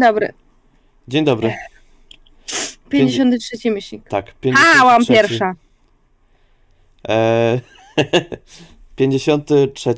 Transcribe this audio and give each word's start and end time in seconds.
Dzień 0.00 0.08
dobry. 0.08 0.32
Dzień 1.08 1.24
dobry. 1.24 1.54
53 2.88 3.70
myślnik. 3.70 4.08
Tak, 4.08 4.34
A, 4.56 4.84
łam 4.84 5.06
53. 5.06 5.12
pierwsza. 5.12 5.54
Eee, 7.08 7.60
53. 8.96 9.94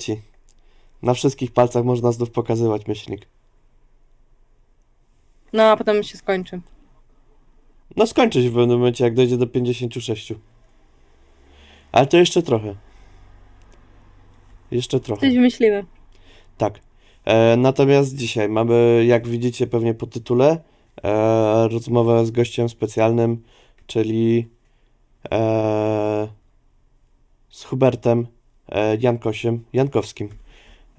Na 1.02 1.15
wszystkich 1.15 1.52
palcach 1.52 1.84
można 1.84 2.12
znów 2.12 2.30
pokazywać 2.30 2.87
myślnik. 2.87 3.27
No, 5.52 5.62
a 5.62 5.77
potem 5.77 6.03
się 6.03 6.19
skończy. 6.19 6.61
No 7.96 8.07
skończy 8.07 8.43
się 8.43 8.50
w 8.50 8.55
pewnym 8.55 8.79
momencie, 8.79 9.05
jak 9.05 9.14
dojdzie 9.14 9.37
do 9.37 9.46
56. 9.46 10.32
Ale 11.92 12.06
to 12.06 12.16
jeszcze 12.16 12.42
trochę. 12.42 12.75
Jeszcze 14.70 15.00
trochę. 15.00 15.20
Coś 15.20 15.34
wymyślimy. 15.34 15.84
Tak. 16.59 16.78
E, 17.25 17.57
natomiast 17.57 18.17
dzisiaj 18.17 18.49
mamy, 18.49 19.05
jak 19.07 19.29
widzicie 19.29 19.67
pewnie 19.67 19.95
po 19.95 20.07
tytule, 20.07 20.59
e, 21.03 21.69
rozmowę 21.69 22.27
z 22.27 22.31
gościem 22.31 22.69
specjalnym, 22.69 23.43
czyli 23.87 24.48
e, 25.33 26.29
z 27.51 27.65
Hubertem 27.65 28.27
e, 28.69 28.97
Jankosiem, 28.97 29.65
Jankowskim, 29.73 30.29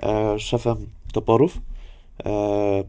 e, 0.04 0.40
szefem 0.40 0.90
toporów. 1.13 1.58
E, 2.26 2.84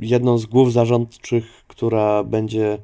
jedną 0.00 0.38
z 0.38 0.46
głów 0.46 0.72
zarządczych, 0.72 1.64
która 1.68 2.24
będzie 2.24 2.78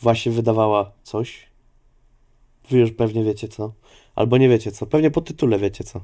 właśnie 0.00 0.32
wydawała 0.32 0.92
coś. 1.02 1.46
Wy 2.70 2.78
już 2.78 2.92
pewnie 2.92 3.24
wiecie 3.24 3.48
co. 3.48 3.72
Albo 4.14 4.38
nie 4.38 4.48
wiecie 4.48 4.72
co. 4.72 4.86
Pewnie 4.86 5.10
po 5.10 5.20
tytule 5.20 5.58
wiecie 5.58 5.84
co. 5.84 6.00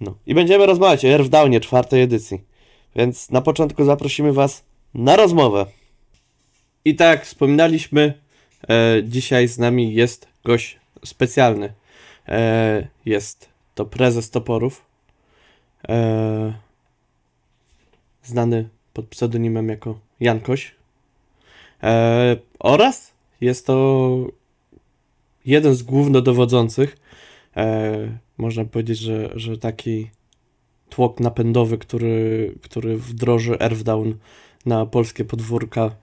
No. 0.00 0.14
I 0.26 0.34
będziemy 0.34 0.66
rozmawiać 0.66 1.04
o 1.04 1.08
Earthdownie 1.08 1.60
czwartej 1.60 2.02
edycji. 2.02 2.40
Więc 2.96 3.30
na 3.30 3.40
początku 3.40 3.84
zaprosimy 3.84 4.32
Was 4.32 4.64
na 4.94 5.16
rozmowę. 5.16 5.66
I 6.84 6.94
tak 6.94 7.24
wspominaliśmy, 7.24 8.14
e, 8.68 9.02
dzisiaj 9.04 9.48
z 9.48 9.58
nami 9.58 9.94
jest 9.94 10.28
gość 10.44 10.78
specjalny. 11.04 11.72
E, 12.28 12.88
jest 13.06 13.48
to 13.74 13.84
prezes 13.84 14.30
toporów. 14.30 14.84
E, 15.88 16.54
znany 18.22 18.68
pod 18.92 19.06
pseudonimem 19.06 19.68
jako 19.68 19.98
Jankoś. 20.20 20.74
E, 21.82 22.36
oraz 22.58 23.12
jest 23.40 23.66
to 23.66 24.16
jeden 25.44 25.74
z 25.74 25.82
głównodowodzących. 25.82 26.96
E, 27.56 28.18
można 28.38 28.64
powiedzieć, 28.64 28.98
że, 28.98 29.30
że 29.34 29.58
taki 29.58 30.10
tłok 30.88 31.20
napędowy, 31.20 31.78
który, 31.78 32.54
który 32.62 32.96
wdroży 32.96 33.58
Earthdown 33.60 34.14
na 34.66 34.86
polskie 34.86 35.24
podwórka 35.24 35.96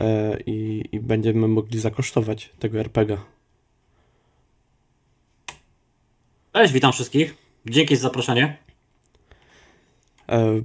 e, 0.00 0.38
i, 0.46 0.84
i 0.92 1.00
będziemy 1.00 1.48
mogli 1.48 1.80
zakosztować 1.80 2.52
tego 2.58 2.78
RPG. 2.78 3.18
Cześć, 6.52 6.72
witam 6.72 6.92
wszystkich. 6.92 7.34
Dzięki 7.66 7.96
za 7.96 8.02
zaproszenie. 8.02 8.56
E, 10.28 10.62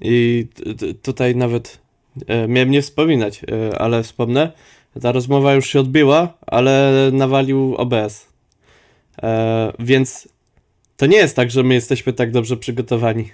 I 0.00 0.46
t- 0.54 0.74
t- 0.74 0.94
tutaj 0.94 1.36
nawet 1.36 1.80
e, 2.26 2.48
miałem 2.48 2.70
nie 2.70 2.82
wspominać, 2.82 3.42
e, 3.44 3.78
ale 3.78 4.02
wspomnę. 4.02 4.52
Ta 5.02 5.12
rozmowa 5.12 5.54
już 5.54 5.66
się 5.66 5.80
odbyła, 5.80 6.38
ale 6.46 6.92
nawalił 7.12 7.74
OBS. 7.76 8.28
E, 9.22 9.72
więc 9.78 10.28
to 11.00 11.06
nie 11.06 11.16
jest 11.16 11.36
tak, 11.36 11.50
że 11.50 11.62
my 11.62 11.74
jesteśmy 11.74 12.12
tak 12.12 12.30
dobrze 12.30 12.56
przygotowani 12.56 13.30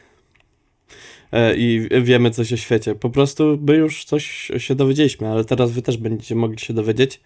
e, 1.33 1.57
i 1.57 1.89
wiemy 2.03 2.31
coś 2.31 2.53
o 2.53 2.57
świecie. 2.57 2.95
Po 2.95 3.11
prostu 3.11 3.59
my 3.61 3.75
już 3.77 4.05
coś 4.05 4.51
się 4.59 4.75
dowiedzieliśmy, 4.75 5.29
ale 5.29 5.45
teraz 5.45 5.71
wy 5.71 5.83
też 5.83 5.97
będziecie 5.97 6.35
mogli 6.35 6.59
się 6.59 6.75
dowiedzieć. 6.75 7.21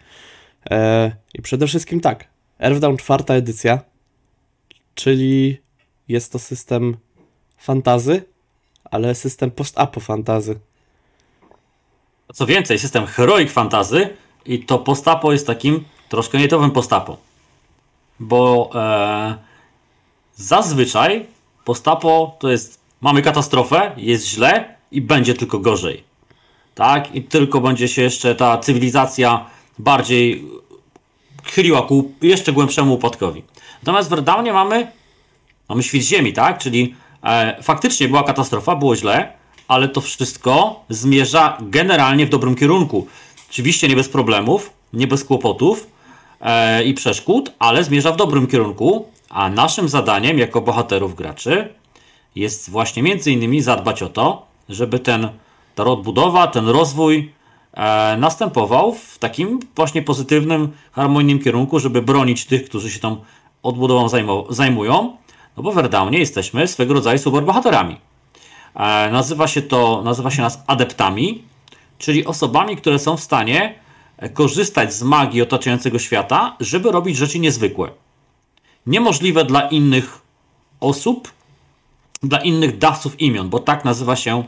E, 0.71 1.13
I 1.35 1.43
przede 1.43 1.67
wszystkim 1.67 2.01
tak, 2.01 2.29
Earthdown 2.61 2.97
czwarta 2.97 3.35
edycja, 3.35 3.81
czyli 4.95 5.59
jest 6.09 6.33
to 6.33 6.39
system 6.39 6.97
fantazy, 7.59 8.23
ale 8.85 9.15
system 9.15 9.51
post-apo 9.51 10.01
fantazy. 10.01 10.61
Co 12.35 12.47
więcej, 12.47 12.79
system 12.79 13.07
Heroic 13.07 13.51
Fantasy 13.51 14.09
i 14.47 14.65
to 14.65 14.79
postapo 14.79 15.33
jest 15.33 15.47
takim 15.47 15.85
troszkę 16.09 16.39
nietowym 16.39 16.71
postapo. 16.71 17.17
Bo 18.21 18.71
e, 18.75 19.50
zazwyczaj 20.41 21.27
postapo 21.65 22.37
to 22.39 22.51
jest 22.51 22.81
mamy 23.01 23.23
katastrofę, 23.23 23.93
jest 23.97 24.27
źle 24.27 24.75
i 24.93 25.01
będzie 25.01 25.35
tylko 25.35 25.59
gorzej. 25.59 26.05
Tak? 26.75 27.15
I 27.15 27.23
tylko 27.23 27.61
będzie 27.61 27.89
się 27.89 28.03
jeszcze 28.03 28.35
ta 28.35 28.59
cywilizacja 28.59 29.47
bardziej 29.79 30.45
chyliła 31.45 31.83
ku 31.83 32.13
jeszcze 32.23 32.53
głębszemu 32.53 32.95
upadkowi. 32.95 33.43
Natomiast 33.83 34.11
w 34.11 34.13
Redownie 34.13 34.53
mamy 34.53 34.93
mamy 35.69 35.83
świt 35.83 36.03
ziemi, 36.03 36.33
tak? 36.33 36.59
Czyli 36.59 36.95
e, 37.25 37.63
faktycznie 37.63 38.09
była 38.09 38.23
katastrofa, 38.23 38.77
było 38.77 38.97
źle, 38.97 39.33
ale 39.69 39.89
to 39.89 40.01
wszystko 40.01 40.85
zmierza 40.89 41.59
generalnie 41.61 42.27
w 42.27 42.29
dobrym 42.29 42.55
kierunku. 42.55 43.07
Oczywiście 43.51 43.89
nie 43.89 43.97
bez 43.97 44.09
problemów, 44.09 44.71
nie 44.93 45.07
bez 45.07 45.25
kłopotów 45.25 45.87
e, 46.41 46.85
i 46.85 46.95
przeszkód, 46.95 47.53
ale 47.59 47.85
zmierza 47.85 48.13
w 48.13 48.17
dobrym 48.17 48.47
kierunku, 48.47 49.09
a 49.31 49.51
naszym 49.51 49.89
zadaniem 49.89 50.39
jako 50.39 50.61
bohaterów 50.61 51.15
graczy 51.15 51.75
jest 52.37 52.71
właśnie 52.71 53.03
między 53.03 53.33
innymi 53.33 53.63
zadbać 53.63 54.03
o 54.03 54.09
to, 54.09 54.47
żeby 54.69 54.99
ten, 54.99 55.29
ta 55.75 55.85
odbudowa, 55.85 56.47
ten 56.47 56.69
rozwój 56.69 57.33
e, 57.73 58.17
następował 58.17 58.95
w 58.95 59.19
takim 59.19 59.61
właśnie 59.77 60.03
pozytywnym, 60.03 60.73
harmonijnym 60.93 61.45
kierunku, 61.45 61.81
żeby 61.81 62.03
bronić 62.03 62.47
tych, 62.47 62.65
którzy 62.65 62.91
się 62.91 63.01
tą 63.01 63.17
odbudową 63.63 64.09
zajmują, 64.51 65.17
no 65.57 65.63
bo 65.63 65.73
w 65.73 65.75
Verdownie 65.75 66.19
jesteśmy 66.19 66.69
swego 66.69 66.95
rodzaju 66.95 67.19
superbohaterami. 67.19 67.97
E, 68.75 69.11
nazywa 69.13 69.49
się 69.49 69.63
to, 69.63 70.03
nazywa 70.05 70.31
się 70.31 70.43
nas 70.43 70.63
adeptami, 70.67 71.43
czyli 71.99 72.27
osobami, 72.27 72.77
które 72.77 72.99
są 72.99 73.17
w 73.17 73.21
stanie 73.21 73.75
e, 74.17 74.29
korzystać 74.29 74.95
z 74.95 75.03
magii 75.03 75.43
otaczającego 75.43 75.99
świata, 75.99 76.57
żeby 76.61 76.93
robić 76.93 77.17
rzeczy 77.17 77.39
niezwykłe. 77.39 77.91
Niemożliwe 78.87 79.45
dla 79.45 79.69
innych 79.69 80.21
osób, 80.81 81.33
dla 82.23 82.39
innych 82.39 82.79
dawców 82.79 83.21
imion, 83.21 83.49
bo 83.49 83.59
tak 83.59 83.85
nazywa 83.85 84.17
się 84.17 84.45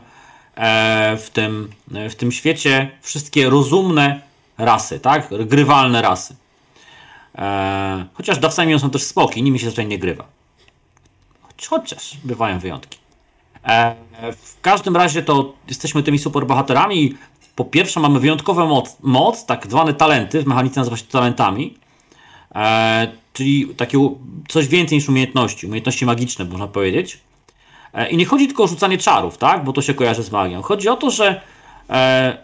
e, 0.55 1.17
w 1.17 1.29
tym, 1.29 1.69
e, 1.93 2.09
w 2.09 2.15
tym 2.15 2.31
świecie 2.31 2.91
wszystkie 3.01 3.49
rozumne 3.49 4.21
rasy, 4.57 4.99
tak? 4.99 5.29
Grywalne 5.45 6.01
rasy. 6.01 6.35
E, 7.35 8.05
chociaż 8.13 8.37
dawcami 8.39 8.67
imion 8.67 8.79
są 8.79 8.89
też 8.89 9.03
spoki, 9.03 9.43
nimi 9.43 9.59
się 9.59 9.65
zazwyczaj 9.65 9.87
nie 9.87 9.99
grywa. 9.99 10.25
Chociaż 11.69 12.17
bywają 12.23 12.59
wyjątki. 12.59 12.97
W 14.21 14.61
każdym 14.61 14.97
razie 14.97 15.23
to 15.23 15.53
jesteśmy 15.67 16.03
tymi 16.03 16.19
superbohaterami. 16.19 17.17
Po 17.55 17.65
pierwsze 17.65 17.99
mamy 17.99 18.19
wyjątkową 18.19 18.67
moc, 18.67 18.97
moc, 19.01 19.45
tak 19.45 19.67
zwane 19.67 19.93
talenty, 19.93 20.43
w 20.43 20.47
mechanice 20.47 20.79
nazywa 20.79 20.97
się 20.97 21.03
talentami, 21.03 21.77
e, 22.55 23.07
czyli 23.33 23.67
takie 23.67 23.97
coś 24.47 24.67
więcej 24.67 24.97
niż 24.97 25.09
umiejętności, 25.09 25.67
umiejętności 25.67 26.05
magiczne 26.05 26.45
można 26.45 26.67
powiedzieć. 26.67 27.19
E, 27.93 28.09
I 28.09 28.17
nie 28.17 28.25
chodzi 28.25 28.47
tylko 28.47 28.63
o 28.63 28.67
rzucanie 28.67 28.97
czarów, 28.97 29.37
tak, 29.37 29.63
bo 29.63 29.73
to 29.73 29.81
się 29.81 29.93
kojarzy 29.93 30.23
z 30.23 30.31
magią. 30.31 30.61
Chodzi 30.61 30.89
o 30.89 30.95
to, 30.95 31.11
że 31.11 31.41
e, 31.89 32.37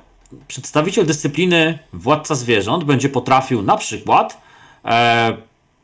przedstawiciel 0.47 1.05
dyscypliny 1.05 1.79
władca 1.93 2.35
zwierząt 2.35 2.83
będzie 2.83 3.09
potrafił 3.09 3.61
na 3.61 3.77
przykład 3.77 4.41
e, 4.85 5.37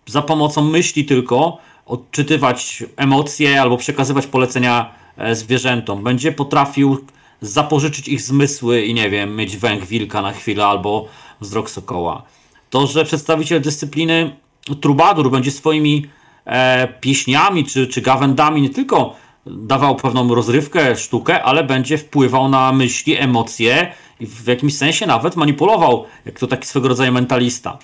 za 0.06 0.22
pomocą 0.22 0.62
myśli 0.62 1.06
tylko 1.06 1.58
odczytywać 1.86 2.84
emocje 2.98 3.62
albo 3.62 3.78
przekazywać 3.78 4.28
polecenia 4.28 4.92
e, 5.18 5.36
zwierzętom. 5.36 6.04
Będzie 6.04 6.32
potrafił 6.32 7.06
zapożyczyć 7.42 8.08
ich 8.08 8.22
zmysły 8.22 8.82
i 8.82 8.94
nie 8.94 9.10
wiem, 9.10 9.36
mieć 9.36 9.58
węch 9.58 9.86
wilka 9.86 10.22
na 10.22 10.32
chwilę 10.32 10.66
albo 10.66 11.08
wzrok 11.42 11.70
sokoła. 11.70 12.24
To, 12.70 12.88
że 12.88 13.06
przedstawiciel 13.06 13.62
dyscypliny 13.62 14.36
trubadur 14.82 15.32
będzie 15.32 15.52
swoimi 15.52 16.06
e, 16.46 16.88
pieśniami 16.88 17.66
czy, 17.66 17.88
czy 17.88 18.02
gawędami 18.02 18.62
nie 18.62 18.70
tylko 18.70 19.16
dawał 19.46 19.96
pewną 19.96 20.36
rozrywkę, 20.36 20.96
sztukę, 20.96 21.44
ale 21.44 21.64
będzie 21.64 21.98
wpływał 21.98 22.50
na 22.50 22.72
myśli, 22.72 23.18
emocje 23.18 23.92
i 24.20 24.28
w 24.28 24.48
jakimś 24.48 24.78
sensie 24.78 25.06
nawet 25.06 25.36
manipulował, 25.36 26.06
jak 26.26 26.40
to 26.40 26.48
taki 26.48 26.68
swego 26.68 26.88
rodzaju 26.88 27.12
mentalista. 27.12 27.78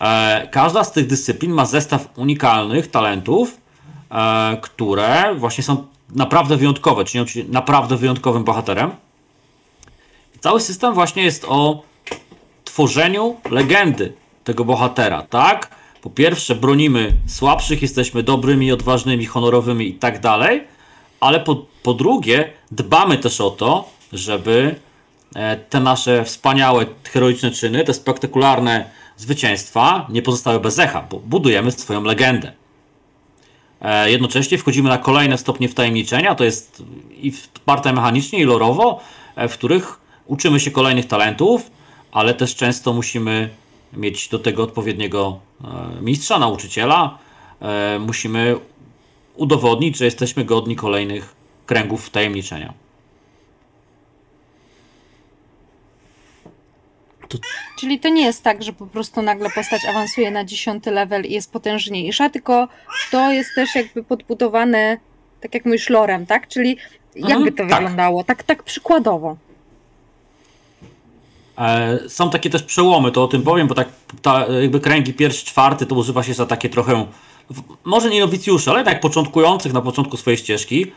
E, 0.00 0.48
każda 0.52 0.84
z 0.84 0.92
tych 0.92 1.06
dyscyplin 1.06 1.52
ma 1.52 1.64
zestaw 1.64 2.08
unikalnych 2.16 2.90
talentów, 2.90 3.60
e, 4.10 4.56
które 4.62 5.34
właśnie 5.34 5.64
są 5.64 5.86
naprawdę 6.14 6.56
wyjątkowe, 6.56 7.04
czynią 7.04 7.24
cię 7.24 7.44
naprawdę 7.48 7.96
wyjątkowym 7.96 8.44
bohaterem. 8.44 8.90
Cały 10.40 10.60
system 10.60 10.94
właśnie 10.94 11.22
jest 11.22 11.44
o 11.48 11.82
tworzeniu 12.64 13.36
legendy 13.50 14.12
tego 14.44 14.64
bohatera, 14.64 15.22
tak? 15.22 15.70
Po 16.02 16.10
pierwsze 16.10 16.54
bronimy 16.54 17.12
słabszych, 17.26 17.82
jesteśmy 17.82 18.22
dobrymi, 18.22 18.72
odważnymi, 18.72 19.26
honorowymi 19.26 19.88
i 19.88 19.94
tak 19.94 20.20
dalej, 20.20 20.64
ale 21.20 21.40
po, 21.40 21.66
po 21.82 21.94
drugie 21.94 22.50
dbamy 22.70 23.18
też 23.18 23.40
o 23.40 23.50
to, 23.50 23.88
żeby 24.12 24.74
e, 25.34 25.56
te 25.56 25.80
nasze 25.80 26.24
wspaniałe, 26.24 26.86
heroiczne 27.04 27.50
czyny, 27.50 27.84
te 27.84 27.94
spektakularne 27.94 28.90
zwycięstwa 29.16 30.06
nie 30.10 30.22
pozostały 30.22 30.60
bez 30.60 30.78
echa, 30.78 31.06
bo 31.10 31.18
budujemy 31.18 31.72
swoją 31.72 32.02
legendę. 32.02 32.52
E, 33.80 34.10
jednocześnie 34.10 34.58
wchodzimy 34.58 34.88
na 34.88 34.98
kolejne 34.98 35.38
stopnie 35.38 35.68
wtajemniczenia, 35.68 36.34
to 36.34 36.44
jest 36.44 36.82
i 37.16 37.30
wsparte 37.30 37.92
mechanicznie, 37.92 38.38
i 38.38 38.44
lorowo, 38.44 39.00
e, 39.36 39.48
w 39.48 39.52
których 39.52 40.00
uczymy 40.26 40.60
się 40.60 40.70
kolejnych 40.70 41.06
talentów, 41.06 41.70
ale 42.12 42.34
też 42.34 42.54
często 42.54 42.92
musimy 42.92 43.50
mieć 43.96 44.28
do 44.28 44.38
tego 44.38 44.62
odpowiedniego 44.62 45.40
e, 45.64 46.02
mistrza, 46.02 46.38
nauczyciela. 46.38 47.18
Musimy 48.00 48.56
udowodnić, 49.36 49.96
że 49.96 50.04
jesteśmy 50.04 50.44
godni 50.44 50.76
kolejnych 50.76 51.34
kręgów 51.66 52.06
wtajemniczenia. 52.06 52.74
To... 57.28 57.38
Czyli 57.78 58.00
to 58.00 58.08
nie 58.08 58.22
jest 58.22 58.42
tak, 58.42 58.62
że 58.62 58.72
po 58.72 58.86
prostu 58.86 59.22
nagle 59.22 59.50
postać 59.50 59.84
awansuje 59.84 60.30
na 60.30 60.44
dziesiąty 60.44 60.90
level 60.90 61.24
i 61.24 61.32
jest 61.32 61.52
potężniejsza, 61.52 62.30
tylko 62.30 62.68
to 63.10 63.32
jest 63.32 63.50
też 63.54 63.74
jakby 63.74 64.02
podbudowane, 64.02 64.98
tak 65.40 65.54
jak 65.54 65.64
mówisz, 65.64 65.90
lorem, 65.90 66.26
tak? 66.26 66.48
Czyli 66.48 66.76
jakby 67.14 67.32
mhm, 67.32 67.52
to 67.52 67.66
tak. 67.66 67.74
wyglądało? 67.74 68.24
Tak, 68.24 68.42
tak 68.42 68.62
przykładowo. 68.62 69.36
E, 71.58 71.98
są 72.08 72.30
takie 72.30 72.50
też 72.50 72.62
przełomy, 72.62 73.12
to 73.12 73.24
o 73.24 73.28
tym 73.28 73.42
powiem, 73.42 73.68
bo 73.68 73.74
tak 73.74 73.88
ta, 74.22 74.46
jakby 74.46 74.80
kręgi 74.80 75.14
pierwszy, 75.14 75.46
czwarty 75.46 75.86
to 75.86 75.94
używa 75.94 76.22
się 76.22 76.34
za 76.34 76.46
takie 76.46 76.68
trochę, 76.68 77.06
może 77.84 78.10
nie 78.10 78.20
nowicjusze, 78.20 78.70
ale 78.70 78.84
tak 78.84 79.00
początkujących 79.00 79.72
na 79.72 79.80
początku 79.80 80.16
swojej 80.16 80.38
ścieżki. 80.38 80.92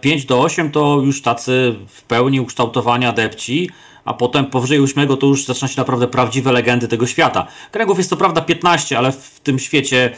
5 0.00 0.22
e, 0.22 0.26
do 0.26 0.40
8 0.40 0.70
to 0.70 1.00
już 1.04 1.22
tacy 1.22 1.74
w 1.88 2.02
pełni 2.02 2.40
ukształtowani 2.40 3.06
adepci, 3.06 3.70
a 4.04 4.14
potem 4.14 4.46
powyżej 4.46 4.80
8 4.80 5.16
to 5.16 5.26
już 5.26 5.44
zaczyna 5.44 5.68
się 5.68 5.74
naprawdę 5.76 6.08
prawdziwe 6.08 6.52
legendy 6.52 6.88
tego 6.88 7.06
świata. 7.06 7.46
Kręgów 7.72 7.98
jest 7.98 8.10
to 8.10 8.16
prawda 8.16 8.40
15, 8.40 8.98
ale 8.98 9.12
w 9.12 9.40
tym 9.42 9.58
świecie 9.58 10.10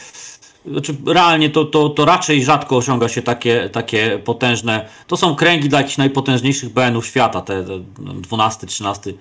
znaczy 0.67 0.97
realnie 1.07 1.51
to, 1.51 1.65
to, 1.65 1.89
to 1.89 2.05
raczej 2.05 2.45
rzadko 2.45 2.77
osiąga 2.77 3.09
się 3.09 3.23
takie, 3.23 3.69
takie 3.73 4.19
potężne. 4.25 4.89
To 5.07 5.17
są 5.17 5.37
kręgi 5.37 5.69
dla 5.69 5.79
jakichś 5.79 5.97
najpotężniejszych 5.97 6.73
BN-ów 6.73 7.07
świata, 7.07 7.41
te, 7.41 7.65
te 7.65 7.81
12, 8.21 8.67
13 8.67 9.11
e, 9.11 9.15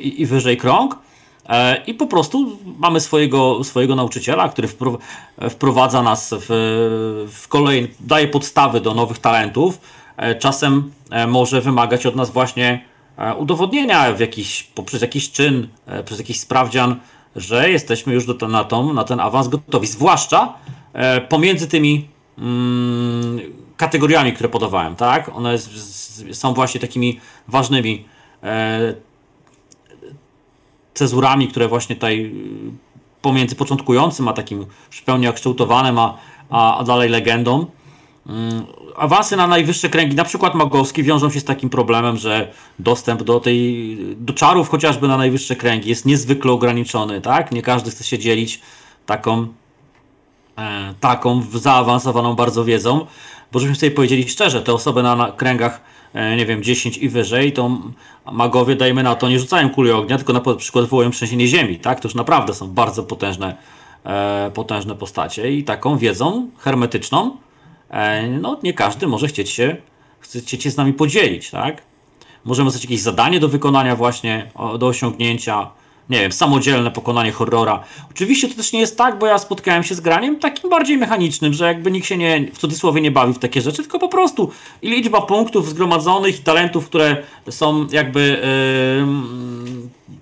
i, 0.00 0.22
i 0.22 0.26
wyżej 0.26 0.56
krąg. 0.56 0.98
E, 1.48 1.82
I 1.86 1.94
po 1.94 2.06
prostu 2.06 2.58
mamy 2.78 3.00
swojego, 3.00 3.64
swojego 3.64 3.94
nauczyciela, 3.94 4.48
który 4.48 4.68
wprowadza 5.50 6.02
nas 6.02 6.34
w, 6.38 6.46
w 7.32 7.48
kolej, 7.48 7.94
daje 8.00 8.28
podstawy 8.28 8.80
do 8.80 8.94
nowych 8.94 9.18
talentów. 9.18 9.80
E, 10.16 10.34
czasem 10.34 10.92
e, 11.10 11.26
może 11.26 11.60
wymagać 11.60 12.06
od 12.06 12.16
nas 12.16 12.30
właśnie 12.30 12.94
E, 13.18 13.34
udowodnienia 13.34 14.12
w 14.12 14.20
jakiś, 14.20 14.62
poprzez 14.62 15.02
jakiś 15.02 15.30
czyn, 15.30 15.68
e, 15.86 16.04
przez 16.04 16.18
jakiś 16.18 16.40
sprawdzian, 16.40 16.96
że 17.36 17.70
jesteśmy 17.70 18.14
już 18.14 18.26
do, 18.26 18.48
na, 18.48 18.64
tą, 18.64 18.92
na 18.92 19.04
ten 19.04 19.20
awans 19.20 19.48
gotowi. 19.48 19.86
Zwłaszcza 19.86 20.54
e, 20.92 21.20
pomiędzy 21.20 21.68
tymi 21.68 22.08
mm, 22.38 23.40
kategoriami, 23.76 24.32
które 24.32 24.48
podawałem, 24.48 24.96
tak? 24.96 25.30
One 25.36 25.58
z, 25.58 25.70
z, 25.70 26.38
są 26.38 26.54
właśnie 26.54 26.80
takimi 26.80 27.20
ważnymi 27.48 27.94
e, 27.94 28.13
cezurami, 30.94 31.48
które 31.48 31.68
właśnie 31.68 31.96
tutaj 31.96 32.34
pomiędzy 33.22 33.56
początkującym, 33.56 34.28
a 34.28 34.32
takim 34.32 34.66
już 34.90 35.02
pełni 35.02 35.32
kształtowanym, 35.32 35.98
a, 35.98 36.18
a, 36.50 36.78
a 36.78 36.84
dalej 36.84 37.08
legendą. 37.08 37.66
Mm, 38.26 38.66
awansy 38.96 39.36
na 39.36 39.46
najwyższe 39.46 39.88
kręgi, 39.88 40.16
na 40.16 40.24
przykład 40.24 40.54
magowski, 40.54 41.02
wiążą 41.02 41.30
się 41.30 41.40
z 41.40 41.44
takim 41.44 41.70
problemem, 41.70 42.16
że 42.16 42.52
dostęp 42.78 43.22
do 43.22 43.40
tej, 43.40 43.98
do 44.16 44.32
czarów 44.32 44.68
chociażby 44.68 45.08
na 45.08 45.16
najwyższe 45.16 45.56
kręgi 45.56 45.88
jest 45.88 46.06
niezwykle 46.06 46.52
ograniczony, 46.52 47.20
tak? 47.20 47.52
Nie 47.52 47.62
każdy 47.62 47.90
chce 47.90 48.04
się 48.04 48.18
dzielić 48.18 48.60
taką, 49.06 49.46
e, 50.58 50.94
taką 51.00 51.42
zaawansowaną 51.52 52.34
bardzo 52.34 52.64
wiedzą, 52.64 53.06
bo 53.52 53.58
żebyśmy 53.58 53.80
sobie 53.80 53.92
powiedzieli 53.92 54.28
szczerze, 54.28 54.62
te 54.62 54.72
osoby 54.72 55.02
na, 55.02 55.16
na 55.16 55.32
kręgach 55.32 55.80
e, 55.80 55.93
nie 56.36 56.46
wiem, 56.46 56.62
10 56.62 56.98
i 56.98 57.08
wyżej, 57.08 57.52
to 57.52 57.78
magowie, 58.32 58.76
dajmy 58.76 59.02
na 59.02 59.14
to, 59.14 59.28
nie 59.28 59.38
rzucają 59.38 59.70
kuli 59.70 59.90
ognia, 59.90 60.16
tylko 60.16 60.32
na 60.32 60.40
przykład 60.56 60.84
wywołują 60.84 61.10
trzęsienie 61.10 61.46
ziemi, 61.46 61.78
tak? 61.78 62.00
To 62.00 62.08
już 62.08 62.14
naprawdę 62.14 62.54
są 62.54 62.68
bardzo 62.68 63.02
potężne, 63.02 63.56
e, 64.04 64.50
potężne 64.54 64.94
postacie 64.94 65.52
i 65.52 65.64
taką 65.64 65.98
wiedzą 65.98 66.48
hermetyczną 66.58 67.36
E, 67.94 68.28
no 68.28 68.60
nie 68.62 68.72
każdy 68.72 69.06
może 69.06 69.28
chcieć 69.28 69.50
się, 69.50 69.76
chcieć 70.20 70.62
się 70.62 70.70
z 70.70 70.76
nami 70.76 70.92
podzielić, 70.92 71.50
tak? 71.50 71.82
Możemy 72.44 72.66
dostać 72.66 72.84
jakieś 72.84 73.00
zadanie 73.00 73.40
do 73.40 73.48
wykonania 73.48 73.96
właśnie, 73.96 74.50
do 74.78 74.86
osiągnięcia, 74.86 75.70
nie 76.10 76.20
wiem, 76.20 76.32
samodzielne 76.32 76.90
pokonanie 76.90 77.32
horrora. 77.32 77.84
Oczywiście 78.10 78.48
to 78.48 78.54
też 78.54 78.72
nie 78.72 78.80
jest 78.80 78.98
tak, 78.98 79.18
bo 79.18 79.26
ja 79.26 79.38
spotkałem 79.38 79.82
się 79.82 79.94
z 79.94 80.00
graniem 80.00 80.38
takim 80.38 80.70
bardziej 80.70 80.98
mechanicznym, 80.98 81.52
że 81.52 81.64
jakby 81.64 81.90
nikt 81.90 82.06
się 82.06 82.16
nie, 82.16 82.46
w 82.52 82.58
cudzysłowie 82.58 83.00
nie 83.00 83.10
bawi 83.10 83.32
w 83.32 83.38
takie 83.38 83.60
rzeczy, 83.60 83.82
tylko 83.82 83.98
po 83.98 84.08
prostu 84.08 84.50
liczba 84.82 85.22
punktów 85.22 85.68
zgromadzonych 85.68 86.40
i 86.40 86.42
talentów, 86.42 86.86
które 86.86 87.16
są 87.50 87.86
jakby 87.90 88.42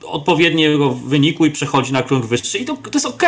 yy, 0.02 0.08
odpowiedniego 0.08 0.90
wyniku 0.90 1.46
i 1.46 1.50
przechodzi 1.50 1.93
na 1.93 2.02
krąg 2.02 2.26
wyższy 2.26 2.58
i 2.58 2.64
to, 2.64 2.76
to 2.76 2.90
jest 2.94 3.06
ok. 3.06 3.23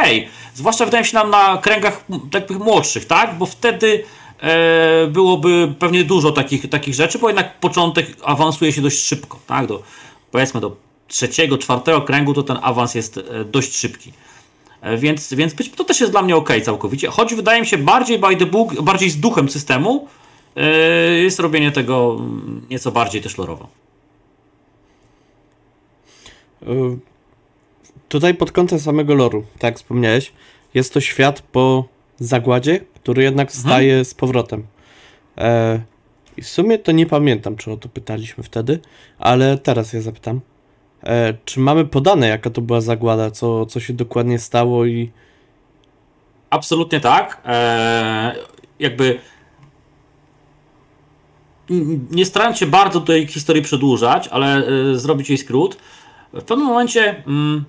Zwłaszcza 0.54 0.84
wydaje 0.84 1.04
się 1.04 1.14
nam 1.14 1.30
na 1.30 1.58
kręgach 1.58 2.04
takich 2.30 2.58
młodszych, 2.58 3.04
tak? 3.04 3.38
Bo 3.38 3.46
wtedy 3.46 4.04
E, 4.44 5.06
byłoby 5.06 5.74
pewnie 5.78 6.04
dużo 6.04 6.32
takich, 6.32 6.70
takich 6.70 6.94
rzeczy, 6.94 7.18
bo 7.18 7.28
jednak 7.28 7.60
początek 7.60 8.06
awansuje 8.24 8.72
się 8.72 8.82
dość 8.82 9.06
szybko, 9.06 9.38
tak? 9.46 9.66
Do, 9.66 9.82
powiedzmy 10.30 10.60
do 10.60 10.76
trzeciego, 11.08 11.58
czwartego 11.58 12.02
kręgu 12.02 12.34
to 12.34 12.42
ten 12.42 12.58
awans 12.62 12.94
jest 12.94 13.18
e, 13.18 13.44
dość 13.44 13.76
szybki. 13.76 14.12
E, 14.80 14.96
więc, 14.96 15.34
więc 15.34 15.54
być, 15.54 15.70
to 15.70 15.84
też 15.84 16.00
jest 16.00 16.12
dla 16.12 16.22
mnie 16.22 16.36
ok 16.36 16.50
całkowicie. 16.64 17.08
Choć 17.08 17.34
wydaje 17.34 17.60
mi 17.60 17.66
się 17.66 17.78
bardziej 17.78 18.18
by 18.18 18.36
the 18.36 18.46
book, 18.46 18.82
bardziej 18.82 19.10
z 19.10 19.20
duchem 19.20 19.48
systemu 19.48 20.08
jest 21.22 21.40
robienie 21.40 21.72
tego 21.72 22.20
nieco 22.70 22.92
bardziej 22.92 23.22
też 23.22 23.38
lorowo. 23.38 23.68
Tutaj 28.08 28.34
pod 28.34 28.52
kątem 28.52 28.80
samego 28.80 29.14
loru, 29.14 29.44
tak 29.52 29.62
jak 29.62 29.76
wspomniałeś, 29.76 30.32
jest 30.74 30.94
to 30.94 31.00
świat 31.00 31.40
po 31.40 31.84
zagładzie, 32.19 32.81
który 32.94 33.22
jednak 33.22 33.48
mhm. 33.48 33.62
wstaje 33.62 33.93
mhm. 33.93 34.05
z 34.05 34.14
powrotem. 34.14 34.67
E, 35.38 35.81
I 36.36 36.43
w 36.43 36.48
sumie 36.48 36.79
to 36.79 36.93
nie 36.93 37.06
pamiętam, 37.06 37.56
czy 37.56 37.72
o 37.72 37.76
to 37.76 37.88
pytaliśmy 37.88 38.44
wtedy, 38.44 38.81
ale 39.19 39.58
teraz 39.58 39.93
ja 39.93 40.00
zapytam. 40.00 40.40
E, 41.05 41.34
czy 41.44 41.61
mamy 41.61 41.84
podane, 41.84 42.29
jaka 42.29 42.51
to 42.51 42.61
była 42.61 42.81
zagłada, 42.81 43.31
co, 43.31 43.67
co 43.67 43.81
się 43.81 43.93
dokładnie 43.93 44.39
stało 44.39 44.87
i. 44.87 45.11
Absolutnie 46.51 47.01
tak. 47.01 47.43
E, 47.46 48.34
jakby. 48.79 49.19
Nie 52.11 52.27
staram 52.27 52.55
się 52.55 52.67
bardzo 52.67 53.01
tej 53.01 53.27
historii 53.27 53.63
przedłużać, 53.63 54.29
ale 54.29 54.67
e, 54.67 54.99
zrobić 54.99 55.29
jej 55.29 55.39
skrót. 55.39 55.77
W 56.32 56.43
pewnym 56.43 56.67
momencie 56.67 57.25
mm, 57.27 57.65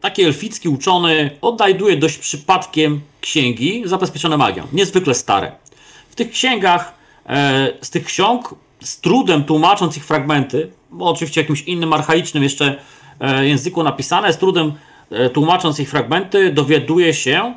taki 0.00 0.22
elficki 0.22 0.68
uczony 0.68 1.30
odnajduje 1.40 1.96
dość 1.96 2.18
przypadkiem 2.18 3.00
księgi 3.20 3.82
zabezpieczone 3.86 4.36
magią, 4.36 4.66
niezwykle 4.72 5.14
stare. 5.14 5.52
W 6.10 6.14
tych 6.14 6.30
księgach, 6.30 6.94
e, 7.26 7.72
z 7.82 7.90
tych 7.90 8.04
ksiąg, 8.04 8.54
z 8.80 9.00
trudem 9.00 9.44
tłumacząc 9.44 9.96
ich 9.96 10.04
fragmenty, 10.04 10.72
oczywiście 10.98 11.40
jakimś 11.40 11.62
innym 11.62 11.92
archaicznym 11.92 12.42
jeszcze 12.42 12.76
e, 13.20 13.46
języku 13.46 13.82
napisane, 13.82 14.32
z 14.32 14.38
trudem 14.38 14.72
e, 15.10 15.30
tłumacząc 15.30 15.80
ich 15.80 15.90
fragmenty, 15.90 16.52
dowiaduje 16.52 17.14
się, 17.14 17.54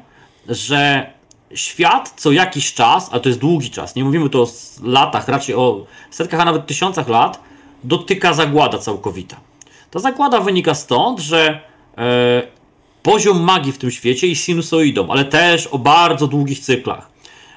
że 0.49 1.11
świat 1.55 2.13
co 2.17 2.31
jakiś 2.31 2.73
czas, 2.73 3.09
a 3.11 3.19
to 3.19 3.29
jest 3.29 3.39
długi 3.39 3.69
czas, 3.69 3.95
nie 3.95 4.03
mówimy 4.03 4.29
tu 4.29 4.43
o 4.43 4.47
latach, 4.83 5.27
raczej 5.27 5.55
o 5.55 5.85
setkach, 6.11 6.39
a 6.39 6.45
nawet 6.45 6.67
tysiącach 6.67 7.07
lat, 7.07 7.39
dotyka 7.83 8.33
zagłada 8.33 8.77
całkowita. 8.77 9.39
Ta 9.91 9.99
zagłada 9.99 10.39
wynika 10.39 10.73
stąd, 10.73 11.19
że 11.19 11.59
e, 11.97 12.41
poziom 13.03 13.41
magii 13.43 13.71
w 13.71 13.77
tym 13.77 13.91
świecie 13.91 14.27
i 14.27 14.35
sinusoidą, 14.35 15.09
ale 15.09 15.25
też 15.25 15.67
o 15.67 15.77
bardzo 15.77 16.27
długich 16.27 16.59
cyklach. 16.59 17.11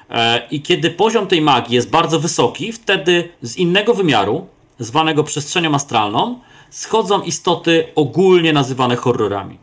E, 0.09 0.47
I 0.51 0.61
kiedy 0.61 0.89
poziom 0.89 1.27
tej 1.27 1.41
magii 1.41 1.75
jest 1.75 1.89
bardzo 1.89 2.19
wysoki, 2.19 2.71
wtedy 2.71 3.29
z 3.41 3.57
innego 3.57 3.93
wymiaru, 3.93 4.47
zwanego 4.79 5.23
przestrzenią 5.23 5.75
astralną, 5.75 6.39
schodzą 6.69 7.21
istoty 7.21 7.87
ogólnie 7.95 8.53
nazywane 8.53 8.95
horrorami. 8.95 9.57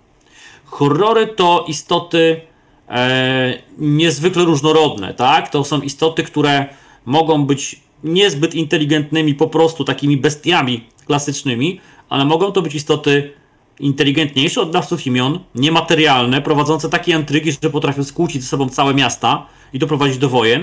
Horrory 0.64 1.26
to 1.26 1.64
istoty 1.68 2.40
e, 2.88 3.62
niezwykle 3.78 4.44
różnorodne, 4.44 5.14
tak? 5.14 5.50
To 5.50 5.64
są 5.64 5.80
istoty, 5.80 6.22
które 6.22 6.66
mogą 7.04 7.46
być 7.46 7.80
niezbyt 8.04 8.54
inteligentnymi, 8.54 9.34
po 9.34 9.48
prostu 9.48 9.84
takimi 9.84 10.16
bestiami 10.16 10.84
klasycznymi, 11.06 11.80
ale 12.08 12.24
mogą 12.24 12.52
to 12.52 12.62
być 12.62 12.74
istoty 12.74 13.32
inteligentniejsze 13.80 14.60
od 14.60 14.70
dawców 14.70 15.06
imion, 15.06 15.38
niematerialne, 15.54 16.42
prowadzące 16.42 16.88
takie 16.88 17.12
intrygi, 17.12 17.52
że 17.52 17.70
potrafią 17.70 18.04
skłócić 18.04 18.42
ze 18.42 18.48
sobą 18.48 18.68
całe 18.68 18.94
miasta 18.94 19.46
i 19.72 19.78
doprowadzić 19.78 20.18
do 20.18 20.28
wojen. 20.28 20.62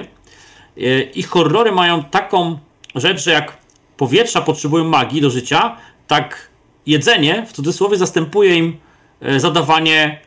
e, 0.77 1.01
ich 1.01 1.27
horrory 1.27 1.72
mają 1.72 2.03
taką 2.03 2.60
rzecz, 2.96 3.24
że 3.24 3.32
jak 3.32 3.58
powietrza 4.00 4.41
potrzebują 4.41 4.84
magii 4.84 5.22
do 5.22 5.29
życia, 5.29 5.75
tak 6.08 6.50
jedzenie 6.86 7.46
w 7.50 7.53
cudzysłowie 7.53 7.98
zastępuje 7.98 8.56
im 8.56 8.77
e, 9.22 9.39
zadawanie, 9.39 10.22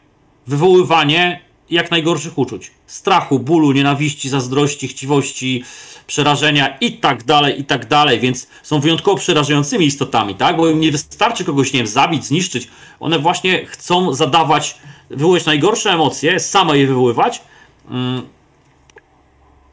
wywoływanie 0.47 1.41
jak 1.71 1.91
najgorszych 1.91 2.39
uczuć. 2.39 2.71
Strachu, 2.87 3.39
bólu, 3.39 3.73
nienawiści, 3.73 4.29
zazdrości, 4.29 4.89
chciwości, 4.89 5.65
przerażenia 6.07 6.77
i 6.81 6.93
tak 6.93 7.25
dalej, 7.25 7.61
i 7.61 7.65
tak 7.65 7.89
dalej, 7.89 8.21
więc 8.21 8.47
są 8.63 8.81
wyjątkowo 8.81 9.17
przerażającymi 9.17 9.87
istotami, 9.87 10.35
tak? 10.35 10.57
Bo 10.57 10.69
im 10.69 10.81
nie 10.81 10.93
wystarczy 10.93 11.45
kogoś, 11.45 11.73
nie 11.73 11.79
wiem, 11.79 11.87
zabić, 11.87 12.25
zniszczyć. 12.25 12.69
One 13.01 13.19
właśnie 13.19 13.67
chcą 13.67 14.15
zadawać, 14.15 14.77
wywoływać 15.11 15.47
najgorsze 15.47 15.91
emocje, 15.91 16.41
same 16.41 16.79
je 16.79 16.87
wywoływać 16.87 17.43
mm, 17.91 18.23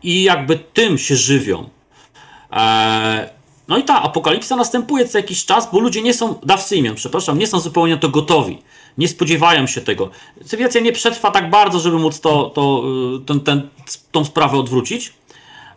i 0.04 0.24
jakby 0.24 0.56
tym 0.58 0.98
się 0.98 1.16
żywią. 1.16 1.70
Eee, 2.52 3.39
no 3.70 3.78
i 3.78 3.84
ta 3.84 4.02
apokalipsa 4.02 4.56
następuje 4.56 5.08
co 5.08 5.18
jakiś 5.18 5.46
czas, 5.46 5.72
bo 5.72 5.80
ludzie 5.80 6.02
nie 6.02 6.14
są, 6.14 6.36
dawcy 6.44 6.76
imion, 6.76 6.96
przepraszam, 6.96 7.40
nie 7.40 7.48
są 7.48 7.60
zupełnie 7.60 7.98
to 7.98 8.10
gotowi. 8.10 8.62
Nie 8.98 9.08
spodziewają 9.08 9.68
się 9.68 9.82
tego. 9.82 10.10
Cywilizacja 10.46 10.82
nie 10.82 10.92
przetrwa 10.92 11.32
tak 11.32 11.50
bardzo, 11.50 11.80
żeby 11.80 12.00
móc 12.00 12.20
to, 12.20 12.50
to, 12.50 12.84
y, 13.22 13.26
ten, 13.26 13.40
ten, 13.40 13.70
tą 14.12 14.26
sprawę 14.26 14.58
odwrócić. 14.58 15.14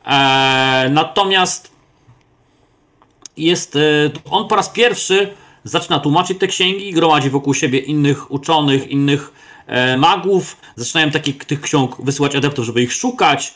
Eee, 0.06 0.90
natomiast 0.90 1.70
jest, 3.36 3.76
y, 3.76 4.10
on 4.30 4.48
po 4.48 4.56
raz 4.56 4.68
pierwszy 4.68 5.34
zaczyna 5.64 6.00
tłumaczyć 6.00 6.38
te 6.38 6.46
księgi, 6.46 6.92
gromadzi 6.92 7.30
wokół 7.30 7.54
siebie 7.54 7.78
innych 7.78 8.30
uczonych, 8.30 8.88
innych 8.88 9.32
e, 9.66 9.96
magów, 9.96 10.56
zaczynają 10.76 11.10
takich 11.10 11.44
tych 11.44 11.60
ksiąg 11.60 11.96
wysyłać 11.98 12.36
adeptów, 12.36 12.64
żeby 12.64 12.82
ich 12.82 12.92
szukać, 12.92 13.54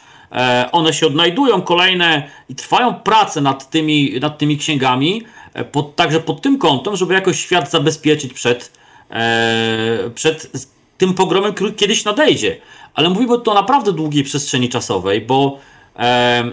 one 0.73 0.93
się 0.93 1.07
odnajdują 1.07 1.63
kolejne 1.63 2.31
i 2.49 2.55
trwają 2.55 2.95
prace 2.95 3.41
nad 3.41 3.71
tymi, 3.71 4.21
nad 4.21 4.39
tymi 4.39 4.59
księgami, 4.59 5.23
e, 5.55 5.65
pod, 5.65 5.97
także 5.97 6.21
pod 6.21 6.43
tym 6.43 6.59
kątem, 6.59 6.97
żeby 6.97 7.15
jakoś 7.15 7.41
świat 7.41 7.71
zabezpieczyć 7.71 8.33
przed, 8.33 8.73
e, 9.11 10.11
przed 10.15 10.51
tym 10.99 11.15
pogromem, 11.15 11.55
który 11.55 11.73
kiedyś 11.73 12.05
nadejdzie. 12.05 12.57
Ale 12.95 13.11
mówimy 13.11 13.39
tu 13.39 13.51
o 13.51 13.55
naprawdę 13.55 13.93
długiej 13.93 14.25
przestrzeni 14.25 14.69
czasowej, 14.69 15.21
bo 15.21 15.59
e, 15.99 16.45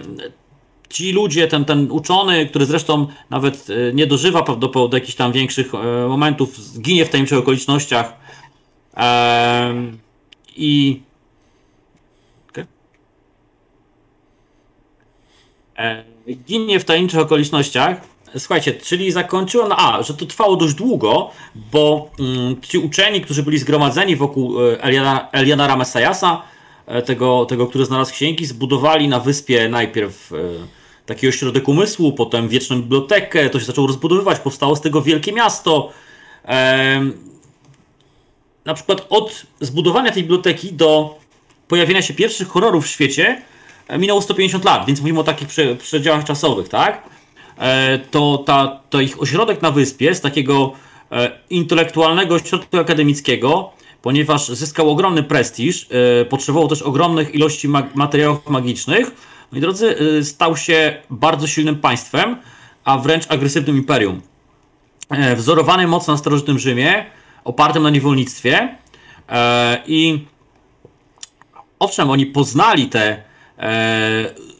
ci 0.90 1.12
ludzie, 1.12 1.48
ten, 1.48 1.64
ten 1.64 1.90
uczony, 1.90 2.46
który 2.46 2.66
zresztą 2.66 3.06
nawet 3.30 3.66
e, 3.70 3.92
nie 3.92 4.06
dożywa 4.06 4.42
prawdopodobnie 4.42 4.90
do 4.90 4.96
jakichś 4.96 5.16
tam 5.16 5.32
większych 5.32 5.74
e, 5.74 6.08
momentów, 6.08 6.58
zginie 6.58 7.04
w 7.04 7.08
tajemniczych 7.08 7.38
okolicznościach 7.38 8.24
i 10.56 11.00
ginie 16.46 16.80
w 16.80 16.84
tajemniczych 16.84 17.20
okolicznościach. 17.20 18.00
Słuchajcie, 18.38 18.72
czyli 18.72 19.12
zakończyło, 19.12 19.68
no 19.68 19.76
a, 19.78 20.02
że 20.02 20.14
to 20.14 20.26
trwało 20.26 20.56
dość 20.56 20.74
długo, 20.74 21.30
bo 21.72 22.10
mm, 22.20 22.60
ci 22.60 22.78
uczeni, 22.78 23.20
którzy 23.20 23.42
byli 23.42 23.58
zgromadzeni 23.58 24.16
wokół 24.16 24.68
e, 24.68 24.82
Eliana, 24.82 25.28
Elianara 25.32 25.76
Mesajasa, 25.76 26.42
e, 26.86 27.02
tego, 27.02 27.46
tego, 27.46 27.66
który 27.66 27.84
znalazł 27.84 28.12
księgi, 28.12 28.46
zbudowali 28.46 29.08
na 29.08 29.20
wyspie 29.20 29.68
najpierw 29.68 30.32
e, 30.32 30.36
taki 31.06 31.28
ośrodek 31.28 31.68
umysłu, 31.68 32.12
potem 32.12 32.48
wieczną 32.48 32.76
bibliotekę, 32.76 33.50
to 33.50 33.60
się 33.60 33.66
zaczęło 33.66 33.86
rozbudowywać, 33.86 34.38
powstało 34.38 34.76
z 34.76 34.80
tego 34.80 35.02
wielkie 35.02 35.32
miasto. 35.32 35.92
E, 36.44 37.00
na 38.64 38.74
przykład 38.74 39.06
od 39.10 39.46
zbudowania 39.60 40.12
tej 40.12 40.22
biblioteki 40.22 40.72
do 40.72 41.18
pojawienia 41.68 42.02
się 42.02 42.14
pierwszych 42.14 42.48
horrorów 42.48 42.84
w 42.84 42.88
świecie 42.88 43.42
E, 43.42 43.53
minęło 43.98 44.20
150 44.20 44.64
lat, 44.64 44.86
więc 44.86 45.00
mówimy 45.00 45.20
o 45.20 45.24
takich 45.24 45.48
prze, 45.48 45.76
przedziałach 45.76 46.24
czasowych, 46.24 46.68
tak? 46.68 47.02
E, 47.58 47.98
to, 47.98 48.38
ta, 48.46 48.80
to 48.90 49.00
ich 49.00 49.22
ośrodek 49.22 49.62
na 49.62 49.70
wyspie 49.70 50.14
z 50.14 50.20
takiego 50.20 50.72
e, 51.12 51.30
intelektualnego 51.50 52.34
ośrodka 52.34 52.80
akademickiego, 52.80 53.72
ponieważ 54.02 54.48
zyskał 54.48 54.90
ogromny 54.90 55.22
prestiż, 55.22 55.88
e, 56.20 56.24
potrzebował 56.24 56.68
też 56.68 56.82
ogromnych 56.82 57.34
ilości 57.34 57.68
materiałów 57.94 58.46
magicznych, 58.48 59.10
moi 59.52 59.60
drodzy, 59.60 59.96
e, 60.18 60.24
stał 60.24 60.56
się 60.56 60.96
bardzo 61.10 61.46
silnym 61.46 61.76
państwem, 61.76 62.36
a 62.84 62.98
wręcz 62.98 63.24
agresywnym 63.28 63.76
imperium. 63.76 64.20
E, 65.10 65.36
wzorowany 65.36 65.86
mocno 65.86 66.14
na 66.14 66.18
starożytnym 66.18 66.58
Rzymie, 66.58 67.06
opartym 67.44 67.82
na 67.82 67.90
niewolnictwie 67.90 68.76
i 69.86 70.24
owszem, 71.78 72.10
oni 72.10 72.26
poznali 72.26 72.88
te 72.88 73.02
e, 73.02 73.22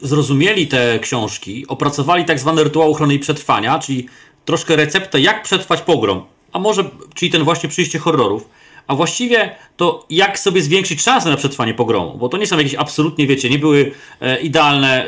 zrozumieli 0.01 0.67
te 0.67 0.99
książki, 0.99 1.67
opracowali 1.67 2.25
tak 2.25 2.39
zwany 2.39 2.63
rytuał 2.63 2.91
ochrony 2.91 3.13
i 3.13 3.19
przetrwania, 3.19 3.79
czyli 3.79 4.07
troszkę 4.45 4.75
receptę, 4.75 5.19
jak 5.19 5.43
przetrwać 5.43 5.81
pogrom, 5.81 6.23
a 6.51 6.59
może, 6.59 6.83
czyli 7.13 7.31
ten 7.31 7.43
właśnie 7.43 7.69
przyjście 7.69 7.99
horrorów, 7.99 8.49
a 8.87 8.95
właściwie 8.95 9.55
to 9.77 10.05
jak 10.09 10.39
sobie 10.39 10.61
zwiększyć 10.61 11.01
szanse 11.01 11.29
na 11.29 11.37
przetrwanie 11.37 11.73
pogromu, 11.73 12.17
bo 12.17 12.29
to 12.29 12.37
nie 12.37 12.47
są 12.47 12.57
jakieś 12.57 12.75
absolutnie, 12.75 13.27
wiecie, 13.27 13.49
nie 13.49 13.59
były 13.59 13.91
e, 14.21 14.41
idealne 14.41 15.05
e, 15.05 15.07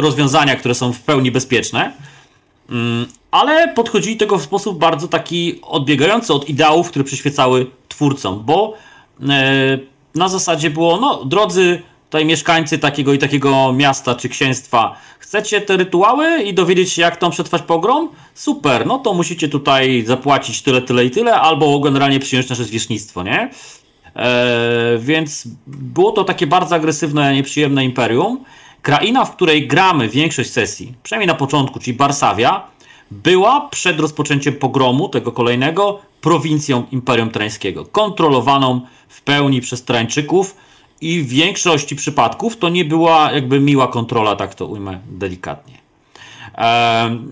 rozwiązania, 0.00 0.56
które 0.56 0.74
są 0.74 0.92
w 0.92 1.00
pełni 1.00 1.30
bezpieczne, 1.30 1.92
mm, 2.70 3.06
ale 3.30 3.74
podchodzili 3.74 4.16
tego 4.16 4.38
w 4.38 4.42
sposób 4.42 4.78
bardzo 4.78 5.08
taki 5.08 5.60
odbiegający 5.62 6.32
od 6.32 6.48
ideałów, 6.48 6.90
które 6.90 7.04
przyświecały 7.04 7.66
twórcom, 7.88 8.42
bo 8.44 8.74
e, 9.28 9.78
na 10.14 10.28
zasadzie 10.28 10.70
było, 10.70 11.00
no 11.00 11.24
drodzy 11.24 11.82
tutaj 12.08 12.24
mieszkańcy 12.24 12.78
takiego 12.78 13.12
i 13.12 13.18
takiego 13.18 13.72
miasta 13.72 14.14
czy 14.14 14.28
księstwa, 14.28 14.96
chcecie 15.18 15.60
te 15.60 15.76
rytuały 15.76 16.42
i 16.42 16.54
dowiedzieć 16.54 16.92
się, 16.92 17.02
jak 17.02 17.16
tam 17.16 17.30
przetrwać 17.30 17.62
pogrom? 17.62 18.08
Super, 18.34 18.86
no 18.86 18.98
to 18.98 19.14
musicie 19.14 19.48
tutaj 19.48 20.04
zapłacić 20.06 20.62
tyle, 20.62 20.82
tyle 20.82 21.04
i 21.04 21.10
tyle, 21.10 21.34
albo 21.34 21.80
generalnie 21.80 22.20
przyjąć 22.20 22.48
nasze 22.48 22.64
zwierzchnictwo, 22.64 23.22
nie? 23.22 23.50
Eee, 24.16 24.98
więc 24.98 25.48
było 25.66 26.12
to 26.12 26.24
takie 26.24 26.46
bardzo 26.46 26.74
agresywne, 26.74 27.34
nieprzyjemne 27.34 27.84
imperium. 27.84 28.44
Kraina, 28.82 29.24
w 29.24 29.36
której 29.36 29.66
gramy 29.66 30.08
większość 30.08 30.50
sesji, 30.50 30.94
przynajmniej 31.02 31.26
na 31.28 31.34
początku, 31.34 31.78
czyli 31.78 31.96
Barsawia, 31.96 32.66
była 33.10 33.68
przed 33.70 34.00
rozpoczęciem 34.00 34.54
pogromu, 34.54 35.08
tego 35.08 35.32
kolejnego, 35.32 36.00
prowincją 36.20 36.84
Imperium 36.92 37.30
Trańskiego, 37.30 37.84
kontrolowaną 37.86 38.80
w 39.08 39.22
pełni 39.22 39.60
przez 39.60 39.84
Trańczyków, 39.84 40.56
i 41.00 41.22
w 41.22 41.28
większości 41.28 41.96
przypadków 41.96 42.56
to 42.56 42.68
nie 42.68 42.84
była 42.84 43.32
jakby 43.32 43.60
miła 43.60 43.88
kontrola, 43.88 44.36
tak 44.36 44.54
to 44.54 44.66
ujmę 44.66 45.00
delikatnie. 45.10 45.78
Ehm, 46.54 47.28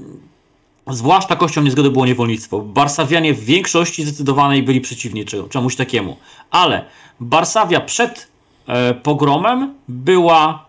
zwłaszcza 0.86 1.36
kością 1.36 1.62
niezgody 1.62 1.90
było 1.90 2.06
niewolnictwo. 2.06 2.60
Barsawianie 2.60 3.34
w 3.34 3.44
większości 3.44 4.02
zdecydowanej 4.02 4.62
byli 4.62 4.80
przeciwni 4.80 5.24
czemuś 5.50 5.76
takiemu. 5.76 6.16
Ale 6.50 6.84
Barsawia 7.20 7.80
przed 7.80 8.28
e, 8.66 8.94
pogromem 8.94 9.74
była 9.88 10.66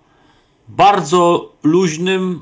bardzo 0.68 1.52
luźnym 1.64 2.42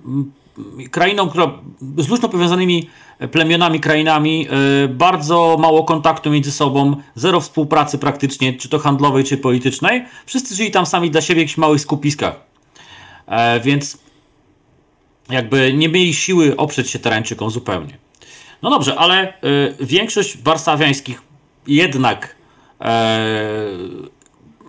krainą, 0.91 1.29
która 1.29 1.51
z 1.97 2.09
luźno 2.09 2.29
powiązanymi 2.29 2.89
plemionami, 3.31 3.79
krainami, 3.79 4.47
e, 4.83 4.87
bardzo 4.87 5.57
mało 5.59 5.83
kontaktu 5.83 6.29
między 6.29 6.51
sobą, 6.51 6.95
zero 7.15 7.41
współpracy 7.41 7.97
praktycznie, 7.97 8.53
czy 8.53 8.69
to 8.69 8.79
handlowej, 8.79 9.23
czy 9.23 9.37
politycznej. 9.37 10.05
Wszyscy 10.25 10.55
żyli 10.55 10.71
tam 10.71 10.85
sami 10.85 11.11
dla 11.11 11.21
siebie 11.21 11.35
w 11.35 11.41
jakichś 11.41 11.57
małych 11.57 11.81
skupiskach. 11.81 12.35
E, 13.27 13.59
więc 13.59 13.97
jakby 15.29 15.73
nie 15.73 15.89
mieli 15.89 16.13
siły 16.13 16.57
oprzeć 16.57 16.89
się 16.89 16.99
Tarańczykom 16.99 17.49
zupełnie. 17.51 17.97
No 18.61 18.69
dobrze, 18.69 18.95
ale 18.95 19.27
e, 19.27 19.33
większość 19.79 20.37
barsawiańskich 20.37 21.21
jednak 21.67 22.35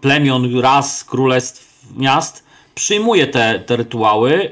plemion, 0.00 0.60
ras, 0.60 1.04
królestw, 1.04 1.84
miast 1.96 2.44
przyjmuje 2.74 3.26
te, 3.26 3.60
te 3.60 3.76
rytuały 3.76 4.50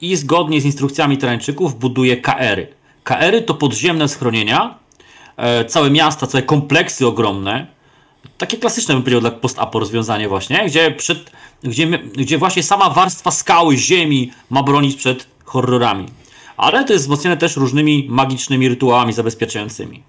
i 0.00 0.16
zgodnie 0.16 0.60
z 0.60 0.64
instrukcjami 0.64 1.18
Tarańczyków 1.18 1.78
buduje 1.78 2.16
KR-y. 2.16 2.77
KR-y 3.08 3.42
to 3.42 3.54
podziemne 3.54 4.08
schronienia, 4.08 4.78
e, 5.36 5.64
całe 5.64 5.90
miasta, 5.90 6.26
całe 6.26 6.42
kompleksy 6.42 7.06
ogromne. 7.06 7.66
Takie 8.38 8.56
klasyczne 8.56 8.94
bym 8.94 9.02
powiedział 9.02 9.20
dla 9.20 9.30
post-apo 9.30 9.78
rozwiązanie 9.78 10.28
właśnie, 10.28 10.64
gdzie, 10.66 10.90
przed, 10.90 11.32
gdzie, 11.62 11.86
gdzie 11.98 12.38
właśnie 12.38 12.62
sama 12.62 12.90
warstwa 12.90 13.30
skały, 13.30 13.76
ziemi 13.76 14.32
ma 14.50 14.62
bronić 14.62 14.96
przed 14.96 15.26
horrorami. 15.44 16.06
Ale 16.56 16.84
to 16.84 16.92
jest 16.92 17.04
wzmocnione 17.04 17.36
też 17.36 17.56
różnymi 17.56 18.06
magicznymi 18.10 18.68
rytuałami 18.68 19.12
zabezpieczającymi. 19.12 20.02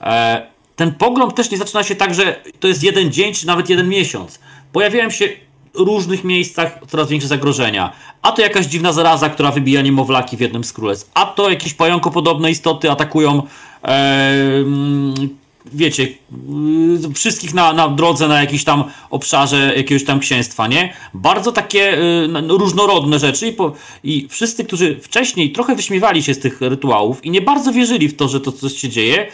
E, 0.00 0.46
ten 0.76 0.94
pogrom 0.94 1.32
też 1.32 1.50
nie 1.50 1.58
zaczyna 1.58 1.82
się 1.82 1.94
tak, 1.94 2.14
że 2.14 2.42
to 2.60 2.68
jest 2.68 2.82
jeden 2.82 3.12
dzień, 3.12 3.34
czy 3.34 3.46
nawet 3.46 3.70
jeden 3.70 3.88
miesiąc. 3.88 4.38
Pojawiają 4.72 5.10
się 5.10 5.28
różnych 5.74 6.24
miejscach 6.24 6.78
coraz 6.88 7.08
większe 7.08 7.28
zagrożenia. 7.28 7.92
A 8.22 8.32
to 8.32 8.42
jakaś 8.42 8.66
dziwna 8.66 8.92
zaraza, 8.92 9.28
która 9.28 9.50
wybija 9.50 9.82
niemowlaki 9.82 10.36
w 10.36 10.40
jednym 10.40 10.64
z 10.64 10.72
królestw. 10.72 11.10
A 11.14 11.26
to 11.26 11.50
jakieś 11.50 11.74
pająkopodobne 11.74 12.50
istoty 12.50 12.90
atakują 12.90 13.42
e, 13.84 14.34
wiecie, 15.72 16.02
y, 16.02 17.14
wszystkich 17.14 17.54
na, 17.54 17.72
na 17.72 17.88
drodze, 17.88 18.28
na 18.28 18.40
jakimś 18.40 18.64
tam 18.64 18.84
obszarze 19.10 19.72
jakiegoś 19.76 20.04
tam 20.04 20.20
księstwa, 20.20 20.66
nie? 20.66 20.94
Bardzo 21.14 21.52
takie 21.52 21.98
y, 21.98 22.28
różnorodne 22.48 23.18
rzeczy 23.18 23.48
i, 23.48 23.52
po, 23.52 23.72
i 24.04 24.26
wszyscy, 24.30 24.64
którzy 24.64 25.00
wcześniej 25.00 25.52
trochę 25.52 25.76
wyśmiewali 25.76 26.22
się 26.22 26.34
z 26.34 26.38
tych 26.38 26.60
rytuałów 26.60 27.24
i 27.24 27.30
nie 27.30 27.40
bardzo 27.40 27.72
wierzyli 27.72 28.08
w 28.08 28.16
to, 28.16 28.28
że 28.28 28.40
to 28.40 28.52
coś 28.52 28.72
się 28.72 28.88
dzieje, 28.88 29.26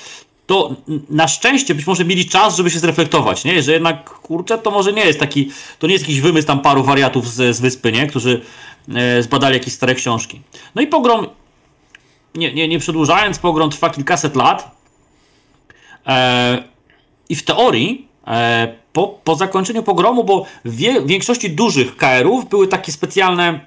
to 0.50 0.76
na 1.11 1.28
szczęście 1.28 1.75
być 1.75 1.87
może 1.87 2.04
mieli 2.04 2.28
czas, 2.28 2.57
żeby 2.57 2.71
się 2.71 2.78
zreflektować, 2.78 3.45
nie? 3.45 3.62
Że 3.62 3.73
jednak, 3.73 4.11
kurczę, 4.11 4.59
to 4.59 4.71
może 4.71 4.92
nie 4.92 5.04
jest 5.04 5.21
taki, 5.21 5.50
to 5.78 5.87
nie 5.87 5.92
jest 5.92 6.04
jakiś 6.04 6.21
wymysł 6.21 6.47
tam 6.47 6.61
paru 6.61 6.85
wariatów 6.85 7.28
z, 7.28 7.57
z 7.57 7.61
wyspy, 7.61 7.92
nie? 7.92 8.07
Którzy 8.07 8.42
e, 8.95 9.23
zbadali 9.23 9.54
jakieś 9.54 9.75
stare 9.75 9.95
książki. 9.95 10.40
No 10.75 10.83
i 10.83 10.87
pogrom, 10.87 11.26
nie, 12.35 12.52
nie, 12.54 12.69
nie 12.69 12.78
przedłużając, 12.78 13.38
pogrom 13.38 13.71
trwa 13.71 13.90
kilkaset 13.90 14.37
lat 14.37 14.71
e, 16.07 16.64
i 17.28 17.37
w 17.37 17.45
teorii 17.45 18.09
e, 18.26 18.75
po, 18.92 19.09
po 19.09 19.37
zakończeniu 19.37 19.83
pogromu, 19.83 20.25
bo 20.25 20.47
w 20.64 20.76
wie, 20.76 21.02
większości 21.02 21.50
dużych 21.50 21.97
KR-ów 21.97 22.49
były 22.49 22.69
takie 22.69 22.92
specjalne 22.92 23.61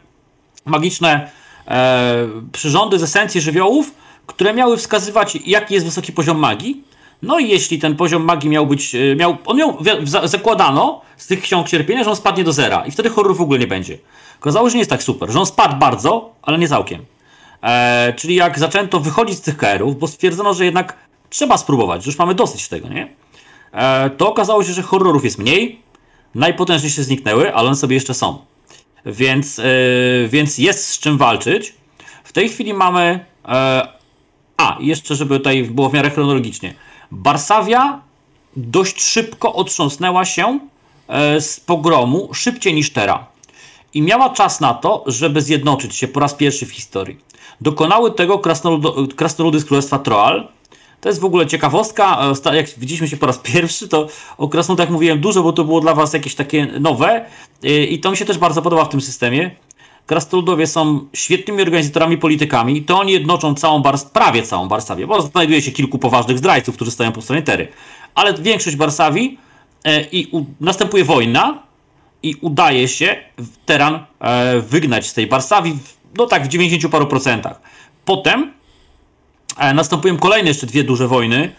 magiczne 0.66 1.32
e, 1.68 2.28
przyrządy 2.52 3.00
z 3.00 3.04
esencji 3.04 3.42
żywiołów, 3.42 4.03
które 4.26 4.54
miały 4.54 4.78
wskazywać, 4.78 5.38
jaki 5.46 5.74
jest 5.74 5.86
wysoki 5.86 6.12
poziom 6.12 6.40
magii. 6.40 6.84
No 7.22 7.40
i 7.40 7.50
jeśli 7.50 7.80
ten 7.80 7.96
poziom 7.96 8.24
magii 8.24 8.50
miał 8.50 8.68
być, 8.68 8.96
e, 8.96 9.16
miał, 9.16 9.38
on 9.46 9.58
miał, 9.58 9.78
zakładano 10.24 11.02
z 11.18 11.28
tych 11.28 11.42
ksiąg 11.42 11.68
cierpienia, 11.68 12.04
że 12.04 12.10
on 12.10 12.16
spadnie 12.16 12.44
do 12.44 12.54
zera 12.54 12.86
i 12.86 12.92
wtedy 12.92 13.10
horror 13.10 13.36
w 13.36 13.42
ogóle 13.42 13.60
nie 13.60 13.68
będzie. 13.68 13.98
Okazało 14.40 14.68
się, 14.68 14.72
że 14.72 14.76
nie 14.76 14.82
jest 14.82 14.90
tak 14.90 15.04
super, 15.04 15.32
że 15.32 15.40
on 15.40 15.46
spadł 15.46 15.76
bardzo, 15.76 16.34
ale 16.42 16.58
nie 16.58 16.68
całkiem. 16.68 17.06
E, 17.64 18.14
czyli 18.18 18.36
jak 18.36 18.60
zaczęto 18.60 19.00
wychodzić 19.00 19.38
z 19.38 19.42
tych 19.42 19.58
KR-ów, 19.58 20.00
bo 20.00 20.08
stwierdzono, 20.08 20.54
że 20.54 20.66
jednak 20.66 20.98
trzeba 21.30 21.58
spróbować, 21.58 22.04
że 22.04 22.10
już 22.10 22.20
mamy 22.20 22.36
dosyć 22.36 22.68
tego, 22.68 22.90
nie? 22.90 23.08
E, 23.72 24.10
to 24.10 24.30
okazało 24.30 24.64
się, 24.64 24.74
że 24.74 24.82
horrorów 24.82 25.24
jest 25.24 25.40
mniej, 25.40 25.80
najpotężniejsze 26.36 27.04
zniknęły, 27.04 27.56
ale 27.56 27.68
one 27.68 27.76
sobie 27.76 27.96
jeszcze 27.96 28.14
są. 28.14 28.40
Więc, 29.06 29.60
e, 29.60 29.64
więc 30.28 30.58
jest 30.58 30.88
z 30.88 31.00
czym 31.00 31.18
walczyć. 31.18 31.74
W 32.24 32.32
tej 32.32 32.50
chwili 32.50 32.74
mamy 32.74 33.26
e, 33.46 33.88
a, 34.58 34.78
jeszcze 34.80 35.16
żeby 35.16 35.38
tutaj 35.38 35.64
było 35.64 35.90
w 35.90 35.94
miarę 35.94 36.10
chronologicznie. 36.10 36.74
Barsawia 37.12 38.02
dość 38.56 39.04
szybko 39.04 39.54
otrząsnęła 39.54 40.26
się 40.26 40.60
e, 41.08 41.42
z 41.42 41.60
pogromu, 41.60 42.30
szybciej 42.34 42.74
niż 42.74 42.94
Tera. 42.94 43.26
I 43.94 44.02
miała 44.02 44.30
czas 44.30 44.60
na 44.60 44.74
to, 44.74 45.04
żeby 45.08 45.42
zjednoczyć 45.42 45.96
się 45.96 46.08
po 46.08 46.20
raz 46.20 46.34
pierwszy 46.34 46.66
w 46.66 46.72
historii. 46.72 47.18
Dokonały 47.62 48.12
tego 48.12 48.40
krasnoludy 49.16 49.60
z 49.60 49.66
Królestwa 49.66 50.00
Troal. 50.00 50.48
To 51.02 51.10
jest 51.10 51.22
w 51.22 51.26
ogóle 51.26 51.48
ciekawostka. 51.48 52.34
E, 52.46 52.56
jak 52.56 52.70
widzieliśmy 52.78 53.08
się 53.08 53.18
po 53.18 53.26
raz 53.26 53.38
pierwszy, 53.38 53.88
to 53.88 54.08
o 54.38 54.48
krasnoludach 54.48 54.90
mówiłem 54.90 55.20
dużo, 55.20 55.44
bo 55.44 55.54
to 55.54 55.64
było 55.64 55.82
dla 55.82 55.94
Was 55.94 56.14
jakieś 56.14 56.36
takie 56.36 56.66
nowe. 56.66 57.26
E, 57.64 57.84
I 57.84 58.00
to 58.00 58.12
mi 58.12 58.18
się 58.18 58.26
też 58.26 58.38
bardzo 58.38 58.62
podoba 58.62 58.86
w 58.86 58.90
tym 58.90 59.02
systemie. 59.02 59.56
Krasnoludowie 60.06 60.68
są 60.68 61.08
świetnymi 61.14 61.62
organizatorami, 61.62 62.18
politykami, 62.18 62.82
to 62.82 63.00
oni 63.00 63.12
jednoczą 63.12 63.56
całą 63.56 63.80
Bars, 63.80 64.06
prawie 64.06 64.44
całą 64.44 64.68
Barsawię, 64.68 65.08
bo 65.08 65.22
znajduje 65.22 65.62
się 65.62 65.72
kilku 65.72 66.00
poważnych 66.00 66.38
zdrajców, 66.38 66.76
którzy 66.76 66.92
stoją 66.92 67.12
po 67.12 67.22
stronie 67.22 67.42
Tery. 67.42 67.68
Ale 68.16 68.34
większość 68.34 68.76
Barsawii 68.76 69.38
e, 69.84 70.02
i 70.02 70.32
następuje 70.60 71.04
wojna 71.04 71.64
i 72.24 72.36
udaje 72.42 72.88
się 72.88 73.16
Teran 73.66 74.06
e, 74.20 74.60
wygnać 74.60 75.08
z 75.08 75.14
tej 75.14 75.28
Barsawii, 75.28 75.78
no 76.18 76.26
tak 76.26 76.46
w 76.46 76.48
90 76.48 76.92
paru 76.92 77.08
procentach. 77.08 77.62
Potem 78.06 78.54
e, 79.58 79.74
następują 79.74 80.18
kolejne 80.18 80.48
jeszcze 80.48 80.68
dwie 80.68 80.84
duże 80.84 81.08
wojny, 81.08 81.52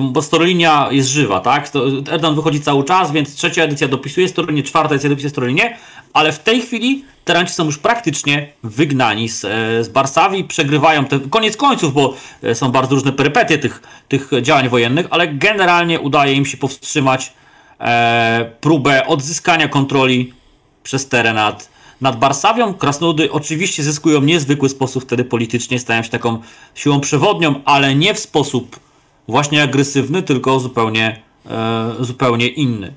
bo 0.00 0.22
Storolinia 0.22 0.88
jest 0.90 1.08
żywa, 1.08 1.40
tak? 1.40 1.70
Erdan 2.10 2.34
wychodzi 2.34 2.60
cały 2.60 2.84
czas, 2.84 3.12
więc 3.12 3.34
trzecia 3.34 3.62
edycja 3.62 3.88
dopisuje 3.88 4.28
Storolinie, 4.28 4.62
czwarta 4.62 4.94
edycja 4.94 5.10
dopisuje 5.10 5.30
Storolinie, 5.30 5.76
ale 6.12 6.32
w 6.32 6.38
tej 6.38 6.62
chwili 6.62 7.04
Teranci 7.24 7.52
są 7.52 7.64
już 7.64 7.78
praktycznie 7.78 8.52
wygnani 8.62 9.28
z, 9.28 9.44
e, 9.44 9.84
z 9.84 9.88
Barsawii, 9.88 10.44
przegrywają 10.44 11.04
te, 11.04 11.20
koniec 11.20 11.56
końców, 11.56 11.94
bo 11.94 12.14
e, 12.42 12.54
są 12.54 12.70
bardzo 12.72 12.94
różne 12.94 13.12
perypetie 13.12 13.58
tych, 13.58 13.82
tych 14.08 14.30
działań 14.42 14.68
wojennych, 14.68 15.06
ale 15.10 15.28
generalnie 15.28 16.00
udaje 16.00 16.34
im 16.34 16.46
się 16.46 16.56
powstrzymać 16.56 17.32
e, 17.80 18.50
próbę 18.60 19.06
odzyskania 19.06 19.68
kontroli 19.68 20.34
przez 20.82 21.08
teren 21.08 21.34
nad, 21.34 21.70
nad 22.00 22.18
Barsawią. 22.18 22.74
Krasnoludy 22.74 23.32
oczywiście 23.32 23.82
zyskują 23.82 24.20
niezwykły 24.20 24.68
sposób 24.68 25.02
wtedy 25.02 25.24
politycznie, 25.24 25.78
stają 25.78 26.02
się 26.02 26.10
taką 26.10 26.38
siłą 26.74 27.00
przewodnią, 27.00 27.60
ale 27.64 27.94
nie 27.94 28.14
w 28.14 28.18
sposób 28.18 28.80
właśnie 29.28 29.62
agresywny, 29.62 30.22
tylko 30.22 30.60
zupełnie, 30.60 31.22
e, 31.50 31.92
zupełnie 32.00 32.48
inny. 32.48 32.94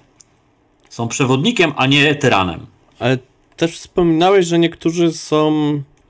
Są 0.89 1.07
przewodnikiem, 1.07 1.73
a 1.75 1.85
nie 1.85 2.15
tyranem. 2.15 2.65
Ale 2.99 3.17
też 3.57 3.77
wspominałeś, 3.77 4.45
że 4.45 4.59
niektórzy 4.59 5.11
są 5.11 5.53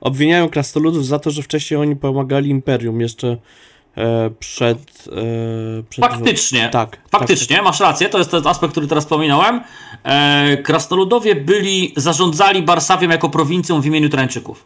obwiniają 0.00 0.48
krasnoludów 0.48 1.06
za 1.06 1.18
to, 1.18 1.30
że 1.30 1.42
wcześniej 1.42 1.80
oni 1.80 1.96
pomagali 1.96 2.50
Imperium 2.50 3.00
jeszcze 3.00 3.36
e, 3.96 4.30
przed, 4.38 4.78
e, 4.78 5.82
przed... 5.82 6.04
Faktycznie, 6.04 6.68
tak, 6.68 6.98
faktycznie, 7.10 7.56
tak. 7.56 7.64
masz 7.64 7.80
rację, 7.80 8.08
to 8.08 8.18
jest 8.18 8.30
ten 8.30 8.46
aspekt, 8.46 8.72
który 8.72 8.86
teraz 8.86 9.04
wspominałem. 9.04 9.60
E, 10.02 10.56
krasnoludowie 10.56 11.34
byli, 11.34 11.92
zarządzali 11.96 12.62
Barsawiem 12.62 13.10
jako 13.10 13.28
prowincją 13.28 13.80
w 13.80 13.86
imieniu 13.86 14.08
Trańczyków. 14.08 14.64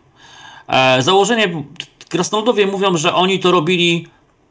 E, 0.68 1.02
założenie, 1.02 1.64
krasnoludowie 2.08 2.66
mówią, 2.66 2.96
że 2.96 3.14
oni 3.14 3.38
to 3.38 3.50
robili 3.50 4.06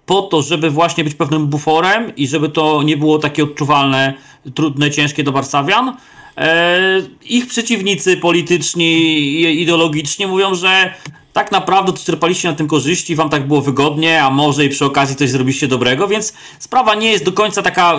po 0.08 0.22
to, 0.22 0.41
żeby 0.41 0.70
właśnie 0.70 1.04
być 1.04 1.15
pewnym 1.15 1.48
buforem 1.48 2.15
i 2.15 2.28
żeby 2.28 2.50
to 2.50 2.84
nie 2.84 2.98
było 2.98 3.20
takie 3.20 3.43
odczuwalne, 3.43 4.13
trudne, 4.56 4.91
ciężkie 4.91 5.24
do 5.24 5.32
Barsawian. 5.32 5.98
E, 6.38 6.80
ich 7.26 7.48
przeciwnicy 7.48 8.17
polityczni 8.17 8.93
i 9.20 9.62
ideologiczni 9.62 10.28
mówią, 10.28 10.56
że 10.56 10.93
tak 11.34 11.52
naprawdę 11.52 11.93
czerpaliście 11.93 12.50
na 12.50 12.56
tym 12.56 12.67
korzyści, 12.67 13.15
wam 13.15 13.30
tak 13.30 13.48
było 13.48 13.62
wygodnie, 13.62 14.24
a 14.24 14.30
może 14.30 14.65
i 14.65 14.70
przy 14.70 14.86
okazji 14.86 15.15
coś 15.15 15.30
zrobiliście 15.30 15.67
dobrego, 15.67 16.08
więc 16.08 16.34
sprawa 16.60 16.96
nie 16.96 17.12
jest 17.12 17.26
do 17.26 17.32
końca 17.32 17.62
taka, 17.62 17.93
y, 17.93 17.98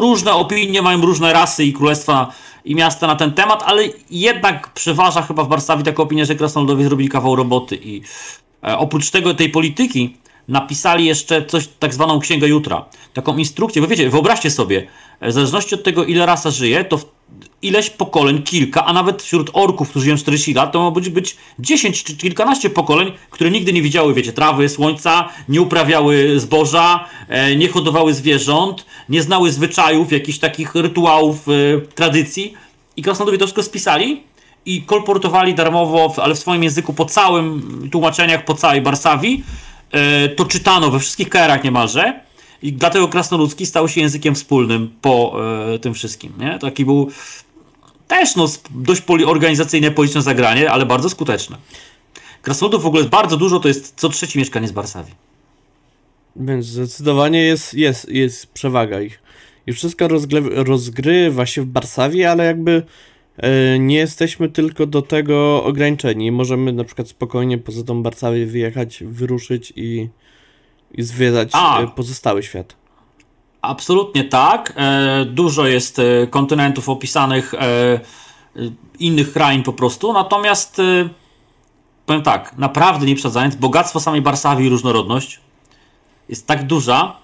różne 0.00 0.32
opinie 0.32 0.82
mają 0.82 1.00
różne 1.00 1.32
rasy 1.32 1.64
i 1.64 1.72
królestwa 1.72 2.32
i 2.64 2.74
miasta 2.74 3.06
na 3.06 3.16
ten 3.16 3.32
temat, 3.32 3.62
ale 3.66 3.82
jednak 4.10 4.72
przeważa 4.72 5.22
chyba 5.22 5.44
w 5.44 5.48
Warszawie 5.48 5.82
taka 5.82 6.02
opinia, 6.02 6.24
że 6.24 6.34
krasnoludowie 6.34 6.84
zrobili 6.84 7.08
kawał 7.08 7.36
roboty 7.36 7.78
i 7.82 8.02
e, 8.62 8.78
oprócz 8.78 9.10
tego 9.10 9.34
tej 9.34 9.48
polityki 9.48 10.16
napisali 10.48 11.06
jeszcze 11.06 11.46
coś, 11.46 11.68
tak 11.78 11.94
zwaną 11.94 12.20
księgę 12.20 12.48
jutra. 12.48 12.84
Taką 13.14 13.36
instrukcję, 13.36 13.82
bo 13.82 13.88
wiecie, 13.88 14.10
wyobraźcie 14.10 14.50
sobie, 14.50 14.86
w 15.22 15.32
zależności 15.32 15.74
od 15.74 15.82
tego, 15.82 16.04
ile 16.04 16.26
rasa 16.26 16.50
żyje, 16.50 16.84
to 16.84 16.98
ileś 17.62 17.90
pokoleń, 17.90 18.42
kilka, 18.42 18.84
a 18.84 18.92
nawet 18.92 19.22
wśród 19.22 19.50
orków, 19.52 19.90
którzy 19.90 20.04
żyją 20.04 20.16
40 20.16 20.54
lat, 20.54 20.72
to 20.72 20.82
ma 20.82 20.90
być, 20.90 21.08
być 21.08 21.36
10 21.58 22.04
czy 22.04 22.16
kilkanaście 22.16 22.70
pokoleń, 22.70 23.12
które 23.30 23.50
nigdy 23.50 23.72
nie 23.72 23.82
widziały, 23.82 24.14
wiecie, 24.14 24.32
trawy, 24.32 24.68
słońca, 24.68 25.28
nie 25.48 25.60
uprawiały 25.60 26.40
zboża, 26.40 27.04
e, 27.28 27.56
nie 27.56 27.68
hodowały 27.68 28.14
zwierząt, 28.14 28.86
nie 29.08 29.22
znały 29.22 29.52
zwyczajów, 29.52 30.12
jakichś 30.12 30.38
takich 30.38 30.74
rytuałów, 30.74 31.48
e, 31.48 31.80
tradycji. 31.80 32.54
I 32.96 33.02
krasnoludowie 33.02 33.38
to 33.38 33.46
wszystko 33.46 33.62
spisali 33.62 34.22
i 34.66 34.82
kolportowali 34.82 35.54
darmowo, 35.54 36.14
ale 36.22 36.34
w 36.34 36.38
swoim 36.38 36.62
języku 36.62 36.92
po 36.92 37.04
całym 37.04 37.88
tłumaczeniach, 37.92 38.44
po 38.44 38.54
całej 38.54 38.82
Barsawii. 38.82 39.44
E, 39.94 40.28
to 40.28 40.44
czytano 40.44 40.90
we 40.90 40.98
wszystkich 40.98 41.28
KR-ach 41.28 41.64
niemalże. 41.64 42.20
I 42.62 42.72
dlatego 42.72 43.08
krasnoludzki 43.08 43.66
stał 43.66 43.88
się 43.88 44.00
językiem 44.00 44.34
wspólnym 44.34 44.94
po 45.00 45.36
e, 45.74 45.78
tym 45.78 45.94
wszystkim. 45.94 46.32
Nie? 46.38 46.58
Taki 46.58 46.84
był 46.84 47.10
też 48.08 48.36
no, 48.36 48.48
dość 48.70 49.00
poli 49.00 49.24
organizacyjne, 49.24 49.90
polityczne 49.90 50.22
zagranie, 50.22 50.70
ale 50.70 50.86
bardzo 50.86 51.10
skuteczne. 51.10 51.56
Krasnoludów 52.42 52.82
w 52.82 52.86
ogóle 52.86 53.00
jest 53.00 53.10
bardzo 53.10 53.36
dużo, 53.36 53.60
to 53.60 53.68
jest 53.68 53.94
co 53.96 54.08
trzeci 54.08 54.38
mieszkanie 54.38 54.68
z 54.68 54.72
Barsawii. 54.72 55.14
Więc 56.36 56.66
zdecydowanie 56.66 57.42
jest, 57.42 57.74
jest, 57.74 58.08
jest 58.08 58.46
przewaga 58.46 59.00
ich. 59.00 59.22
I 59.66 59.72
wszystko 59.72 60.08
rozgrywa 60.50 61.46
się 61.46 61.62
w 61.62 61.66
Barsawie, 61.66 62.30
ale 62.30 62.44
jakby 62.44 62.82
nie 63.78 63.96
jesteśmy 63.96 64.48
tylko 64.48 64.86
do 64.86 65.02
tego 65.02 65.64
ograniczeni. 65.64 66.32
Możemy 66.32 66.72
na 66.72 66.84
przykład 66.84 67.08
spokojnie 67.08 67.58
poza 67.58 67.84
tą 67.84 68.02
Barsawię 68.02 68.46
wyjechać, 68.46 69.04
wyruszyć 69.06 69.72
i, 69.76 70.08
i 70.92 71.02
zwiedzać 71.02 71.48
A. 71.52 71.80
E, 71.80 71.86
pozostały 71.86 72.42
świat. 72.42 72.76
Absolutnie 73.62 74.24
tak. 74.24 74.72
E, 74.76 75.24
dużo 75.24 75.66
jest 75.66 75.98
e, 75.98 76.26
kontynentów 76.26 76.88
opisanych, 76.88 77.54
e, 77.54 78.00
innych 78.98 79.32
krain 79.32 79.62
po 79.62 79.72
prostu. 79.72 80.12
Natomiast 80.12 80.80
powiem 82.06 82.22
tak, 82.22 82.58
naprawdę 82.58 83.06
nie 83.06 83.14
przesadzając, 83.14 83.56
bogactwo 83.56 84.00
samej 84.00 84.22
Barsawii 84.22 84.66
i 84.66 84.70
różnorodność 84.70 85.40
jest 86.28 86.46
tak 86.46 86.66
duża, 86.66 87.16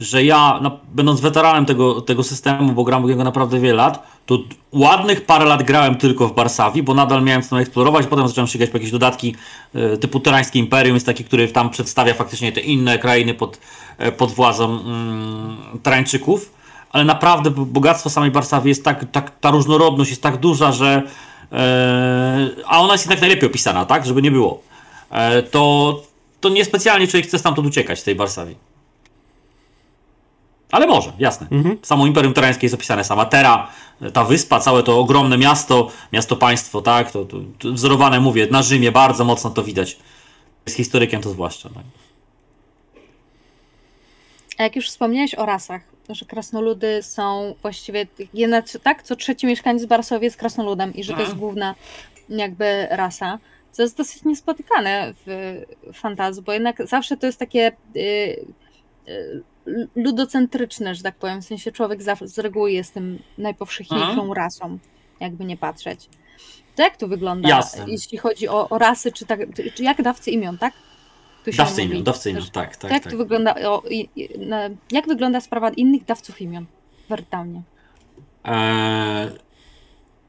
że 0.00 0.24
ja, 0.24 0.58
no, 0.62 0.78
będąc 0.92 1.20
weteranem 1.20 1.66
tego, 1.66 2.00
tego 2.00 2.22
systemu, 2.22 2.72
bo 2.72 2.84
gram 2.84 3.06
niego 3.06 3.24
naprawdę 3.24 3.60
wiele 3.60 3.74
lat, 3.74 4.06
to 4.26 4.38
ładnych 4.72 5.26
parę 5.26 5.44
lat 5.44 5.62
grałem 5.62 5.94
tylko 5.94 6.28
w 6.28 6.34
Barsawi, 6.34 6.82
bo 6.82 6.94
nadal 6.94 7.22
miałem 7.22 7.42
co 7.42 7.60
eksplorować, 7.60 8.06
potem 8.06 8.28
zacząłem 8.28 8.48
sięgać 8.48 8.70
po 8.70 8.76
jakieś 8.76 8.90
dodatki 8.90 9.34
y, 9.74 9.98
typu 9.98 10.20
Tyrańskie 10.20 10.58
Imperium, 10.58 10.94
jest 10.94 11.06
taki, 11.06 11.24
który 11.24 11.48
tam 11.48 11.70
przedstawia 11.70 12.14
faktycznie 12.14 12.52
te 12.52 12.60
inne 12.60 12.98
krainy 12.98 13.34
pod, 13.34 13.60
y, 14.08 14.12
pod 14.12 14.32
władzą 14.32 14.78
Tarańczyków, 15.82 16.52
ale 16.90 17.04
naprawdę 17.04 17.50
bogactwo 17.50 18.10
samej 18.10 18.30
Barsawi 18.30 18.68
jest 18.68 18.84
tak, 18.84 19.04
tak, 19.12 19.40
ta 19.40 19.50
różnorodność 19.50 20.10
jest 20.10 20.22
tak 20.22 20.36
duża, 20.36 20.72
że 20.72 21.02
y, 21.52 21.56
a 22.66 22.80
ona 22.80 22.92
jest 22.92 23.04
jednak 23.04 23.20
najlepiej 23.20 23.48
opisana, 23.48 23.84
tak, 23.84 24.06
żeby 24.06 24.22
nie 24.22 24.30
było. 24.30 24.62
to, 25.50 26.02
to 26.40 26.48
niespecjalnie 26.48 27.08
człowiek 27.08 27.26
chce 27.26 27.38
stamtąd 27.38 27.68
uciekać 27.68 27.98
z 28.00 28.02
tej 28.02 28.14
Barsawi. 28.14 28.65
Ale 30.76 30.86
może, 30.86 31.12
jasne. 31.18 31.46
Mhm. 31.50 31.78
Samo 31.82 32.06
Imperium 32.06 32.34
Terańskie 32.34 32.66
jest 32.66 32.74
opisane, 32.74 33.04
sama 33.04 33.24
Tera, 33.24 33.68
ta 34.12 34.24
wyspa, 34.24 34.60
całe 34.60 34.82
to 34.82 35.00
ogromne 35.00 35.38
miasto, 35.38 35.90
miasto-państwo, 36.12 36.82
tak, 36.82 37.10
to, 37.10 37.24
to, 37.24 37.36
to, 37.58 37.72
wzorowane, 37.72 38.20
mówię, 38.20 38.48
na 38.50 38.62
Rzymie, 38.62 38.92
bardzo 38.92 39.24
mocno 39.24 39.50
to 39.50 39.62
widać. 39.62 39.98
Z 40.66 40.74
historykiem 40.74 41.22
to 41.22 41.30
zwłaszcza. 41.30 41.68
Tak. 41.68 41.82
A 44.58 44.62
jak 44.62 44.76
już 44.76 44.88
wspomniałeś 44.88 45.34
o 45.34 45.46
rasach, 45.46 45.82
że 46.08 46.24
krasnoludy 46.24 47.02
są 47.02 47.54
właściwie, 47.62 48.06
jedna, 48.34 48.62
tak, 48.82 49.02
co 49.02 49.16
trzeci 49.16 49.46
mieszkaniec 49.46 49.84
Barsowie 49.86 50.24
jest 50.24 50.36
krasnoludem 50.36 50.94
i 50.94 51.04
że 51.04 51.12
to 51.12 51.20
jest 51.20 51.32
mhm. 51.32 51.40
główna 51.40 51.74
jakby 52.28 52.86
rasa, 52.90 53.38
co 53.72 53.82
jest 53.82 53.96
dosyć 53.96 54.24
niespotykane 54.24 55.14
w 55.26 55.62
fantazji, 55.94 56.42
bo 56.42 56.52
jednak 56.52 56.86
zawsze 56.86 57.16
to 57.16 57.26
jest 57.26 57.38
takie... 57.38 57.72
Yy, 57.94 58.02
yy, 59.06 59.42
ludocentryczne, 59.96 60.94
że 60.94 61.02
tak 61.02 61.14
powiem. 61.14 61.42
W 61.42 61.44
sensie 61.44 61.72
człowiek 61.72 62.00
z 62.22 62.38
reguły 62.38 62.72
jest 62.72 62.94
tym 62.94 63.18
najpowszechniejszą 63.38 64.10
mhm. 64.10 64.32
rasą, 64.32 64.78
jakby 65.20 65.44
nie 65.44 65.56
patrzeć. 65.56 66.08
To 66.76 66.82
jak 66.82 66.96
to 66.96 67.08
wygląda, 67.08 67.48
Jasne. 67.48 67.84
jeśli 67.88 68.18
chodzi 68.18 68.48
o, 68.48 68.68
o 68.68 68.78
rasy, 68.78 69.12
czy, 69.12 69.26
tak, 69.26 69.40
czy 69.74 69.82
jak 69.82 70.02
dawcy 70.02 70.30
imion, 70.30 70.58
tak? 70.58 70.72
dawcy 71.56 71.82
imion, 71.82 72.02
dawcy 72.02 72.30
imion, 72.30 72.44
tak, 72.52 72.76
tak. 72.76 72.90
Jak 72.90 73.02
tak. 73.02 73.12
to 73.12 73.18
wygląda, 73.18 73.54
o, 73.54 73.82
jak 74.90 75.06
wygląda 75.06 75.40
sprawa 75.40 75.70
innych 75.70 76.04
dawców 76.04 76.40
imion 76.40 76.66
w 77.06 77.08
Wertaunie? 77.08 77.62
Eee, 78.44 79.30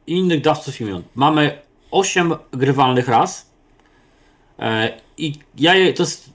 innych 0.08 0.42
dawców 0.42 0.82
imion. 0.82 1.04
Mamy 1.16 1.62
osiem 1.92 2.36
grywalnych 2.52 3.08
ras. 3.08 3.50
Eee, 4.60 4.92
I 5.18 5.34
ja 5.58 5.76
je, 5.76 5.94
to 5.94 6.04
jest 6.04 6.30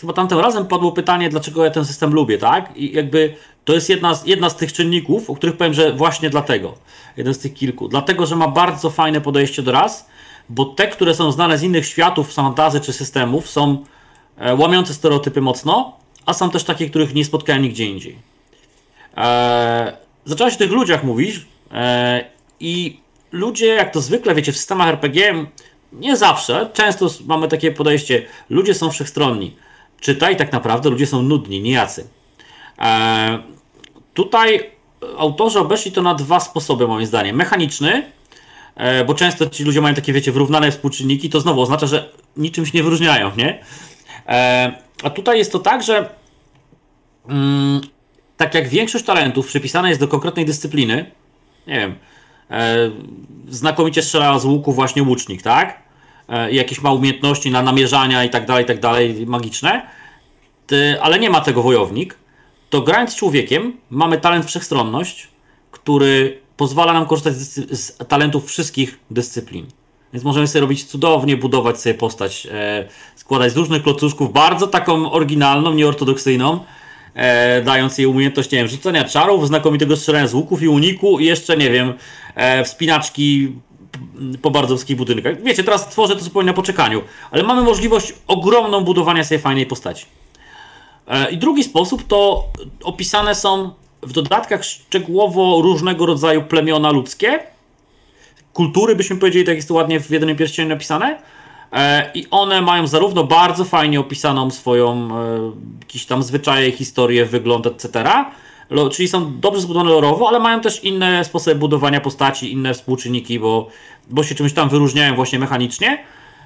chyba 0.00 0.12
tamtym 0.12 0.38
razem 0.38 0.66
padło 0.66 0.92
pytanie, 0.92 1.28
dlaczego 1.28 1.64
ja 1.64 1.70
ten 1.70 1.84
system 1.84 2.14
lubię, 2.14 2.38
tak? 2.38 2.76
I 2.76 2.92
jakby 2.92 3.34
to 3.64 3.74
jest 3.74 3.88
jedna 3.88 4.14
z, 4.14 4.26
jedna 4.26 4.50
z 4.50 4.56
tych 4.56 4.72
czynników, 4.72 5.30
o 5.30 5.34
których 5.34 5.56
powiem, 5.56 5.74
że 5.74 5.92
właśnie 5.92 6.30
dlatego. 6.30 6.74
Jeden 7.16 7.34
z 7.34 7.38
tych 7.38 7.54
kilku. 7.54 7.88
Dlatego, 7.88 8.26
że 8.26 8.36
ma 8.36 8.48
bardzo 8.48 8.90
fajne 8.90 9.20
podejście 9.20 9.62
do 9.62 9.72
raz, 9.72 10.08
bo 10.48 10.64
te, 10.64 10.88
które 10.88 11.14
są 11.14 11.32
znane 11.32 11.58
z 11.58 11.62
innych 11.62 11.86
światów, 11.86 12.34
fantazy 12.34 12.80
czy 12.80 12.92
systemów, 12.92 13.50
są 13.50 13.84
e, 14.38 14.54
łamiące 14.54 14.94
stereotypy 14.94 15.40
mocno, 15.40 15.96
a 16.26 16.34
są 16.34 16.50
też 16.50 16.64
takie, 16.64 16.90
których 16.90 17.14
nie 17.14 17.24
spotkałem 17.24 17.62
nigdzie 17.62 17.84
indziej. 17.84 18.16
E, 19.16 19.96
zaczęłaś 20.24 20.54
o 20.54 20.58
tych 20.58 20.70
ludziach 20.70 21.04
mówić 21.04 21.46
e, 21.72 22.24
i 22.60 23.00
ludzie, 23.32 23.66
jak 23.66 23.92
to 23.92 24.00
zwykle, 24.00 24.34
wiecie, 24.34 24.52
w 24.52 24.56
systemach 24.56 24.88
RPG, 24.88 25.46
nie 25.92 26.16
zawsze, 26.16 26.70
często 26.72 27.06
mamy 27.26 27.48
takie 27.48 27.72
podejście, 27.72 28.22
ludzie 28.50 28.74
są 28.74 28.90
wszechstronni 28.90 29.56
czytaj, 30.00 30.36
tak 30.36 30.52
naprawdę 30.52 30.90
ludzie 30.90 31.06
są 31.06 31.22
nudni, 31.22 31.60
nijacy. 31.60 32.08
E, 32.78 33.38
tutaj 34.14 34.70
autorzy 35.18 35.58
obeszli 35.58 35.92
to 35.92 36.02
na 36.02 36.14
dwa 36.14 36.40
sposoby, 36.40 36.88
moim 36.88 37.06
zdaniem. 37.06 37.36
Mechaniczny, 37.36 38.12
e, 38.74 39.04
bo 39.04 39.14
często 39.14 39.46
ci 39.46 39.64
ludzie 39.64 39.80
mają 39.80 39.94
takie, 39.94 40.12
wiecie, 40.12 40.32
wyrównane 40.32 40.70
współczynniki, 40.70 41.30
to 41.30 41.40
znowu 41.40 41.60
oznacza, 41.60 41.86
że 41.86 42.12
niczym 42.36 42.66
się 42.66 42.72
nie 42.74 42.82
wyróżniają, 42.82 43.30
nie? 43.36 43.64
E, 44.28 44.72
a 45.02 45.10
tutaj 45.10 45.38
jest 45.38 45.52
to 45.52 45.58
tak, 45.58 45.82
że 45.82 46.10
mm, 47.28 47.80
tak 48.36 48.54
jak 48.54 48.68
większość 48.68 49.04
talentów 49.04 49.46
przypisana 49.46 49.88
jest 49.88 50.00
do 50.00 50.08
konkretnej 50.08 50.44
dyscypliny, 50.44 51.10
nie 51.66 51.74
wiem, 51.74 51.94
e, 52.50 52.90
znakomicie 53.48 54.02
strzela 54.02 54.38
z 54.38 54.44
łuku 54.44 54.72
właśnie 54.72 55.02
łucznik, 55.02 55.42
tak? 55.42 55.87
E, 56.28 56.52
jakieś 56.52 56.82
ma 56.82 56.92
umiejętności 56.92 57.50
na 57.50 57.62
namierzania 57.62 58.24
i 58.24 58.30
tak 58.30 58.46
dalej, 58.46 58.64
i 58.64 58.66
tak 58.66 58.80
dalej, 58.80 59.26
magiczne, 59.26 59.82
ale 61.00 61.18
nie 61.18 61.30
ma 61.30 61.40
tego 61.40 61.62
wojownik, 61.62 62.16
to 62.70 62.82
grając 62.82 63.16
człowiekiem 63.16 63.76
mamy 63.90 64.18
talent 64.18 64.46
wszechstronność, 64.46 65.28
który 65.70 66.40
pozwala 66.56 66.92
nam 66.92 67.06
korzystać 67.06 67.34
z, 67.34 67.80
z 67.80 67.96
talentów 68.08 68.46
wszystkich 68.46 68.98
dyscyplin. 69.10 69.66
Więc 70.12 70.24
możemy 70.24 70.46
sobie 70.46 70.60
robić 70.60 70.84
cudownie, 70.84 71.36
budować 71.36 71.80
sobie 71.80 71.94
postać, 71.94 72.48
e, 72.50 72.88
składać 73.16 73.52
z 73.52 73.56
różnych 73.56 73.82
klocuszków, 73.82 74.32
bardzo 74.32 74.66
taką 74.66 75.12
oryginalną, 75.12 75.74
nieortodoksyjną, 75.74 76.60
e, 77.14 77.62
dając 77.62 77.98
jej 77.98 78.06
umiejętność, 78.06 78.50
nie 78.50 78.58
wiem, 78.58 78.68
rzucania 78.68 79.04
czarów, 79.04 79.46
znakomitego 79.46 79.96
strzelania 79.96 80.26
z 80.28 80.34
łuków 80.34 80.62
i 80.62 80.68
uniku 80.68 81.18
i 81.18 81.24
jeszcze, 81.24 81.56
nie 81.56 81.70
wiem, 81.70 81.94
e, 82.34 82.64
wspinaczki 82.64 83.52
po 84.42 84.50
bardzo 84.50 84.76
budynkach. 84.96 85.42
Wiecie, 85.42 85.64
teraz 85.64 85.88
tworzę 85.88 86.16
to 86.16 86.24
zupełnie 86.24 86.46
na 86.46 86.52
poczekaniu, 86.52 87.02
ale 87.30 87.42
mamy 87.42 87.62
możliwość 87.62 88.14
ogromną 88.26 88.80
budowania 88.80 89.24
sobie 89.24 89.38
fajnej 89.38 89.66
postaci. 89.66 90.06
E, 91.08 91.30
I 91.30 91.38
drugi 91.38 91.64
sposób 91.64 92.06
to 92.06 92.48
opisane 92.84 93.34
są 93.34 93.70
w 94.02 94.12
dodatkach 94.12 94.64
szczegółowo 94.64 95.60
różnego 95.62 96.06
rodzaju 96.06 96.42
plemiona 96.42 96.90
ludzkie, 96.90 97.40
kultury, 98.52 98.96
byśmy 98.96 99.16
powiedzieli, 99.16 99.44
tak 99.44 99.56
jest 99.56 99.68
to 99.68 99.74
ładnie 99.74 100.00
w 100.00 100.10
jednym 100.10 100.36
pierścieniu 100.36 100.68
napisane. 100.68 101.18
E, 101.72 102.10
I 102.14 102.26
one 102.30 102.62
mają 102.62 102.86
zarówno 102.86 103.24
bardzo 103.24 103.64
fajnie 103.64 104.00
opisaną 104.00 104.50
swoją 104.50 105.08
e, 105.18 105.52
jakieś 105.80 106.06
tam 106.06 106.22
zwyczaje, 106.22 106.72
historię, 106.72 107.26
wygląd, 107.26 107.66
etc., 107.66 108.04
czyli 108.90 109.08
są 109.08 109.40
dobrze 109.40 109.60
zbudowane 109.60 109.90
lorowo, 109.90 110.28
ale 110.28 110.40
mają 110.40 110.60
też 110.60 110.84
inne 110.84 111.24
sposoby 111.24 111.56
budowania 111.56 112.00
postaci, 112.00 112.52
inne 112.52 112.74
współczynniki, 112.74 113.38
bo, 113.38 113.68
bo 114.10 114.22
się 114.22 114.34
czymś 114.34 114.52
tam 114.52 114.68
wyróżniają 114.68 115.14
właśnie 115.14 115.38
mechanicznie. 115.38 116.04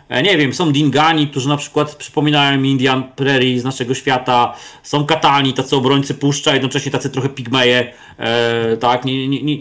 E, 0.09 0.23
nie 0.23 0.39
wiem, 0.39 0.55
są 0.55 0.73
Dingani, 0.73 1.29
którzy 1.29 1.49
na 1.49 1.57
przykład 1.57 1.95
przypominają 1.95 2.61
mi 2.61 2.71
Indian 2.71 3.05
Prairie 3.17 3.61
z 3.61 3.65
naszego 3.65 3.95
świata, 3.95 4.55
są 4.83 5.07
Katani, 5.07 5.53
tacy 5.53 5.77
obrońcy 5.77 6.15
puszcza, 6.15 6.53
jednocześnie 6.53 6.93
tacy 6.93 7.11
trochę 7.11 7.29
pigmeje, 7.29 7.93
e, 8.19 8.77
tak, 8.77 9.05
nie, 9.05 9.29
nie, 9.29 9.43
nie, 9.43 9.59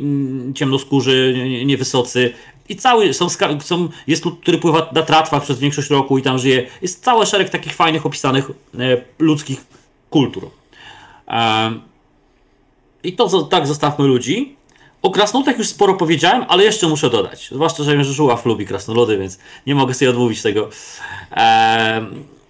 ciemnoskórzy, 0.54 1.36
niewysocy. 1.65 2.34
I 2.69 2.76
cały, 2.76 3.13
są, 3.13 3.28
są, 3.60 3.89
jest 4.08 4.26
lud, 4.26 4.39
który 4.41 4.58
pływa 4.58 4.89
na 4.93 5.02
tratwach 5.02 5.43
przez 5.43 5.60
większość 5.60 5.89
roku 5.89 6.17
i 6.17 6.21
tam 6.21 6.39
żyje. 6.39 6.67
Jest 6.82 7.04
cały 7.04 7.26
szereg 7.26 7.50
takich 7.50 7.76
fajnych, 7.76 8.06
opisanych 8.06 8.52
e, 8.80 8.97
ludzkich 9.19 9.65
kultur. 10.10 10.50
E, 11.28 11.71
i 13.04 13.14
to 13.14 13.44
tak 13.44 13.68
zostawmy 13.68 14.08
ludzi. 14.08 14.56
O 15.02 15.12
krasnoludach 15.12 15.58
już 15.58 15.68
sporo 15.68 15.94
powiedziałem, 15.94 16.46
ale 16.48 16.64
jeszcze 16.64 16.88
muszę 16.88 17.10
dodać. 17.10 17.50
Zwłaszcza, 17.52 17.84
że 17.84 18.04
Żuław 18.04 18.46
lubi 18.46 18.66
krasnoludy, 18.66 19.18
więc 19.18 19.40
nie 19.68 19.76
mogę 19.76 19.94
sobie 19.94 20.10
odmówić 20.10 20.42
tego. 20.42 20.70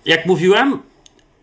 Jak 0.05 0.25
mówiłem, 0.25 0.79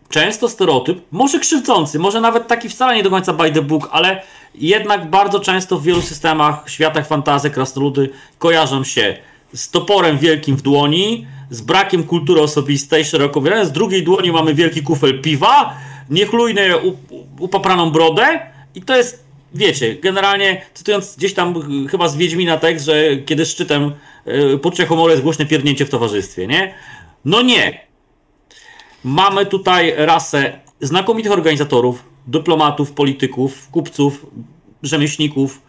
często 0.09 0.49
stereotyp, 0.49 1.01
może 1.11 1.39
krzywdzący, 1.39 1.99
może 1.99 2.21
nawet 2.21 2.47
taki 2.47 2.69
wcale 2.69 2.95
nie 2.95 3.03
do 3.03 3.09
końca 3.09 3.33
by 3.33 3.51
the 3.51 3.61
book, 3.61 3.89
ale 3.91 4.21
jednak 4.55 5.09
bardzo 5.09 5.39
często 5.39 5.79
w 5.79 5.83
wielu 5.83 6.01
systemach, 6.01 6.63
światach 6.69 7.07
fantazy, 7.07 7.49
krasnoludy 7.49 8.09
kojarzą 8.37 8.83
się 8.83 9.17
z 9.53 9.69
toporem 9.69 10.17
wielkim 10.17 10.55
w 10.55 10.61
dłoni, 10.61 11.27
z 11.49 11.61
brakiem 11.61 12.03
kultury 12.03 12.41
osobistej, 12.41 13.05
szeroko 13.05 13.41
wiele. 13.41 13.65
Z 13.65 13.71
drugiej 13.71 14.03
dłoni 14.03 14.31
mamy 14.31 14.53
wielki 14.53 14.83
kufel 14.83 15.21
piwa, 15.21 15.77
niechlujne 16.09 16.61
upapraną 17.39 17.91
brodę, 17.91 18.39
i 18.75 18.81
to 18.81 18.97
jest, 18.97 19.25
wiecie, 19.53 19.95
generalnie 19.95 20.61
cytując 20.73 21.15
gdzieś 21.15 21.33
tam 21.33 21.55
chyba 21.87 22.07
z 22.07 22.17
Wiedźmina 22.17 22.57
tekst, 22.57 22.85
że 22.85 23.17
kiedy 23.17 23.45
szczytem 23.45 23.91
y, 24.53 24.57
poczucia 24.57 24.85
humoru 24.85 25.09
jest 25.09 25.23
głośne 25.23 25.45
pierdnięcie 25.45 25.85
w 25.85 25.89
towarzystwie, 25.89 26.47
nie? 26.47 26.73
No 27.25 27.41
nie. 27.41 27.87
Mamy 29.03 29.45
tutaj 29.45 29.93
rasę 29.97 30.59
znakomitych 30.81 31.31
organizatorów, 31.31 32.03
dyplomatów, 32.27 32.91
polityków, 32.91 33.67
kupców, 33.71 34.25
rzemieślników. 34.83 35.61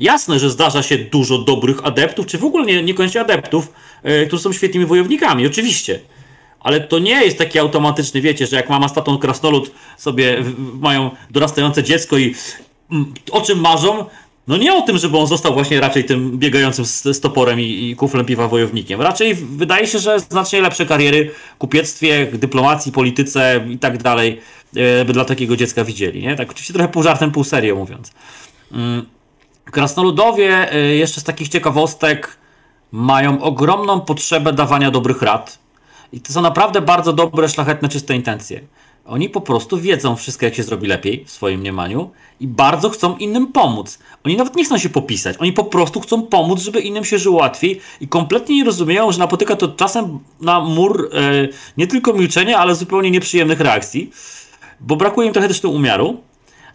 Jasne, 0.00 0.38
że 0.38 0.50
zdarza 0.50 0.82
się 0.82 0.98
dużo 0.98 1.38
dobrych 1.38 1.86
adeptów, 1.86 2.26
czy 2.26 2.38
w 2.38 2.44
ogóle 2.44 2.66
nie, 2.66 2.82
niekoniecznie 2.82 3.20
adeptów, 3.20 3.72
yy, 4.04 4.26
którzy 4.26 4.42
są 4.42 4.52
świetnymi 4.52 4.86
wojownikami, 4.86 5.46
oczywiście. 5.46 6.00
Ale 6.64 6.80
to 6.80 6.98
nie 6.98 7.24
jest 7.24 7.38
takie 7.38 7.60
automatyczne, 7.60 8.20
wiecie, 8.20 8.46
że 8.46 8.56
jak 8.56 8.68
mama 8.68 8.88
z 8.88 8.92
tatą 8.92 9.18
krasnolud 9.18 9.70
sobie 9.96 10.44
mają 10.80 11.10
dorastające 11.30 11.82
dziecko 11.82 12.18
i 12.18 12.34
mm, 12.90 13.14
o 13.30 13.40
czym 13.40 13.60
marzą? 13.60 14.04
No 14.48 14.56
nie 14.56 14.74
o 14.74 14.82
tym, 14.82 14.98
żeby 14.98 15.18
on 15.18 15.26
został 15.26 15.54
właśnie 15.54 15.80
raczej 15.80 16.04
tym 16.04 16.38
biegającym 16.38 16.84
z, 16.84 17.02
z 17.02 17.20
toporem 17.20 17.60
i, 17.60 17.64
i 17.64 17.96
kuflem 17.96 18.26
piwa 18.26 18.48
wojownikiem. 18.48 19.00
Raczej 19.00 19.34
wydaje 19.34 19.86
się, 19.86 19.98
że 19.98 20.20
znacznie 20.20 20.60
lepsze 20.60 20.86
kariery 20.86 21.30
w 21.54 21.58
kupiectwie, 21.58 22.26
dyplomacji, 22.32 22.92
polityce 22.92 23.64
i 23.68 23.78
tak 23.78 24.02
dalej 24.02 24.40
e, 24.76 25.04
by 25.04 25.12
dla 25.12 25.24
takiego 25.24 25.56
dziecka 25.56 25.84
widzieli. 25.84 26.22
Nie? 26.22 26.36
Tak 26.36 26.50
oczywiście 26.50 26.74
trochę 26.74 26.88
pół 26.88 27.02
żartem, 27.02 27.30
pół 27.30 27.44
serio 27.44 27.76
mówiąc. 27.76 28.12
Mm. 28.72 29.06
Krasnoludowie 29.64 30.72
e, 30.72 30.78
jeszcze 30.78 31.20
z 31.20 31.24
takich 31.24 31.48
ciekawostek 31.48 32.36
mają 32.92 33.42
ogromną 33.42 34.00
potrzebę 34.00 34.52
dawania 34.52 34.90
dobrych 34.90 35.22
rad. 35.22 35.63
I 36.12 36.20
to 36.20 36.32
są 36.32 36.42
naprawdę 36.42 36.80
bardzo 36.80 37.12
dobre, 37.12 37.48
szlachetne, 37.48 37.88
czyste 37.88 38.14
intencje. 38.14 38.60
Oni 39.06 39.28
po 39.28 39.40
prostu 39.40 39.78
wiedzą 39.78 40.16
wszystko, 40.16 40.44
jak 40.44 40.54
się 40.54 40.62
zrobi 40.62 40.86
lepiej 40.86 41.24
w 41.24 41.30
swoim 41.30 41.60
mniemaniu 41.60 42.10
i 42.40 42.48
bardzo 42.48 42.90
chcą 42.90 43.16
innym 43.16 43.52
pomóc. 43.52 43.98
Oni 44.24 44.36
nawet 44.36 44.56
nie 44.56 44.64
chcą 44.64 44.78
się 44.78 44.88
popisać, 44.88 45.36
oni 45.36 45.52
po 45.52 45.64
prostu 45.64 46.00
chcą 46.00 46.22
pomóc, 46.22 46.60
żeby 46.60 46.80
innym 46.80 47.04
się 47.04 47.18
żyło 47.18 47.40
łatwiej 47.40 47.80
i 48.00 48.08
kompletnie 48.08 48.56
nie 48.56 48.64
rozumieją, 48.64 49.12
że 49.12 49.18
napotyka 49.18 49.56
to 49.56 49.68
czasem 49.68 50.18
na 50.40 50.60
mur 50.60 51.10
e, 51.12 51.48
nie 51.76 51.86
tylko 51.86 52.12
milczenia, 52.12 52.58
ale 52.58 52.74
zupełnie 52.74 53.10
nieprzyjemnych 53.10 53.60
reakcji, 53.60 54.10
bo 54.80 54.96
brakuje 54.96 55.26
im 55.26 55.32
trochę 55.32 55.48
też 55.48 55.60
tu 55.60 55.72
umiaru. 55.72 56.20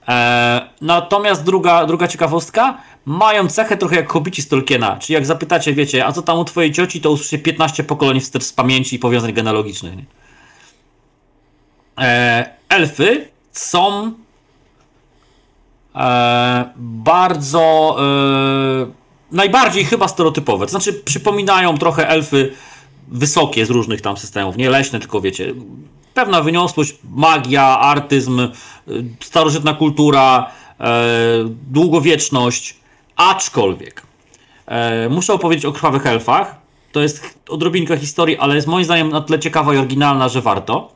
E, 0.07 0.69
natomiast 0.81 1.43
druga, 1.43 1.85
druga 1.85 2.07
ciekawostka, 2.07 2.77
mają 3.09 3.47
cechę 3.47 3.77
trochę 3.77 3.95
jak 3.95 4.11
hobici 4.11 4.41
z 4.41 4.47
Tolkiena, 4.47 4.97
czyli 4.97 5.13
jak 5.13 5.25
zapytacie, 5.25 5.73
wiecie, 5.73 6.05
a 6.05 6.11
co 6.11 6.21
tam 6.21 6.39
u 6.39 6.45
twojej 6.45 6.71
cioci, 6.71 7.01
to 7.01 7.11
usłyszycie 7.11 7.39
15 7.39 7.83
pokoleń 7.83 8.19
wstecz 8.19 8.43
z 8.43 8.53
pamięci 8.53 8.95
i 8.95 8.99
powiązań 8.99 9.33
genealogicznych. 9.33 9.95
Nie? 9.95 10.05
E, 11.99 12.49
elfy 12.69 13.27
są 13.51 14.13
e, 15.95 16.69
bardzo 16.77 17.95
e, 17.99 19.35
najbardziej 19.35 19.85
chyba 19.85 20.07
stereotypowe. 20.07 20.65
To 20.65 20.69
znaczy 20.69 20.93
przypominają 20.93 21.77
trochę 21.77 22.09
elfy 22.09 22.53
wysokie 23.07 23.65
z 23.65 23.69
różnych 23.69 24.01
tam 24.01 24.17
systemów, 24.17 24.57
nie 24.57 24.69
leśne, 24.69 24.99
tylko 24.99 25.21
wiecie, 25.21 25.53
pewna 26.13 26.41
wyniosłość, 26.41 26.95
magia, 27.11 27.79
artyzm, 27.79 28.47
starożytna 29.19 29.73
kultura, 29.73 30.51
długowieczność, 31.67 32.78
aczkolwiek 33.19 34.01
e, 34.65 35.10
muszę 35.10 35.34
opowiedzieć 35.34 35.65
o 35.65 35.71
krwawych 35.71 36.05
elfach. 36.05 36.55
To 36.91 37.01
jest 37.01 37.39
odrobinka 37.49 37.97
historii, 37.97 38.38
ale 38.38 38.55
jest 38.55 38.67
moim 38.67 38.86
zdaniem 38.86 39.10
na 39.10 39.21
tyle 39.21 39.39
ciekawa 39.39 39.73
i 39.73 39.77
oryginalna, 39.77 40.29
że 40.29 40.41
warto. 40.41 40.91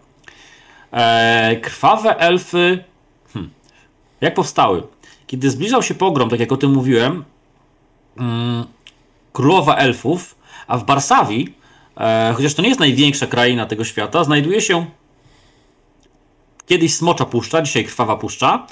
E, 0.92 1.56
krwawe 1.62 2.18
elfy. 2.18 2.84
Hmm. 3.34 3.52
Jak 4.22 4.34
powstały? 4.34 4.84
Kiedy 5.28 5.50
zbliżał 5.50 5.84
się 5.84 5.94
pogrom, 5.94 6.30
tak 6.30 6.40
jak 6.40 6.52
o 6.52 6.58
tym 6.58 6.72
mówiłem, 6.72 7.24
mm, 8.18 8.66
królowa 9.34 9.76
elfów, 9.76 10.36
a 10.68 10.78
w 10.78 10.86
Barsawii, 10.86 11.56
e, 11.98 12.34
chociaż 12.36 12.54
to 12.54 12.62
nie 12.62 12.68
jest 12.68 12.80
największa 12.80 13.28
kraina 13.28 13.66
tego 13.66 13.86
świata, 13.86 14.24
znajduje 14.24 14.62
się 14.62 14.86
kiedyś 16.66 16.94
Smocza 16.96 17.26
Puszcza, 17.26 17.62
dzisiaj 17.62 17.86
Krwawa 17.86 18.16
Puszcza, 18.16 18.68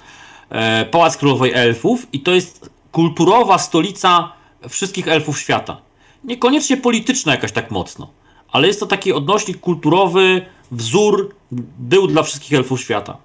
e, 0.49 0.85
Pałac 0.85 1.17
Królowej 1.17 1.53
Elfów 1.53 2.07
i 2.13 2.19
to 2.19 2.31
jest 2.31 2.70
kulturowa 2.91 3.57
stolica 3.57 4.31
wszystkich 4.69 5.07
elfów 5.07 5.39
świata. 5.39 5.77
Niekoniecznie 6.23 6.77
polityczna 6.77 7.31
jakaś 7.31 7.51
tak 7.51 7.71
mocno, 7.71 8.07
ale 8.51 8.67
jest 8.67 8.79
to 8.79 8.85
taki 8.85 9.13
odnośnik 9.13 9.59
kulturowy, 9.59 10.45
wzór 10.71 11.35
był 11.79 12.07
dla 12.07 12.23
wszystkich 12.23 12.53
elfów 12.53 12.81
świata. 12.81 13.17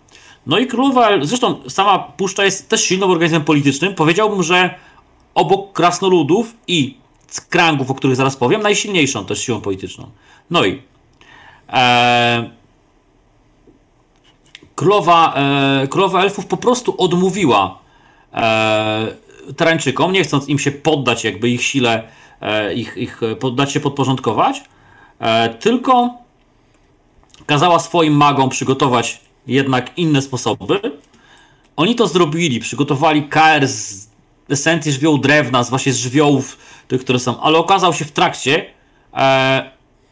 No 0.46 0.58
i 0.58 0.66
królowa, 0.66 1.10
zresztą 1.22 1.60
sama 1.68 1.98
puszcza 1.98 2.44
jest 2.44 2.68
też 2.68 2.84
silnym 2.84 3.10
organizmem 3.10 3.44
politycznym. 3.44 3.94
Powiedziałbym, 3.94 4.42
że 4.42 4.74
obok 5.34 5.72
krasnoludów 5.72 6.54
i 6.68 6.96
krangów, 7.48 7.90
o 7.90 7.94
których 7.94 8.16
zaraz 8.16 8.36
powiem, 8.36 8.62
najsilniejszą 8.62 9.24
też 9.24 9.40
siłą 9.44 9.60
polityczną. 9.60 10.10
No 10.50 10.64
i 10.64 10.82
e, 11.68 12.50
królowa, 14.74 15.34
e, 15.34 15.88
królowa 15.88 16.22
elfów 16.22 16.46
po 16.46 16.56
prostu 16.56 16.94
odmówiła 16.98 17.78
e, 18.34 19.06
Tarańczykom, 19.56 20.12
nie 20.12 20.24
chcąc 20.24 20.48
im 20.48 20.58
się 20.58 20.70
poddać, 20.70 21.24
jakby 21.24 21.50
ich 21.50 21.62
sile, 21.62 22.08
e, 22.40 22.74
ich, 22.74 22.96
ich 22.96 23.20
poddać 23.40 23.72
się 23.72 23.80
podporządkować, 23.80 24.62
e, 25.18 25.54
tylko 25.54 26.10
kazała 27.46 27.78
swoim 27.78 28.16
magom 28.16 28.48
przygotować 28.48 29.20
jednak 29.46 29.98
inne 29.98 30.22
sposoby. 30.22 30.80
Oni 31.76 31.94
to 31.94 32.06
zrobili, 32.06 32.60
przygotowali 32.60 33.22
KR 33.22 33.68
z 33.68 34.08
esencji 34.50 34.92
żywiołu 34.92 35.18
drewna, 35.18 35.64
z 35.64 35.70
właśnie 35.70 35.92
z 35.92 35.96
żywiołów, 35.96 36.58
tych, 36.88 37.00
które 37.00 37.18
są, 37.18 37.40
ale 37.40 37.58
okazał 37.58 37.92
się 37.92 38.04
w 38.04 38.12
trakcie 38.12 38.66
e, 39.14 39.70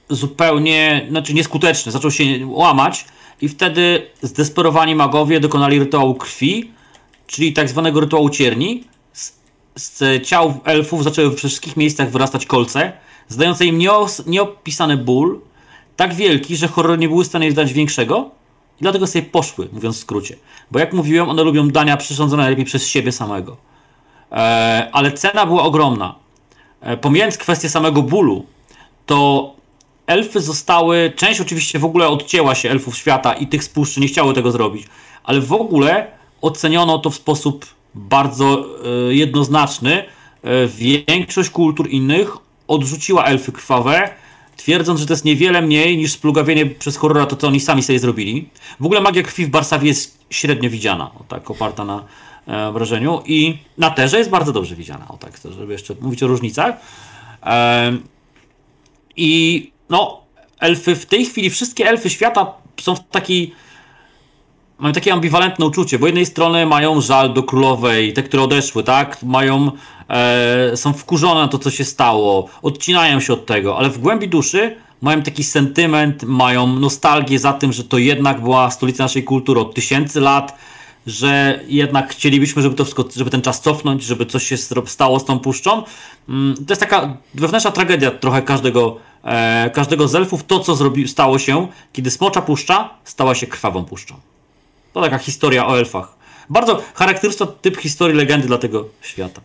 zupełnie, 0.09 1.07
znaczy 1.09 1.35
nieskuteczny, 1.35 1.93
zaczął 1.93 2.11
się 2.11 2.25
łamać 2.47 3.05
i 3.41 3.49
wtedy 3.49 4.07
zdesperowani 4.23 4.95
magowie 4.95 5.41
dokonali 5.41 5.79
rytuału 5.79 6.15
krwi, 6.15 6.71
czyli 7.27 7.53
tak 7.53 7.69
zwanego 7.69 8.01
rytuału 8.01 8.31
cierni. 8.31 8.85
Z, 9.77 10.27
ciał 10.27 10.61
elfów 10.65 11.05
zaczęły 11.05 11.31
w 11.31 11.37
wszystkich 11.37 11.77
miejscach 11.77 12.11
wyrastać 12.11 12.47
kolce, 12.47 12.93
zdające 13.29 13.67
im 13.67 13.79
nieos, 13.79 14.27
nieopisany 14.27 14.97
ból, 14.97 15.41
tak 15.97 16.15
wielki, 16.15 16.57
że 16.57 16.69
horror 16.69 16.99
nie 16.99 17.09
były 17.09 17.25
w 17.25 17.27
stanie 17.27 17.53
dać 17.53 17.73
większego 17.73 18.31
i 18.81 18.83
dlatego 18.83 19.07
sobie 19.07 19.23
poszły, 19.23 19.69
mówiąc 19.73 19.97
w 19.97 20.01
skrócie. 20.01 20.37
Bo 20.71 20.79
jak 20.79 20.93
mówiłem, 20.93 21.29
one 21.29 21.43
lubią 21.43 21.69
dania 21.69 21.97
przyrządzone 21.97 22.43
najlepiej 22.43 22.65
przez 22.65 22.89
siebie 22.89 23.13
samego. 23.13 23.57
E, 24.33 24.89
ale 24.93 25.13
cena 25.13 25.47
była 25.47 25.63
ogromna. 25.63 26.15
E, 26.81 26.97
pomijając 26.97 27.39
kwestię 27.39 27.69
samego 27.69 28.03
bólu, 28.03 28.47
to 29.07 29.51
elfy 30.07 30.41
zostały, 30.41 31.13
część 31.17 31.41
oczywiście 31.41 31.79
w 31.79 31.85
ogóle 31.85 32.09
odcięła 32.09 32.55
się 32.55 32.71
elfów 32.71 32.97
świata 32.97 33.33
i 33.33 33.47
tych 33.47 33.65
spuszczy 33.65 34.01
nie 34.01 34.09
chciały 34.09 34.35
tego 34.35 34.51
zrobić, 34.51 34.87
ale 35.25 35.41
w 35.41 35.53
ogóle 35.53 36.07
oceniono 36.41 36.99
to 36.99 37.11
w 37.11 37.15
sposób 37.15 37.67
bardzo 37.95 38.67
e, 39.09 39.15
jednoznaczny. 39.15 40.05
E, 40.43 40.67
większość 40.67 41.51
kultur 41.51 41.91
innych 41.91 42.37
odrzuciła 42.69 43.25
elfy 43.25 43.53
krwawe, 43.53 44.11
twierdząc, 44.57 45.01
że 45.01 45.07
to 45.07 45.13
jest 45.13 45.25
niewiele 45.25 45.63
mniej 45.63 45.97
niż 45.97 46.13
splugawienie 46.13 46.67
przez 46.67 46.97
horrora 46.97 47.27
to, 47.27 47.37
co 47.37 47.47
oni 47.47 47.61
sami 47.61 47.83
sobie 47.83 47.99
zrobili. 47.99 48.49
W 48.81 48.85
ogóle 48.85 49.01
magia 49.01 49.23
krwi 49.23 49.47
w 49.47 49.51
Barsawie 49.51 49.89
jest 49.89 50.19
średnio 50.31 50.71
widziana, 50.71 51.11
o 51.21 51.25
tak, 51.29 51.51
oparta 51.51 51.85
na 51.85 52.05
e, 52.47 52.73
wrażeniu 52.73 53.23
i 53.27 53.59
na 53.79 53.91
terze 53.91 54.19
jest 54.19 54.31
bardzo 54.31 54.53
dobrze 54.53 54.77
widziana, 54.77 55.09
o 55.09 55.17
tak, 55.17 55.33
żeby 55.59 55.73
jeszcze 55.73 55.95
mówić 56.01 56.23
o 56.23 56.27
różnicach. 56.27 56.75
E, 57.43 57.97
I 59.17 59.73
no, 59.91 60.21
elfy 60.61 60.97
w 60.97 61.07
tej 61.07 61.25
chwili, 61.25 61.51
wszystkie 61.51 61.89
elfy 61.89 62.11
świata 62.11 62.53
są 62.81 62.97
w 62.97 63.09
takiej 63.09 63.55
mają 64.79 64.93
takie 64.93 65.13
ambiwalentne 65.13 65.67
uczucie, 65.67 65.99
bo 65.99 66.07
jednej 66.07 66.27
strony 66.27 66.67
mają 66.67 67.01
żal 67.01 67.33
do 67.33 67.43
królowej, 67.43 68.13
te, 68.13 68.23
które 68.23 68.43
odeszły, 68.43 68.85
tak? 68.85 69.23
Mają, 69.23 69.71
e, 70.09 70.77
są 70.77 70.93
wkurzone 70.93 71.41
na 71.41 71.49
to, 71.49 71.59
co 71.59 71.71
się 71.71 71.85
stało, 71.85 72.49
odcinają 72.63 73.21
się 73.21 73.33
od 73.33 73.47
tego, 73.47 73.79
ale 73.79 73.91
w 73.91 73.99
głębi 73.99 74.29
duszy 74.29 74.77
mają 75.03 75.23
taki 75.23 75.45
sentyment, 75.45 76.23
mają 76.23 76.67
nostalgię 76.67 77.39
za 77.39 77.53
tym, 77.53 77.73
że 77.73 77.85
to 77.85 77.99
jednak 77.99 78.41
była 78.41 78.71
stolica 78.71 79.05
naszej 79.05 79.25
kultury 79.25 79.61
od 79.61 79.75
tysięcy 79.75 80.21
lat, 80.21 80.59
że 81.07 81.61
jednak 81.67 82.11
chcielibyśmy, 82.11 82.63
żeby, 82.63 82.75
to 82.75 82.85
wszystko, 82.85 83.05
żeby 83.17 83.31
ten 83.31 83.43
czas 83.43 83.61
cofnąć, 83.61 84.03
żeby 84.03 84.27
coś 84.27 84.47
się 84.47 84.57
stało 84.87 85.21
z 85.21 85.25
tą 85.25 85.39
puszczą. 85.39 85.83
Mm, 86.29 86.55
to 86.57 86.73
jest 86.73 86.81
taka 86.81 87.17
wewnętrzna 87.35 87.71
tragedia 87.71 88.11
trochę 88.11 88.43
każdego, 88.43 88.97
e, 89.25 89.71
każdego 89.75 90.09
z 90.09 90.15
elfów, 90.15 90.45
to 90.45 90.61
co 90.61 90.75
zrobi, 90.75 91.09
stało 91.09 91.39
się, 91.39 91.69
kiedy 91.93 92.11
smocza 92.11 92.43
puszcza 92.43 92.91
stała 93.05 93.35
się 93.35 93.47
krwawą 93.47 93.85
puszczą. 93.85 94.34
To 94.95 95.01
taka 95.01 95.19
historia 95.19 95.67
o 95.67 95.79
elfach. 95.79 96.17
Bardzo 96.51 96.83
charakterystyczny 96.95 97.55
typ 97.63 97.77
historii 97.77 98.17
legendy 98.17 98.47
dla 98.47 98.59
tego 98.59 98.89
świata. 99.01 99.41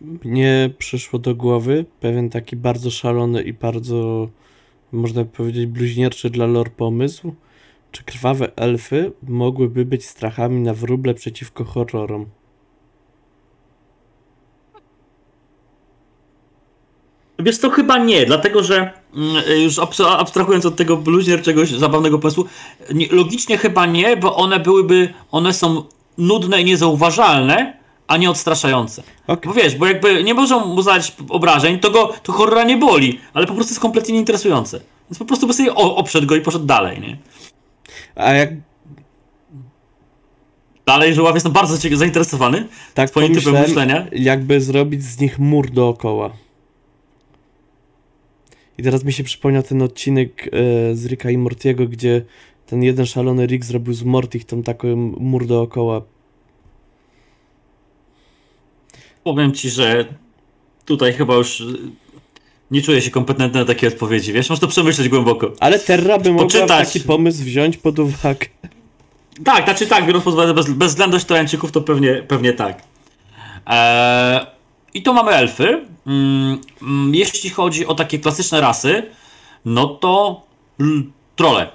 Mnie 0.00 0.70
przyszło 0.78 1.18
do 1.18 1.34
głowy 1.34 1.84
pewien 2.00 2.30
taki 2.30 2.56
bardzo 2.56 2.90
szalony 2.90 3.42
i 3.42 3.52
bardzo, 3.52 4.28
można 4.92 5.24
powiedzieć, 5.24 5.66
bluźnierczy 5.66 6.30
dla 6.30 6.46
lore 6.46 6.70
pomysł. 6.70 7.34
Czy 7.92 8.04
krwawe 8.04 8.56
elfy 8.56 9.12
mogłyby 9.22 9.84
być 9.84 10.06
strachami 10.06 10.60
na 10.60 10.74
wróble 10.74 11.14
przeciwko 11.14 11.64
horrorom? 11.64 12.26
Wiesz 17.38 17.58
to 17.58 17.70
chyba 17.70 17.98
nie, 17.98 18.26
dlatego 18.26 18.62
że 18.62 18.92
mm, 19.14 19.62
już 19.62 19.78
abstrahując 20.18 20.66
od 20.66 20.76
tego 20.76 20.96
bluźnierczego 20.96 21.66
zabawnego 21.66 22.18
pomysłu, 22.18 22.44
logicznie 23.10 23.58
chyba 23.58 23.86
nie, 23.86 24.16
bo 24.16 24.36
one 24.36 24.60
byłyby, 24.60 25.14
one 25.30 25.52
są 25.52 25.84
nudne 26.18 26.62
i 26.62 26.64
niezauważalne, 26.64 27.78
a 28.06 28.16
nie 28.16 28.30
odstraszające. 28.30 29.02
Okay. 29.26 29.52
Bo 29.52 29.60
wiesz, 29.60 29.76
bo 29.76 29.86
jakby 29.86 30.24
nie 30.24 30.34
możą 30.34 30.66
mu 30.66 30.82
zadać 30.82 31.12
obrażeń, 31.28 31.78
to 31.78 31.90
go, 31.90 32.12
to 32.22 32.32
horrora 32.32 32.64
nie 32.64 32.76
boli, 32.76 33.20
ale 33.34 33.46
po 33.46 33.54
prostu 33.54 33.72
jest 33.72 33.80
kompletnie 33.80 34.12
nieinteresujące. 34.12 34.80
Więc 35.10 35.18
po 35.18 35.24
prostu 35.24 35.46
by 35.46 35.54
sobie 35.54 35.74
oprzedł 35.74 36.26
go 36.26 36.36
i 36.36 36.40
poszedł 36.40 36.64
dalej, 36.64 37.00
nie? 37.00 37.16
A 38.14 38.32
jak 38.32 38.50
Dalej, 40.86 41.14
Żuław, 41.14 41.34
jestem 41.34 41.52
bardzo 41.52 41.76
zainteresowany 41.96 42.66
Tak 42.94 43.10
twoim 43.10 43.34
typem 43.34 43.54
myślenia. 43.54 44.06
jakby 44.12 44.60
zrobić 44.60 45.02
z 45.02 45.20
nich 45.20 45.38
mur 45.38 45.70
dookoła. 45.70 46.30
I 48.78 48.82
teraz 48.82 49.04
mi 49.04 49.12
się 49.12 49.24
przypomniał 49.24 49.62
ten 49.62 49.82
odcinek 49.82 50.46
e, 50.46 50.50
z 50.96 51.06
Ricka 51.06 51.30
i 51.30 51.38
Mortiego, 51.38 51.86
gdzie 51.86 52.22
ten 52.66 52.82
jeden 52.82 53.06
szalony 53.06 53.46
Rick 53.46 53.64
zrobił 53.64 53.94
z 53.94 54.02
Mortich 54.02 54.44
tą 54.44 54.62
taką 54.62 54.96
mur 55.20 55.46
dookoła. 55.46 56.02
Powiem 59.24 59.52
ci, 59.52 59.70
że 59.70 60.04
tutaj 60.84 61.12
chyba 61.12 61.34
już 61.34 61.62
nie 62.70 62.82
czuję 62.82 63.00
się 63.02 63.10
kompetentny 63.10 63.60
na 63.60 63.66
takie 63.66 63.88
odpowiedzi, 63.88 64.32
wiesz? 64.32 64.50
Możesz 64.50 64.60
to 64.60 64.68
przemyśleć 64.68 65.08
głęboko. 65.08 65.52
Ale 65.60 65.78
Terra 65.78 66.18
by 66.18 66.30
mogła 66.30 66.44
Poczytać. 66.46 66.86
taki 66.88 67.00
pomysł 67.00 67.42
wziąć 67.44 67.76
pod 67.76 67.98
uwagę. 67.98 68.46
Tak, 69.44 69.64
znaczy 69.64 69.86
tak, 69.86 70.06
biorąc 70.06 70.24
pod 70.24 70.34
uwagę 70.34 70.54
bez, 70.54 70.70
bezwzględność 70.70 71.24
Trojańczyków, 71.24 71.72
to 71.72 71.80
pewnie, 71.80 72.14
pewnie 72.28 72.52
tak. 72.52 72.82
Eee, 73.66 74.46
I 74.94 75.02
tu 75.02 75.14
mamy 75.14 75.30
elfy. 75.30 75.86
Mm, 76.06 76.60
mm, 76.82 77.14
jeśli 77.14 77.50
chodzi 77.50 77.86
o 77.86 77.94
takie 77.94 78.18
klasyczne 78.18 78.60
rasy, 78.60 79.02
no 79.64 79.86
to 79.86 80.42
trole. 81.36 81.68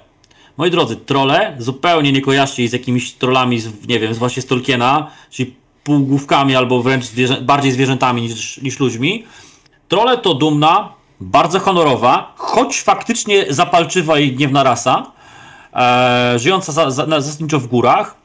Moi 0.56 0.70
drodzy, 0.70 0.96
trole 0.96 1.56
zupełnie 1.58 2.12
nie 2.12 2.20
kojarzcie 2.20 2.68
z 2.68 2.72
jakimiś 2.72 3.12
trollami, 3.12 3.60
z, 3.60 3.88
nie 3.88 4.00
wiem, 4.00 4.14
z 4.14 4.18
właśnie 4.18 4.42
z 4.42 4.46
Tolkiena, 4.46 5.10
czyli 5.30 5.54
półgłówkami 5.84 6.56
albo 6.56 6.82
wręcz 6.82 7.04
zwierzę 7.04 7.40
bardziej 7.40 7.72
zwierzętami 7.72 8.22
niż, 8.22 8.58
niż 8.58 8.80
ludźmi. 8.80 9.24
Trole 9.88 10.18
to 10.18 10.34
dumna, 10.34 10.92
bardzo 11.20 11.60
honorowa, 11.60 12.34
choć 12.36 12.82
faktycznie 12.82 13.46
zapalczywa 13.48 14.18
i 14.18 14.32
gniewna 14.32 14.62
rasa, 14.62 15.12
e, 15.74 16.38
żyjąca 16.38 16.72
za, 16.72 16.90
za, 16.90 17.20
zasadniczo 17.20 17.58
w 17.58 17.66
górach. 17.66 18.19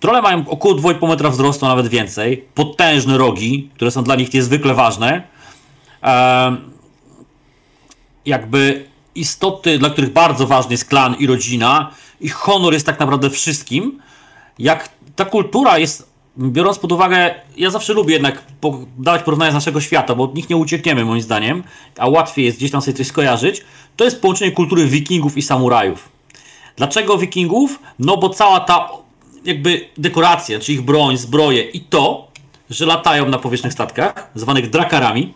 Trole 0.00 0.22
mają 0.22 0.44
około 0.48 0.74
2,5 0.74 1.08
metra 1.08 1.30
wzrostu, 1.30 1.66
nawet 1.66 1.88
więcej. 1.88 2.44
Potężne 2.54 3.18
rogi, 3.18 3.70
które 3.74 3.90
są 3.90 4.04
dla 4.04 4.16
nich 4.16 4.34
niezwykle 4.34 4.74
ważne. 4.74 5.22
Jakby 8.26 8.84
istoty, 9.14 9.78
dla 9.78 9.90
których 9.90 10.12
bardzo 10.12 10.46
ważny 10.46 10.72
jest 10.72 10.84
klan 10.84 11.14
i 11.14 11.26
rodzina. 11.26 11.90
Ich 12.20 12.34
honor 12.34 12.72
jest 12.72 12.86
tak 12.86 13.00
naprawdę 13.00 13.30
wszystkim. 13.30 14.02
Jak 14.58 14.88
ta 15.16 15.24
kultura 15.24 15.78
jest, 15.78 16.10
biorąc 16.38 16.78
pod 16.78 16.92
uwagę, 16.92 17.34
ja 17.56 17.70
zawsze 17.70 17.92
lubię 17.92 18.12
jednak 18.12 18.42
dawać 18.98 19.22
porównania 19.22 19.50
z 19.50 19.54
naszego 19.54 19.80
świata, 19.80 20.14
bo 20.14 20.24
od 20.24 20.34
nich 20.34 20.50
nie 20.50 20.56
uciekniemy 20.56 21.04
moim 21.04 21.22
zdaniem, 21.22 21.62
a 21.98 22.08
łatwiej 22.08 22.44
jest 22.44 22.58
gdzieś 22.58 22.70
tam 22.70 22.82
sobie 22.82 22.96
coś 22.96 23.06
skojarzyć. 23.06 23.64
To 23.96 24.04
jest 24.04 24.20
połączenie 24.20 24.52
kultury 24.52 24.86
wikingów 24.86 25.36
i 25.36 25.42
samurajów. 25.42 26.08
Dlaczego 26.76 27.18
wikingów? 27.18 27.78
No 27.98 28.16
bo 28.16 28.28
cała 28.28 28.60
ta 28.60 28.88
jakby 29.44 29.88
dekoracja, 29.98 30.58
czy 30.60 30.72
ich 30.72 30.82
broń, 30.82 31.16
zbroje 31.16 31.62
i 31.62 31.80
to, 31.80 32.28
że 32.70 32.86
latają 32.86 33.28
na 33.28 33.38
powietrznych 33.38 33.72
statkach, 33.72 34.30
zwanych 34.34 34.70
drakarami, 34.70 35.34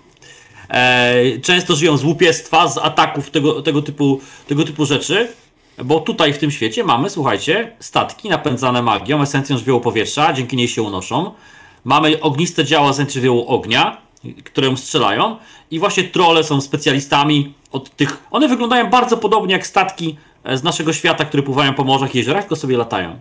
e, 0.69 1.39
często 1.39 1.77
żyją 1.77 1.97
z 1.97 2.05
łupiestwa, 2.05 2.69
z 2.69 2.79
ataków, 2.79 3.31
tego, 3.31 3.63
tego, 3.63 3.83
typu, 3.83 4.21
tego 4.49 4.65
typu 4.65 4.87
rzeczy, 4.87 5.29
bo 5.85 6.01
tutaj 6.01 6.33
w 6.33 6.39
tym 6.39 6.51
świecie 6.51 6.85
mamy, 6.85 7.11
słuchajcie, 7.11 7.73
statki 7.81 8.29
napędzane 8.29 8.83
magią, 8.83 9.23
esencją 9.23 9.59
żywiołu 9.59 9.81
powietrza, 9.81 10.33
dzięki 10.33 10.57
niej 10.57 10.69
się 10.69 10.83
unoszą. 10.83 11.33
Mamy 11.85 12.21
ogniste 12.21 12.65
działa 12.65 12.93
z 12.93 13.13
żywiołu 13.13 13.49
ognia, 13.49 13.97
które 14.45 14.77
strzelają 14.77 15.37
i 15.71 15.79
właśnie 15.79 16.05
trole 16.05 16.45
są 16.45 16.61
specjalistami 16.61 17.55
od 17.73 17.97
tych... 17.97 18.23
One 18.31 18.49
wyglądają 18.49 18.91
bardzo 18.91 19.17
podobnie 19.17 19.53
jak 19.53 19.67
statki 19.67 20.17
e, 20.45 20.57
z 20.59 20.63
naszego 20.63 20.93
świata, 20.93 21.25
które 21.25 21.43
pływają 21.43 21.75
po 21.75 21.85
morzach 21.85 22.15
i 22.15 22.19
jeziorach, 22.19 22.43
tylko 22.45 22.57
sobie 22.57 22.77
latają. 22.77 23.21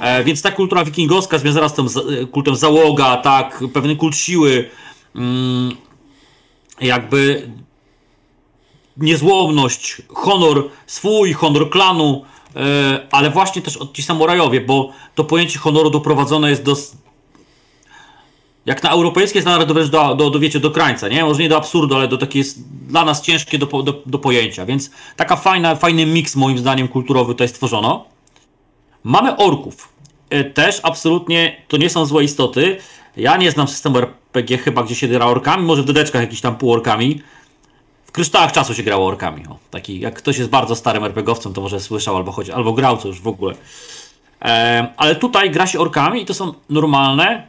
E, 0.00 0.24
więc 0.24 0.42
ta 0.42 0.50
kultura 0.50 0.84
wikingowska 0.84 1.38
związana 1.38 1.68
z 1.68 1.74
tym 1.74 1.86
e, 1.86 2.26
kultem 2.26 2.56
załoga, 2.56 3.16
tak, 3.16 3.64
pewien 3.72 3.96
kult 3.96 4.16
siły, 4.16 4.70
mm, 5.14 5.76
jakby 6.80 7.50
niezłomność, 8.96 10.02
honor 10.08 10.68
swój, 10.86 11.32
honor 11.32 11.70
klanu, 11.70 12.24
e, 12.56 13.06
ale 13.10 13.30
właśnie 13.30 13.62
też 13.62 13.76
od 13.76 13.92
ci 13.92 14.02
samurajowie, 14.02 14.60
bo 14.60 14.92
to 15.14 15.24
pojęcie 15.24 15.58
honoru 15.58 15.90
doprowadzone 15.90 16.50
jest 16.50 16.62
do. 16.62 16.76
Jak 18.66 18.82
na 18.82 18.90
europejskie 18.90 19.42
nawet 19.42 19.72
wręcz 19.72 19.90
do, 19.90 20.14
do, 20.14 20.30
do, 20.30 20.38
wiecie, 20.38 20.60
do 20.60 20.70
krańca, 20.70 21.08
nie? 21.08 21.24
Może 21.24 21.42
nie 21.42 21.48
do 21.48 21.56
absurdu, 21.56 21.94
ale 21.94 22.08
do 22.08 22.18
takie 22.18 22.38
jest 22.38 22.68
dla 22.86 23.04
nas 23.04 23.22
ciężkie 23.22 23.58
do, 23.58 23.66
do, 23.66 24.02
do 24.06 24.18
pojęcia. 24.18 24.66
Więc 24.66 24.90
taka 25.16 25.36
fajna, 25.36 25.74
fajny 25.74 26.06
miks 26.06 26.36
moim 26.36 26.58
zdaniem 26.58 26.88
kulturowy 26.88 27.34
tutaj 27.34 27.48
stworzono. 27.48 28.04
Mamy 29.04 29.36
orków. 29.36 29.92
E, 30.30 30.44
Też 30.44 30.80
absolutnie 30.82 31.56
to 31.68 31.76
nie 31.76 31.90
są 31.90 32.06
złe 32.06 32.24
istoty. 32.24 32.76
Ja 33.16 33.36
nie 33.36 33.50
znam 33.50 33.68
systemu 33.68 33.98
RPG 33.98 34.58
chyba, 34.58 34.82
gdzie 34.82 34.94
się 34.94 35.08
gra 35.08 35.26
orkami, 35.26 35.62
może 35.62 35.82
w 35.82 35.84
dodeczkach 35.84 36.22
jakiś 36.22 36.40
tam 36.40 36.56
półorkami. 36.56 37.22
W 38.06 38.12
kryształach 38.12 38.52
czasu 38.52 38.74
się 38.74 38.82
grało 38.82 39.06
orkami. 39.06 39.46
O, 39.46 39.58
taki, 39.70 40.00
jak 40.00 40.14
ktoś 40.14 40.38
jest 40.38 40.50
bardzo 40.50 40.76
starym 40.76 41.04
RPGowcem, 41.04 41.52
to 41.52 41.60
może 41.60 41.80
słyszał 41.80 42.16
albo, 42.16 42.32
chodzi, 42.32 42.52
albo 42.52 42.72
grał 42.72 42.96
co 42.96 43.08
już 43.08 43.20
w 43.20 43.28
ogóle. 43.28 43.54
Em, 44.40 44.86
ale 44.96 45.16
tutaj 45.16 45.50
gra 45.50 45.66
się 45.66 45.80
orkami 45.80 46.22
i 46.22 46.26
to 46.26 46.34
są 46.34 46.54
normalne, 46.70 47.46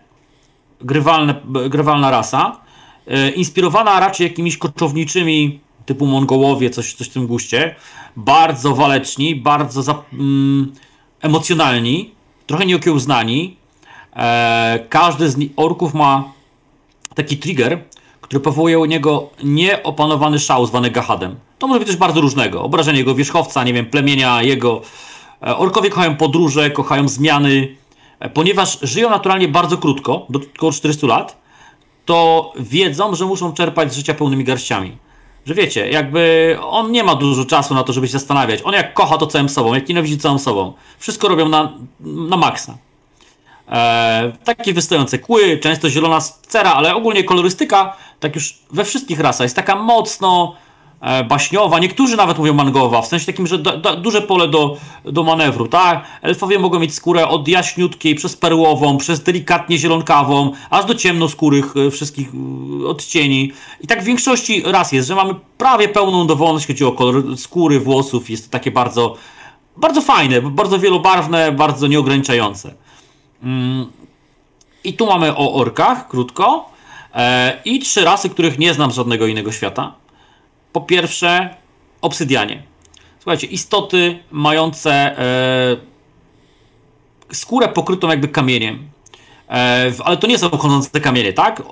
grywalne, 0.82 1.36
grywalna 1.70 2.12
rasa. 2.12 2.58
E, 3.08 3.30
inspirowana 3.30 4.00
raczej 4.00 4.28
jakimiś 4.28 4.58
koczowniczymi 4.58 5.60
typu 5.86 6.06
Mongołowie, 6.06 6.70
coś, 6.70 6.94
coś 6.94 7.08
w 7.08 7.14
tym 7.14 7.28
guście. 7.28 7.76
Bardzo 8.16 8.76
waleczni, 8.76 9.36
bardzo 9.36 9.84
za, 9.84 10.04
mm, 10.14 10.74
emocjonalni, 11.22 12.12
trochę 12.48 12.66
nieokiełznani. 12.66 13.58
E, 14.16 14.86
każdy 14.90 15.30
z 15.30 15.38
orków 15.56 15.94
ma 15.94 16.32
taki 17.16 17.38
trigger, 17.38 17.80
który 18.22 18.40
powołuje 18.40 18.80
u 18.80 18.86
niego 18.86 19.30
nieopanowany 19.44 20.40
szał 20.40 20.66
zwany 20.66 20.92
gahadem. 20.92 21.36
To 21.60 21.68
może 21.68 21.80
być 21.80 21.88
coś 21.88 21.98
bardzo 21.98 22.22
różnego. 22.22 22.64
Obrażenie 22.64 23.00
jego 23.00 23.16
wierzchowca, 23.16 23.64
nie 23.64 23.74
wiem, 23.74 23.86
plemienia 23.86 24.42
jego. 24.42 24.82
E, 25.44 25.58
Orkowie 25.58 25.90
kochają 25.90 26.16
podróże, 26.16 26.72
kochają 26.72 27.08
zmiany. 27.08 27.76
E, 28.20 28.30
Ponieważ 28.30 28.80
żyją 28.82 29.10
naturalnie 29.10 29.48
bardzo 29.48 29.78
krótko, 29.78 30.26
do 30.30 30.40
około 30.56 30.72
400 30.72 31.08
lat, 31.08 31.42
to 32.06 32.54
wiedzą, 32.60 33.16
że 33.16 33.26
muszą 33.26 33.54
czerpać 33.54 33.94
z 33.94 33.96
życia 33.96 34.14
pełnymi 34.14 34.44
garściami. 34.44 34.98
Że 35.46 35.54
wiecie, 35.54 35.90
jakby 35.90 36.58
on 36.62 36.92
nie 36.92 37.04
ma 37.04 37.16
dużo 37.16 37.46
czasu 37.46 37.74
na 37.74 37.84
to, 37.84 37.94
żeby 37.94 38.08
się 38.08 38.14
zastanawiać. 38.14 38.62
On 38.64 38.74
jak 38.74 38.94
kocha 38.94 39.18
to 39.18 39.28
całym 39.28 39.50
sobą, 39.50 39.74
jak 39.74 39.90
nienawidzi 39.90 40.18
całą 40.18 40.40
sobą. 40.40 40.74
Wszystko 41.00 41.28
robią 41.28 41.50
na, 41.50 41.74
na 42.00 42.38
maksa. 42.38 42.78
E, 43.72 44.32
takie 44.44 44.74
wystające 44.74 45.20
kły, 45.20 45.58
często 45.58 45.90
zielona 45.90 46.20
cera, 46.48 46.74
ale 46.74 46.96
ogólnie 46.96 47.24
kolorystyka, 47.24 47.98
tak 48.20 48.36
już 48.36 48.60
we 48.72 48.86
wszystkich 48.86 49.20
rasach, 49.20 49.46
jest 49.46 49.56
taka 49.56 49.76
mocno 49.76 50.56
baśniowa. 51.30 51.80
Niektórzy 51.80 52.18
nawet 52.18 52.38
mówią 52.38 52.54
mangowa, 52.54 53.02
w 53.02 53.08
sensie 53.08 53.26
takim, 53.26 53.48
że 53.48 53.58
da, 53.58 53.78
da, 53.78 53.96
duże 53.96 54.22
pole 54.22 54.48
do, 54.48 54.78
do 55.06 55.24
manewru, 55.24 55.68
tak? 55.68 56.06
Elfowie 56.22 56.60
mogą 56.60 56.80
mieć 56.80 56.94
skórę 56.94 57.28
od 57.28 57.48
jaśniutkiej, 57.48 58.16
przez 58.16 58.36
perłową, 58.36 58.98
przez 58.98 59.24
delikatnie 59.24 59.78
zielonkawą, 59.78 60.52
aż 60.70 60.86
do 60.86 60.96
ciemnoskórych 60.96 61.74
e, 61.88 61.92
wszystkich 61.92 62.30
e, 62.84 62.88
odcieni. 62.88 63.52
I 63.82 63.88
tak 63.88 64.02
w 64.02 64.06
większości 64.06 64.64
ras 64.66 64.92
jest, 64.92 65.08
że 65.08 65.16
mamy 65.16 65.36
prawie 65.58 65.90
pełną 65.90 66.28
dowolność, 66.28 66.68
chodzi 66.68 66.86
o 66.86 66.92
kolor 66.92 67.38
skóry, 67.38 67.80
włosów. 67.80 68.30
Jest 68.30 68.46
to 68.46 68.52
takie 68.52 68.72
bardzo, 68.72 69.16
bardzo 69.78 70.02
fajne, 70.02 70.42
bardzo 70.42 70.80
wielobarwne, 70.80 71.52
bardzo 71.52 71.88
nieograniczające. 71.88 72.74
I 74.84 74.94
tu 74.94 75.06
mamy 75.06 75.36
o 75.36 75.54
orkach, 75.54 76.08
krótko. 76.08 76.70
E, 77.16 77.62
I 77.66 77.80
trzy 77.80 78.06
rasy, 78.06 78.30
których 78.30 78.60
nie 78.60 78.74
znam 78.74 78.92
z 78.92 78.96
żadnego 78.96 79.28
innego 79.28 79.52
świata. 79.52 79.94
Po 80.74 80.82
pierwsze, 80.82 81.56
obsydianie. 82.02 82.64
Słuchajcie, 83.20 83.48
istoty 83.48 84.20
mające 84.32 84.92
e, 84.92 85.78
skórę 87.32 87.68
pokrytą 87.68 88.10
jakby 88.10 88.28
kamieniem. 88.28 88.90
E, 89.50 89.92
ale 90.04 90.18
to 90.18 90.28
nie 90.28 90.38
są 90.38 90.50
chodzące 90.50 91.02
kamienie, 91.02 91.34
tak? 91.34 91.64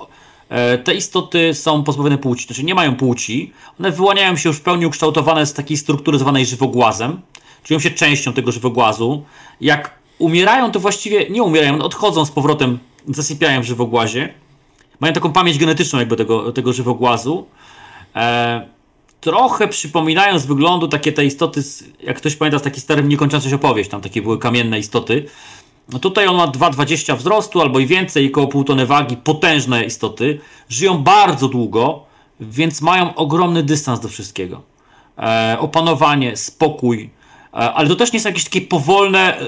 E, 0.48 0.78
te 0.78 0.94
istoty 0.94 1.54
są 1.54 1.84
pozbawione 1.84 2.18
płci, 2.18 2.46
znaczy 2.46 2.64
nie 2.64 2.74
mają 2.74 2.96
płci. 2.96 3.52
One 3.80 3.90
wyłaniają 3.92 4.36
się 4.36 4.48
już 4.48 4.58
w 4.58 4.60
pełni 4.60 4.86
ukształtowane 4.86 5.46
z 5.46 5.52
takiej 5.52 5.76
struktury 5.76 6.18
zwanej 6.18 6.46
żywogłazem. 6.46 7.20
Czują 7.62 7.80
się 7.80 7.90
częścią 7.90 8.32
tego 8.32 8.52
żywogłazu. 8.52 9.24
Jak 9.60 9.98
umierają, 10.18 10.70
to 10.70 10.80
właściwie 10.80 11.30
nie 11.30 11.42
umierają, 11.42 11.78
odchodzą 11.78 12.24
z 12.24 12.30
powrotem, 12.30 12.78
zasypiają 13.08 13.60
w 13.60 13.64
żywogłazie. 13.64 14.34
Mają 15.00 15.12
taką 15.14 15.32
pamięć 15.32 15.58
genetyczną 15.58 15.98
jakby 15.98 16.16
tego, 16.16 16.52
tego 16.52 16.72
żywogłazu. 16.72 17.46
E, 18.16 18.77
trochę 19.20 19.68
przypominają 19.68 20.38
z 20.38 20.46
wyglądu 20.46 20.88
takie 20.88 21.12
te 21.12 21.24
istoty, 21.24 21.62
jak 22.02 22.16
ktoś 22.16 22.36
pamięta 22.36 22.58
z 22.58 22.62
takiej 22.62 22.80
starym 22.80 23.08
niekończącej 23.08 23.50
się 23.50 23.56
opowieść, 23.56 23.90
tam 23.90 24.00
takie 24.00 24.22
były 24.22 24.38
kamienne 24.38 24.78
istoty. 24.78 25.24
No 25.92 25.98
tutaj 25.98 26.26
on 26.26 26.36
ma 26.36 26.46
2,20 26.46 27.16
wzrostu 27.16 27.60
albo 27.60 27.78
i 27.78 27.86
więcej, 27.86 28.24
i 28.24 28.28
około 28.28 28.46
pół 28.46 28.64
tony 28.64 28.86
wagi, 28.86 29.16
potężne 29.16 29.84
istoty. 29.84 30.40
Żyją 30.68 30.98
bardzo 30.98 31.48
długo, 31.48 32.04
więc 32.40 32.80
mają 32.80 33.14
ogromny 33.14 33.62
dystans 33.62 34.00
do 34.00 34.08
wszystkiego. 34.08 34.62
E, 35.18 35.56
opanowanie, 35.60 36.36
spokój, 36.36 37.10
e, 37.52 37.56
ale 37.56 37.88
to 37.88 37.96
też 37.96 38.12
nie 38.12 38.20
są 38.20 38.28
jakieś 38.28 38.44
takie 38.44 38.60
powolne, 38.60 39.40
e, 39.40 39.46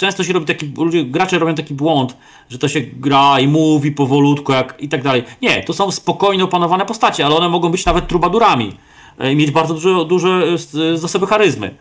często 0.00 0.24
się 0.24 0.32
robi 0.32 0.46
taki, 0.46 0.72
ludzie, 0.76 1.04
gracze 1.04 1.38
robią 1.38 1.54
taki 1.54 1.74
błąd, 1.74 2.16
że 2.48 2.58
to 2.58 2.68
się 2.68 2.80
gra 2.80 3.40
i 3.40 3.48
mówi 3.48 3.92
powolutku 3.92 4.52
jak, 4.52 4.76
i 4.78 4.88
tak 4.88 5.02
dalej. 5.02 5.24
Nie, 5.42 5.64
to 5.64 5.72
są 5.72 5.90
spokojnie 5.90 6.44
opanowane 6.44 6.86
postacie, 6.86 7.26
ale 7.26 7.36
one 7.36 7.48
mogą 7.48 7.68
być 7.68 7.84
nawet 7.84 8.08
trubadurami 8.08 8.76
e, 9.18 9.32
i 9.32 9.36
mieć 9.36 9.50
bardzo 9.50 9.74
duże, 9.74 10.04
duże 10.04 10.58
zasoby 10.94 11.26
charyzmy. 11.26 11.74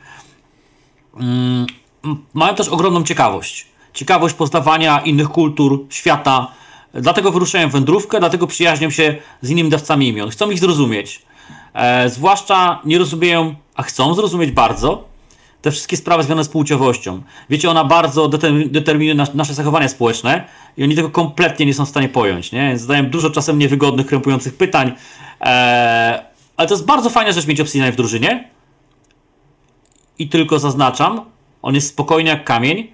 Mm, 1.19 1.67
mają 2.33 2.55
też 2.55 2.67
ogromną 2.67 3.03
ciekawość. 3.03 3.67
Ciekawość 3.93 4.35
poznawania 4.35 4.99
innych 4.99 5.29
kultur, 5.29 5.85
świata. 5.89 6.51
Dlatego 6.93 7.31
wyruszają 7.31 7.69
wędrówkę, 7.69 8.19
dlatego 8.19 8.47
przyjaźnią 8.47 8.89
się 8.89 9.15
z 9.41 9.49
innymi 9.49 9.69
dawcami 9.69 10.07
imion. 10.07 10.29
Chcą 10.29 10.49
ich 10.49 10.59
zrozumieć. 10.59 11.21
E, 11.73 12.09
zwłaszcza 12.09 12.81
nie 12.85 12.97
rozumieją, 12.97 13.55
a 13.75 13.83
chcą 13.83 14.13
zrozumieć 14.13 14.51
bardzo, 14.51 15.03
te 15.61 15.71
wszystkie 15.71 15.97
sprawy 15.97 16.23
związane 16.23 16.43
z 16.43 16.49
płciowością. 16.49 17.21
Wiecie, 17.49 17.69
ona 17.69 17.83
bardzo 17.83 18.27
determinuje 18.65 19.15
nas, 19.15 19.33
nasze 19.33 19.53
zachowania 19.53 19.87
społeczne 19.87 20.45
i 20.77 20.83
oni 20.83 20.95
tego 20.95 21.09
kompletnie 21.09 21.65
nie 21.65 21.73
są 21.73 21.85
w 21.85 21.89
stanie 21.89 22.09
pojąć, 22.09 22.51
nie? 22.51 22.77
Zadają 22.77 23.05
dużo 23.05 23.29
czasem 23.29 23.59
niewygodnych, 23.59 24.07
krępujących 24.07 24.57
pytań. 24.57 24.91
Eee, 25.41 26.19
ale 26.57 26.67
to 26.67 26.73
jest 26.73 26.85
bardzo 26.85 27.09
fajna 27.09 27.31
rzecz 27.31 27.47
mieć 27.47 27.61
Obsidian 27.61 27.91
w 27.91 27.95
drużynie. 27.95 28.49
I 30.19 30.29
tylko 30.29 30.59
zaznaczam, 30.59 31.21
on 31.61 31.75
jest 31.75 31.87
spokojny 31.87 32.29
jak 32.29 32.43
kamień, 32.43 32.91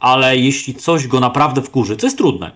ale 0.00 0.36
jeśli 0.36 0.74
coś 0.74 1.06
go 1.06 1.20
naprawdę 1.20 1.62
wkurzy, 1.62 1.96
co 1.96 2.06
jest 2.06 2.18
trudne, 2.18 2.50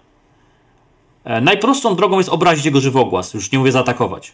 e, 1.25 1.41
najprostszą 1.41 1.97
drogą 1.97 2.19
jest 2.19 2.31
obrazić 2.31 2.65
jego 2.65 2.81
żywogłas, 2.81 3.35
już 3.35 3.53
nie 3.53 3.59
mówię 3.59 3.73
zaatakować. 3.73 4.33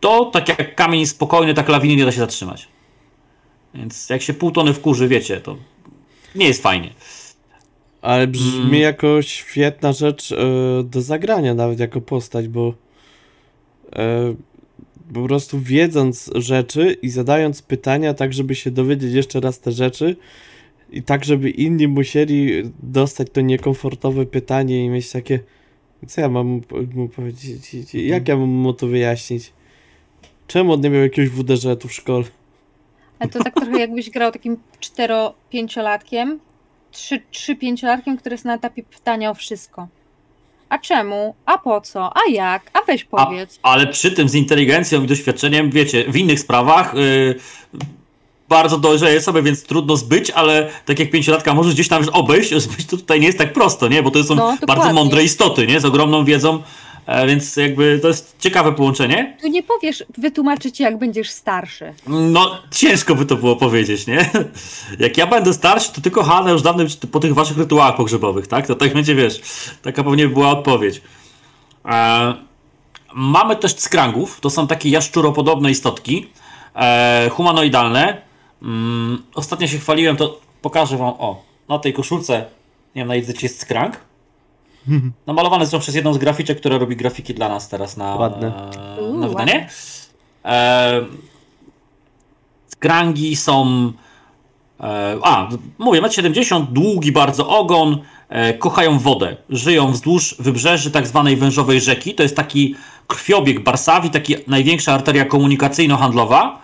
To, 0.00 0.24
tak 0.24 0.48
jak 0.48 0.74
kamień 0.74 1.06
spokojny, 1.06 1.54
tak 1.54 1.68
lawiny 1.68 1.96
nie 1.96 2.04
da 2.04 2.12
się 2.12 2.18
zatrzymać. 2.18 2.68
Więc 3.74 4.10
jak 4.10 4.22
się 4.22 4.34
pół 4.34 4.50
tony 4.50 4.74
wkurzy, 4.74 5.08
wiecie, 5.08 5.40
to 5.40 5.56
nie 6.34 6.46
jest 6.46 6.62
fajnie. 6.62 6.90
Ale 8.02 8.26
brzmi 8.26 8.60
mm. 8.60 8.74
jako 8.74 9.22
świetna 9.22 9.92
rzecz 9.92 10.32
e, 10.32 10.36
do 10.84 11.02
zagrania, 11.02 11.54
nawet 11.54 11.80
jako 11.80 12.00
postać, 12.00 12.48
bo 12.48 12.74
e, 13.92 14.34
po 15.14 15.24
prostu 15.24 15.60
wiedząc 15.60 16.30
rzeczy 16.34 16.96
i 17.02 17.08
zadając 17.08 17.62
pytania, 17.62 18.14
tak 18.14 18.32
żeby 18.32 18.54
się 18.54 18.70
dowiedzieć 18.70 19.12
jeszcze 19.12 19.40
raz 19.40 19.60
te 19.60 19.72
rzeczy 19.72 20.16
i 20.92 21.02
tak, 21.02 21.24
żeby 21.24 21.50
inni 21.50 21.88
musieli 21.88 22.62
dostać 22.82 23.28
to 23.32 23.40
niekomfortowe 23.40 24.26
pytanie 24.26 24.84
i 24.84 24.88
mieć 24.88 25.10
takie, 25.10 25.40
co 26.06 26.20
ja 26.20 26.28
mam 26.28 26.60
mu 26.94 27.08
powiedzieć, 27.08 27.76
jak 27.94 28.28
ja 28.28 28.36
mam 28.36 28.48
mu 28.48 28.72
to 28.72 28.86
wyjaśnić? 28.86 29.52
Czemu 30.46 30.72
on 30.72 30.80
nie 30.80 30.90
miał 30.90 31.02
jakiegoś 31.02 31.30
WDŻ-u 31.30 31.88
w 31.88 31.92
szkole? 31.92 32.24
Ale 33.20 33.30
to 33.30 33.44
tak 33.44 33.54
trochę 33.54 33.78
jakbyś 33.78 34.10
grał 34.10 34.32
takim 34.32 34.56
4-5-latkiem, 34.80 36.38
3-5-latkiem, 37.32 38.18
który 38.18 38.34
jest 38.34 38.44
na 38.44 38.54
etapie 38.54 38.82
pytania 38.82 39.30
o 39.30 39.34
wszystko. 39.34 39.88
A 40.68 40.78
czemu? 40.78 41.34
A 41.46 41.58
po 41.58 41.80
co? 41.80 42.16
A 42.16 42.20
jak? 42.30 42.70
A 42.72 42.84
weź 42.86 43.04
powiedz. 43.04 43.58
A, 43.62 43.70
ale 43.70 43.86
przy 43.86 44.12
tym 44.12 44.28
z 44.28 44.34
inteligencją 44.34 45.04
i 45.04 45.06
doświadczeniem, 45.06 45.70
wiecie, 45.70 46.04
w 46.08 46.16
innych 46.16 46.40
sprawach 46.40 46.94
yy, 46.94 47.34
bardzo 48.48 48.78
dojrzeje 48.78 49.20
sobie, 49.20 49.42
więc 49.42 49.64
trudno 49.64 49.96
zbyć, 49.96 50.30
ale 50.30 50.70
tak 50.84 50.98
jak 50.98 51.10
pięciolatka 51.10 51.54
możesz 51.54 51.74
gdzieś 51.74 51.88
tam 51.88 52.02
już 52.02 52.08
obejść, 52.08 52.54
zbyć 52.64 52.86
to 52.86 52.96
tutaj 52.96 53.20
nie 53.20 53.26
jest 53.26 53.38
tak 53.38 53.52
prosto, 53.52 53.88
nie? 53.88 54.02
Bo 54.02 54.10
to 54.10 54.24
są 54.24 54.34
no, 54.34 54.56
bardzo 54.66 54.92
mądre 54.92 55.24
istoty, 55.24 55.66
nie? 55.66 55.80
Z 55.80 55.84
ogromną 55.84 56.24
wiedzą 56.24 56.62
więc 57.26 57.56
jakby 57.56 57.98
to 58.02 58.08
jest 58.08 58.36
ciekawe 58.38 58.72
połączenie. 58.72 59.36
Tu 59.42 59.48
nie 59.48 59.62
powiesz, 59.62 60.04
wytłumaczyć 60.18 60.80
jak 60.80 60.98
będziesz 60.98 61.30
starszy. 61.30 61.94
No, 62.06 62.62
ciężko 62.70 63.14
by 63.14 63.26
to 63.26 63.36
było 63.36 63.56
powiedzieć, 63.56 64.06
nie? 64.06 64.30
Jak 64.98 65.18
ja 65.18 65.26
będę 65.26 65.54
starszy, 65.54 65.92
to 65.92 66.00
tylko 66.00 66.22
Hanna 66.22 66.50
już 66.50 66.62
dawno 66.62 66.84
po 67.12 67.20
tych 67.20 67.34
waszych 67.34 67.58
rytuałach 67.58 67.96
pogrzebowych, 67.96 68.46
tak? 68.46 68.66
To 68.66 68.74
tak 68.74 68.94
będzie, 68.94 69.14
wiesz, 69.14 69.40
taka 69.82 70.04
pewnie 70.04 70.28
była 70.28 70.50
odpowiedź. 70.50 71.02
E, 71.84 72.34
mamy 73.14 73.56
też 73.56 73.76
skrangów, 73.76 74.40
to 74.40 74.50
są 74.50 74.66
takie 74.66 74.88
jaszczuropodobne 74.88 75.70
istotki, 75.70 76.26
e, 76.74 77.28
humanoidalne. 77.32 78.22
Mm, 78.62 79.22
ostatnio 79.34 79.66
się 79.66 79.78
chwaliłem, 79.78 80.16
to 80.16 80.40
pokażę 80.62 80.96
wam, 80.96 81.14
o, 81.18 81.42
na 81.68 81.78
tej 81.78 81.92
koszulce, 81.92 82.44
nie 82.94 83.02
wiem, 83.02 83.08
na 83.08 83.14
języcie 83.14 83.40
jest 83.42 83.60
skrank. 83.60 84.09
Namalowane 85.26 85.66
są 85.66 85.78
przez 85.78 85.94
jedną 85.94 86.14
z 86.14 86.18
graficzek, 86.18 86.60
która 86.60 86.78
robi 86.78 86.96
grafiki 86.96 87.34
dla 87.34 87.48
nas 87.48 87.68
teraz 87.68 87.96
na, 87.96 88.14
Ładne. 88.14 88.70
E, 88.98 89.12
na 89.12 89.28
wydanie. 89.28 89.68
E, 90.44 91.00
skrangi 92.68 93.36
są. 93.36 93.92
E, 94.80 95.16
a, 95.22 95.48
mówię, 95.78 96.02
1,70 96.02 96.56
m, 96.56 96.66
długi 96.70 97.12
bardzo 97.12 97.48
ogon, 97.48 97.98
e, 98.28 98.54
kochają 98.54 98.98
wodę. 98.98 99.36
Żyją 99.50 99.92
wzdłuż 99.92 100.36
wybrzeży 100.38 100.90
tak 100.90 101.06
zwanej 101.06 101.36
wężowej 101.36 101.80
rzeki. 101.80 102.14
To 102.14 102.22
jest 102.22 102.36
taki 102.36 102.74
krwiobieg 103.06 103.60
Barsawi, 103.64 104.10
taki 104.10 104.36
największa 104.46 104.94
arteria 104.94 105.24
komunikacyjno-handlowa. 105.24 106.60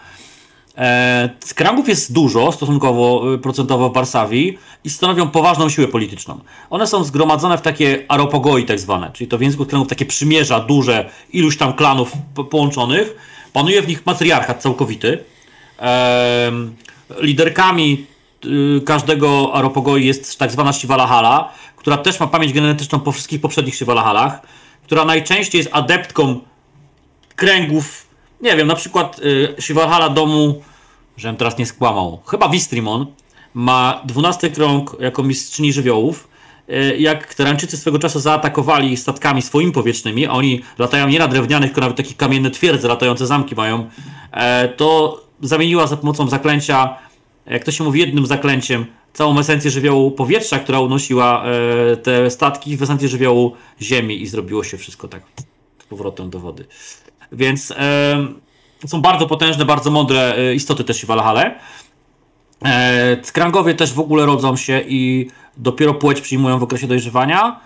E, 0.77 1.29
skrangów 1.45 1.89
jest 1.89 2.13
dużo, 2.13 2.53
stosunkowo 2.53 3.35
y, 3.35 3.39
procentowo 3.39 3.91
w 3.91 3.95
Warszawie 3.95 4.53
i 4.85 4.91
stanowią 4.91 5.29
poważną 5.29 5.69
siłę 5.69 5.89
polityczną. 5.89 6.41
One 6.71 6.87
są 6.87 7.05
zgromadzone 7.05 7.59
w 7.59 7.63
takie 7.63 8.05
aropogoi 8.09 8.65
tak 8.65 8.81
zwane, 8.81 9.11
czyli 9.15 9.29
to 9.29 9.39
w 9.39 9.41
języku 9.41 9.65
skrangów 9.65 9.89
takie 9.89 10.07
przymierza 10.07 10.61
duże, 10.61 11.11
iluś 11.33 11.57
tam 11.57 11.73
klanów 11.73 12.13
połączonych. 12.51 13.17
Panuje 13.53 13.83
w 13.83 13.89
nich 13.89 14.07
matriarchat 14.07 14.63
całkowity. 14.63 15.19
E, 15.79 16.53
liderkami 17.21 18.07
y, 18.45 18.81
każdego 18.87 19.55
aropogoi 19.55 20.07
jest 20.07 20.39
tak 20.39 20.51
zwana 20.51 20.73
Shivalahala, 20.73 21.53
która 21.77 21.97
też 21.97 22.21
ma 22.21 22.27
pamięć 22.27 22.53
genetyczną 22.53 23.01
po 23.01 23.13
wszystkich 23.13 23.41
poprzednich 23.41 23.75
Shivalahalach, 23.75 24.41
która 24.85 25.05
najczęściej 25.05 25.59
jest 25.59 25.71
adeptką 25.73 26.41
kręgów 27.37 28.06
nie 28.41 28.57
wiem, 28.57 28.67
na 28.67 28.75
przykład 28.75 29.19
y, 29.19 29.55
Shivalhala 29.61 30.09
domu, 30.09 30.63
żebym 31.17 31.37
teraz 31.37 31.59
nie 31.59 31.67
skłamał, 31.67 32.21
chyba 32.27 32.49
Wistrimon 32.49 33.07
ma 33.55 34.03
12 34.05 34.51
krąg 34.51 34.97
jako 35.01 35.23
mistrzyni 35.23 35.73
żywiołów. 35.73 36.29
Y, 36.71 36.97
jak 36.99 37.35
Terańczycy 37.35 37.77
swego 37.77 37.99
czasu 37.99 38.21
zaatakowali 38.21 38.97
statkami 38.97 39.43
swoimi 39.43 39.73
powietrznymi, 39.73 40.27
a 40.27 40.31
oni 40.31 40.63
latają 40.79 41.09
nie 41.09 41.19
na 41.19 41.29
drewnianych, 41.29 41.71
tylko 41.71 41.81
nawet 41.81 41.97
takie 41.97 42.15
kamienne 42.15 42.51
twierdze, 42.51 42.89
latające 42.89 43.27
zamki 43.27 43.55
mają, 43.55 43.91
e, 44.33 44.69
to 44.69 45.21
zamieniła 45.41 45.87
za 45.87 45.97
pomocą 45.97 46.29
zaklęcia, 46.29 46.97
jak 47.47 47.65
to 47.65 47.71
się 47.71 47.85
mówi, 47.85 48.01
jednym 48.01 48.27
zaklęciem, 48.27 48.87
całą 49.13 49.39
esencję 49.39 49.71
żywiołu 49.71 50.11
powietrza, 50.11 50.59
która 50.59 50.81
unosiła 50.81 51.45
e, 51.45 51.97
te 51.97 52.31
statki 52.31 52.77
w 52.77 52.83
esencję 52.83 53.09
żywiołu 53.09 53.53
ziemi 53.83 54.23
i 54.23 54.27
zrobiło 54.27 54.65
się 54.65 54.77
wszystko 54.77 55.09
tak 55.09 55.23
z 55.79 55.85
powrotem 55.85 56.31
do 56.31 56.41
wody. 56.41 56.65
Więc 57.33 57.75
są 58.87 59.03
bardzo 59.03 59.27
potężne, 59.27 59.65
bardzo 59.65 59.91
mądre 59.91 60.37
e, 60.37 60.55
istoty 60.55 60.85
też 60.85 61.03
w 61.03 61.07
Valhalla. 61.07 61.51
E, 62.65 63.17
skrangowie 63.23 63.75
też 63.75 63.93
w 63.93 64.01
ogóle 64.01 64.27
rodzą 64.27 64.57
się 64.57 64.83
i 64.89 65.31
dopiero 65.57 65.95
płeć 65.95 66.21
przyjmują 66.21 66.59
w 66.59 66.63
okresie 66.63 66.87
dojrzewania. 66.87 67.61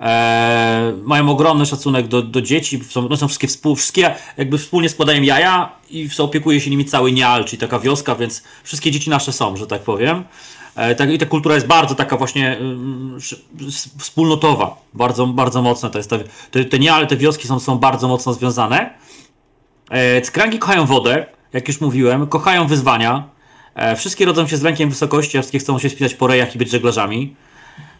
E, 0.00 0.92
mają 1.02 1.30
ogromny 1.30 1.66
szacunek 1.66 2.08
do, 2.08 2.22
do 2.22 2.42
dzieci, 2.42 2.84
są, 2.84 3.08
no 3.08 3.16
są 3.16 3.28
wszystkie, 3.28 3.48
współ, 3.48 3.76
wszystkie 3.76 4.14
jakby 4.36 4.58
wspólnie 4.58 4.88
składają 4.88 5.22
jaja 5.22 5.72
i 5.90 6.08
opiekuje 6.18 6.60
się 6.60 6.70
nimi 6.70 6.84
cały 6.84 7.12
Nial, 7.12 7.44
czyli 7.44 7.60
taka 7.60 7.78
wioska, 7.78 8.14
więc 8.14 8.42
wszystkie 8.64 8.90
dzieci 8.90 9.10
nasze 9.10 9.32
są, 9.32 9.56
że 9.56 9.66
tak 9.66 9.82
powiem. 9.82 10.24
E, 10.76 10.94
tak, 10.94 11.10
I 11.10 11.18
ta 11.18 11.26
kultura 11.26 11.54
jest 11.54 11.66
bardzo 11.66 11.94
taka 11.94 12.16
właśnie 12.16 12.58
y, 13.60 13.98
wspólnotowa, 13.98 14.76
bardzo, 14.94 15.26
bardzo 15.26 15.62
mocna. 15.62 15.90
To 15.90 15.98
jest 15.98 16.10
te, 16.10 16.18
te, 16.50 16.64
te 16.64 16.78
Niale, 16.78 17.06
te 17.06 17.16
wioski 17.16 17.48
są, 17.48 17.60
są 17.60 17.78
bardzo 17.78 18.08
mocno 18.08 18.32
związane. 18.32 18.94
E, 19.90 20.24
skranki 20.24 20.58
kochają 20.58 20.86
wodę, 20.86 21.26
jak 21.52 21.68
już 21.68 21.80
mówiłem, 21.80 22.26
kochają 22.26 22.66
wyzwania. 22.66 23.28
E, 23.74 23.96
wszystkie 23.96 24.24
rodzą 24.24 24.46
się 24.46 24.56
z 24.56 24.62
lękiem 24.62 24.90
wysokości, 24.90 25.38
a 25.38 25.40
wszystkie 25.40 25.58
chcą 25.58 25.78
się 25.78 25.90
spisać 25.90 26.14
po 26.14 26.26
rejach 26.26 26.54
i 26.54 26.58
być 26.58 26.70
żeglarzami. 26.70 27.36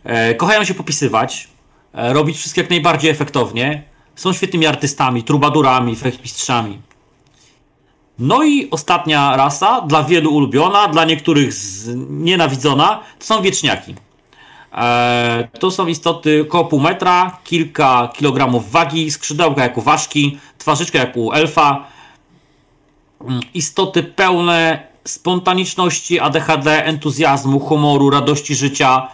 E, 0.04 0.34
kochają 0.34 0.64
się 0.64 0.74
popisywać, 0.74 1.48
robić 1.92 2.36
wszystko 2.36 2.60
jak 2.60 2.70
najbardziej 2.70 3.10
efektownie. 3.10 3.82
Są 4.16 4.32
świetnymi 4.32 4.66
artystami, 4.66 5.22
trubadurami, 5.22 5.96
fechtmistrzami. 5.96 6.78
No 8.18 8.44
i 8.44 8.70
ostatnia 8.70 9.36
rasa, 9.36 9.80
dla 9.80 10.04
wielu 10.04 10.34
ulubiona, 10.34 10.88
dla 10.88 11.04
niektórych 11.04 11.54
nienawidzona, 12.08 13.00
to 13.18 13.24
są 13.24 13.42
wieczniaki. 13.42 13.94
E, 14.76 15.48
to 15.60 15.70
są 15.70 15.86
istoty 15.86 16.42
około 16.48 16.64
pół 16.64 16.80
metra, 16.80 17.38
kilka 17.44 18.08
kilogramów 18.14 18.70
wagi, 18.70 19.10
skrzydełka 19.10 19.62
jak 19.62 19.78
u 19.78 19.82
ważki, 19.82 20.38
twarzyczka 20.58 20.98
jak 20.98 21.16
u 21.16 21.32
elfa. 21.32 21.86
Mm, 23.20 23.40
istoty 23.54 24.02
pełne 24.02 24.86
spontaniczności, 25.04 26.20
ADHD, 26.20 26.84
entuzjazmu, 26.84 27.60
humoru, 27.60 28.10
radości 28.10 28.54
życia. 28.54 29.08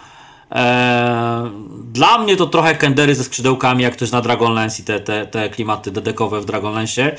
E, 0.53 1.51
dla 1.93 2.19
mnie 2.19 2.37
to 2.37 2.47
trochę 2.47 2.75
kendery 2.75 3.15
ze 3.15 3.25
skrzydełkami, 3.25 3.83
jak 3.83 3.93
ktoś 3.93 4.11
na 4.11 4.21
Dragonlance 4.21 4.83
i 4.83 4.85
te, 4.85 5.01
te, 5.01 5.27
te 5.27 5.51
klimaty 5.51 5.91
dedekowe 5.91 6.41
w 6.41 6.45
Dragonlance. 6.45 7.17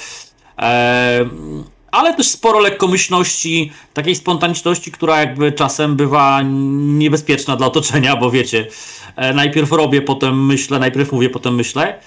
Ale 1.91 2.14
też 2.14 2.28
sporo 2.30 2.59
lekkomyślności, 2.59 3.72
takiej 3.93 4.16
spontaniczności, 4.16 4.91
która 4.91 5.20
jakby 5.20 5.51
czasem 5.51 5.95
bywa 5.95 6.41
niebezpieczna 6.82 7.55
dla 7.55 7.68
otoczenia, 7.68 8.16
bo 8.16 8.32
wiecie, 8.32 8.68
e, 9.16 9.34
najpierw 9.34 9.72
robię, 9.72 10.01
potem 10.01 10.45
myślę, 10.45 10.80
najpierw 10.80 11.11
mówię, 11.11 11.30
potem 11.30 11.55
myślę. 11.55 11.99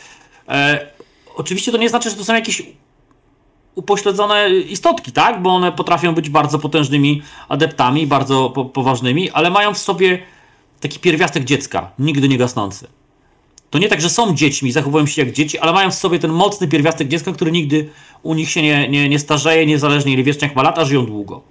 E, 0.49 0.87
oczywiście 1.35 1.73
to 1.73 1.79
nie 1.79 1.89
znaczy, 1.89 2.11
że 2.11 2.17
to 2.17 2.25
są 2.25 2.35
jakieś 2.35 2.63
upośledzone 3.75 4.51
istotki, 4.51 5.13
tak? 5.13 5.43
Bo 5.43 5.51
one 5.51 5.73
potrafią 5.73 6.15
być 6.15 6.31
bardzo 6.31 6.59
potężnymi 6.59 7.23
adeptami, 7.49 8.07
bardzo 8.07 8.51
po 8.51 8.65
poważnymi, 8.65 9.31
ale 9.31 9.51
mają 9.51 9.75
w 9.75 9.79
sobie 9.79 10.23
taki 10.81 10.99
pierwiastek 10.99 11.45
dziecka, 11.45 11.91
nigdy 11.99 12.29
nie 12.29 12.39
gasnący. 12.39 12.87
To 13.71 13.79
nie 13.79 13.89
tak, 13.89 14.01
że 14.01 14.11
są 14.11 14.35
dziećmi, 14.35 14.73
zachowują 14.73 15.07
się 15.07 15.23
jak 15.23 15.33
dzieci, 15.33 15.59
ale 15.59 15.73
mają 15.73 15.91
w 15.91 15.95
sobie 15.95 16.19
ten 16.19 16.33
mocny 16.33 16.69
pierwiastek 16.69 17.09
dziecka, 17.09 17.33
który 17.33 17.53
nigdy 17.53 17.89
u 18.23 18.35
nich 18.35 18.51
się 18.51 18.63
nie, 18.63 18.89
nie, 18.89 19.09
nie 19.09 19.19
starzeje, 19.19 19.67
niezależnie 19.67 20.13
ile 20.13 20.23
wieczniak 20.23 20.57
ma 20.57 20.63
lat, 20.63 20.79
a 20.79 20.85
żyją 20.85 21.07
długo. 21.07 21.43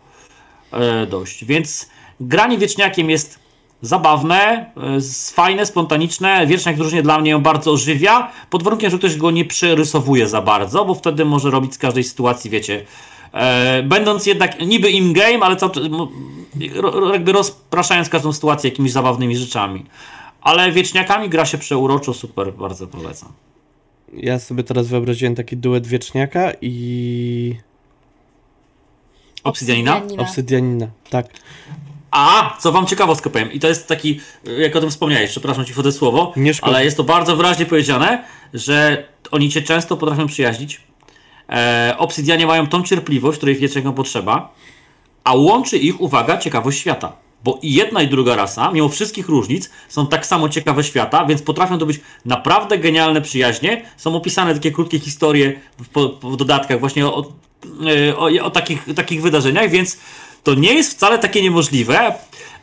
E, 0.71 1.05
dość. 1.05 1.45
Więc 1.45 1.89
granie 2.19 2.57
wieczniakiem 2.57 3.09
jest 3.09 3.39
zabawne, 3.81 4.65
e, 4.77 5.33
fajne, 5.33 5.65
spontaniczne. 5.65 6.47
Wieczniak 6.47 6.77
różnie 6.77 7.03
dla 7.03 7.19
mnie 7.19 7.31
ją 7.31 7.41
bardzo 7.41 7.71
ożywia, 7.71 8.31
pod 8.49 8.63
warunkiem, 8.63 8.91
że 8.91 8.97
ktoś 8.97 9.17
go 9.17 9.31
nie 9.31 9.45
przerysowuje 9.45 10.27
za 10.27 10.41
bardzo, 10.41 10.85
bo 10.85 10.95
wtedy 10.95 11.25
może 11.25 11.51
robić 11.51 11.73
z 11.73 11.77
każdej 11.77 12.03
sytuacji, 12.03 12.49
wiecie, 12.49 12.85
e, 13.33 13.83
będąc 13.83 14.25
jednak 14.25 14.59
niby 14.59 14.89
in-game, 14.89 15.39
ale 15.45 15.55
cały, 15.55 15.71
jakby 17.13 17.31
rozpraszając 17.31 18.09
każdą 18.09 18.33
sytuację 18.33 18.69
jakimiś 18.69 18.91
zabawnymi 18.91 19.37
rzeczami. 19.37 19.85
Ale 20.45 20.71
wieczniakami 20.71 21.29
gra 21.29 21.45
się 21.45 21.57
przeuroczo, 21.57 22.13
super, 22.13 22.53
bardzo 22.53 22.87
polecam. 22.87 23.29
Ja 24.13 24.39
sobie 24.39 24.63
teraz 24.63 24.87
wyobraziłem 24.87 25.35
taki 25.35 25.57
duet 25.57 25.87
wieczniaka 25.87 26.51
i 26.61 27.55
Obsydianina? 29.43 30.01
obsydianina, 30.17 30.87
tak. 31.09 31.25
A, 32.11 32.57
co 32.59 32.71
wam 32.71 32.85
ciekawostkę 32.85 33.29
powiem, 33.29 33.51
i 33.51 33.59
to 33.59 33.67
jest 33.67 33.87
taki, 33.87 34.19
jak 34.57 34.75
o 34.75 34.79
tym 34.79 34.89
wspomniałeś, 34.89 35.31
przepraszam 35.31 35.65
ci 35.65 35.73
wtedy 35.73 35.91
słowo, 35.91 36.33
ale 36.61 36.85
jest 36.85 36.97
to 36.97 37.03
bardzo 37.03 37.35
wyraźnie 37.35 37.65
powiedziane, 37.65 38.23
że 38.53 39.07
oni 39.31 39.49
cię 39.49 39.61
często 39.61 39.97
potrafią 39.97 40.27
przyjaźnić. 40.27 40.81
E, 41.49 41.95
obsydianie 41.97 42.47
mają 42.47 42.67
tą 42.67 42.83
cierpliwość, 42.83 43.37
której 43.37 43.55
wiecznego 43.55 43.93
potrzeba, 43.93 44.53
a 45.23 45.33
łączy 45.33 45.77
ich, 45.77 46.01
uwaga, 46.01 46.37
ciekawość 46.37 46.79
świata. 46.79 47.24
Bo 47.45 47.59
i 47.61 47.73
jedna 47.73 48.01
i 48.01 48.07
druga 48.07 48.35
rasa, 48.35 48.71
mimo 48.71 48.89
wszystkich 48.89 49.29
różnic, 49.29 49.69
są 49.89 50.07
tak 50.07 50.25
samo 50.25 50.49
ciekawe 50.49 50.83
świata, 50.83 51.25
więc 51.25 51.41
potrafią 51.41 51.77
to 51.77 51.85
być 51.85 51.99
naprawdę 52.25 52.77
genialne 52.77 53.21
przyjaźnie. 53.21 53.85
Są 53.97 54.15
opisane 54.15 54.53
takie 54.53 54.71
krótkie 54.71 54.99
historie 54.99 55.59
w, 55.77 56.09
w 56.33 56.35
dodatkach 56.35 56.79
właśnie 56.79 57.05
o, 57.05 57.17
o, 57.17 57.31
o, 58.17 58.43
o 58.43 58.51
takich, 58.51 58.85
takich 58.95 59.21
wydarzeniach, 59.21 59.69
więc 59.69 59.97
to 60.43 60.55
nie 60.55 60.73
jest 60.73 60.91
wcale 60.91 61.19
takie 61.19 61.41
niemożliwe. 61.41 62.13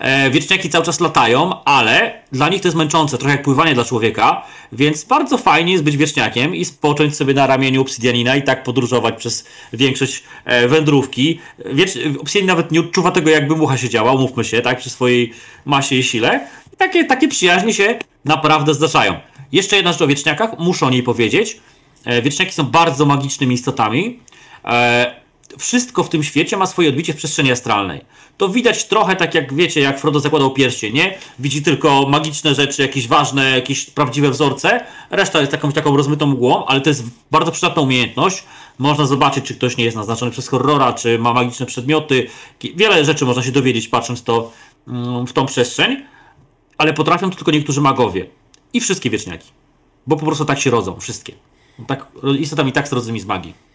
E, 0.03 0.31
wieczniaki 0.31 0.71
cały 0.71 0.85
czas 0.85 1.01
latają, 1.01 1.65
ale 1.65 2.23
dla 2.33 2.49
nich 2.49 2.63
to 2.63 2.69
jest 2.69 2.79
męczące, 2.79 3.19
trochę 3.19 3.35
jak 3.35 3.43
pływanie 3.43 3.75
dla 3.75 3.85
człowieka, 3.85 4.43
więc 4.73 5.05
bardzo 5.05 5.39
fajnie 5.39 5.73
jest 5.73 5.85
być 5.85 5.97
wieczniakiem 5.97 6.55
i 6.55 6.65
spocząć 6.65 7.17
sobie 7.17 7.35
na 7.35 7.47
ramieniu 7.47 7.81
obsydianina 7.81 8.37
i 8.37 8.43
tak 8.43 8.63
podróżować 8.63 9.15
przez 9.17 9.45
większość 9.73 10.23
e, 10.45 10.69
wędrówki. 10.69 11.41
Wiecz... 11.73 11.91
Obsydianin 12.21 12.49
nawet 12.49 12.73
nie 12.73 12.81
odczuwa 12.81 13.11
tego, 13.11 13.31
jakby 13.31 13.57
mucha 13.57 13.77
siedziała, 13.77 14.13
umówmy 14.13 14.45
się, 14.45 14.61
tak, 14.61 14.79
przy 14.79 14.91
swojej 14.91 15.33
masie 15.65 15.97
i 15.97 16.03
sile. 16.03 16.49
I 16.73 16.77
takie, 16.77 17.05
takie 17.05 17.29
przyjaźnie 17.29 17.75
się 17.75 17.99
naprawdę 18.25 18.75
zdarzają. 18.75 19.15
Jeszcze 19.53 19.77
jedna 19.77 19.93
rzecz 19.93 20.03
o 20.03 20.07
wieczniakach, 20.07 20.59
muszę 20.59 20.87
o 20.87 20.91
niej 20.91 21.03
powiedzieć. 21.03 21.61
E, 22.05 22.23
wieczniaki 22.23 22.53
są 22.53 22.65
bardzo 22.65 23.07
magicznymi 23.07 23.55
istotami. 23.55 24.19
Wszystko 25.59 26.05
w 26.05 26.09
tym 26.09 26.23
świecie 26.23 26.57
ma 26.57 26.67
swoje 26.67 26.89
odbicie 26.89 27.13
w 27.13 27.17
przestrzeni 27.17 27.53
astralnej. 27.53 28.05
To 28.37 28.49
widać 28.49 28.85
trochę 28.85 29.17
tak 29.17 29.35
jak 29.35 29.55
wiecie, 29.55 29.81
jak 29.81 30.01
Frodo 30.01 30.21
zakładał 30.21 30.51
pierścień, 30.51 30.95
nie? 30.95 31.19
Widzi 31.39 31.63
tylko 31.63 32.09
magiczne 32.09 32.55
rzeczy, 32.55 32.83
jakieś 32.83 33.09
ważne, 33.09 33.51
jakieś 33.51 33.91
prawdziwe 33.91 34.31
wzorce, 34.31 34.85
reszta 35.11 35.41
jest 35.41 35.53
jakąś 35.53 35.75
taką 35.75 35.97
rozmytą 35.97 36.27
mgłą, 36.27 36.67
ale 36.67 36.81
to 36.81 36.91
jest 36.91 37.05
bardzo 37.31 37.53
przydatna 37.53 37.83
umiejętność. 37.83 38.45
Można 38.79 39.07
zobaczyć, 39.07 39.45
czy 39.45 39.55
ktoś 39.55 39.77
nie 39.77 39.85
jest 39.85 39.97
naznaczony 39.97 40.31
przez 40.31 40.49
horrora, 40.49 40.93
czy 40.93 41.19
ma 41.19 41.33
magiczne 41.33 41.67
przedmioty. 41.67 42.27
Wiele 42.77 43.05
rzeczy 43.05 43.25
można 43.25 43.43
się 43.43 43.53
dowiedzieć, 43.53 43.89
patrząc 43.89 44.23
to 44.23 44.53
mm, 44.89 45.27
w 45.27 45.33
tą 45.33 45.47
przestrzeń, 45.47 46.05
ale 46.79 46.95
potrafią 46.95 47.31
to 47.31 47.37
tylko 47.37 47.51
niektórzy 47.51 47.81
magowie. 47.81 48.27
I 48.73 48.81
wszystkie 48.81 49.11
wieczniaki. 49.11 49.51
Bo 50.07 50.17
po 50.17 50.27
prostu 50.27 50.45
tak 50.45 50.61
się 50.61 50.71
rodzą, 50.71 51.01
wszystkie. 51.01 51.33
Tak, 51.87 52.07
istotami 52.39 52.73
tak 52.73 52.89
zrodzonymi 52.89 53.21
z 53.21 53.27
magii. 53.27 53.72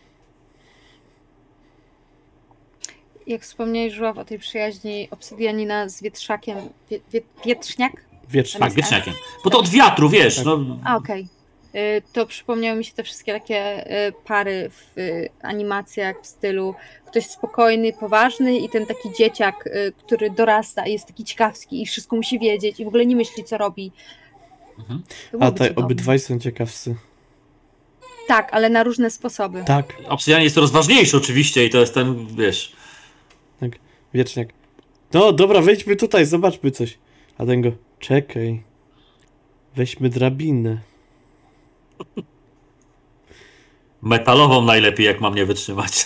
Jak 3.28 3.42
wspomniałeś, 3.42 3.94
Żuław, 3.94 4.18
o 4.18 4.26
tej 4.26 4.40
przyjaźni 4.40 5.08
obsydianina 5.12 5.90
z 5.90 6.02
wietrzakiem. 6.02 6.58
Wie, 6.92 7.00
wie, 7.14 7.22
wietrzniak? 7.46 7.92
Wieczniak. 8.30 8.60
Tak, 8.64 8.74
wieczniakiem. 8.74 9.14
Bo 9.44 9.50
to 9.50 9.60
od 9.60 9.70
wiatru, 9.70 10.10
wiesz. 10.10 10.36
Tak. 10.36 10.46
No, 10.46 10.80
A, 10.86 10.98
okej. 10.98 11.28
Y, 11.76 12.02
To 12.14 12.26
przypomniały 12.26 12.78
mi 12.78 12.86
się 12.86 12.94
te 12.94 13.04
wszystkie 13.04 13.34
takie 13.34 13.92
y, 14.08 14.14
pary 14.26 14.70
w 14.70 14.98
y, 14.98 15.30
animacjach 15.42 16.22
w 16.22 16.28
stylu 16.28 16.76
ktoś 17.08 17.26
spokojny, 17.26 17.94
poważny 17.94 18.58
i 18.58 18.70
ten 18.70 18.86
taki 18.86 19.10
dzieciak, 19.18 19.68
y, 19.68 19.94
który 20.06 20.30
dorasta 20.30 20.88
i 20.88 20.94
jest 20.94 21.08
taki 21.08 21.24
ciekawski 21.24 21.82
i 21.82 21.86
wszystko 21.86 22.16
musi 22.16 22.40
wiedzieć 22.40 22.80
i 22.80 22.86
w 22.86 22.88
ogóle 22.88 23.06
nie 23.06 23.16
myśli, 23.16 23.44
co 23.44 23.58
robi. 23.58 23.92
Mhm. 24.80 25.04
To 25.32 25.38
A 25.42 25.52
te 25.52 25.76
obydwaj 25.76 26.20
są 26.20 26.40
ciekawscy. 26.40 26.96
Tak, 28.28 28.50
ale 28.52 28.70
na 28.70 28.84
różne 28.84 29.12
sposoby. 29.12 29.64
Tak, 29.66 29.94
Obsydian 30.10 30.42
jest 30.42 30.56
coraz 30.56 30.72
ważniejszy 30.72 31.18
oczywiście 31.18 31.66
i 31.66 31.70
to 31.70 31.78
jest 31.78 31.94
ten, 31.94 32.28
wiesz... 32.36 32.77
wieczniak. 34.14 34.50
No 35.14 35.34
dobra, 35.34 35.62
wejdźmy 35.62 35.96
tutaj, 35.96 36.26
zobaczmy 36.26 36.72
coś. 36.72 36.98
A 37.38 37.46
ten 37.46 37.62
go, 37.62 37.72
czekaj. 38.00 38.64
Weźmy 39.76 40.10
drabinę. 40.10 40.82
Metalową 44.02 44.62
najlepiej, 44.62 45.06
jak 45.06 45.22
mam 45.22 45.36
nie 45.36 45.46
wytrzymać. 45.46 46.06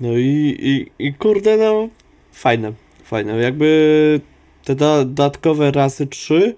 No 0.00 0.12
i, 0.12 0.56
i, 0.60 1.06
i 1.06 1.14
kurde, 1.14 1.56
no 1.56 1.88
fajne, 2.32 2.72
fajne. 3.04 3.36
Jakby 3.36 4.20
te 4.64 4.74
da, 4.74 4.98
dodatkowe 5.04 5.70
rasy 5.70 6.06
3, 6.06 6.56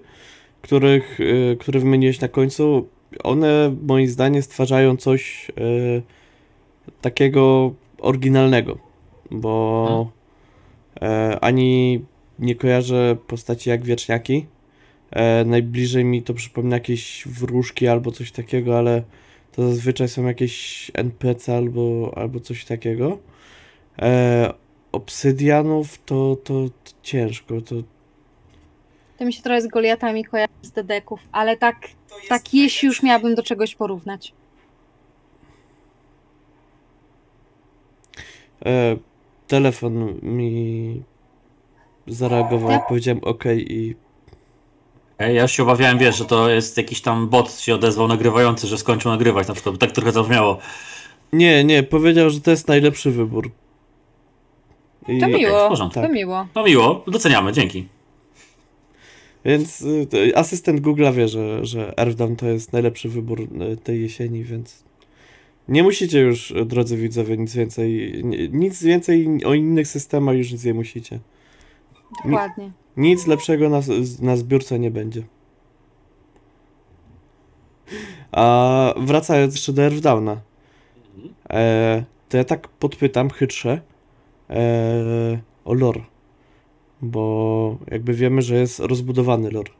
których, 0.61 1.19
y, 1.19 1.57
które 1.59 1.79
wymieniłeś 1.79 2.19
na 2.19 2.27
końcu, 2.27 2.87
one 3.23 3.75
moim 3.87 4.07
zdaniem 4.07 4.41
stwarzają 4.41 4.97
coś 4.97 5.49
y, 5.49 6.01
takiego 7.01 7.73
oryginalnego, 7.99 8.77
bo 9.31 10.11
e, 11.01 11.39
ani 11.41 12.01
nie 12.39 12.55
kojarzę 12.55 13.17
postaci 13.27 13.69
jak 13.69 13.83
wieczniaki. 13.83 14.45
E, 15.11 15.45
najbliżej 15.45 16.05
mi 16.05 16.23
to 16.23 16.33
przypomina 16.33 16.75
jakieś 16.75 17.27
wróżki 17.27 17.87
albo 17.87 18.11
coś 18.11 18.31
takiego, 18.31 18.77
ale 18.77 19.03
to 19.51 19.69
zazwyczaj 19.69 20.07
są 20.07 20.25
jakieś 20.25 20.91
NPC 20.93 21.57
albo, 21.57 22.13
albo 22.15 22.39
coś 22.39 22.65
takiego. 22.65 23.17
E, 23.99 24.53
obsydianów 24.91 26.03
to, 26.05 26.37
to, 26.43 26.69
to 26.83 26.91
ciężko, 27.01 27.61
to 27.61 27.75
To 29.17 29.25
mi 29.25 29.33
się 29.33 29.43
trochę 29.43 29.61
z 29.61 29.67
Goliatami 29.67 30.25
kojarzy 30.25 30.53
z 30.61 30.71
dedeków, 30.71 31.19
ale 31.31 31.57
tak, 31.57 31.75
tak 32.29 32.53
jeśli 32.53 32.85
już 32.85 33.03
miałabym 33.03 33.35
do 33.35 33.43
czegoś 33.43 33.75
porównać. 33.75 34.33
E, 38.65 38.97
telefon 39.47 40.19
mi 40.23 41.01
zareagował, 42.07 42.71
jak 42.71 42.87
powiedziałem 42.87 43.23
ok 43.23 43.43
i 43.57 43.95
Ej, 45.19 45.35
ja 45.35 45.47
się 45.47 45.63
obawiałem, 45.63 45.97
wiesz, 45.97 46.17
że 46.17 46.25
to 46.25 46.49
jest 46.49 46.77
jakiś 46.77 47.01
tam 47.01 47.27
bot 47.29 47.59
się 47.59 47.75
odezwał 47.75 48.07
nagrywający, 48.07 48.67
że 48.67 48.77
skończył 48.77 49.11
nagrywać 49.11 49.47
na 49.47 49.53
przykład. 49.53 49.77
Tak 49.77 49.91
trochę 49.91 50.11
zabrzmiało. 50.11 50.57
nie, 51.33 51.63
nie, 51.63 51.83
powiedział, 51.83 52.29
że 52.29 52.41
to 52.41 52.51
jest 52.51 52.67
najlepszy 52.67 53.11
wybór. 53.11 53.51
I, 55.07 55.19
To 55.19 55.27
miło, 55.27 55.69
porządku. 55.69 56.01
to 56.01 56.09
miło. 56.09 56.47
No 56.55 56.63
miło, 56.63 57.03
doceniamy, 57.07 57.53
dzięki. 57.53 57.87
Więc 59.45 59.81
y, 59.81 60.07
to- 60.09 60.37
asystent 60.37 60.81
Google'a 60.81 61.13
wie, 61.13 61.27
że, 61.27 61.65
że 61.65 61.93
Earthdown 61.99 62.35
to 62.35 62.45
jest 62.45 62.73
najlepszy 62.73 63.09
wybór 63.09 63.41
y, 63.41 63.77
tej 63.77 64.01
jesieni, 64.01 64.43
więc 64.43 64.83
nie 65.67 65.83
musicie 65.83 66.19
już, 66.19 66.53
drodzy 66.65 66.97
widzowie, 66.97 67.37
nic 67.37 67.55
więcej, 67.55 68.21
ni- 68.23 68.49
nic 68.49 68.83
więcej 68.83 69.45
o 69.45 69.53
innych 69.53 69.87
systemach 69.87 70.37
już 70.37 70.51
nic 70.51 70.63
nie 70.63 70.73
musicie. 70.73 71.19
Dokładnie. 72.25 72.71
Nic 72.97 73.27
lepszego 73.27 73.69
na, 73.69 73.81
na 74.21 74.37
zbiórce 74.37 74.79
nie 74.79 74.91
będzie. 74.91 75.23
A 78.31 78.93
wracając 78.97 79.53
jeszcze 79.53 79.73
do 79.73 79.81
Earthdowna, 79.81 80.41
e, 81.49 82.03
to 82.29 82.37
ja 82.37 82.43
tak 82.43 82.67
podpytam 82.67 83.29
chytrze 83.29 83.81
e, 84.49 85.39
o 85.65 85.73
lore, 85.73 86.01
bo 87.01 87.77
jakby 87.91 88.13
wiemy, 88.13 88.41
że 88.41 88.55
jest 88.55 88.79
rozbudowany 88.79 89.51
lore 89.51 89.71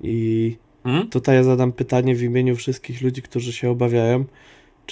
i 0.00 0.56
Mhm. 0.84 1.08
Tutaj 1.08 1.36
ja 1.36 1.42
zadam 1.44 1.72
pytanie 1.72 2.14
w 2.14 2.22
imieniu 2.22 2.56
wszystkich 2.56 3.02
ludzi, 3.02 3.22
którzy 3.22 3.52
się 3.52 3.70
obawiają, 3.70 4.24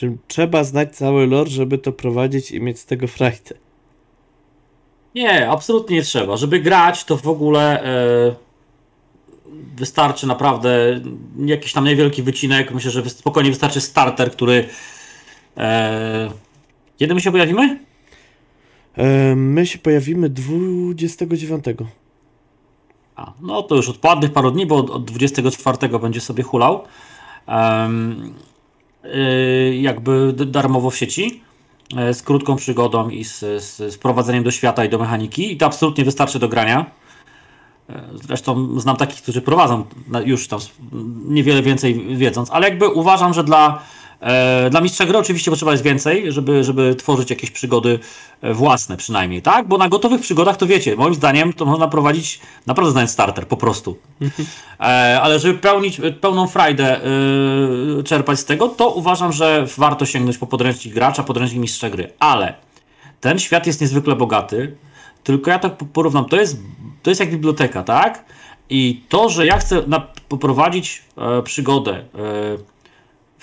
Czy 0.01 0.17
trzeba 0.29 0.65
znać 0.65 0.97
cały 0.97 1.27
lore, 1.27 1.51
żeby 1.51 1.79
to 1.79 1.93
prowadzić 1.93 2.51
i 2.51 2.61
mieć 2.61 2.79
z 2.79 2.87
tego 2.87 3.07
frajdę? 3.07 3.55
Nie, 5.15 5.51
absolutnie 5.51 5.97
nie 5.97 6.03
trzeba. 6.03 6.37
Żeby 6.37 6.61
grać, 6.61 7.05
to 7.05 7.17
w 7.17 7.29
ogóle 7.29 7.85
e, 7.85 8.35
wystarczy 9.77 10.27
naprawdę 10.27 11.01
jakiś 11.45 11.73
tam 11.73 11.85
niewielki 11.85 12.23
wycinek. 12.23 12.73
Myślę, 12.73 12.91
że 12.91 13.11
spokojnie 13.11 13.51
wystarczy 13.51 13.81
starter, 13.81 14.33
który. 14.33 14.69
E, 15.57 16.31
kiedy 16.97 17.15
my 17.15 17.21
się 17.21 17.31
pojawimy? 17.31 17.79
E, 18.97 19.35
my 19.35 19.67
się 19.67 19.79
pojawimy 19.79 20.29
29. 20.29 21.65
A, 23.17 23.33
no 23.41 23.63
to 23.63 23.75
już 23.77 23.89
od 23.89 24.05
ładnych 24.05 24.33
paru 24.33 24.51
dni, 24.51 24.67
bo 24.67 24.77
od, 24.77 24.91
od 24.91 25.05
24 25.05 25.99
będzie 25.99 26.21
sobie 26.21 26.43
hulał. 26.43 26.85
Um, 27.49 28.35
jakby 29.81 30.33
darmowo 30.33 30.91
w 30.91 30.97
sieci 30.97 31.43
yy, 31.95 32.15
z 32.15 32.23
krótką 32.23 32.57
przygodą 32.57 33.09
i 33.09 33.25
z, 33.25 33.39
z, 33.39 33.77
z 33.77 33.99
prowadzeniem 33.99 34.45
do 34.45 34.51
świata 34.51 34.85
i 34.85 34.89
do 34.89 34.99
mechaniki 34.99 35.53
i 35.53 35.57
to 35.57 35.67
absolutnie 35.67 36.05
wystarczy 36.05 36.39
do 36.39 36.49
grania. 36.49 36.91
Yy, 37.89 37.95
zresztą 38.15 38.81
znam 38.81 38.97
takich, 38.97 39.23
którzy 39.23 39.43
prowadzą 39.43 39.85
już 40.25 40.49
tam 40.49 40.61
niewiele 41.25 41.63
więcej 41.63 42.17
wiedząc, 42.17 42.51
ale 42.51 42.69
jakby 42.69 42.89
uważam, 42.89 43.35
że 43.35 43.45
dla 43.45 43.83
dla 44.71 44.81
mistrza 44.81 45.07
gry 45.07 45.19
oczywiście 45.19 45.51
potrzeba 45.51 45.73
jest 45.73 45.85
więcej, 45.85 46.33
żeby, 46.33 46.65
żeby 46.65 46.95
tworzyć 46.95 47.31
jakieś 47.31 47.51
przygody 47.51 47.99
e, 48.41 48.55
własne 48.55 48.97
przynajmniej, 48.97 49.43
tak? 49.43 49.69
Bo 49.69 49.79
na 49.79 49.89
gotowych 49.89 50.21
przygodach 50.21 50.57
to 50.57 50.67
wiecie, 50.67 50.97
moim 50.97 51.15
zdaniem 51.15 51.53
to 51.53 51.65
można 51.65 51.89
prowadzić 51.89 52.41
naprawdę 52.67 52.93
znając 52.93 53.11
starter, 53.11 53.47
po 53.49 53.57
prostu. 53.57 53.99
E, 54.81 54.83
ale 55.23 55.39
żeby 55.39 55.59
pełnić, 55.59 56.01
pełną 56.21 56.47
frajdę 56.47 57.01
czerpać 58.05 58.39
z 58.39 58.45
tego, 58.45 58.69
to 58.69 58.91
uważam, 58.91 59.33
że 59.33 59.67
warto 59.77 60.07
sięgnąć 60.07 60.39
po 60.39 60.47
podręcznik 60.47 60.95
gracza, 60.95 61.23
podręcznik 61.23 61.61
mistrza 61.61 61.91
gry. 61.91 62.13
Ale 62.19 62.55
ten 63.21 63.39
świat 63.39 63.67
jest 63.67 63.81
niezwykle 63.81 64.17
bogaty, 64.17 64.77
tylko 65.25 65.51
ja 65.51 65.59
tak 65.59 65.77
porównam, 65.93 66.25
to 66.25 66.37
jest, 66.37 66.59
to 67.03 67.11
jest 67.11 67.21
jak 67.21 67.31
biblioteka, 67.31 67.83
tak? 67.83 68.25
I 68.71 69.03
to, 69.09 69.29
że 69.29 69.47
ja 69.47 69.59
chcę 69.59 69.83
poprowadzić 70.29 71.03
e, 71.19 71.43
przygodę 71.43 71.93
e, 71.93 72.05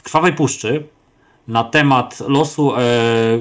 Krwawej 0.07 0.33
Puszczy 0.33 0.83
na 1.47 1.63
temat 1.63 2.19
losu 2.27 2.75
e, 2.75 2.79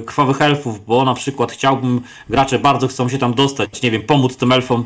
krwawych 0.05 0.41
elfów, 0.41 0.85
bo 0.85 1.05
na 1.05 1.13
przykład 1.13 1.51
chciałbym, 1.51 2.01
gracze 2.29 2.59
bardzo 2.59 2.87
chcą 2.87 3.09
się 3.09 3.17
tam 3.17 3.33
dostać, 3.33 3.81
nie 3.81 3.91
wiem, 3.91 4.01
pomóc 4.01 4.37
tym 4.37 4.51
elfom 4.51 4.85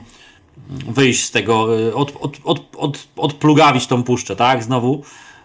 wyjść 0.70 1.24
z 1.24 1.32
tego, 1.32 1.80
e, 1.88 1.94
od, 1.94 2.14
od, 2.20 2.38
od, 2.44 2.76
od, 2.78 3.08
odplugawić 3.16 3.88
tą 3.88 4.04
puszczę, 4.04 4.36
tak, 4.36 4.64
znowu, 4.64 5.04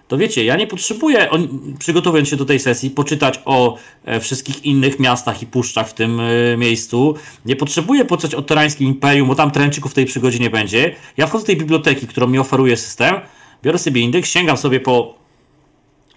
to 0.09 0.19
wiecie, 0.19 0.45
ja 0.45 0.57
nie 0.57 0.67
potrzebuję, 0.67 1.31
on, 1.31 1.49
przygotowując 1.79 2.29
się 2.29 2.37
do 2.37 2.45
tej 2.45 2.61
sesji, 2.61 2.91
poczytać 2.91 3.41
o 3.45 3.77
e, 4.05 4.21
wszystkich 4.21 4.65
innych 4.65 5.01
miastach 5.01 5.43
i 5.43 5.47
puszczach 5.47 5.89
w 5.89 5.95
tym 5.95 6.21
e, 6.21 6.57
miejscu. 6.57 7.15
Nie 7.45 7.57
potrzebuję 7.57 8.05
poczytać 8.05 8.35
o 8.35 8.43
Terańskim 8.43 8.89
Imperium, 8.89 9.29
bo 9.29 9.35
tam 9.35 9.51
tręczyków 9.51 9.93
w 9.93 9.95
tej 9.95 10.07
przygodzie 10.07 10.39
nie 10.39 10.51
będzie. 10.51 10.95
Ja 11.17 11.27
wchodzę 11.27 11.43
do 11.43 11.47
tej 11.47 11.57
biblioteki, 11.57 12.07
którą 12.07 12.27
mi 12.27 12.39
oferuje 12.39 12.77
system, 12.77 13.15
biorę 13.63 13.79
sobie 13.79 14.01
indeks, 14.01 14.31
sięgam 14.31 14.57
sobie 14.57 14.81
po 14.81 15.26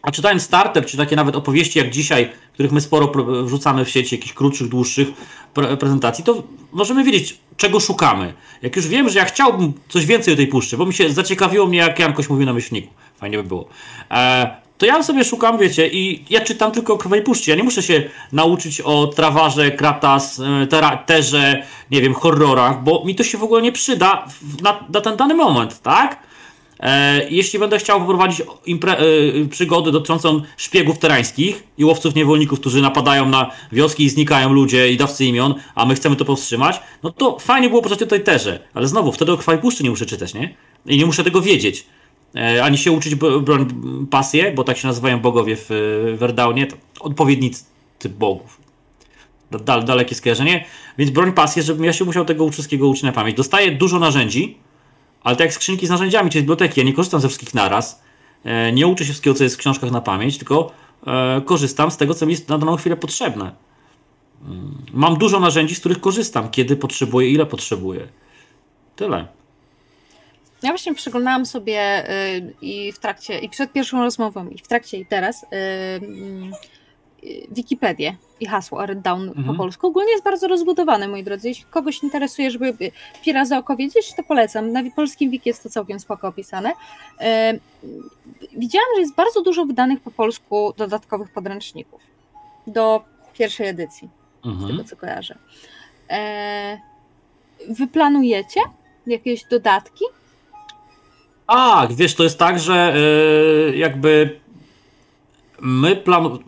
a 0.01 0.11
czytając 0.11 0.43
starter, 0.43 0.85
czy 0.85 0.97
takie 0.97 1.15
nawet 1.15 1.35
opowieści 1.35 1.79
jak 1.79 1.89
dzisiaj, 1.89 2.31
których 2.53 2.71
my 2.71 2.81
sporo 2.81 3.11
wrzucamy 3.43 3.85
w 3.85 3.89
sieci, 3.89 4.15
jakichś 4.15 4.33
krótszych, 4.33 4.67
dłuższych 4.67 5.07
pre 5.53 5.77
prezentacji, 5.77 6.23
to 6.23 6.43
możemy 6.71 7.03
wiedzieć, 7.03 7.37
czego 7.57 7.79
szukamy. 7.79 8.33
Jak 8.61 8.75
już 8.75 8.87
wiem, 8.87 9.09
że 9.09 9.19
ja 9.19 9.25
chciałbym 9.25 9.73
coś 9.89 10.05
więcej 10.05 10.33
o 10.33 10.37
tej 10.37 10.47
puszczy, 10.47 10.77
bo 10.77 10.85
mi 10.85 10.93
się 10.93 11.13
zaciekawiło 11.13 11.67
mnie, 11.67 11.77
jak 11.77 11.99
Jankoś 11.99 12.29
mówi 12.29 12.45
na 12.45 12.53
myślniku. 12.53 12.93
Fajnie 13.17 13.37
by 13.37 13.43
było. 13.43 13.67
E, 14.11 14.55
to 14.77 14.85
ja 14.85 15.03
sobie 15.03 15.23
szukam, 15.23 15.57
wiecie, 15.57 15.87
i 15.87 16.25
ja 16.29 16.41
czytam 16.41 16.71
tylko 16.71 16.93
o 16.93 16.97
Krwej 16.97 17.21
Puszczy. 17.21 17.49
Ja 17.49 17.55
nie 17.55 17.63
muszę 17.63 17.83
się 17.83 18.03
nauczyć 18.31 18.81
o 18.81 19.07
Trawarze, 19.07 19.71
Kratas, 19.71 20.41
e, 20.71 20.97
Terze, 21.05 21.63
nie 21.91 22.01
wiem, 22.01 22.13
horrorach, 22.13 22.83
bo 22.83 23.03
mi 23.05 23.15
to 23.15 23.23
się 23.23 23.37
w 23.37 23.43
ogóle 23.43 23.61
nie 23.61 23.71
przyda 23.71 24.25
na, 24.61 24.79
na 24.93 25.01
ten 25.01 25.17
dany 25.17 25.35
moment, 25.35 25.81
tak? 25.81 26.28
E, 26.79 27.29
jeśli 27.29 27.59
będę 27.59 27.79
chciał 27.79 27.99
poprowadzić 27.99 28.41
e, 28.41 28.45
przygody 29.49 29.91
dotyczącą 29.91 30.41
szpiegów 30.57 30.99
terańskich 30.99 31.63
i 31.77 31.85
łowców 31.85 32.15
niewolników, 32.15 32.59
którzy 32.59 32.81
napadają 32.81 33.29
na 33.29 33.51
wioski 33.71 34.03
i 34.03 34.09
znikają 34.09 34.53
ludzie 34.53 34.91
i 34.91 34.97
dawcy 34.97 35.25
imion, 35.25 35.55
a 35.75 35.85
my 35.85 35.95
chcemy 35.95 36.15
to 36.15 36.25
powstrzymać, 36.25 36.81
no 37.03 37.11
to 37.11 37.39
fajnie 37.39 37.69
było 37.69 37.81
poczytać 37.81 37.99
tutaj 37.99 38.23
terze. 38.23 38.59
Ale 38.73 38.87
znowu, 38.87 39.11
wtedy 39.11 39.31
o 39.31 39.37
Krwawej 39.37 39.61
Puszczy 39.61 39.83
nie 39.83 39.89
muszę 39.89 40.05
czytać, 40.05 40.33
nie? 40.33 40.55
I 40.85 40.97
nie 40.97 41.05
muszę 41.05 41.23
tego 41.23 41.41
wiedzieć. 41.41 41.85
E, 42.35 42.63
ani 42.63 42.77
się 42.77 42.91
uczyć 42.91 43.15
broń 43.15 43.67
pasję, 44.09 44.51
bo 44.51 44.63
tak 44.63 44.77
się 44.77 44.87
nazywają 44.87 45.19
bogowie 45.19 45.55
w 45.59 45.69
Werdaunie, 46.17 46.67
to 46.67 46.75
odpowiednicy 46.99 47.63
bogów. 48.09 48.59
Dal, 49.51 49.83
dalekie 49.83 50.15
skojarzenie. 50.15 50.65
Więc 50.97 51.11
broń 51.11 51.31
pasję, 51.33 51.63
żebym 51.63 51.85
ja 51.85 51.93
się 51.93 52.05
musiał 52.05 52.25
tego 52.25 52.49
wszystkiego 52.49 52.87
uczyć 52.87 53.03
na 53.03 53.11
pamięć. 53.11 53.37
Dostaję 53.37 53.71
dużo 53.71 53.99
narzędzi, 53.99 54.57
ale 55.23 55.35
tak 55.35 55.45
jak 55.45 55.53
skrzynki 55.53 55.87
z 55.87 55.89
narzędziami, 55.89 56.29
czy 56.29 56.37
z 56.37 56.41
biblioteki, 56.41 56.79
ja 56.79 56.85
nie 56.85 56.93
korzystam 56.93 57.21
ze 57.21 57.27
wszystkich 57.27 57.53
naraz. 57.53 58.03
E, 58.43 58.71
nie 58.71 58.87
uczę 58.87 59.05
się 59.05 59.11
wszystkiego, 59.11 59.35
co 59.35 59.43
jest 59.43 59.55
w 59.55 59.59
książkach 59.59 59.91
na 59.91 60.01
pamięć, 60.01 60.37
tylko 60.37 60.71
e, 61.07 61.41
korzystam 61.41 61.91
z 61.91 61.97
tego, 61.97 62.13
co 62.13 62.25
mi 62.25 62.31
jest 62.31 62.49
na 62.49 62.57
daną 62.57 62.75
chwilę 62.75 62.97
potrzebne. 62.97 63.51
Mm, 64.45 64.77
mam 64.93 65.17
dużo 65.17 65.39
narzędzi, 65.39 65.75
z 65.75 65.79
których 65.79 66.01
korzystam, 66.01 66.49
kiedy 66.49 66.75
potrzebuję, 66.75 67.29
ile 67.29 67.45
potrzebuję. 67.45 68.07
Tyle. 68.95 69.27
Ja 70.63 70.69
właśnie 70.69 70.93
przeglądałam 70.95 71.45
sobie 71.45 72.09
y, 72.37 72.53
i 72.61 72.91
w 72.91 72.99
trakcie, 72.99 73.39
i 73.39 73.49
przed 73.49 73.71
pierwszą 73.71 74.03
rozmową, 74.03 74.49
i 74.49 74.57
w 74.57 74.67
trakcie, 74.67 74.97
i 74.97 75.05
teraz 75.05 75.43
y, 75.43 75.47
mm, 75.55 76.51
Wikipedię 77.51 78.15
i 78.39 78.45
hasło 78.45 78.85
Red 78.85 79.01
Down 79.01 79.27
mhm. 79.27 79.47
po 79.47 79.53
polsku. 79.53 79.87
Ogólnie 79.87 80.11
jest 80.11 80.23
bardzo 80.23 80.47
rozbudowane, 80.47 81.07
moi 81.07 81.23
drodzy. 81.23 81.47
Jeśli 81.47 81.65
kogoś 81.69 82.03
interesuje, 82.03 82.51
żeby 82.51 82.73
Pira 83.23 83.45
za 83.45 83.57
oko 83.57 83.75
wiedzieć, 83.75 84.13
to 84.15 84.23
polecam. 84.23 84.71
Na 84.71 84.83
polskim 84.95 85.31
wiki 85.31 85.49
jest 85.49 85.63
to 85.63 85.69
całkiem 85.69 85.99
spoko 85.99 86.27
opisane. 86.27 86.73
E, 87.19 87.59
widziałam, 88.57 88.87
że 88.95 89.01
jest 89.01 89.15
bardzo 89.15 89.41
dużo 89.41 89.65
wydanych 89.65 89.99
po 89.99 90.11
polsku 90.11 90.73
dodatkowych 90.77 91.33
podręczników 91.33 92.01
do 92.67 93.03
pierwszej 93.33 93.67
edycji, 93.67 94.09
mhm. 94.45 94.67
z 94.67 94.71
tego 94.71 94.83
co 94.83 94.95
kojarzę. 94.95 95.37
E, 96.09 96.77
wy 97.69 97.87
planujecie 97.87 98.59
jakieś 99.07 99.43
dodatki? 99.43 100.05
Tak, 101.47 101.93
wiesz, 101.93 102.15
to 102.15 102.23
jest 102.23 102.39
tak, 102.39 102.59
że 102.59 102.93
jakby 103.75 104.39
my 105.61 105.95
planujemy 105.95 106.43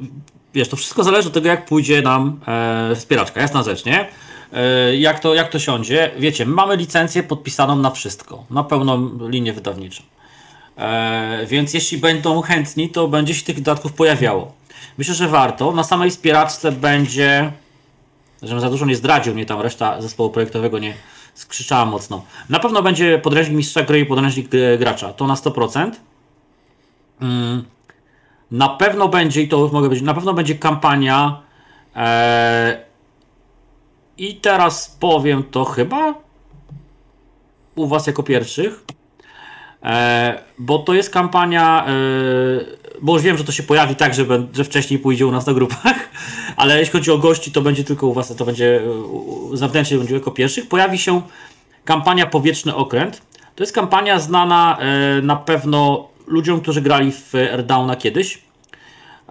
wiesz, 0.53 0.69
to 0.69 0.75
wszystko 0.75 1.03
zależy 1.03 1.27
od 1.27 1.33
tego, 1.33 1.47
jak 1.47 1.65
pójdzie 1.65 2.01
nam 2.01 2.39
e, 2.47 2.95
wspieraczka. 2.95 3.41
Jasna 3.41 3.63
rzecz, 3.63 3.85
nie? 3.85 4.09
E, 4.53 4.95
jak, 4.95 5.19
to, 5.19 5.33
jak 5.33 5.49
to 5.49 5.59
siądzie? 5.59 6.11
Wiecie, 6.17 6.45
mamy 6.45 6.75
licencję 6.75 7.23
podpisaną 7.23 7.75
na 7.75 7.91
wszystko, 7.91 8.43
na 8.49 8.63
pełną 8.63 9.09
linię 9.29 9.53
wydawniczą. 9.53 10.03
E, 10.77 11.45
więc 11.45 11.73
jeśli 11.73 11.97
będą 11.97 12.41
chętni, 12.41 12.89
to 12.89 13.07
będzie 13.07 13.33
się 13.33 13.43
tych 13.43 13.61
dodatków 13.61 13.93
pojawiało. 13.93 14.53
Myślę, 14.97 15.13
że 15.13 15.27
warto. 15.27 15.71
Na 15.71 15.83
samej 15.83 16.11
wspieraczce 16.11 16.71
będzie, 16.71 17.51
żebym 18.41 18.61
za 18.61 18.69
dużo 18.69 18.85
nie 18.85 18.95
zdradził, 18.95 19.33
mnie 19.33 19.45
tam 19.45 19.61
reszta 19.61 20.01
zespołu 20.01 20.29
projektowego 20.29 20.79
nie 20.79 20.93
skrzyczała 21.33 21.85
mocno. 21.85 22.25
Na 22.49 22.59
pewno 22.59 22.81
będzie 22.81 23.19
podręcznik 23.19 23.57
mistrza 23.57 23.83
gry 23.83 23.99
i 23.99 24.05
podręcznik 24.05 24.49
gracza. 24.79 25.13
To 25.13 25.27
na 25.27 25.33
100%. 25.33 25.91
Mm. 27.21 27.65
Na 28.51 28.69
pewno 28.69 29.07
będzie, 29.07 29.41
i 29.41 29.47
to 29.47 29.59
już 29.59 29.71
mogę 29.71 29.87
powiedzieć, 29.87 30.05
na 30.05 30.13
pewno 30.13 30.33
będzie 30.33 30.55
kampania. 30.55 31.41
E, 31.95 32.85
I 34.17 34.35
teraz 34.35 34.97
powiem 34.99 35.43
to 35.43 35.65
chyba 35.65 36.13
u 37.75 37.87
Was 37.87 38.07
jako 38.07 38.23
pierwszych. 38.23 38.83
E, 39.83 40.43
bo 40.59 40.79
to 40.79 40.93
jest 40.93 41.09
kampania, 41.09 41.85
e, 41.87 41.91
bo 43.01 43.13
już 43.13 43.23
wiem, 43.23 43.37
że 43.37 43.43
to 43.43 43.51
się 43.51 43.63
pojawi 43.63 43.95
tak, 43.95 44.13
że, 44.13 44.25
że 44.53 44.63
wcześniej 44.63 44.99
pójdzie 44.99 45.27
u 45.27 45.31
nas 45.31 45.45
na 45.45 45.53
grupach, 45.53 45.95
ale 46.57 46.79
jeśli 46.79 46.91
chodzi 46.91 47.11
o 47.11 47.17
gości, 47.17 47.51
to 47.51 47.61
będzie 47.61 47.83
tylko 47.83 48.07
u 48.07 48.13
Was, 48.13 48.35
to 48.35 48.45
będzie 48.45 48.81
zewnętrznie 49.53 49.97
będzie 49.97 50.13
jako 50.13 50.31
pierwszych. 50.31 50.69
Pojawi 50.69 50.97
się 50.97 51.21
kampania 51.85 52.25
Powietrzny 52.25 52.75
Okręt. 52.75 53.21
To 53.55 53.63
jest 53.63 53.73
kampania 53.73 54.19
znana 54.19 54.77
na 55.21 55.35
pewno 55.35 56.10
ludziom, 56.31 56.61
którzy 56.61 56.81
grali 56.81 57.11
w 57.11 57.35
Airdowna 57.35 57.95
kiedyś. 57.95 58.41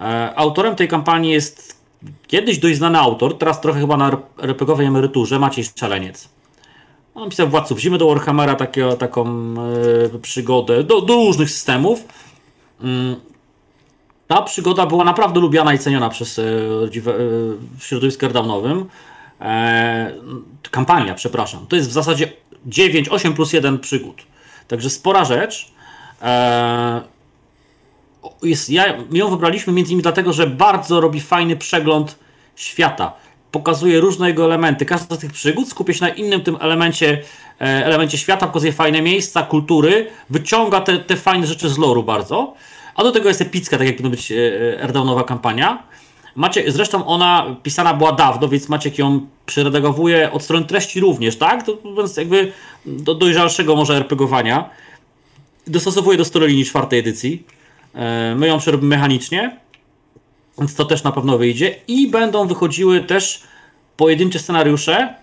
E, 0.01 0.35
autorem 0.37 0.77
tej 0.77 0.89
kampanii 0.89 1.31
jest 1.31 1.81
kiedyś 2.27 2.59
dość 2.59 2.77
znany 2.77 2.99
autor, 2.99 3.39
teraz 3.39 3.61
trochę 3.61 3.81
chyba 3.81 3.97
na 3.97 4.17
RPGowej 4.43 4.87
emeryturze, 4.87 5.39
Maciej 5.39 5.65
Strzeleniec. 5.65 6.29
On 7.15 7.31
pisał 7.31 7.49
Władców 7.49 7.79
Zimy 7.79 7.99
do 7.99 8.07
Warhammera, 8.07 8.55
takie, 8.55 8.97
taką 8.99 9.55
e, 10.15 10.19
przygodę 10.19 10.85
do, 10.85 11.01
do, 11.01 11.15
różnych 11.15 11.51
systemów. 11.51 12.05
Mm. 12.81 13.17
Ta 14.27 14.43
przygoda 14.43 14.87
była 14.87 15.05
naprawdę 15.05 15.41
lubiana 15.41 15.75
i 15.75 15.79
ceniona 15.79 16.09
przez 16.09 16.39
e, 16.39 16.43
w 17.79 17.85
środowisku. 17.85 18.27
E, 19.41 20.13
kampania, 20.71 21.15
przepraszam. 21.15 21.67
To 21.67 21.77
jest 21.77 21.89
w 21.89 21.93
zasadzie 21.93 22.33
9, 22.67 23.09
8 23.09 23.35
plus 23.35 23.53
1 23.53 23.79
przygód. 23.79 24.23
Także 24.69 24.91
spora 24.91 25.25
rzecz. 25.25 25.73
E, 26.23 27.01
jest, 28.43 28.71
ja, 28.71 28.85
ją 29.13 29.31
wybraliśmy 29.31 29.73
między 29.73 29.93
innymi 29.93 30.03
dlatego, 30.03 30.33
że 30.33 30.47
bardzo 30.47 31.01
robi 31.01 31.21
fajny 31.21 31.57
przegląd 31.57 32.19
świata. 32.57 33.13
Pokazuje 33.53 34.01
różne 34.01 34.29
jego 34.29 34.45
elementy. 34.45 34.85
Każda 34.85 35.17
z 35.17 35.19
tych 35.19 35.33
przygód 35.33 35.69
skupia 35.69 35.93
się 35.93 36.01
na 36.01 36.09
innym 36.09 36.41
tym 36.41 36.57
elemencie, 36.61 37.23
e, 37.61 37.65
elemencie 37.65 38.19
świata, 38.19 38.47
pokazuje 38.47 38.73
fajne 38.73 39.03
miejsca, 39.03 39.43
kultury, 39.43 40.07
wyciąga 40.31 40.81
te, 40.81 40.99
te 40.99 41.17
fajne 41.17 41.47
rzeczy 41.47 41.69
z 41.69 41.79
loru 41.79 42.03
bardzo. 42.03 42.55
A 42.95 43.03
do 43.03 43.13
tego 43.13 43.29
jest 43.29 43.41
epicka, 43.41 43.79
tak 43.79 43.87
jak 43.87 43.97
powinna 43.97 44.11
być 44.11 44.33
Erdownowa 44.79 45.25
kampania. 45.25 45.83
Macie, 46.37 46.73
zresztą 46.73 47.07
ona 47.07 47.57
pisana 47.63 47.95
była 47.95 48.13
dawno, 48.13 48.49
więc 48.49 48.69
Maciek 48.69 48.99
ją 48.99 49.27
przyredagowuje 49.47 50.33
od 50.33 50.43
strony 50.43 50.67
treści 50.67 51.01
również, 51.01 51.37
tak? 51.37 51.63
To, 51.67 51.79
więc 51.97 52.17
jakby 52.17 52.53
do 52.87 53.15
dojrzalszego 53.15 53.77
może 53.77 53.97
RPGowania. 53.97 54.71
Dostosowuje 55.67 56.19
do 56.19 56.25
storylinii 56.25 56.65
czwartej 56.65 56.99
edycji. 56.99 57.45
E, 57.95 58.35
my 58.35 58.47
ją 58.47 58.59
przerobimy 58.59 58.97
mechanicznie, 58.97 59.57
więc 60.59 60.75
to 60.75 60.85
też 60.85 61.03
na 61.03 61.13
pewno 61.13 61.39
wyjdzie. 61.39 61.77
I 61.89 62.09
będą 62.11 62.47
wychodziły 62.47 63.01
też 63.01 63.43
pojedyncze 63.97 64.39
scenariusze, 64.39 65.15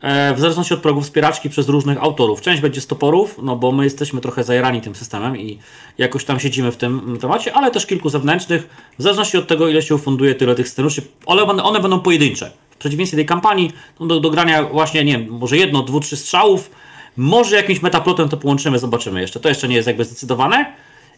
e, 0.00 0.34
w 0.34 0.40
zależności 0.40 0.74
od 0.74 0.80
progów 0.80 1.04
wspieraczki 1.04 1.50
przez 1.50 1.68
różnych 1.68 2.02
autorów. 2.02 2.40
Część 2.40 2.62
będzie 2.62 2.80
z 2.80 2.86
toporów, 2.86 3.38
no 3.42 3.56
bo 3.56 3.72
my 3.72 3.84
jesteśmy 3.84 4.20
trochę 4.20 4.44
zajarani 4.44 4.80
tym 4.80 4.94
systemem 4.94 5.36
i 5.36 5.58
jakoś 5.98 6.24
tam 6.24 6.40
siedzimy 6.40 6.72
w 6.72 6.76
tym 6.76 7.18
temacie, 7.20 7.54
ale 7.54 7.70
też 7.70 7.86
kilku 7.86 8.08
zewnętrznych, 8.08 8.68
w 8.98 9.02
zależności 9.02 9.38
od 9.38 9.48
tego, 9.48 9.68
ile 9.68 9.82
się 9.82 9.94
ufunduje 9.94 10.34
tyle 10.34 10.54
tych 10.54 10.68
scenariuszy, 10.68 11.02
ale 11.26 11.42
one 11.42 11.80
będą 11.80 12.00
pojedyncze. 12.00 12.50
W 12.70 12.76
przeciwieństwie 12.76 13.16
tej 13.16 13.26
kampanii, 13.26 13.72
no 14.00 14.06
do, 14.06 14.20
do 14.20 14.30
grania 14.30 14.62
właśnie, 14.62 15.04
nie 15.04 15.18
wiem, 15.18 15.28
może 15.30 15.56
jedno, 15.56 15.82
dwu, 15.82 16.00
trzy 16.00 16.16
strzałów, 16.16 16.70
może 17.16 17.56
jakimś 17.56 17.82
metaplotem 17.82 18.28
to 18.28 18.36
połączymy, 18.36 18.78
zobaczymy 18.78 19.20
jeszcze. 19.20 19.40
To 19.40 19.48
jeszcze 19.48 19.68
nie 19.68 19.76
jest 19.76 19.88
jakby 19.88 20.04
zdecydowane. 20.04 20.72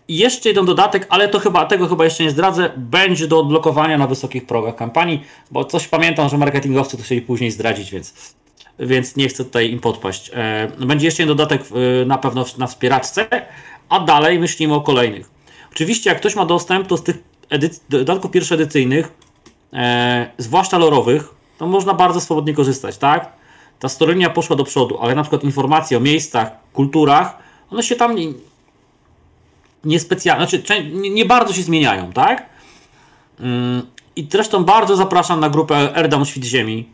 I 0.09 0.17
jeszcze 0.17 0.49
jeden 0.49 0.67
dodatek, 0.67 1.07
ale 1.11 1.29
to 1.29 1.39
chyba 1.39 1.67
tego 1.67 1.89
chyba 1.89 2.05
jeszcze 2.05 2.25
nie 2.25 2.31
zdradzę, 2.31 2.71
będzie 2.77 3.27
do 3.27 3.41
odblokowania 3.41 3.99
na 3.99 4.07
wysokich 4.07 4.47
progach 4.47 4.77
kampanii, 4.77 5.25
bo 5.51 5.65
coś 5.65 5.89
pamiętam, 5.89 6.29
że 6.29 6.39
marketingowcy 6.39 6.97
to 6.97 7.03
chcieli 7.03 7.23
później 7.23 7.51
zdradzić, 7.51 7.91
więc, 7.91 8.35
więc 8.79 9.17
nie 9.17 9.29
chcę 9.29 9.45
tutaj 9.45 9.71
im 9.71 9.81
podpaść. 9.81 10.31
E, 10.35 10.69
będzie 10.87 11.07
jeszcze 11.07 11.23
jeden 11.23 11.37
dodatek 11.37 11.63
na 12.07 12.19
pewno 12.19 12.45
na 12.59 12.67
wspieraczce, 12.67 13.27
a 13.89 14.01
dalej 14.01 14.39
myślimy 14.39 14.75
o 14.75 14.81
kolejnych. 14.81 15.31
Oczywiście 15.73 16.11
jak 16.11 16.19
ktoś 16.19 16.37
ma 16.37 16.47
dostęp, 16.47 16.87
to 16.87 16.97
z 16.97 17.03
tych 17.03 17.17
dodatków 17.89 18.31
pierwszoedycyjnych, 18.31 19.13
e, 19.73 20.31
zwłaszcza 20.39 20.79
lorowych, 20.79 21.29
to 21.59 21.67
można 21.67 21.95
bardzo 21.95 22.21
swobodnie 22.21 22.55
korzystać, 22.55 22.99
tak? 22.99 23.38
Ta 23.79 23.89
storynia 23.89 24.31
poszła 24.31 24.57
do 24.57 24.65
przodu, 24.65 24.99
ale 25.01 25.15
na 25.15 25.23
przykład 25.23 25.45
informacje 25.45 25.97
o 25.97 26.01
miejscach, 26.01 26.51
kulturach, 26.73 27.39
one 27.71 27.83
się 27.83 27.97
tam 27.97 28.17
niespecjalnie, 29.85 30.47
znaczy 30.47 30.85
nie, 30.93 31.11
nie 31.11 31.25
bardzo 31.25 31.53
się 31.53 31.63
zmieniają, 31.63 32.13
tak? 32.13 32.47
Mm, 33.41 33.83
I 34.17 34.27
zresztą 34.31 34.65
bardzo 34.65 34.97
zapraszam 34.97 35.41
na 35.41 35.51
grupę 35.51 35.97
Erdam 35.97 36.25
Świt 36.25 36.45
Ziemi 36.45 36.89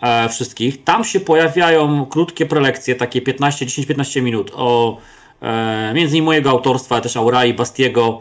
e, 0.00 0.28
wszystkich. 0.28 0.84
Tam 0.84 1.04
się 1.04 1.20
pojawiają 1.20 2.06
krótkie 2.06 2.46
prelekcje, 2.46 2.94
takie 2.94 3.22
15, 3.22 3.66
10-15 3.66 4.22
minut 4.22 4.52
o 4.54 4.98
e, 5.42 5.92
między 5.94 6.16
innymi 6.16 6.26
mojego 6.26 6.50
autorstwa, 6.50 7.00
też 7.00 7.16
Aurai, 7.16 7.54
Bastiego, 7.54 8.20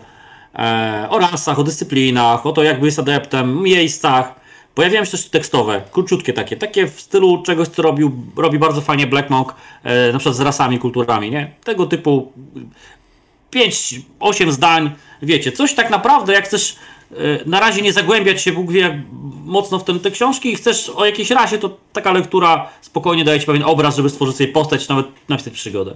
e, 0.55 1.07
o 1.09 1.19
rasach, 1.19 1.59
o 1.59 1.63
dyscyplinach, 1.63 2.45
o 2.45 2.51
to 2.51 2.63
jakby 2.63 2.85
jest 2.85 2.99
adeptem, 2.99 3.61
miejscach. 3.61 4.44
Pojawiają 4.75 5.05
się 5.05 5.11
też 5.11 5.29
tekstowe, 5.29 5.81
króciutkie 5.91 6.33
takie, 6.33 6.57
takie 6.57 6.87
w 6.87 7.01
stylu 7.01 7.43
czegoś, 7.43 7.67
co 7.67 7.81
robił, 7.81 8.11
robi 8.35 8.59
bardzo 8.59 8.81
fajnie 8.81 9.07
Black 9.07 9.29
Monk, 9.29 9.55
e, 9.83 10.11
na 10.11 10.19
przykład 10.19 10.35
z 10.35 10.39
rasami, 10.39 10.79
kulturami, 10.79 11.31
nie? 11.31 11.53
Tego 11.63 11.85
typu 11.85 12.33
5-8 13.51 14.51
zdań, 14.51 14.91
wiecie, 15.21 15.51
coś 15.51 15.73
tak 15.73 15.89
naprawdę, 15.89 16.33
jak 16.33 16.45
chcesz 16.45 16.75
e, 17.11 17.15
na 17.45 17.59
razie 17.59 17.81
nie 17.81 17.93
zagłębiać 17.93 18.41
się 18.41 18.51
Bóg 18.51 18.71
wie 18.71 19.03
mocno 19.45 19.79
w 19.79 19.83
ten, 19.83 19.99
te 19.99 20.11
książki 20.11 20.51
i 20.51 20.55
chcesz 20.55 20.89
o 20.89 21.05
jakiejś 21.05 21.29
rasie, 21.29 21.57
to 21.57 21.77
taka 21.93 22.11
lektura 22.11 22.69
spokojnie 22.81 23.23
daje 23.23 23.39
Ci 23.39 23.45
pewien 23.45 23.63
obraz, 23.63 23.95
żeby 23.95 24.09
stworzyć 24.09 24.35
sobie 24.35 24.53
postać, 24.53 24.89
nawet 24.89 25.07
napisać 25.29 25.53
przygodę. 25.53 25.95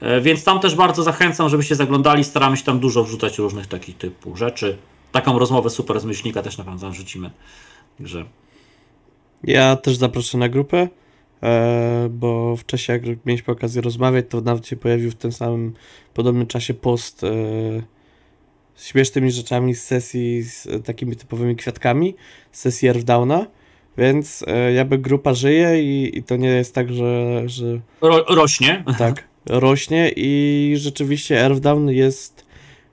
E, 0.00 0.20
więc 0.20 0.44
tam 0.44 0.60
też 0.60 0.74
bardzo 0.74 1.02
zachęcam, 1.02 1.48
żebyście 1.48 1.74
zaglądali. 1.74 2.24
Staramy 2.24 2.56
się 2.56 2.64
tam 2.64 2.80
dużo 2.80 3.04
wrzucać 3.04 3.38
różnych 3.38 3.66
takich 3.66 3.96
typu 3.96 4.36
rzeczy. 4.36 4.78
Taką 5.12 5.38
rozmowę 5.38 5.70
super 5.70 6.00
z 6.00 6.04
myślnika 6.04 6.42
też 6.42 6.58
na 6.58 6.64
pewno 6.64 6.90
wrzucimy. 6.90 7.30
Także. 7.98 8.24
Ja 9.44 9.76
też 9.76 9.96
zaproszę 9.96 10.38
na 10.38 10.48
grupę. 10.48 10.88
E, 11.42 12.08
bo 12.10 12.56
wcześniej 12.56 13.00
jak 13.04 13.26
mieliśmy 13.26 13.52
okazję 13.52 13.82
rozmawiać, 13.82 14.26
to 14.28 14.40
nawet 14.40 14.66
się 14.66 14.76
pojawił 14.76 15.10
w 15.10 15.14
tym 15.14 15.32
samym 15.32 15.74
podobnym 16.14 16.46
czasie 16.46 16.74
post 16.74 17.24
e, 17.24 17.28
z 18.74 18.86
śmiesznymi 18.86 19.30
rzeczami 19.30 19.74
z 19.74 19.84
sesji 19.84 20.42
z 20.42 20.68
takimi 20.84 21.16
typowymi 21.16 21.56
kwiatkami, 21.56 22.14
z 22.52 22.60
sesji 22.60 22.88
Earthdowna, 22.88 23.46
więc 23.98 24.44
e, 24.46 24.72
jakby 24.72 24.98
grupa 24.98 25.34
żyje 25.34 25.82
i, 25.82 26.18
i 26.18 26.22
to 26.22 26.36
nie 26.36 26.48
jest 26.48 26.74
tak, 26.74 26.92
że... 26.92 27.42
że 27.46 27.80
Ro, 28.00 28.24
rośnie. 28.28 28.84
Tak, 28.98 29.28
rośnie 29.46 30.12
i 30.16 30.74
rzeczywiście 30.76 31.40
Earthdown 31.40 31.88
jest 31.88 32.46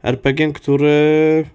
RPG, 0.03 0.51
który 0.53 1.45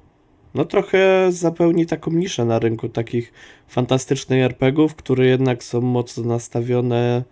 no 0.55 0.65
trochę 0.65 1.33
zapełni 1.33 1.87
taką 1.87 2.11
niszę 2.11 2.45
na 2.45 2.59
rynku 2.59 2.89
takich 2.89 3.33
fantastycznych 3.69 4.43
RPGów, 4.43 4.95
które 4.95 5.27
jednak 5.27 5.65
są 5.65 5.81
mocno 5.81 6.25
nastawione 6.25 7.25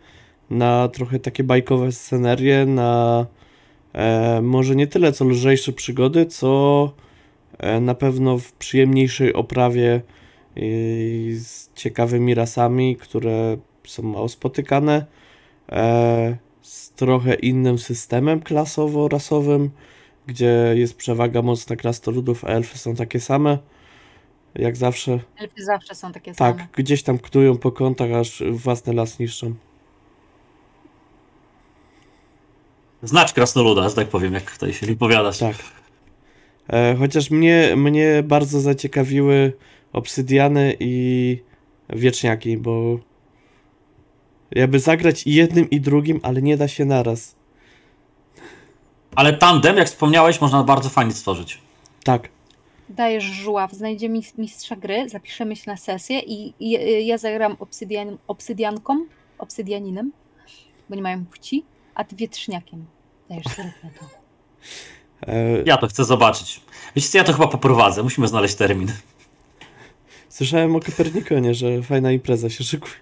na 0.51 0.89
trochę 0.89 1.18
takie 1.18 1.45
bajkowe 1.45 1.93
scenerie, 1.93 2.66
na 2.66 3.27
e, 3.93 4.41
może 4.43 4.77
nie 4.77 4.87
tyle 4.87 5.12
co 5.12 5.25
lżejsze 5.25 5.73
przygody, 5.73 6.27
co 6.27 6.93
e, 7.59 7.81
na 7.81 7.95
pewno 7.95 8.39
w 8.39 8.53
przyjemniejszej 8.53 9.33
oprawie 9.33 10.01
i 10.57 11.37
z 11.39 11.70
ciekawymi 11.75 12.35
rasami, 12.35 12.97
które 12.97 13.57
są 13.85 14.03
mało 14.03 14.29
spotykane, 14.29 15.07
e, 15.73 16.37
z 16.62 16.91
trochę 16.91 17.35
innym 17.35 17.79
systemem 17.79 18.41
klasowo-rasowym, 18.41 19.68
gdzie 20.27 20.75
jest 20.75 20.97
przewaga 20.97 21.43
mocna 21.43 21.77
krasnoludów, 21.77 22.45
a 22.45 22.49
elfy 22.49 22.79
są 22.79 22.95
takie 22.95 23.20
same, 23.20 23.59
jak 24.55 24.77
zawsze. 24.77 25.18
Elfy 25.37 25.64
zawsze 25.64 25.95
są 25.95 26.12
takie 26.12 26.31
tak, 26.31 26.39
same. 26.39 26.55
Tak, 26.55 26.77
gdzieś 26.77 27.03
tam 27.03 27.18
knują 27.18 27.59
po 27.59 27.73
kątach, 27.73 28.12
aż 28.12 28.43
własny 28.51 28.93
las 28.93 29.18
niszczą. 29.18 29.55
Znać 33.03 33.33
krasnoluda, 33.33 33.89
że 33.89 33.95
tak 33.95 34.09
powiem, 34.09 34.35
jak 34.35 34.51
tutaj 34.51 34.73
się 34.73 34.87
wypowiadasz. 34.87 35.39
Tak. 35.39 35.57
E, 36.68 36.97
chociaż 36.99 37.31
mnie, 37.31 37.77
mnie 37.77 38.23
bardzo 38.23 38.61
zaciekawiły 38.61 39.53
obsydiany 39.93 40.77
i 40.81 41.39
wieczniaki, 41.89 42.59
bo 42.59 42.99
jakby 44.51 44.79
zagrać 44.79 45.27
i 45.27 45.35
jednym 45.35 45.70
i 45.70 45.81
drugim, 45.81 46.20
ale 46.23 46.43
nie 46.43 46.57
da 46.57 46.68
się 46.68 46.85
naraz. 46.85 47.35
Ale 49.14 49.32
tandem, 49.32 49.76
jak 49.76 49.88
wspomniałeś, 49.88 50.40
można 50.40 50.62
bardzo 50.62 50.88
fajnie 50.88 51.12
stworzyć. 51.12 51.58
Tak. 52.04 52.28
Dajesz 52.88 53.24
żuław, 53.24 53.72
znajdziemy 53.72 54.20
mistrza 54.38 54.76
gry, 54.76 55.08
zapiszemy 55.08 55.56
się 55.56 55.70
na 55.70 55.76
sesję 55.76 56.20
i, 56.20 56.54
i 56.60 57.06
ja 57.06 57.18
zagram 57.18 57.56
obsydian, 57.60 58.18
obsydianką, 58.26 59.04
obsydianinem, 59.38 60.12
bo 60.88 60.96
nie 60.96 61.02
mają 61.02 61.24
płci, 61.26 61.64
a 61.94 62.04
ty 62.04 62.16
wietrzniakiem. 62.16 62.86
Dajesz 63.28 63.44
zróbmy 63.44 63.90
to. 64.00 64.06
E... 65.26 65.62
Ja 65.66 65.76
to 65.76 65.86
chcę 65.86 66.04
zobaczyć. 66.04 66.60
Wiecie 66.96 67.08
co, 67.08 67.18
ja 67.18 67.24
to 67.24 67.32
chyba 67.32 67.48
poprowadzę, 67.48 68.02
musimy 68.02 68.28
znaleźć 68.28 68.54
termin. 68.54 68.92
Słyszałem 70.28 70.76
o 70.76 70.80
Kopernikonie, 70.80 71.54
że 71.54 71.82
fajna 71.82 72.12
impreza 72.12 72.50
się 72.50 72.64
szykuje. 72.64 72.94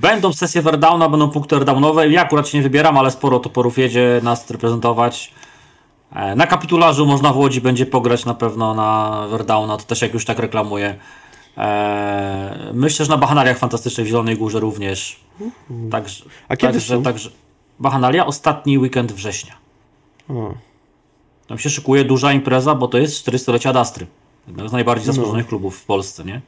Będą 0.00 0.32
sesje 0.32 0.62
Verdowna, 0.62 1.08
będą 1.08 1.30
punkty 1.30 1.56
Verdownowe. 1.56 2.08
Ja 2.08 2.22
akurat 2.22 2.48
się 2.48 2.58
nie 2.58 2.62
wybieram, 2.62 2.98
ale 2.98 3.10
sporo 3.10 3.40
toporów 3.40 3.78
jedzie 3.78 4.20
nas 4.22 4.50
reprezentować. 4.50 5.32
E, 6.12 6.36
na 6.36 6.46
kapitularzu 6.46 7.06
można 7.06 7.32
w 7.32 7.36
Łodzi 7.36 7.60
będzie 7.60 7.86
pograć 7.86 8.24
na 8.24 8.34
pewno 8.34 8.74
na 8.74 9.26
Verdowna, 9.30 9.76
to 9.76 9.84
też 9.84 10.02
jak 10.02 10.14
już 10.14 10.24
tak 10.24 10.38
reklamuję. 10.38 10.98
E, 11.56 12.70
myślę, 12.74 13.04
że 13.04 13.10
na 13.10 13.18
Bachanaliach 13.18 13.58
Fantastycznych 13.58 14.06
w 14.06 14.08
Zielonej 14.10 14.36
Górze 14.36 14.60
również. 14.60 15.20
Także, 15.90 16.24
A 16.48 16.56
kiedy 16.56 16.72
także, 16.72 16.96
są? 16.96 17.02
także 17.02 17.30
Bachanalia 17.78 18.26
ostatni 18.26 18.78
weekend 18.78 19.12
września. 19.12 19.54
O. 20.28 20.54
Tam 21.46 21.58
się 21.58 21.70
szykuje 21.70 22.04
duża 22.04 22.32
impreza, 22.32 22.74
bo 22.74 22.88
to 22.88 22.98
jest 22.98 23.28
400-lecia 23.28 23.72
Dastry. 23.72 24.06
Jednego 24.46 24.68
z 24.68 24.72
najbardziej 24.72 25.06
zasłużonych 25.06 25.44
no. 25.44 25.48
klubów 25.48 25.78
w 25.78 25.84
Polsce, 25.84 26.24
nie? 26.24 26.40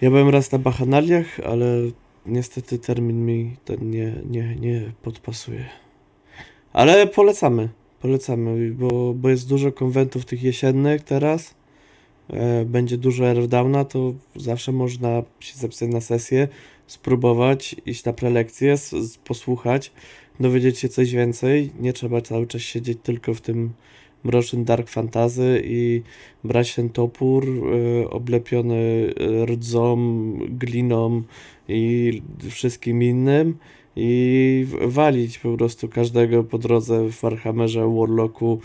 Ja 0.00 0.10
byłem 0.10 0.28
raz 0.28 0.52
na 0.52 0.58
Bachanaliach, 0.58 1.40
ale 1.40 1.66
niestety 2.26 2.78
termin 2.78 3.26
mi 3.26 3.56
ten 3.64 3.90
nie, 3.90 4.12
nie, 4.30 4.56
nie 4.56 4.92
podpasuje. 5.02 5.64
Ale 6.72 7.06
polecamy, 7.06 7.68
polecamy, 8.00 8.70
bo, 8.70 9.14
bo 9.14 9.28
jest 9.28 9.48
dużo 9.48 9.72
konwentów 9.72 10.24
tych 10.24 10.42
jesiennych 10.42 11.02
teraz. 11.02 11.54
E, 12.30 12.64
będzie 12.64 12.98
dużo 12.98 13.28
airdowna, 13.28 13.84
to 13.84 14.14
zawsze 14.36 14.72
można 14.72 15.22
się 15.40 15.58
zapisać 15.58 15.90
na 15.90 16.00
sesję, 16.00 16.48
spróbować, 16.86 17.76
iść 17.86 18.04
na 18.04 18.12
prelekcję, 18.12 18.74
posłuchać. 19.24 19.92
dowiedzieć 20.40 20.78
się 20.78 20.88
coś 20.88 21.12
więcej. 21.12 21.70
Nie 21.80 21.92
trzeba 21.92 22.20
cały 22.20 22.46
czas 22.46 22.62
siedzieć 22.62 22.98
tylko 23.02 23.34
w 23.34 23.40
tym 23.40 23.72
mrocznym 24.26 24.64
dark 24.64 24.88
fantasy 24.88 25.62
i 25.64 26.02
brać 26.44 26.74
ten 26.74 26.88
topór 26.88 27.48
y, 27.48 28.10
oblepiony 28.10 29.12
rdzą, 29.44 29.96
gliną 30.48 31.22
i 31.68 32.22
wszystkim 32.50 33.02
innym 33.02 33.58
i 33.96 34.66
walić 34.86 35.38
po 35.38 35.56
prostu 35.56 35.88
każdego 35.88 36.44
po 36.44 36.58
drodze 36.58 37.08
w 37.08 37.20
Warhammerze, 37.20 37.94
Warlocku, 37.98 38.60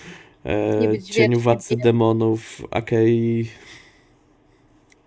e, 0.46 1.02
Cieniu 1.02 1.40
Władcy 1.40 1.78
Demonów, 1.78 2.62
Akei. 2.72 3.46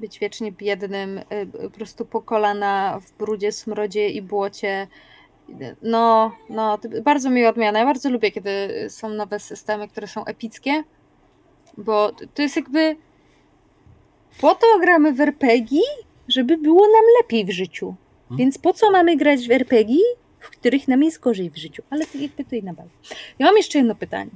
Być 0.01 0.19
wiecznie 0.19 0.53
biednym, 0.53 1.19
y, 1.19 1.25
po 1.63 1.71
prostu 1.71 2.05
po 2.05 2.23
kolana 2.23 3.01
w 3.01 3.19
brudzie, 3.19 3.53
smrodzie 3.53 4.09
i 4.09 4.23
błocie. 4.23 4.87
No, 5.83 6.33
no, 6.51 6.79
bardzo 7.03 7.31
mi 7.31 7.47
odmiana. 7.47 7.79
Ja 7.79 7.85
bardzo 7.85 8.11
lubię, 8.11 8.31
kiedy 8.31 8.51
są 8.89 9.09
nowe 9.09 9.41
systemy, 9.41 9.89
które 9.89 10.07
są 10.07 10.25
epickie, 10.25 10.85
bo 11.77 12.13
to 12.35 12.43
jest 12.43 12.57
jakby 12.57 12.97
po 14.41 14.55
to 14.55 14.67
gramy 14.81 15.13
w 15.13 15.21
RPG, 15.21 15.81
żeby 16.29 16.59
było 16.59 16.83
nam 16.83 17.05
lepiej 17.23 17.45
w 17.45 17.51
życiu. 17.51 17.95
Hmm. 18.29 18.39
Więc 18.39 18.59
po 18.59 18.73
co 18.73 18.91
mamy 18.91 19.17
grać 19.17 19.49
w 19.49 19.51
RPG, 19.51 19.97
w 20.39 20.51
których 20.51 20.89
nam 20.89 21.03
jest 21.03 21.21
gorzej 21.21 21.51
w 21.51 21.57
życiu? 21.57 21.83
Ale 21.91 22.07
to 22.07 22.19
jakby 22.19 22.45
to 22.45 22.57
inna 22.57 22.75
bajka. 22.75 22.93
Ja 23.39 23.47
mam 23.47 23.57
jeszcze 23.57 23.79
jedno 23.79 23.95
pytanie. 23.95 24.31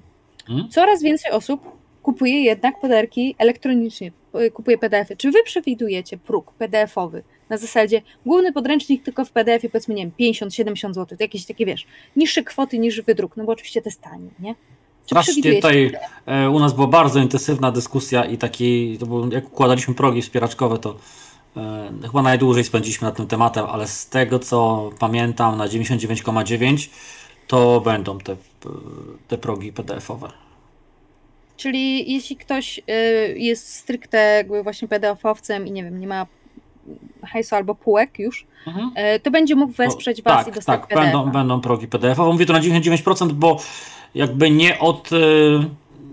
Hmm? 0.47 0.69
Coraz 0.69 1.03
więcej 1.03 1.33
osób 1.33 1.61
kupuje 2.03 2.43
jednak 2.43 2.81
podarki 2.81 3.35
elektronicznie, 3.39 4.13
kupuje 4.53 4.79
PDF-y. 4.79 5.17
Czy 5.17 5.31
wy 5.31 5.43
przewidujecie 5.45 6.19
próg 6.19 6.53
PDF-owy 6.53 7.23
na 7.49 7.57
zasadzie 7.57 8.03
główny 8.27 8.53
podręcznik 8.53 9.03
tylko 9.03 9.25
w 9.25 9.31
PDF-ie 9.31 9.71
powiedzmy, 9.71 9.95
nie 9.95 10.03
wiem, 10.19 10.33
50-70 10.35 10.95
zł, 10.95 11.07
to 11.07 11.25
jakieś 11.25 11.47
takie, 11.47 11.67
wiesz, 11.67 11.87
niższe 12.17 12.43
kwoty 12.43 12.79
niż 12.79 13.03
wydruk, 13.03 13.37
no 13.37 13.45
bo 13.45 13.53
oczywiście 13.53 13.83
to 13.83 13.89
jest 13.89 14.01
tanie, 14.01 14.29
nie? 14.41 14.55
Strasznie 15.07 15.55
tutaj 15.55 15.93
e, 16.27 16.51
u 16.51 16.59
nas 16.59 16.73
była 16.73 16.87
bardzo 16.87 17.21
intensywna 17.21 17.71
dyskusja 17.71 18.25
i 18.25 18.39
taki, 18.39 18.99
to 18.99 19.07
było, 19.07 19.29
jak 19.33 19.47
układaliśmy 19.47 19.95
progi 19.95 20.23
wspieraczkowe, 20.23 20.79
to 20.79 20.97
e, 21.57 21.91
chyba 22.03 22.23
najdłużej 22.23 22.65
spędziliśmy 22.65 23.07
nad 23.07 23.17
tym 23.17 23.27
tematem, 23.27 23.67
ale 23.67 23.87
z 23.87 24.09
tego 24.09 24.39
co 24.39 24.91
pamiętam 24.99 25.59
na 25.59 25.69
99,9 25.69 26.89
to 27.47 27.81
będą 27.81 28.19
te, 28.19 28.37
te 29.29 29.39
progi 29.39 29.73
PDF-owe. 29.73 30.48
Czyli 31.59 32.13
jeśli 32.13 32.37
ktoś 32.37 32.79
y, 32.79 32.83
jest 33.39 33.75
stricte 33.75 34.19
jakby 34.19 34.63
właśnie 34.63 34.89
PDF-owcem 34.89 35.67
i 35.67 35.73
nie 35.73 35.85
wiem, 35.85 36.01
nie 36.01 36.07
ma 36.07 36.27
hajsu 37.23 37.55
albo 37.55 37.75
półek 37.75 38.19
już, 38.19 38.47
mhm. 38.67 38.91
Y, 39.17 39.21
to 39.21 39.31
będzie 39.31 39.55
mógł 39.55 39.73
wesprzeć 39.73 40.23
Was 40.23 40.45
tak, 40.45 40.49
i 40.49 40.57
dostać 40.57 40.81
tak, 40.81 41.01
będą, 41.01 41.31
będą 41.31 41.61
progi 41.61 41.89
PDF-owe. 41.89 42.33
Mówię 42.33 42.47
to 42.47 42.53
na 42.53 42.61
99%, 42.61 43.33
bo 43.33 43.61
jakby 44.15 44.51
nie 44.51 44.79
od... 44.79 45.13
Y, 45.13 45.19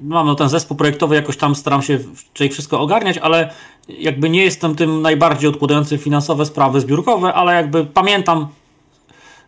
mam 0.01 0.27
no 0.27 0.35
ten 0.35 0.49
zespół 0.49 0.77
projektowy, 0.77 1.15
jakoś 1.15 1.37
tam 1.37 1.55
staram 1.55 1.81
się 1.81 1.99
czyli 2.33 2.49
wszystko 2.49 2.79
ogarniać, 2.79 3.17
ale 3.17 3.53
jakby 3.87 4.29
nie 4.29 4.43
jestem 4.43 4.75
tym 4.75 5.01
najbardziej 5.01 5.49
odkładającym 5.49 5.97
finansowe 5.97 6.45
sprawy 6.45 6.81
zbiórkowe, 6.81 7.33
ale 7.33 7.55
jakby 7.55 7.85
pamiętam 7.85 8.47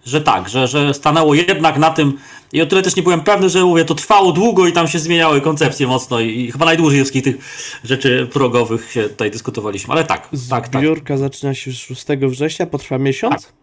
że 0.06 0.22
tak, 0.22 0.50
że, 0.50 0.68
że 0.68 0.94
stanęło 0.94 1.34
jednak 1.36 1.78
na 1.78 1.90
tym 1.90 2.18
i 2.54 2.62
o 2.62 2.66
tyle 2.66 2.82
też 2.82 2.96
nie 2.96 3.04
byłem 3.04 3.22
pewny, 3.22 3.50
że 3.50 3.66
mówię, 3.66 3.86
to 3.86 3.96
trwało 3.96 4.32
długo 4.32 4.68
i 4.68 4.74
tam 4.74 4.88
się 4.88 5.00
zmieniały 5.00 5.42
koncepcje 5.42 5.88
mocno 5.88 6.20
i, 6.20 6.40
i 6.40 6.52
chyba 6.52 6.66
najdłużej 6.66 7.06
z 7.06 7.12
tych 7.12 7.38
rzeczy 7.84 8.28
progowych 8.34 8.92
się 8.92 9.04
tutaj 9.04 9.32
dyskutowaliśmy, 9.32 9.94
ale 9.94 10.04
tak. 10.04 10.30
tak. 10.50 10.68
Zbiórka 10.68 11.08
tak. 11.14 11.18
zaczyna 11.18 11.54
się 11.54 11.72
6 11.72 12.06
września, 12.22 12.66
potrwa 12.66 12.98
miesiąc? 12.98 13.46
Tak. 13.46 13.54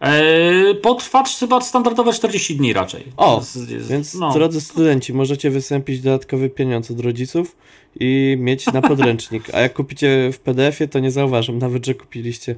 Eee, 0.00 0.74
potrwa 0.74 1.24
chyba 1.40 1.60
standardowe 1.60 2.12
40 2.12 2.56
dni 2.56 2.72
raczej. 2.72 3.04
O, 3.16 3.38
jest, 3.38 3.70
jest, 3.70 3.88
więc 3.88 4.14
no. 4.14 4.32
drodzy 4.32 4.60
studenci, 4.60 5.14
możecie 5.14 5.50
wystąpić 5.50 6.00
dodatkowy 6.00 6.50
pieniądz 6.50 6.90
od 6.90 7.00
rodziców 7.00 7.56
i 8.00 8.36
mieć 8.38 8.66
na 8.66 8.82
podręcznik. 8.90 9.54
A 9.54 9.60
jak 9.60 9.74
kupicie 9.74 10.30
w 10.32 10.38
PDF-ie, 10.38 10.88
to 10.88 10.98
nie 10.98 11.10
zauważam 11.10 11.58
nawet, 11.58 11.86
że 11.86 11.94
kupiliście. 11.94 12.56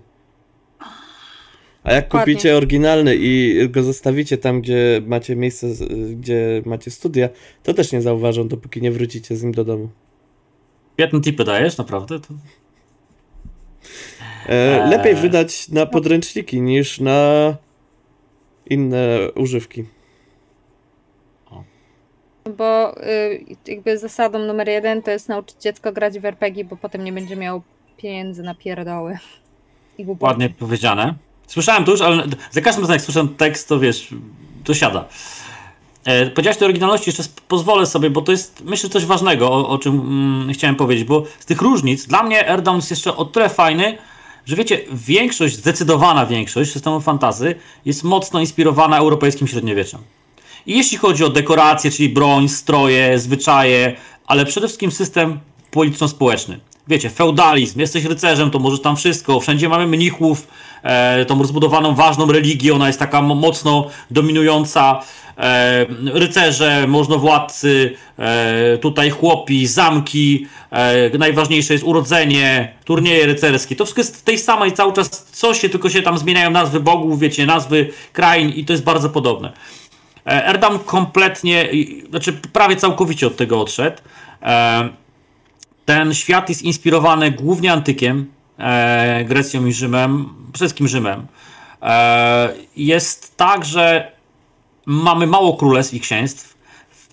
A 1.89 1.93
jak 1.93 2.05
Dokładnie. 2.05 2.35
kupicie 2.35 2.57
oryginalny 2.57 3.17
i 3.17 3.59
go 3.69 3.83
zostawicie 3.83 4.39
tam, 4.39 4.61
gdzie 4.61 5.03
macie 5.07 5.37
miejsce, 5.37 5.67
gdzie 6.11 6.63
macie 6.67 6.91
studia, 6.91 7.29
to 7.63 7.75
też 7.75 7.93
nie 7.93 8.03
zauważą, 8.03 8.49
dopóki 8.49 8.83
nie 8.83 8.91
wrócicie 8.91 9.37
z 9.37 9.43
nim 9.43 9.53
do 9.53 9.65
domu. 9.65 9.89
Świetne 10.95 11.21
tipy 11.21 11.45
dajesz, 11.45 11.79
naprawdę? 11.79 12.21
To... 12.21 12.29
E, 14.47 14.87
lepiej 14.91 15.13
eee. 15.13 15.21
wydać 15.21 15.69
na 15.69 15.87
podręczniki 15.87 16.61
niż 16.61 17.01
na 17.01 17.57
inne 18.67 19.19
używki. 19.35 19.85
Bo 22.57 23.03
y, 23.07 23.45
jakby 23.67 23.99
zasadą 23.99 24.39
numer 24.39 24.69
jeden 24.69 25.03
to 25.03 25.11
jest 25.11 25.29
nauczyć 25.29 25.57
dziecko 25.61 25.93
grać 25.93 26.19
w 26.19 26.25
RPG, 26.25 26.65
bo 26.65 26.77
potem 26.77 27.05
nie 27.05 27.13
będzie 27.13 27.37
miał 27.37 27.63
pieniędzy 27.97 28.43
na 28.43 28.55
pierdoły. 28.55 29.19
I 29.99 30.07
Ładnie 30.21 30.51
powiedziane. 30.51 31.15
Słyszałem 31.49 31.85
to 31.85 31.91
już, 31.91 32.01
ale 32.01 32.27
za 32.51 32.61
każdym 32.61 32.83
razem 32.83 32.95
jak 32.95 33.03
słyszę 33.03 33.27
tekst, 33.37 33.69
to 33.69 33.81
wiesz, 33.81 34.09
to 34.65 34.75
siada. 34.75 35.05
E, 36.05 36.31
powiedziałeś 36.31 36.63
o 36.63 36.65
oryginalności, 36.65 37.11
jeszcze 37.11 37.23
pozwolę 37.49 37.87
sobie, 37.87 38.11
bo 38.11 38.23
to 38.23 38.33
jest 38.33 38.63
myślę 38.65 38.91
coś 38.91 39.05
ważnego, 39.05 39.51
o, 39.53 39.69
o 39.69 39.79
czym 39.79 40.01
mm, 40.01 40.55
chciałem 40.55 40.77
powiedzieć, 40.77 41.05
bo 41.05 41.25
z 41.41 41.45
tych 41.45 41.63
różnic 41.63 42.07
dla 42.07 42.23
mnie 42.23 42.51
Airdown 42.51 42.77
jest 42.77 42.91
jeszcze 42.91 43.17
o 43.17 43.25
tyle 43.25 43.49
fajny, 43.49 43.99
że 44.47 44.57
wiecie, 44.57 44.81
większość, 44.93 45.57
zdecydowana 45.57 46.27
większość 46.27 46.73
systemów 46.73 47.05
fantazy 47.05 47.55
jest 47.85 48.05
mocno 48.05 48.41
inspirowana 48.41 48.99
europejskim 48.99 49.49
średniowieczem. 49.49 50.01
I 50.67 50.77
jeśli 50.77 50.99
chodzi 50.99 51.25
o 51.25 51.29
dekoracje, 51.29 51.91
czyli 51.91 52.09
broń, 52.09 52.49
stroje, 52.49 53.19
zwyczaje, 53.19 53.97
ale 54.27 54.45
przede 54.47 54.69
wszystkim 54.69 54.93
system 54.93 55.41
polityczno-społeczny. 55.71 56.61
Wiecie, 56.89 57.11
feudalizm, 57.11 57.81
jesteś 57.81 58.05
rycerzem, 58.05 58.51
to 58.51 58.59
możesz 58.59 58.81
tam 58.81 58.97
wszystko, 58.97 59.41
wszędzie 59.41 59.69
mamy 59.69 59.87
mnichów, 59.87 60.49
e, 60.83 61.25
tą 61.25 61.39
rozbudowaną, 61.39 61.95
ważną 61.95 62.33
religię, 62.33 62.75
ona 62.75 62.87
jest 62.87 62.99
taka 62.99 63.23
mocno 63.23 63.87
dominująca. 64.11 65.03
E, 65.39 65.87
rycerze, 66.05 66.87
możnowładcy, 66.87 67.95
e, 68.19 68.79
tutaj 68.79 69.11
chłopi, 69.11 69.67
zamki, 69.67 70.47
e, 70.71 71.19
najważniejsze 71.19 71.73
jest 71.73 71.85
urodzenie, 71.85 72.75
turnieje 72.85 73.27
rycerskie. 73.27 73.77
To 73.77 73.85
wszystko 73.85 74.01
jest 74.01 74.17
w 74.17 74.23
tej 74.23 74.39
samej 74.39 74.73
cały 74.73 74.93
czas 74.93 75.09
coś 75.33 75.61
się, 75.61 75.69
tylko 75.69 75.91
się 75.91 76.03
tam 76.03 76.19
zmieniają 76.19 76.51
nazwy 76.51 76.81
bogów, 76.81 77.21
wiecie, 77.21 77.47
nazwy 77.47 77.91
krain 78.13 78.49
i 78.49 78.65
to 78.65 78.73
jest 78.73 78.85
bardzo 78.85 79.11
podobne. 79.11 79.53
E, 80.27 80.47
Erdam 80.47 80.79
kompletnie, 80.79 81.69
znaczy 82.11 82.33
prawie 82.33 82.77
całkowicie 82.77 83.27
od 83.27 83.37
tego 83.37 83.61
odszedł. 83.61 83.97
E, 84.43 84.89
ten 85.89 86.15
świat 86.15 86.49
jest 86.49 86.63
inspirowany 86.63 87.31
głównie 87.31 87.73
antykiem, 87.73 88.27
e, 88.59 89.25
Grecją 89.25 89.67
i 89.67 89.73
Rzymem, 89.73 90.29
wszystkim 90.55 90.89
Rzymem. 90.89 91.27
E, 91.83 92.55
jest 92.77 93.37
tak, 93.37 93.65
że 93.65 94.13
mamy 94.87 95.27
mało 95.27 95.57
królestw 95.57 95.95
i 95.95 96.01
księstw. 96.01 96.57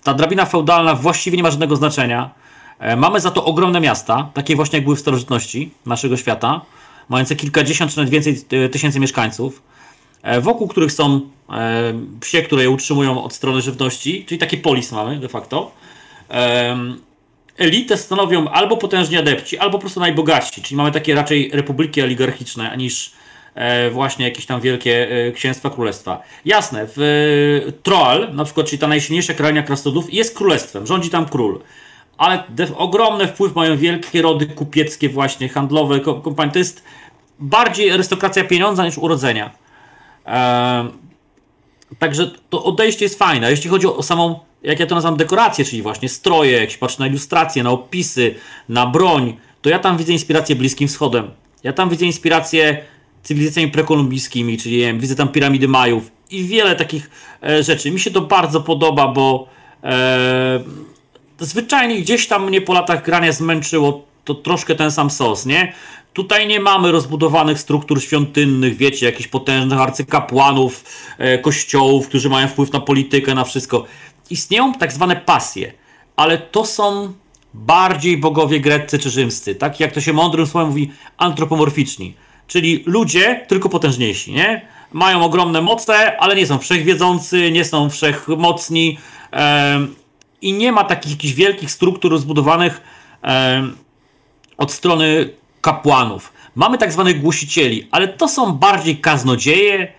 Ta 0.02 0.14
drabina 0.14 0.44
feudalna 0.44 0.94
właściwie 0.94 1.36
nie 1.36 1.42
ma 1.42 1.50
żadnego 1.50 1.76
znaczenia. 1.76 2.30
E, 2.78 2.96
mamy 2.96 3.20
za 3.20 3.30
to 3.30 3.44
ogromne 3.44 3.80
miasta, 3.80 4.30
takie 4.34 4.56
właśnie 4.56 4.76
jak 4.76 4.84
były 4.84 4.96
w 4.96 5.00
starożytności 5.00 5.70
naszego 5.86 6.16
świata, 6.16 6.60
mające 7.08 7.36
kilkadziesiąt 7.36 7.90
czy 7.90 7.96
nawet 7.96 8.10
więcej 8.10 8.44
e, 8.50 8.68
tysięcy 8.68 9.00
mieszkańców, 9.00 9.62
e, 10.22 10.40
wokół 10.40 10.68
których 10.68 10.92
są 10.92 11.20
e, 11.50 11.92
psie, 12.20 12.42
które 12.42 12.62
je 12.62 12.70
utrzymują 12.70 13.22
od 13.24 13.32
strony 13.32 13.62
żywności, 13.62 14.24
czyli 14.24 14.38
taki 14.38 14.56
polis 14.56 14.92
mamy 14.92 15.18
de 15.18 15.28
facto 15.28 15.70
elitę 17.56 17.96
stanowią 17.96 18.48
albo 18.48 18.76
potężni 18.76 19.16
adepci, 19.16 19.58
albo 19.58 19.72
po 19.72 19.78
prostu 19.78 20.00
najbogatsi, 20.00 20.62
czyli 20.62 20.76
mamy 20.76 20.92
takie 20.92 21.14
raczej 21.14 21.50
republiki 21.52 22.02
oligarchiczne, 22.02 22.76
niż 22.76 23.12
e, 23.54 23.90
właśnie 23.90 24.24
jakieś 24.24 24.46
tam 24.46 24.60
wielkie 24.60 25.10
e, 25.10 25.32
księstwa, 25.32 25.70
królestwa. 25.70 26.22
Jasne, 26.44 26.86
w 26.96 26.98
e, 27.68 27.72
Troal, 27.72 28.34
na 28.34 28.44
przykład, 28.44 28.66
czyli 28.66 28.78
ta 28.78 28.88
najsilniejsza 28.88 29.34
kraina 29.34 29.62
krasnodów, 29.62 30.14
jest 30.14 30.36
królestwem, 30.36 30.86
rządzi 30.86 31.10
tam 31.10 31.26
król. 31.26 31.60
Ale 32.18 32.44
ogromny 32.76 33.26
wpływ 33.26 33.54
mają 33.54 33.76
wielkie 33.76 34.22
rody 34.22 34.46
kupieckie 34.46 35.08
właśnie, 35.08 35.48
handlowe, 35.48 36.00
kompanie. 36.00 36.52
To 36.52 36.58
jest 36.58 36.82
bardziej 37.38 37.92
arystokracja 37.92 38.44
pieniądza 38.44 38.84
niż 38.84 38.98
urodzenia. 38.98 39.50
Także 41.98 42.30
to 42.50 42.64
odejście 42.64 43.04
jest 43.04 43.18
fajne. 43.18 43.50
Jeśli 43.50 43.70
chodzi 43.70 43.86
o 43.86 44.02
samą 44.02 44.40
jak 44.66 44.80
ja 44.80 44.86
to 44.86 44.94
nazywam, 44.94 45.16
dekoracje, 45.16 45.64
czyli 45.64 45.82
właśnie 45.82 46.08
stroje, 46.08 46.52
jak 46.52 46.70
się 46.70 46.78
patrzy 46.78 47.00
na 47.00 47.06
ilustracje, 47.06 47.62
na 47.62 47.70
opisy, 47.70 48.34
na 48.68 48.86
broń, 48.86 49.36
to 49.62 49.70
ja 49.70 49.78
tam 49.78 49.96
widzę 49.96 50.12
inspirację 50.12 50.56
Bliskim 50.56 50.88
Wschodem. 50.88 51.30
Ja 51.62 51.72
tam 51.72 51.90
widzę 51.90 52.06
inspirację 52.06 52.82
cywilizacjami 53.22 53.70
prekolumbijskimi, 53.70 54.58
czyli 54.58 54.78
wiem, 54.78 55.00
widzę 55.00 55.16
tam 55.16 55.28
piramidy 55.28 55.68
Majów 55.68 56.10
i 56.30 56.44
wiele 56.44 56.76
takich 56.76 57.10
e, 57.42 57.62
rzeczy. 57.62 57.90
Mi 57.90 58.00
się 58.00 58.10
to 58.10 58.20
bardzo 58.20 58.60
podoba, 58.60 59.08
bo 59.08 59.48
e, 59.84 60.60
zwyczajnie 61.38 62.00
gdzieś 62.00 62.26
tam 62.26 62.46
mnie 62.46 62.60
po 62.60 62.72
latach 62.72 63.04
grania 63.04 63.32
zmęczyło 63.32 64.06
to 64.24 64.34
troszkę 64.34 64.74
ten 64.74 64.90
sam 64.90 65.10
sos, 65.10 65.46
nie? 65.46 65.72
Tutaj 66.16 66.46
nie 66.46 66.60
mamy 66.60 66.92
rozbudowanych 66.92 67.60
struktur 67.60 68.02
świątynnych, 68.02 68.76
wiecie, 68.76 69.06
jakichś 69.06 69.28
potężnych 69.28 69.80
arcykapłanów, 69.80 70.84
e, 71.18 71.38
kościołów, 71.38 72.08
którzy 72.08 72.28
mają 72.28 72.48
wpływ 72.48 72.72
na 72.72 72.80
politykę, 72.80 73.34
na 73.34 73.44
wszystko. 73.44 73.84
Istnieją 74.30 74.74
tak 74.74 74.92
zwane 74.92 75.16
pasje, 75.16 75.72
ale 76.16 76.38
to 76.38 76.64
są 76.64 77.12
bardziej 77.54 78.18
bogowie 78.18 78.60
greccy 78.60 78.98
czy 78.98 79.10
rzymscy, 79.10 79.54
tak 79.54 79.80
jak 79.80 79.92
to 79.92 80.00
się 80.00 80.12
mądrym 80.12 80.46
słowem 80.46 80.68
mówi, 80.68 80.90
antropomorficzni. 81.16 82.14
Czyli 82.46 82.82
ludzie, 82.86 83.44
tylko 83.48 83.68
potężniejsi, 83.68 84.32
nie? 84.32 84.66
Mają 84.92 85.24
ogromne 85.24 85.60
moce, 85.60 86.20
ale 86.20 86.36
nie 86.36 86.46
są 86.46 86.58
wszechwiedzący, 86.58 87.50
nie 87.50 87.64
są 87.64 87.90
wszechmocni 87.90 88.98
em, 89.30 89.94
i 90.42 90.52
nie 90.52 90.72
ma 90.72 90.84
takich 90.84 91.12
jakichś 91.12 91.34
wielkich 91.34 91.70
struktur 91.70 92.10
rozbudowanych 92.10 92.80
od 94.58 94.72
strony 94.72 95.30
kapłanów. 95.66 96.32
Mamy 96.54 96.78
tak 96.78 96.92
zwanych 96.92 97.20
głosicieli, 97.20 97.88
ale 97.90 98.08
to 98.08 98.28
są 98.28 98.52
bardziej 98.52 98.96
kaznodzieje, 98.96 99.92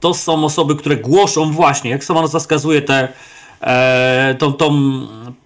to 0.00 0.14
są 0.14 0.44
osoby, 0.44 0.76
które 0.76 0.96
głoszą 0.96 1.52
właśnie, 1.52 1.90
jak 1.90 2.04
sama 2.04 2.22
nazwa 2.22 2.38
wskazuje, 2.38 2.82
te 2.82 3.08
e, 3.60 4.34
tą, 4.38 4.52
tą 4.52 5.00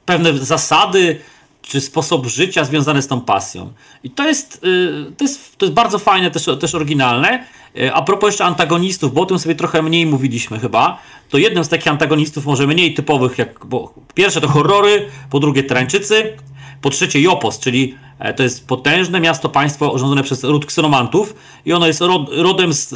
pewne 0.06 0.38
zasady 0.38 1.20
czy 1.62 1.80
sposób 1.80 2.26
życia 2.26 2.64
związane 2.64 3.02
z 3.02 3.06
tą 3.06 3.20
pasją. 3.20 3.72
I 4.04 4.10
to 4.10 4.24
jest, 4.24 4.64
y, 4.64 5.12
to 5.16 5.24
jest, 5.24 5.58
to 5.58 5.66
jest 5.66 5.74
bardzo 5.74 5.98
fajne, 5.98 6.30
też, 6.30 6.48
też 6.60 6.74
oryginalne. 6.74 7.44
Y, 7.76 7.94
A 7.94 8.02
propos 8.02 8.28
jeszcze 8.28 8.44
antagonistów, 8.44 9.14
bo 9.14 9.20
o 9.20 9.26
tym 9.26 9.38
sobie 9.38 9.54
trochę 9.54 9.82
mniej 9.82 10.06
mówiliśmy 10.06 10.58
chyba, 10.58 10.98
to 11.30 11.38
jednym 11.38 11.64
z 11.64 11.68
takich 11.68 11.88
antagonistów 11.88 12.46
może 12.46 12.66
mniej 12.66 12.94
typowych, 12.94 13.38
jak, 13.38 13.66
bo 13.66 13.94
pierwsze 14.14 14.40
to 14.40 14.48
horrory, 14.48 15.08
po 15.30 15.40
drugie 15.40 15.62
Tarańczycy, 15.62 16.36
po 16.80 16.90
trzecie 16.90 17.20
Jopos, 17.20 17.58
czyli 17.58 17.94
e, 18.18 18.34
to 18.34 18.42
jest 18.42 18.66
potężne 18.66 19.20
miasto, 19.20 19.48
państwo 19.48 19.92
urządzone 19.92 20.22
przez 20.22 20.44
ród 20.44 20.66
ksenomantów 20.66 21.34
i 21.66 21.72
ono 21.72 21.86
jest 21.86 22.00
rod, 22.00 22.28
rodem 22.32 22.72
z, 22.74 22.88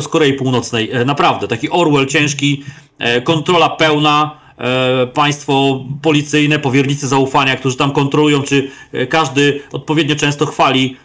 z 0.00 0.08
Korei 0.08 0.32
Północnej. 0.32 0.90
E, 0.90 1.04
Naprawdę, 1.04 1.48
taki 1.48 1.70
Orwell 1.70 2.06
ciężki, 2.06 2.64
e, 2.98 3.22
kontrola 3.22 3.68
pełna, 3.68 4.40
państwo 5.14 5.84
policyjne, 6.02 6.58
powiernicy 6.58 7.08
zaufania, 7.08 7.56
którzy 7.56 7.76
tam 7.76 7.92
kontrolują, 7.92 8.42
czy 8.42 8.70
każdy 9.08 9.60
odpowiednio 9.72 10.16
często 10.16 10.46
chwali 10.46 10.96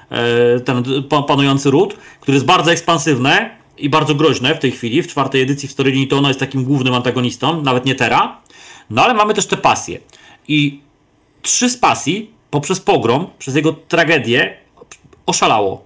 ten 0.65 0.83
pa- 1.09 1.23
panujący 1.23 1.71
ród, 1.71 1.97
który 2.21 2.35
jest 2.35 2.45
bardzo 2.45 2.71
ekspansywne 2.71 3.49
i 3.77 3.89
bardzo 3.89 4.15
groźne 4.15 4.55
w 4.55 4.59
tej 4.59 4.71
chwili. 4.71 5.01
W 5.03 5.07
czwartej 5.07 5.41
edycji 5.41 5.67
w 5.69 5.71
Storylini 5.71 6.07
to 6.07 6.17
ono 6.17 6.27
jest 6.27 6.39
takim 6.39 6.63
głównym 6.63 6.93
antagonistą, 6.93 7.61
nawet 7.61 7.85
nie 7.85 7.95
Tera. 7.95 8.37
No 8.89 9.03
ale 9.03 9.13
mamy 9.13 9.33
też 9.33 9.45
te 9.45 9.57
pasje. 9.57 9.99
I 10.47 10.79
trzy 11.45 11.69
z 11.69 11.77
pasji 11.77 12.31
poprzez 12.51 12.79
pogrom, 12.79 13.27
przez 13.39 13.55
jego 13.55 13.73
tragedię 13.73 14.57
oszalało. 15.25 15.85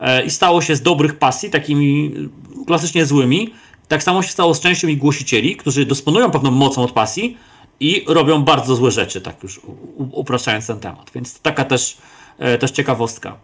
E, 0.00 0.24
I 0.24 0.30
stało 0.30 0.62
się 0.62 0.76
z 0.76 0.82
dobrych 0.82 1.18
pasji, 1.18 1.50
takimi 1.50 2.14
e, 2.62 2.64
klasycznie 2.66 3.06
złymi. 3.06 3.54
Tak 3.88 4.02
samo 4.02 4.22
się 4.22 4.28
stało 4.28 4.54
z 4.54 4.60
częścią 4.60 4.88
ich 4.88 4.98
głosicieli, 4.98 5.56
którzy 5.56 5.86
dysponują 5.86 6.30
pewną 6.30 6.50
mocą 6.50 6.82
od 6.82 6.92
pasji 6.92 7.36
i 7.80 8.04
robią 8.08 8.42
bardzo 8.42 8.76
złe 8.76 8.90
rzeczy, 8.90 9.20
tak 9.20 9.42
już 9.42 9.60
upraszczając 9.96 10.66
ten 10.66 10.80
temat. 10.80 11.10
Więc 11.14 11.40
taka 11.40 11.64
też, 11.64 11.96
e, 12.38 12.58
też 12.58 12.70
ciekawostka. 12.70 13.36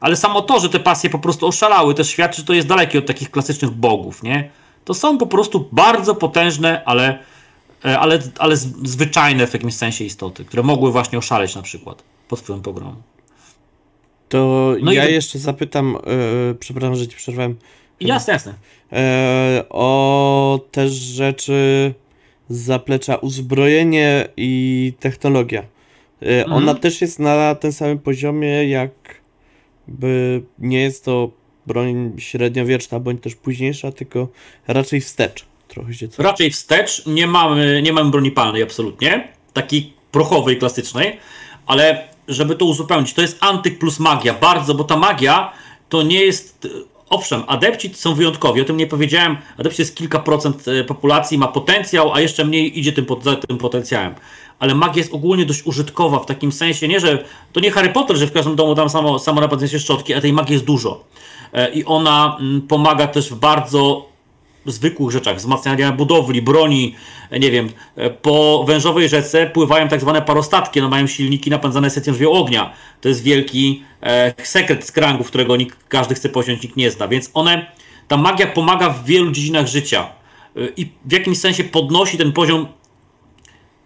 Ale 0.00 0.16
samo 0.16 0.42
to, 0.42 0.60
że 0.60 0.68
te 0.68 0.80
pasje 0.80 1.10
po 1.10 1.18
prostu 1.18 1.46
oszalały, 1.46 1.94
też 1.94 2.08
świadczy, 2.10 2.40
że 2.40 2.46
to 2.46 2.52
jest 2.52 2.68
dalekie 2.68 2.98
od 2.98 3.06
takich 3.06 3.30
klasycznych 3.30 3.70
bogów, 3.70 4.22
nie? 4.22 4.50
To 4.84 4.94
są 4.94 5.18
po 5.18 5.26
prostu 5.26 5.68
bardzo 5.72 6.14
potężne, 6.14 6.82
ale, 6.84 7.18
ale, 7.82 8.18
ale 8.38 8.56
z- 8.56 8.88
zwyczajne 8.88 9.46
w 9.46 9.52
jakimś 9.52 9.74
sensie 9.74 10.04
istoty, 10.04 10.44
które 10.44 10.62
mogły 10.62 10.92
właśnie 10.92 11.18
oszaleć 11.18 11.54
na 11.54 11.62
przykład 11.62 12.02
pod 12.28 12.40
wpływem 12.40 12.62
pogromu. 12.62 12.96
To 14.28 14.74
No 14.82 14.92
i 14.92 14.94
ja 14.94 15.02
to- 15.04 15.10
jeszcze 15.10 15.38
zapytam, 15.38 15.96
e, 15.96 16.54
przepraszam, 16.54 16.94
że 16.96 17.08
ci 17.08 17.16
przerwałem, 17.16 17.56
Jasne, 18.00 18.32
jasne. 18.32 18.54
e, 18.92 19.64
o 19.70 20.60
też 20.70 20.92
rzeczy 20.92 21.94
z 22.48 22.58
zaplecza 22.60 23.16
uzbrojenie 23.16 24.28
i 24.36 24.92
technologia. 25.00 25.60
E, 26.22 26.26
Mhm. 26.44 26.52
Ona 26.52 26.74
też 26.74 27.00
jest 27.00 27.18
na 27.18 27.54
tym 27.54 27.72
samym 27.72 27.98
poziomie, 27.98 28.68
jakby 28.68 30.42
nie 30.58 30.80
jest 30.80 31.04
to 31.04 31.30
broń 31.66 32.12
średniowieczna, 32.18 33.00
bądź 33.00 33.22
też 33.22 33.34
późniejsza, 33.34 33.92
tylko 33.92 34.28
raczej 34.68 35.00
wstecz. 35.00 35.46
Trochę 35.72 35.94
się 35.94 36.08
co. 36.08 36.22
Raczej 36.22 36.50
wstecz, 36.50 37.06
nie 37.06 37.26
mamy, 37.26 37.82
nie 37.82 37.92
mamy 37.92 38.10
broni 38.10 38.30
palnej 38.30 38.62
absolutnie, 38.62 39.28
takiej 39.52 39.92
prochowej, 40.10 40.58
klasycznej, 40.58 41.18
ale 41.66 42.08
żeby 42.28 42.56
to 42.56 42.64
uzupełnić, 42.64 43.14
to 43.14 43.22
jest 43.22 43.38
antyk 43.40 43.78
plus 43.78 43.98
magia, 43.98 44.34
bardzo, 44.34 44.74
bo 44.74 44.84
ta 44.84 44.96
magia 44.96 45.52
to 45.88 46.02
nie 46.02 46.20
jest, 46.20 46.68
owszem, 47.10 47.42
adepci 47.46 47.94
są 47.94 48.14
wyjątkowi, 48.14 48.60
o 48.60 48.64
tym 48.64 48.76
nie 48.76 48.86
powiedziałem, 48.86 49.36
adepci 49.58 49.82
jest 49.82 49.96
kilka 49.96 50.18
procent 50.18 50.68
e, 50.68 50.84
populacji, 50.84 51.38
ma 51.38 51.48
potencjał, 51.48 52.12
a 52.12 52.20
jeszcze 52.20 52.44
mniej 52.44 52.78
idzie 52.78 52.92
tym, 52.92 53.06
za 53.22 53.36
tym 53.36 53.58
potencjałem. 53.58 54.14
Ale 54.58 54.74
magia 54.74 54.98
jest 54.98 55.14
ogólnie 55.14 55.46
dość 55.46 55.66
użytkowa 55.66 56.18
w 56.18 56.26
takim 56.26 56.52
sensie, 56.52 56.88
nie, 56.88 57.00
że 57.00 57.24
to 57.52 57.60
nie 57.60 57.70
Harry 57.70 57.88
Potter, 57.88 58.16
że 58.16 58.26
w 58.26 58.32
każdym 58.32 58.56
domu 58.56 58.74
tam 58.74 58.88
samo, 58.88 59.18
samo 59.18 59.40
napędzenie 59.40 59.78
szczotki, 59.78 60.14
a 60.14 60.20
tej 60.20 60.32
magii 60.32 60.52
jest 60.52 60.64
dużo. 60.64 61.04
E, 61.52 61.72
I 61.72 61.84
ona 61.84 62.36
mm, 62.40 62.62
pomaga 62.62 63.06
też 63.06 63.30
w 63.30 63.34
bardzo 63.34 64.11
zwykłych 64.70 65.10
rzeczach, 65.10 65.36
wzmacniania 65.36 65.92
budowli, 65.92 66.42
broni, 66.42 66.94
nie 67.40 67.50
wiem, 67.50 67.68
e, 67.96 68.10
po 68.10 68.64
wężowej 68.66 69.08
rzece 69.08 69.46
pływają 69.46 69.88
tak 69.88 70.00
zwane 70.00 70.22
parostatki, 70.22 70.80
no 70.80 70.88
mają 70.88 71.06
silniki 71.06 71.50
napędzane 71.50 71.90
secją 71.90 72.14
żwieł 72.14 72.32
ognia. 72.32 72.72
To 73.00 73.08
jest 73.08 73.22
wielki 73.22 73.82
e, 74.02 74.34
sekret 74.42 74.84
z 74.84 74.92
krangów, 74.92 75.26
którego 75.26 75.56
nikt, 75.56 75.88
każdy 75.88 76.14
chce 76.14 76.28
posiąść, 76.28 76.62
nikt 76.62 76.76
nie 76.76 76.90
zna, 76.90 77.08
więc 77.08 77.30
one, 77.34 77.66
ta 78.08 78.16
magia 78.16 78.46
pomaga 78.46 78.90
w 78.90 79.04
wielu 79.04 79.30
dziedzinach 79.32 79.66
życia. 79.66 80.08
E, 80.56 80.60
i 80.76 80.92
w 81.04 81.12
jakimś 81.12 81.38
sensie 81.38 81.64
podnosi 81.64 82.18
ten 82.18 82.32
poziom 82.32 82.66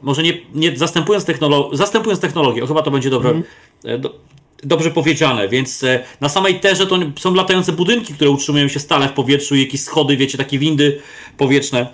może 0.02 0.22
nie, 0.22 0.32
nie 0.54 0.76
zastępując, 0.76 1.24
technolo- 1.24 1.76
zastępując 1.76 2.20
technologię, 2.20 2.64
o, 2.64 2.66
chyba 2.66 2.82
to 2.82 2.90
będzie 2.90 3.10
dobre, 3.10 3.42
e, 3.84 3.98
do, 3.98 4.14
dobrze 4.62 4.90
powiedziane, 4.90 5.48
więc 5.48 5.84
e, 5.84 6.04
na 6.20 6.28
samej 6.28 6.60
terze 6.60 6.86
to 6.86 6.98
są 7.18 7.34
latające 7.34 7.72
budynki, 7.72 8.14
które 8.14 8.30
utrzymują 8.30 8.68
się 8.68 8.80
stale 8.80 9.08
w 9.08 9.12
powietrzu 9.12 9.56
i 9.56 9.60
jakieś 9.60 9.80
schody, 9.80 10.16
wiecie, 10.16 10.38
takie 10.38 10.58
windy 10.58 11.00
powietrzne 11.36 11.86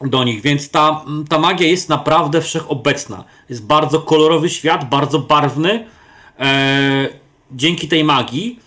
do 0.00 0.24
nich, 0.24 0.42
więc 0.42 0.70
ta, 0.70 1.04
ta 1.28 1.38
magia 1.38 1.66
jest 1.66 1.88
naprawdę 1.88 2.40
wszechobecna. 2.40 3.24
Jest 3.50 3.66
bardzo 3.66 4.00
kolorowy 4.00 4.50
świat, 4.50 4.88
bardzo 4.88 5.18
barwny. 5.18 5.86
E, 6.40 7.08
dzięki 7.52 7.88
tej 7.88 8.04
magii 8.04 8.60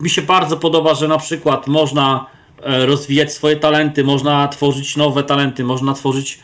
mi 0.00 0.10
się 0.10 0.22
bardzo 0.22 0.56
podoba, 0.56 0.94
że 0.94 1.08
na 1.08 1.18
przykład 1.18 1.66
można 1.66 2.26
e, 2.62 2.86
rozwijać 2.86 3.32
swoje 3.32 3.56
talenty, 3.56 4.04
można 4.04 4.48
tworzyć 4.48 4.96
nowe 4.96 5.22
talenty, 5.22 5.64
można 5.64 5.94
tworzyć 5.94 6.38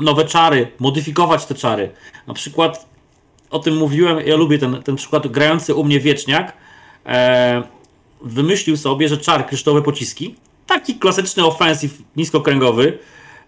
nowe 0.00 0.24
czary, 0.24 0.72
modyfikować 0.78 1.46
te 1.46 1.54
czary. 1.54 1.90
Na 2.26 2.34
przykład 2.34 2.89
o 3.50 3.58
tym 3.58 3.76
mówiłem, 3.76 4.26
ja 4.26 4.36
lubię 4.36 4.58
ten, 4.58 4.82
ten 4.82 4.96
przykład, 4.96 5.26
grający 5.26 5.74
u 5.74 5.84
mnie 5.84 6.00
wieczniak. 6.00 6.52
E, 7.06 7.62
wymyślił 8.22 8.76
sobie, 8.76 9.08
że 9.08 9.18
czar 9.18 9.46
kryształowe 9.46 9.82
pociski, 9.82 10.34
taki 10.66 10.94
klasyczny 10.94 11.44
offensive 11.44 11.98
niskokręgowy, 12.16 12.98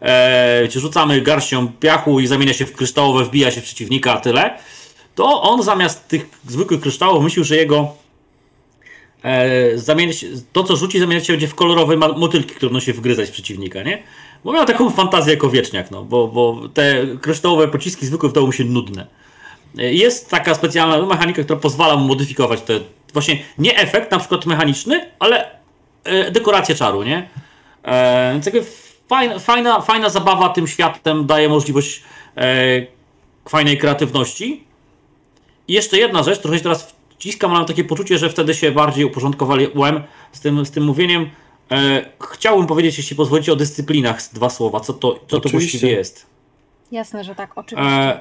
e, 0.03 0.68
rzucamy 0.70 1.20
garścią 1.20 1.68
piachu 1.68 2.20
i 2.20 2.26
zamienia 2.26 2.53
się 2.53 2.66
w 2.66 2.72
kryształowe, 2.72 3.24
wbija 3.24 3.50
się 3.50 3.61
w 3.61 3.64
przeciwnika, 3.64 4.12
a 4.12 4.20
tyle, 4.20 4.59
to 5.14 5.42
on 5.42 5.62
zamiast 5.62 6.09
tych 6.09 6.28
zwykłych 6.48 6.80
kryształów 6.80 7.24
myślił, 7.24 7.44
że 7.44 7.57
jego 7.57 7.94
e, 9.22 9.78
zamienia 9.78 10.12
się, 10.12 10.26
to 10.53 10.64
co 10.64 10.76
rzuci 10.76 10.98
zamieniać 10.98 11.26
się 11.26 11.32
będzie 11.32 11.48
w 11.48 11.55
kolorowe 11.55 11.96
motylki, 11.96 12.55
które 12.55 12.70
będą 12.70 12.80
się 12.80 12.92
wgryzać 12.92 13.28
w 13.28 13.32
przeciwnika, 13.32 13.82
nie? 13.82 14.03
Bo 14.44 14.53
miał 14.53 14.66
taką 14.66 14.90
fantazję 14.90 15.34
jako 15.34 15.50
wieczniak, 15.50 15.90
no, 15.90 16.05
bo, 16.05 16.28
bo 16.28 16.68
te 16.74 17.07
kryształowe 17.20 17.68
pociski 17.68 18.07
zwykłe 18.07 18.28
wydały 18.28 18.46
mu 18.46 18.53
się 18.53 18.64
nudne. 18.64 19.07
Jest 19.74 20.30
taka 20.30 20.54
specjalna 20.54 21.06
mechanika, 21.06 21.42
która 21.42 21.58
pozwala 21.58 21.96
mu 21.96 22.04
modyfikować 22.08 22.62
te, 22.62 22.80
właśnie 23.12 23.38
nie 23.58 23.76
efekt 23.76 24.10
na 24.10 24.18
przykład 24.18 24.46
mechaniczny, 24.46 25.10
ale 25.18 25.50
e, 26.04 26.30
dekorację 26.30 26.74
czaru, 26.74 27.02
nie? 27.02 27.28
E, 27.82 28.32
więc 28.32 28.46
jakby 28.46 28.64
fajna, 29.08 29.38
fajna, 29.38 29.80
fajna 29.80 30.08
zabawa 30.08 30.48
tym 30.48 30.66
światem 30.66 31.26
daje 31.26 31.48
możliwość 31.48 32.02
e, 32.36 32.86
fajnej 33.48 33.78
kreatywności. 33.78 34.64
I 35.68 35.72
jeszcze 35.72 35.98
jedna 35.98 36.22
rzecz, 36.22 36.38
trochę 36.38 36.56
się 36.56 36.62
teraz 36.62 36.94
wciskam, 37.10 37.50
ale 37.50 37.60
mam 37.60 37.68
takie 37.68 37.84
poczucie, 37.84 38.18
że 38.18 38.30
wtedy 38.30 38.54
się 38.54 38.72
bardziej 38.72 39.04
uporządkowałem 39.04 40.02
z 40.32 40.40
tym, 40.40 40.66
z 40.66 40.70
tym 40.70 40.84
mówieniem. 40.84 41.30
Chciałbym 42.32 42.66
powiedzieć, 42.66 42.98
jeśli 42.98 43.16
pozwolicie, 43.16 43.52
o 43.52 43.56
dyscyplinach 43.56 44.18
dwa 44.32 44.50
słowa, 44.50 44.80
co 44.80 44.92
to, 44.92 45.20
co 45.28 45.40
to 45.40 45.48
właściwie 45.48 45.90
jest. 45.90 46.26
Jasne, 46.92 47.24
że 47.24 47.34
tak, 47.34 47.58
oczywiście. 47.58 47.90
E, 47.90 48.20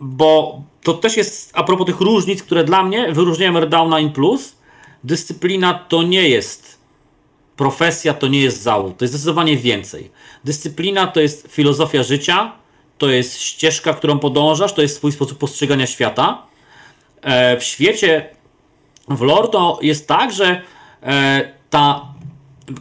bo 0.00 0.62
to 0.82 0.94
też 0.94 1.16
jest 1.16 1.50
a 1.54 1.64
propos 1.64 1.86
tych 1.86 2.00
różnic, 2.00 2.42
które 2.42 2.64
dla 2.64 2.82
mnie 2.82 3.12
wyróżniają 3.12 3.60
Redowna 3.60 4.00
in 4.00 4.12
Plus. 4.12 4.56
Dyscyplina 5.04 5.74
to 5.74 6.02
nie 6.02 6.28
jest 6.28 6.78
profesja, 7.56 8.14
to 8.14 8.26
nie 8.26 8.40
jest 8.40 8.62
zawód. 8.62 8.98
To 8.98 9.04
jest 9.04 9.14
zdecydowanie 9.14 9.56
więcej. 9.56 10.10
Dyscyplina 10.44 11.06
to 11.06 11.20
jest 11.20 11.46
filozofia 11.50 12.02
życia, 12.02 12.52
to 12.98 13.08
jest 13.08 13.40
ścieżka, 13.40 13.94
którą 13.94 14.18
podążasz, 14.18 14.72
to 14.72 14.82
jest 14.82 14.96
swój 14.96 15.12
sposób 15.12 15.38
postrzegania 15.38 15.86
świata. 15.86 16.42
e, 17.22 17.56
w 17.60 17.64
świecie 17.64 18.28
w 19.08 19.20
lore 19.20 19.48
to 19.48 19.78
jest 19.82 20.08
tak, 20.08 20.32
że 20.32 20.62
e, 21.02 21.52
ta 21.70 22.08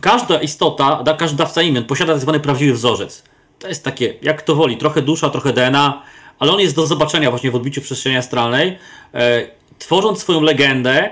każda 0.02 0.42
istota, 0.42 1.04
każdy 1.18 1.38
dawca 1.38 1.62
imion 1.62 1.86
posiada 1.86 2.14
tak 2.14 2.22
zwany 2.22 2.40
prawdziwy 2.40 2.74
wzorzec. 2.74 3.24
To 3.60 3.68
jest 3.68 3.84
takie, 3.84 4.14
jak 4.22 4.42
to 4.42 4.56
woli, 4.56 4.78
trochę 4.78 5.02
dusza, 5.02 5.30
trochę 5.30 5.54
DNA, 5.54 6.02
ale 6.44 6.52
on 6.52 6.60
jest 6.60 6.76
do 6.76 6.88
zobaczenia 6.88 7.30
właśnie 7.30 7.52
w 7.52 7.56
odbiciu 7.56 7.82
przestrzeni 7.82 8.18
astralnej. 8.18 8.78
E, 9.14 9.48
tworząc 9.80 10.20
swoją 10.20 10.42
legendę, 10.42 11.10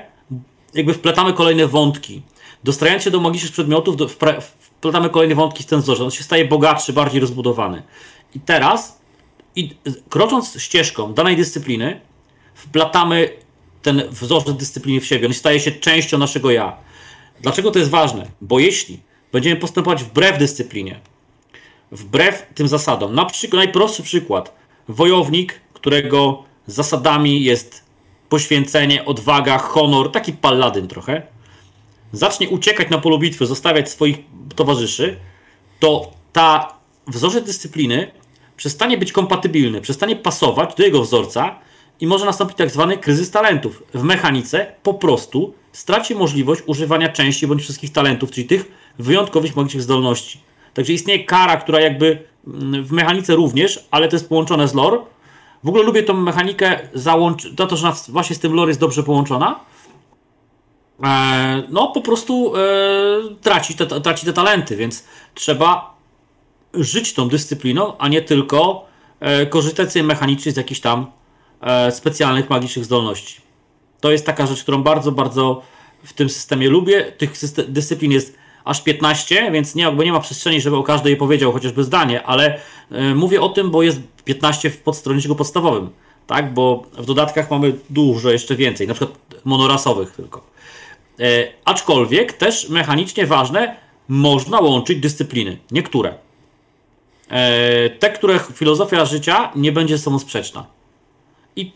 jakby 0.74 0.94
wpletamy 0.94 1.34
kolejne 1.34 1.68
wątki. 1.68 2.22
Dostrajając 2.64 3.04
się 3.04 3.12
do 3.12 3.20
magicznych 3.20 3.52
przedmiotów, 3.52 3.98
do, 3.98 4.08
wpletamy 4.50 5.10
kolejne 5.10 5.36
wątki 5.36 5.64
w 5.64 5.66
ten 5.66 5.82
wzorzec. 5.82 6.02
On 6.02 6.12
się 6.12 6.24
staje 6.24 6.46
bogatszy, 6.46 6.94
bardziej 6.94 7.22
rozbudowany. 7.22 7.84
I 8.36 8.40
teraz, 8.40 9.02
i, 9.56 9.76
krocząc 10.10 10.62
ścieżką 10.62 11.14
danej 11.14 11.36
dyscypliny, 11.36 12.02
wplatamy 12.54 13.30
ten 13.82 14.04
wzorzec 14.10 14.58
dyscypliny 14.58 15.02
w 15.02 15.06
siebie. 15.06 15.28
On 15.28 15.34
staje 15.34 15.60
się 15.60 15.72
częścią 15.72 16.18
naszego 16.18 16.52
ja. 16.52 16.78
Dlaczego 17.42 17.72
to 17.72 17.80
jest 17.80 17.92
ważne? 17.92 18.26
Bo 18.42 18.60
jeśli 18.60 19.00
będziemy 19.32 19.56
postępować 19.56 20.04
wbrew 20.04 20.38
dyscyplinie, 20.38 21.00
wbrew 21.92 22.46
tym 22.56 22.68
zasadom, 22.68 23.16
na 23.16 23.26
przykład, 23.26 23.58
najprostszy 23.58 24.04
przykład, 24.04 24.61
wojownik, 24.92 25.62
którego 25.74 26.44
zasadami 26.68 27.44
jest 27.44 27.84
poświęcenie, 28.30 29.06
odwaga, 29.06 29.58
honor, 29.58 30.12
taki 30.12 30.34
paladyn 30.34 30.88
trochę, 30.88 31.22
zacznie 32.14 32.50
uciekać 32.50 32.90
na 32.90 32.98
polu 32.98 33.20
bitwy, 33.20 33.46
zostawiać 33.46 33.90
swoich 33.90 34.18
towarzyszy, 34.56 35.18
to 35.80 36.12
ta 36.34 36.74
wzorzec 37.08 37.46
dyscypliny 37.46 38.12
przestanie 38.58 38.98
być 38.98 39.12
kompatybilny, 39.12 39.82
przestanie 39.82 40.16
pasować 40.16 40.76
do 40.76 40.84
jego 40.84 41.02
wzorca 41.02 41.60
i 42.00 42.08
może 42.08 42.26
nastąpić 42.26 42.58
tak 42.58 42.70
zwany 42.70 42.98
kryzys 42.98 43.32
talentów. 43.32 43.84
W 43.94 44.04
mechanice 44.04 44.76
po 44.84 44.94
prostu 44.94 45.54
straci 45.72 46.16
możliwość 46.16 46.62
używania 46.66 47.10
części 47.10 47.48
bądź 47.48 47.62
wszystkich 47.62 47.92
talentów, 47.92 48.32
czyli 48.32 48.48
tych 48.48 48.72
wyjątkowych 49.00 49.56
magicznych 49.56 49.84
zdolności. 49.84 50.40
Także 50.74 50.94
istnieje 50.94 51.24
kara, 51.24 51.58
która 51.58 51.80
jakby 51.80 52.24
mm, 52.48 52.84
w 52.84 52.92
mechanice 52.92 53.36
również, 53.36 53.88
ale 53.92 54.08
to 54.08 54.16
jest 54.16 54.30
połączone 54.30 54.68
z 54.68 54.74
lore. 54.74 54.98
W 55.64 55.68
ogóle 55.68 55.84
lubię 55.84 56.04
tą 56.04 56.14
mechanikę 56.14 56.80
załączyć, 56.94 57.56
to, 57.56 57.68
to, 57.68 57.78
że 57.78 57.94
właśnie 58.10 58.36
z 58.36 58.40
tym 58.40 58.54
lore 58.54 58.70
jest 58.70 58.80
dobrze 58.80 59.04
połączona. 59.04 59.60
E, 61.04 61.64
no 61.70 61.88
po 61.88 62.02
prostu 62.02 62.54
e, 62.56 62.60
traci, 63.42 63.76
te, 63.76 64.02
traci 64.02 64.26
te 64.26 64.34
talenty, 64.34 64.76
więc 64.76 65.04
trzeba 65.34 65.96
żyć 66.74 67.14
tą 67.14 67.30
dyscypliną, 67.30 67.98
a 67.98 68.08
nie 68.08 68.22
tylko 68.22 68.86
e, 69.20 69.46
korzystać 69.46 69.96
mechanicznie 69.96 70.52
z 70.52 70.58
jakichś 70.58 70.82
tam 70.82 71.12
e, 71.62 71.92
specjalnych 71.92 72.50
magicznych 72.50 72.86
zdolności. 72.86 73.42
To 74.00 74.12
jest 74.12 74.26
taka 74.26 74.46
rzecz, 74.46 74.64
którą 74.64 74.84
bardzo, 74.84 75.12
bardzo 75.12 75.62
w 76.04 76.14
tym 76.14 76.30
systemie 76.30 76.70
lubię. 76.70 77.12
Tych 77.18 77.34
dyscyplin 77.68 78.12
jest 78.12 78.41
aż 78.66 78.82
15, 78.82 79.52
więc 79.52 79.76
nie, 79.76 79.84
jakby 79.84 80.06
nie 80.06 80.12
ma 80.12 80.20
przestrzeni, 80.20 80.62
żeby 80.62 80.76
o 80.76 80.84
każdej 80.84 81.18
powiedział 81.18 81.52
chociażby 81.52 81.84
zdanie, 81.84 82.24
ale 82.24 82.60
e, 82.92 83.16
mówię 83.16 83.42
o 83.42 83.50
tym, 83.50 83.72
bo 83.72 83.84
jest 83.84 84.02
15 84.26 84.70
w 84.70 84.78
podstronniku 84.78 85.36
podstawowym, 85.36 85.90
tak? 86.28 86.54
Bo 86.54 86.84
w 86.94 87.06
dodatkach 87.06 87.52
mamy 87.52 87.74
dużo 87.90 88.32
jeszcze 88.32 88.56
więcej, 88.56 88.88
na 88.88 88.94
przykład 88.94 89.20
monorasowych 89.46 90.12
tylko. 90.12 90.42
E, 91.20 91.48
aczkolwiek 91.66 92.34
też 92.34 92.70
mechanicznie 92.70 93.28
ważne, 93.28 93.76
można 94.08 94.60
łączyć 94.60 95.00
dyscypliny. 95.00 95.58
Niektóre. 95.72 96.14
E, 97.30 97.90
te, 97.90 98.10
które 98.10 98.40
filozofia 98.54 99.06
życia 99.06 99.52
nie 99.56 99.72
będzie 99.72 99.98
ze 99.98 100.04
sobą 100.04 100.20
sprzeczna. 100.20 100.66
I 101.56 101.72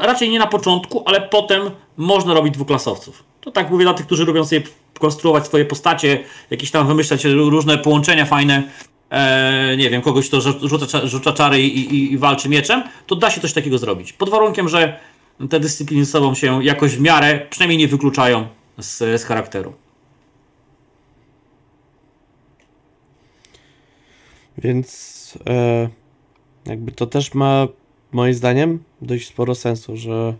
raczej 0.00 0.30
nie 0.30 0.38
na 0.38 0.46
początku, 0.46 1.02
ale 1.06 1.20
potem 1.20 1.70
można 1.96 2.34
robić 2.34 2.54
dwuklasowców. 2.54 3.24
To 3.40 3.50
tak 3.50 3.70
mówię 3.70 3.84
dla 3.84 3.94
tych, 3.94 4.06
którzy 4.06 4.24
lubią 4.24 4.44
sobie 4.44 4.62
konstruować 4.98 5.46
swoje 5.46 5.64
postacie, 5.64 6.24
jakieś 6.50 6.70
tam 6.70 6.86
wymyślać 6.86 7.24
różne 7.24 7.78
połączenia 7.78 8.24
fajne. 8.24 8.62
E, 9.10 9.76
nie 9.76 9.90
wiem, 9.90 10.02
kogoś, 10.02 10.30
rzu- 10.30 10.68
rzuca, 10.68 11.06
rzuca 11.06 11.32
czary 11.32 11.60
i, 11.60 11.94
i, 11.94 12.12
i 12.12 12.18
walczy 12.18 12.48
mieczem, 12.48 12.82
to 13.06 13.16
da 13.16 13.30
się 13.30 13.40
coś 13.40 13.52
takiego 13.52 13.78
zrobić. 13.78 14.12
Pod 14.12 14.30
warunkiem, 14.30 14.68
że 14.68 14.98
te 15.50 15.60
dyscypliny 15.60 16.04
ze 16.04 16.10
sobą 16.10 16.34
się 16.34 16.64
jakoś 16.64 16.96
w 16.96 17.00
miarę, 17.00 17.46
przynajmniej 17.50 17.78
nie 17.78 17.88
wykluczają 17.88 18.46
z, 18.78 18.98
z 18.98 19.24
charakteru. 19.24 19.72
Więc 24.58 25.38
e, 25.46 25.88
jakby 26.66 26.92
to 26.92 27.06
też 27.06 27.34
ma 27.34 27.68
moim 28.12 28.34
zdaniem 28.34 28.82
dość 29.02 29.28
sporo 29.28 29.54
sensu, 29.54 29.96
że 29.96 30.34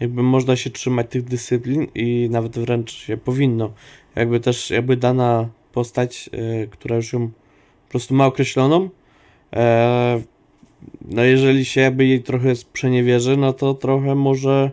jakby 0.00 0.22
można 0.22 0.56
się 0.56 0.70
trzymać 0.70 1.06
tych 1.10 1.24
dyscyplin 1.24 1.86
i 1.94 2.28
nawet 2.30 2.58
wręcz 2.58 2.92
się 2.92 3.16
powinno. 3.16 3.72
Jakby 4.16 4.40
też 4.40 4.70
jakby 4.70 4.96
dana 4.96 5.48
postać, 5.72 6.30
e, 6.32 6.66
która 6.66 6.96
już 6.96 7.12
ją 7.12 7.28
po 7.84 7.90
prostu 7.90 8.14
ma 8.14 8.26
określoną, 8.26 8.90
e, 9.52 10.22
no 11.08 11.24
jeżeli 11.24 11.64
się 11.64 11.80
jakby 11.80 12.06
jej 12.06 12.22
trochę 12.22 12.56
sprzeniewierzy, 12.56 13.36
no 13.36 13.52
to 13.52 13.74
trochę 13.74 14.14
może 14.14 14.70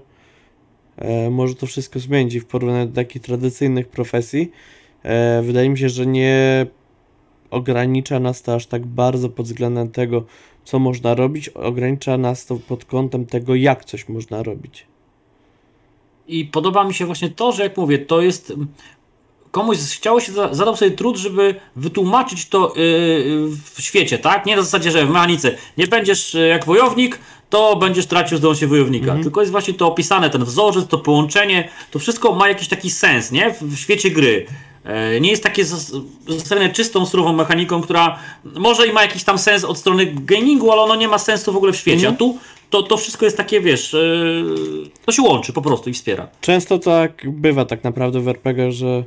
e, 0.97 1.29
może 1.29 1.55
to 1.55 1.65
wszystko 1.65 1.99
zmienić 1.99 2.39
w 2.39 2.45
porównaniu 2.45 2.87
do 2.87 2.95
takich 2.95 3.21
tradycyjnych 3.21 3.87
profesji. 3.87 4.51
E, 5.03 5.41
wydaje 5.41 5.69
mi 5.69 5.77
się, 5.77 5.89
że 5.89 6.05
nie 6.05 6.65
ogranicza 7.49 8.19
nas 8.19 8.41
to 8.41 8.55
aż 8.55 8.65
tak 8.65 8.85
bardzo 8.85 9.29
pod 9.29 9.45
względem 9.45 9.91
tego, 9.91 10.25
co 10.63 10.79
można 10.79 11.15
robić, 11.15 11.49
ogranicza 11.49 12.17
nas 12.17 12.45
to 12.45 12.55
pod 12.55 12.85
kątem 12.85 13.25
tego, 13.25 13.55
jak 13.55 13.85
coś 13.85 14.09
można 14.09 14.43
robić. 14.43 14.90
I 16.31 16.45
podoba 16.45 16.83
mi 16.83 16.93
się 16.93 17.05
właśnie 17.05 17.29
to, 17.29 17.51
że 17.51 17.63
jak 17.63 17.77
mówię, 17.77 17.99
to 17.99 18.21
jest. 18.21 18.53
Komuś 19.51 19.77
chciało 19.77 20.19
się, 20.19 20.31
za- 20.31 20.53
zadał 20.53 20.75
sobie 20.77 20.91
trud, 20.91 21.17
żeby 21.17 21.55
wytłumaczyć 21.75 22.45
to 22.49 22.73
yy, 22.75 23.47
w 23.75 23.81
świecie, 23.81 24.17
tak? 24.17 24.45
Nie 24.45 24.55
na 24.55 24.61
zasadzie, 24.61 24.91
że 24.91 25.05
w 25.05 25.09
mechanice 25.09 25.55
nie 25.77 25.87
będziesz 25.87 26.33
yy, 26.33 26.47
jak 26.47 26.65
wojownik, 26.65 27.19
to 27.49 27.75
będziesz 27.75 28.05
tracił 28.05 28.37
zdolności 28.37 28.67
wojownika. 28.67 29.15
Tylko 29.23 29.39
jest 29.41 29.51
właśnie 29.51 29.73
to 29.73 29.87
opisane, 29.87 30.29
ten 30.29 30.43
wzorzec, 30.45 30.87
to 30.87 30.97
połączenie, 30.97 31.69
to 31.91 31.99
wszystko 31.99 32.35
ma 32.35 32.47
jakiś 32.49 32.67
taki 32.67 32.89
sens, 32.89 33.31
nie? 33.31 33.55
W, 33.61 33.75
świecie 33.77 34.11
gry. 34.11 34.45
E, 34.85 35.19
Nie 35.21 35.29
jest 35.31 35.43
takie 35.43 35.65
zostawione 36.27 36.69
czystą, 36.69 37.05
surową 37.05 37.33
mechaniką, 37.33 37.81
która 37.81 38.19
może 38.43 38.87
i 38.87 38.91
ma 38.93 39.01
jakiś 39.01 39.23
tam 39.23 39.37
sens 39.37 39.63
od 39.63 39.77
strony 39.77 40.05
gamingu, 40.15 40.71
ale 40.71 40.81
ono 40.81 40.95
nie 40.95 41.07
ma 41.07 41.17
sensu 41.17 41.53
w 41.53 41.57
ogóle 41.57 41.73
w 41.73 41.77
świecie. 41.77 42.07
A 42.09 42.11
tu 42.11 42.37
to, 42.71 42.83
to 42.83 42.97
wszystko 42.97 43.25
jest 43.25 43.37
takie, 43.37 43.61
wiesz, 43.61 43.93
yy, 43.93 44.89
to 45.05 45.11
się 45.11 45.21
łączy 45.21 45.53
po 45.53 45.61
prostu 45.61 45.89
i 45.89 45.93
wspiera. 45.93 46.27
Często 46.41 46.79
tak 46.79 47.23
bywa 47.29 47.65
tak 47.65 47.83
naprawdę 47.83 48.19
w 48.19 48.27
RPG, 48.27 48.71
że 48.71 49.03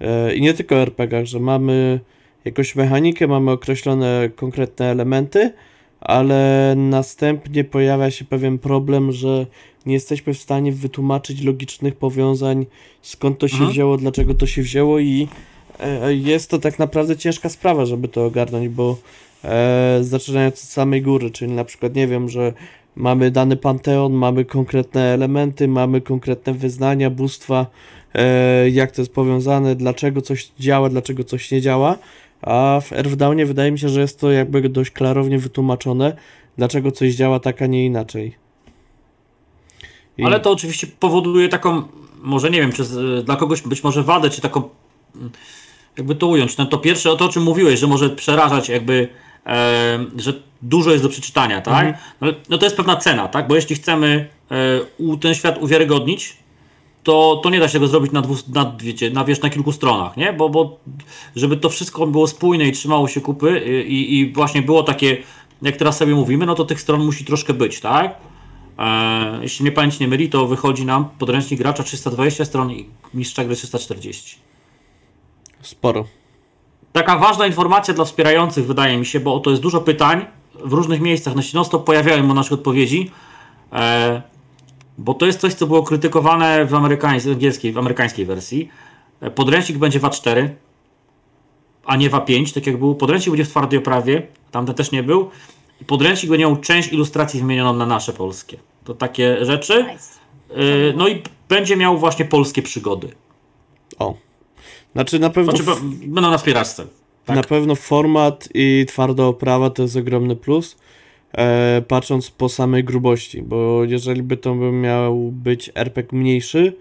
e, 0.00 0.34
i 0.34 0.40
nie 0.42 0.54
tylko 0.54 0.74
w 0.74 0.78
RPG, 0.78 1.26
że 1.26 1.40
mamy 1.40 2.00
jakąś 2.44 2.74
mechanikę, 2.74 3.26
mamy 3.26 3.50
określone 3.50 4.30
konkretne 4.36 4.90
elementy, 4.90 5.52
ale 6.00 6.74
następnie 6.76 7.64
pojawia 7.64 8.10
się 8.10 8.24
pewien 8.24 8.58
problem, 8.58 9.12
że 9.12 9.46
nie 9.86 9.94
jesteśmy 9.94 10.34
w 10.34 10.38
stanie 10.38 10.72
wytłumaczyć 10.72 11.42
logicznych 11.42 11.96
powiązań, 11.96 12.66
skąd 13.02 13.38
to 13.38 13.48
się 13.48 13.54
Mhm. 13.54 13.70
wzięło, 13.70 13.96
dlaczego 13.96 14.34
to 14.34 14.46
się 14.46 14.62
wzięło 14.62 14.98
i 14.98 15.28
e, 15.80 16.14
jest 16.14 16.50
to 16.50 16.58
tak 16.58 16.78
naprawdę 16.78 17.16
ciężka 17.16 17.48
sprawa, 17.48 17.86
żeby 17.86 18.08
to 18.08 18.24
ogarnąć, 18.24 18.68
bo 18.68 18.96
e, 19.44 19.98
zaczynając 20.00 20.54
od 20.54 20.60
samej 20.60 21.02
góry, 21.02 21.30
czyli 21.30 21.52
na 21.52 21.64
przykład 21.64 21.94
nie 21.94 22.06
wiem, 22.06 22.28
że 22.28 22.52
mamy 22.96 23.30
dany 23.30 23.56
panteon, 23.56 24.12
mamy 24.12 24.44
konkretne 24.44 25.02
elementy, 25.02 25.68
mamy 25.68 26.00
konkretne 26.00 26.52
wyznania, 26.54 27.10
bóstwa, 27.10 27.66
e, 28.14 28.70
jak 28.70 28.90
to 28.90 29.02
jest 29.02 29.14
powiązane, 29.14 29.74
dlaczego 29.74 30.22
coś 30.22 30.50
działa, 30.60 30.88
dlaczego 30.88 31.24
coś 31.24 31.50
nie 31.50 31.60
działa, 31.60 31.98
a 32.42 32.80
w 32.84 32.92
Earthdownie 32.92 33.46
wydaje 33.46 33.72
mi 33.72 33.78
się, 33.78 33.88
że 33.88 34.00
jest 34.00 34.20
to 34.20 34.30
jakby 34.32 34.68
dość 34.68 34.90
klarownie 34.90 35.38
wytłumaczone, 35.38 36.16
dlaczego 36.58 36.92
coś 36.92 37.14
działa 37.14 37.40
tak, 37.40 37.62
a 37.62 37.66
nie 37.66 37.86
inaczej. 37.86 38.34
I- 40.18 40.24
Ale 40.24 40.40
to 40.40 40.50
oczywiście 40.50 40.86
powoduje 40.86 41.48
taką, 41.48 41.82
może 42.22 42.50
nie 42.50 42.60
wiem, 42.60 42.72
czy 42.72 42.84
z, 42.84 43.24
dla 43.24 43.36
kogoś 43.36 43.62
być 43.62 43.84
może 43.84 44.02
wadę, 44.02 44.30
czy 44.30 44.40
taką, 44.40 44.62
mm, 45.16 45.30
jakby 45.98 46.14
to 46.14 46.26
ująć. 46.26 46.56
No 46.56 46.66
to 46.66 46.78
pierwsze, 46.78 47.10
o 47.10 47.16
to 47.16 47.24
o 47.24 47.28
czym 47.28 47.42
mówiłeś, 47.42 47.80
że 47.80 47.86
może 47.86 48.10
przerażać 48.10 48.68
jakby, 48.68 49.08
że 50.16 50.32
dużo 50.62 50.90
jest 50.90 51.02
do 51.02 51.08
przeczytania, 51.08 51.60
tak? 51.60 51.86
Mhm. 51.86 52.04
No, 52.20 52.32
no 52.48 52.58
to 52.58 52.66
jest 52.66 52.76
pewna 52.76 52.96
cena, 52.96 53.28
tak? 53.28 53.48
Bo 53.48 53.54
jeśli 53.54 53.76
chcemy 53.76 54.28
e, 54.50 54.54
u, 54.98 55.16
ten 55.16 55.34
świat 55.34 55.58
uwiarygodnić, 55.62 56.36
to, 57.02 57.40
to 57.42 57.50
nie 57.50 57.60
da 57.60 57.68
się 57.68 57.72
tego 57.72 57.88
zrobić 57.88 58.12
na, 58.12 58.22
dwu, 58.22 58.36
na, 58.54 58.76
wiecie, 58.80 59.10
na, 59.10 59.24
wiesz, 59.24 59.42
na 59.42 59.50
kilku 59.50 59.72
stronach, 59.72 60.16
nie? 60.16 60.32
Bo, 60.32 60.48
bo 60.48 60.78
żeby 61.36 61.56
to 61.56 61.68
wszystko 61.68 62.06
było 62.06 62.26
spójne 62.26 62.64
i 62.64 62.72
trzymało 62.72 63.08
się 63.08 63.20
kupy 63.20 63.60
i, 63.86 64.18
i 64.18 64.32
właśnie 64.32 64.62
było 64.62 64.82
takie, 64.82 65.16
jak 65.62 65.76
teraz 65.76 65.96
sobie 65.96 66.14
mówimy, 66.14 66.46
no 66.46 66.54
to 66.54 66.64
tych 66.64 66.80
stron 66.80 67.04
musi 67.04 67.24
troszkę 67.24 67.54
być, 67.54 67.80
tak? 67.80 68.16
E, 68.78 69.38
jeśli 69.42 69.62
mnie 69.62 69.72
pamięć 69.72 70.00
nie 70.00 70.08
myli, 70.08 70.28
to 70.28 70.46
wychodzi 70.46 70.84
nam 70.84 71.08
podręcznik 71.18 71.60
gracza 71.60 71.82
320 71.82 72.44
stron 72.44 72.70
i 72.70 72.86
mistrza 73.14 73.44
gry 73.44 73.56
340. 73.56 74.38
Sporo. 75.62 76.04
Taka 76.92 77.18
ważna 77.18 77.46
informacja 77.46 77.94
dla 77.94 78.04
wspierających, 78.04 78.66
wydaje 78.66 78.96
mi 78.96 79.06
się, 79.06 79.20
bo 79.20 79.40
to 79.40 79.50
jest 79.50 79.62
dużo 79.62 79.80
pytań 79.80 80.26
w 80.64 80.72
różnych 80.72 81.00
miejscach. 81.00 81.34
Na 81.34 81.42
non 81.54 81.64
stop 81.64 81.84
pojawiają 81.84 82.22
mu 82.22 82.34
nasze 82.34 82.54
odpowiedzi. 82.54 83.10
E, 83.72 84.22
bo 84.98 85.14
to 85.14 85.26
jest 85.26 85.40
coś, 85.40 85.54
co 85.54 85.66
było 85.66 85.82
krytykowane 85.82 86.66
w 86.66 86.74
amerykańskiej, 86.74 87.32
angielskiej, 87.32 87.72
w 87.72 87.78
amerykańskiej 87.78 88.26
wersji. 88.26 88.68
E, 89.20 89.30
Podręcznik 89.30 89.78
będzie 89.78 90.00
w 90.00 90.02
A4, 90.02 90.48
a 91.84 91.96
nie 91.96 92.10
w 92.10 92.12
A5, 92.12 92.54
tak 92.54 92.66
jak 92.66 92.76
był. 92.76 92.94
Podręcznik 92.94 93.30
będzie 93.30 93.44
w 93.44 93.48
twardej 93.48 93.78
oprawie, 93.78 94.26
tamten 94.50 94.74
też 94.74 94.92
nie 94.92 95.02
był. 95.02 95.30
I 95.80 95.84
podręcznik 95.84 96.30
będzie 96.30 96.46
miał 96.46 96.56
część 96.56 96.92
ilustracji 96.92 97.40
zmienioną 97.40 97.72
na 97.72 97.86
nasze 97.86 98.12
polskie. 98.12 98.56
To 98.84 98.94
takie 98.94 99.44
rzeczy. 99.44 99.84
Nice. 99.92 100.20
E, 100.50 100.92
No 100.96 101.08
i 101.08 101.22
będzie 101.48 101.76
miał 101.76 101.98
właśnie 101.98 102.24
polskie 102.24 102.62
przygody. 102.62 103.08
O. 103.98 104.14
Znaczy 104.92 105.18
na 105.18 105.30
pewno, 105.30 105.52
Znaczy, 105.56 105.80
będą 106.06 106.30
na 106.30 106.38
wspieraczce. 106.38 106.86
tak. 107.24 107.36
na 107.36 107.42
pewno 107.42 107.74
format 107.74 108.48
i 108.54 108.84
twarda 108.88 109.24
oprawa 109.24 109.70
to 109.70 109.82
jest 109.82 109.96
ogromny 109.96 110.36
plus. 110.36 110.76
E, 111.32 111.82
patrząc 111.88 112.30
po 112.30 112.48
samej 112.48 112.84
grubości, 112.84 113.42
bo 113.42 113.84
jeżeli 113.84 114.22
by 114.22 114.36
to 114.36 114.54
miał 114.54 115.16
być 115.32 115.70
RPG 115.74 116.18
mniejszy, 116.18 116.76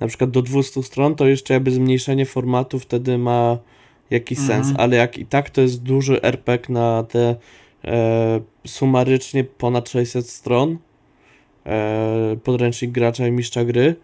na 0.00 0.06
przykład 0.06 0.30
do 0.30 0.42
200 0.42 0.82
stron, 0.82 1.14
to 1.14 1.26
jeszcze 1.26 1.54
jakby 1.54 1.70
zmniejszenie 1.70 2.26
formatu 2.26 2.78
wtedy 2.78 3.18
ma 3.18 3.58
jakiś 4.10 4.38
Mhm. 4.38 4.64
sens, 4.64 4.76
ale 4.78 4.96
jak 4.96 5.18
i 5.18 5.26
tak 5.26 5.50
to 5.50 5.60
jest 5.60 5.82
duży 5.82 6.22
RPG 6.22 6.72
na 6.74 7.02
te 7.02 7.36
e, 7.84 8.40
sumarycznie 8.66 9.44
ponad 9.44 9.88
600 9.88 10.30
stron, 10.30 10.78
e, 11.66 12.36
podręcznik 12.44 12.90
gracza 12.90 13.26
i 13.28 13.32
mistrza 13.32 13.64
gry 13.64 13.96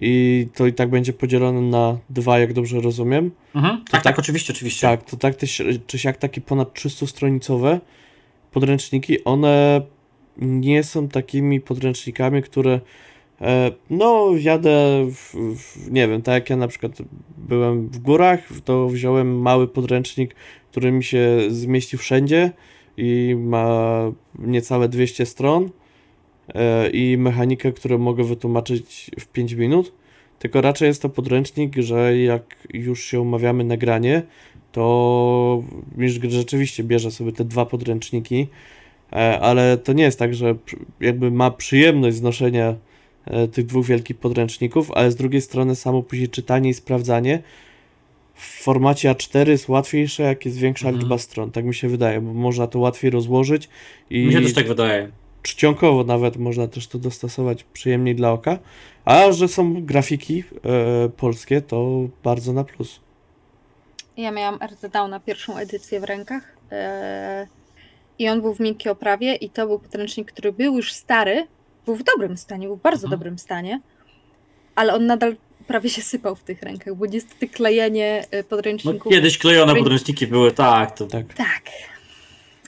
i 0.00 0.46
to 0.54 0.66
i 0.66 0.72
tak 0.72 0.90
będzie 0.90 1.12
podzielone 1.12 1.60
na 1.60 1.98
dwa, 2.10 2.38
jak 2.38 2.52
dobrze 2.52 2.80
rozumiem. 2.80 3.30
Mhm. 3.54 3.76
Tak, 3.78 3.90
tak- 3.90 4.02
tak, 4.02 4.18
oczywiście, 4.18 4.52
oczywiście. 4.52 4.86
Tak, 4.86 5.02
to 5.10 5.16
tak 5.16 5.36
czy 5.86 5.98
siak 5.98 6.16
takie 6.16 6.40
ponad 6.40 6.74
300-stronicowe 6.74 7.80
podręczniki, 8.52 9.24
one 9.24 9.82
nie 10.38 10.84
są 10.84 11.08
takimi 11.08 11.60
podręcznikami, 11.60 12.42
które 12.42 12.80
e, 13.40 13.72
no 13.90 14.30
jadę, 14.38 15.06
w, 15.10 15.34
w, 15.56 15.90
nie 15.90 16.08
wiem, 16.08 16.22
tak 16.22 16.34
jak 16.34 16.50
ja 16.50 16.56
na 16.56 16.68
przykład 16.68 16.92
byłem 17.38 17.88
w 17.88 17.98
górach, 17.98 18.40
to 18.64 18.88
wziąłem 18.88 19.40
mały 19.40 19.68
podręcznik, 19.68 20.34
który 20.70 20.92
mi 20.92 21.04
się 21.04 21.38
zmieści 21.48 21.98
wszędzie 21.98 22.52
i 22.96 23.36
ma 23.38 24.00
niecałe 24.38 24.88
200 24.88 25.26
stron 25.26 25.70
i 26.92 27.16
mechanikę, 27.18 27.72
którą 27.72 27.98
mogę 27.98 28.24
wytłumaczyć 28.24 29.10
w 29.20 29.26
5 29.26 29.52
minut. 29.52 29.92
Tylko 30.38 30.60
raczej 30.60 30.86
jest 30.86 31.02
to 31.02 31.08
podręcznik, 31.08 31.76
że 31.76 32.18
jak 32.18 32.56
już 32.74 33.04
się 33.04 33.20
umawiamy 33.20 33.64
na 33.64 33.76
granie, 33.76 34.22
to 34.72 35.62
Mistrz 35.96 36.18
Gry 36.18 36.30
rzeczywiście 36.30 36.84
bierze 36.84 37.10
sobie 37.10 37.32
te 37.32 37.44
dwa 37.44 37.66
podręczniki, 37.66 38.46
e, 39.12 39.40
ale 39.40 39.78
to 39.78 39.92
nie 39.92 40.04
jest 40.04 40.18
tak, 40.18 40.34
że 40.34 40.54
jakby 41.00 41.30
ma 41.30 41.50
przyjemność 41.50 42.16
znoszenia 42.16 42.74
e, 43.24 43.48
tych 43.48 43.66
dwóch 43.66 43.86
wielkich 43.86 44.16
podręczników, 44.16 44.90
ale 44.90 45.10
z 45.10 45.16
drugiej 45.16 45.40
strony 45.40 45.76
samo 45.76 46.02
później 46.02 46.28
czytanie 46.28 46.70
i 46.70 46.74
sprawdzanie 46.74 47.42
w 48.34 48.62
formacie 48.62 49.10
A4 49.10 49.48
jest 49.48 49.68
łatwiejsze, 49.68 50.22
jak 50.22 50.44
jest 50.44 50.58
większa 50.58 50.88
Mhm. 50.88 51.00
liczba 51.00 51.18
stron, 51.18 51.50
tak 51.50 51.64
mi 51.64 51.74
się 51.74 51.88
wydaje, 51.88 52.20
bo 52.20 52.34
można 52.34 52.66
to 52.66 52.78
łatwiej 52.78 53.10
rozłożyć 53.10 53.68
i 54.10 54.26
Mi 54.26 54.32
się 54.32 54.40
też 54.40 54.54
tak 54.54 54.68
wydaje. 54.68 55.08
Czcionkowo 55.48 56.04
nawet 56.04 56.36
można 56.36 56.68
też 56.68 56.86
to 56.86 56.98
dostosować 56.98 57.64
przyjemniej 57.64 58.14
dla 58.14 58.32
oka, 58.32 58.58
a 59.04 59.32
że 59.32 59.48
są 59.48 59.84
grafiki 59.84 60.44
e, 60.64 61.08
polskie, 61.08 61.60
to 61.62 61.88
bardzo 62.24 62.52
na 62.52 62.64
plus. 62.64 63.00
Ja 64.16 64.30
miałam 64.30 64.58
RT 64.62 64.92
Downa 64.92 65.20
pierwszą 65.20 65.56
edycję 65.56 66.00
w 66.00 66.04
rękach 66.04 66.56
e, 66.72 67.46
i 68.18 68.28
on 68.28 68.40
był 68.40 68.54
w 68.54 68.60
miękkiej 68.60 68.92
oprawie 68.92 69.34
i 69.34 69.50
to 69.50 69.66
był 69.66 69.78
podręcznik, 69.78 70.32
który 70.32 70.52
był 70.52 70.76
już 70.76 70.92
stary, 70.92 71.46
był 71.86 71.94
w 71.96 72.02
dobrym 72.02 72.36
stanie, 72.36 72.66
był 72.66 72.76
w 72.76 72.82
bardzo 72.82 73.06
Mhm. 73.06 73.18
dobrym 73.20 73.38
stanie, 73.38 73.80
ale 74.74 74.94
on 74.94 75.06
nadal 75.06 75.36
prawie 75.66 75.90
się 75.90 76.02
sypał 76.02 76.36
w 76.36 76.42
tych 76.42 76.62
rękach, 76.62 76.94
bo 76.94 77.06
niestety 77.06 77.48
klejenie 77.48 78.24
e, 78.30 78.36
No, 78.38 78.44
podręczników... 78.44 79.12
kiedyś 79.12 79.38
klejone 79.38 79.74
podręczniki 79.76 80.26
były, 80.26 80.52
tak. 80.52 80.94
To... 80.98 81.06
Tak. 81.06 81.34
Tak. 81.34 81.62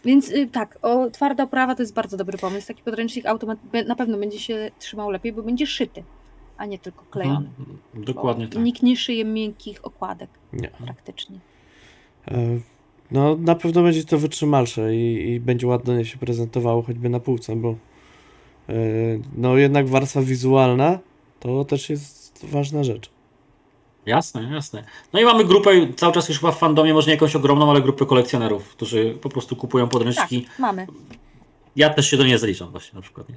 Więc 0.05 0.29
y, 0.29 0.47
tak, 0.47 0.79
o, 0.83 1.11
twarda 1.11 1.45
oprawa 1.45 1.75
to 1.75 1.83
jest 1.83 1.95
bardzo 1.95 2.17
dobry 2.17 2.39
pomysł. 2.39 2.67
Taki 2.69 2.83
podręcznik 2.83 3.27
automat 3.27 3.59
na 3.87 3.97
pewno 3.97 4.19
będzie 4.19 4.39
się 4.39 4.71
trzymał 4.79 5.11
lepiej, 5.11 5.33
bo 5.33 5.43
będzie 5.43 5.67
szyty, 5.67 6.03
a 6.57 6.67
nie 6.67 6.79
tylko 6.79 7.05
klejony. 7.11 7.49
Mhm. 7.59 7.79
Dokładnie 8.05 8.47
Bo 8.47 8.53
tak. 8.53 8.63
Nikt 8.63 8.83
nie 8.83 8.97
szyje 8.97 9.25
miękkich 9.25 9.85
okładek 9.85 10.31
Nie. 10.53 10.71
praktycznie. 10.85 11.39
E, 12.29 12.61
No, 13.11 13.37
na 13.37 13.55
pewno 13.55 13.83
będzie 13.83 14.05
to 14.05 14.19
wytrzymalsze 14.19 14.97
i, 14.97 15.31
i 15.31 15.41
będzie 15.41 15.67
ładnie 15.67 16.05
się 16.05 16.19
prezentowało 16.19 16.83
choćby 16.83 17.09
na 17.09 17.21
półce, 17.21 17.57
bo 17.57 17.75
e, 18.69 18.75
no 19.37 19.57
jednak 19.57 19.89
warstwa 19.89 20.23
wizualna 20.23 20.99
to 21.41 21.65
też 21.65 21.91
jest 21.91 22.47
ważna 22.47 22.85
rzecz. 22.85 23.11
Jasne, 24.11 24.43
jasne. 24.43 24.85
No 25.13 25.21
i 25.21 25.25
mamy 25.25 25.45
grupę, 25.45 25.71
cały 25.97 26.13
czas 26.13 26.29
już 26.29 26.41
chyba 26.41 26.53
w 26.53 26.59
fandomie, 26.59 26.95
może 26.95 27.07
nie 27.07 27.13
jakąś 27.15 27.37
ogromną, 27.37 27.71
ale 27.71 27.81
grupę 27.83 28.07
kolekcjonerów, 28.07 28.69
którzy 28.69 29.19
po 29.23 29.29
prostu 29.29 29.57
kupują 29.57 29.85
Tak, 29.85 29.93
podręczniki. 29.93 30.47
mamy. 30.59 30.87
Ja 31.77 31.91
też 31.91 32.11
się 32.11 32.17
do 32.17 32.25
niej 32.25 32.39
zaliczam 32.39 32.71
właśnie 32.71 32.97
na 32.97 33.03
przykład. 33.03 33.27
Nie? 33.29 33.37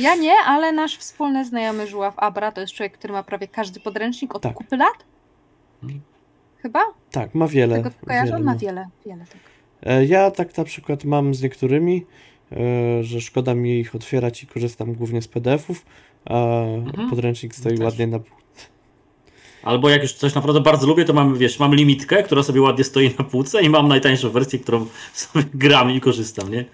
Ja 0.00 0.14
nie, 0.14 0.32
ale 0.46 0.72
nasz 0.72 0.96
wspólny 0.96 1.44
znajomy 1.44 1.86
Żuław 1.86 2.14
Abra 2.16 2.52
to 2.52 2.60
jest 2.60 2.72
człowiek, 2.72 2.98
który 2.98 3.12
ma 3.12 3.22
prawie 3.22 3.48
każdy 3.48 3.80
podręcznik 3.80 4.34
od 4.34 4.42
Tak. 4.42 4.54
kupy 4.54 4.76
lat. 4.76 5.04
Mhm. 5.82 6.00
Chyba? 6.62 6.80
Tak, 7.10 7.34
ma 7.34 7.48
wiele. 7.48 7.76
Tego 7.76 7.90
kojarzę? 8.06 8.24
wiele, 8.24 8.36
On 8.36 8.42
ma 8.44 8.52
no. 8.52 8.58
wiele, 8.58 8.88
wiele. 9.06 9.24
Tak. 9.26 9.36
E, 9.82 10.04
Ja 10.04 10.30
tak 10.30 10.56
na 10.56 10.64
przykład 10.64 11.04
mam 11.04 11.34
z 11.34 11.42
niektórymi, 11.42 12.06
e, 12.52 12.56
że 13.04 13.20
szkoda 13.20 13.54
mi 13.54 13.80
ich 13.80 13.94
otwierać 13.94 14.42
i 14.42 14.46
korzystam 14.46 14.94
głównie 14.94 15.22
z 15.22 15.28
PDF-ów, 15.28 15.86
a 16.24 16.34
Mhm. 16.64 17.10
podręcznik 17.10 17.54
stoi 17.54 17.72
Też. 17.76 17.84
ładnie 17.84 18.06
na 18.06 18.18
Albo 19.68 19.88
jak 19.88 20.02
już 20.02 20.12
coś 20.12 20.34
naprawdę 20.34 20.60
bardzo 20.60 20.86
lubię, 20.86 21.04
to 21.04 21.12
mam, 21.12 21.36
wiesz, 21.36 21.58
mam 21.58 21.74
limitkę, 21.74 22.22
która 22.22 22.42
sobie 22.42 22.60
ładnie 22.60 22.84
stoi 22.84 23.10
na 23.18 23.24
półce 23.24 23.62
i 23.62 23.68
mam 23.70 23.88
najtańszą 23.88 24.30
wersję, 24.30 24.58
którą 24.58 24.86
sobie 25.14 25.44
gram 25.54 25.90
i 25.90 26.00
korzystam, 26.00 26.50
nie? 26.50 26.64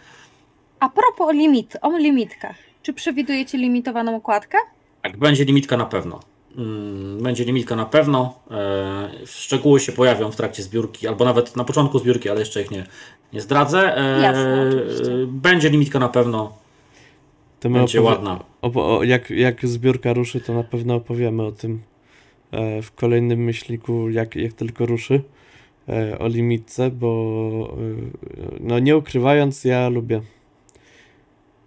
A 0.81 0.89
propos 0.89 1.35
limit, 1.35 1.77
o 1.83 1.99
limitkach. 1.99 2.57
Czy 2.83 2.93
przewidujecie 2.93 3.59
limitowaną 3.59 4.17
okładkę? 4.17 4.59
Tak, 5.03 5.17
będzie 5.17 5.45
limitka 5.45 5.77
na 5.77 5.87
pewno. 5.87 6.21
Mm, 6.57 7.23
Będzie 7.23 7.45
limitka 7.45 7.77
na 7.77 7.87
pewno. 7.87 8.39
E, 8.51 9.11
Szczegóły 9.27 9.81
się 9.81 9.93
pojawią 9.93 10.31
w 10.31 10.37
trakcie 10.37 10.63
zbiórki, 10.63 11.09
albo 11.09 11.25
nawet 11.25 11.57
na 11.57 11.65
początku 11.65 11.99
zbiórki, 11.99 12.29
ale 12.31 12.41
jeszcze 12.41 12.63
ich 12.63 12.71
nie, 12.71 12.87
nie 13.33 13.41
zdradzę. 13.41 13.97
E, 13.99 14.23
Jasne, 14.23 14.67
oczywiście. 14.69 15.13
Będzie 15.27 15.71
limitka 15.71 15.99
na 15.99 16.09
pewno. 16.09 16.53
To 17.61 17.71
Będzie 17.71 17.99
opowie- 18.01 18.05
ładna. 18.11 18.41
Opo- 18.63 18.99
o, 18.99 19.03
jak, 19.05 19.31
jak 19.31 19.67
zbiórka 19.67 20.13
ruszy, 20.13 20.41
to 20.41 20.55
na 20.55 20.63
pewno 20.63 20.95
opowiemy 20.95 21.43
o 21.43 21.53
tym 21.53 21.83
w 22.83 22.93
kolejnym 22.95 23.45
myślniku, 23.45 24.11
jak, 24.11 24.37
jak 24.37 24.53
tylko 24.53 24.87
ruszy, 24.87 25.23
e, 25.89 26.19
o 26.19 26.29
limitce, 26.29 26.91
bo 26.91 27.77
e, 27.77 28.57
no 28.61 28.79
nie 28.79 28.97
ukrywając, 28.97 29.65
ja 29.65 29.89
lubię. 29.89 30.21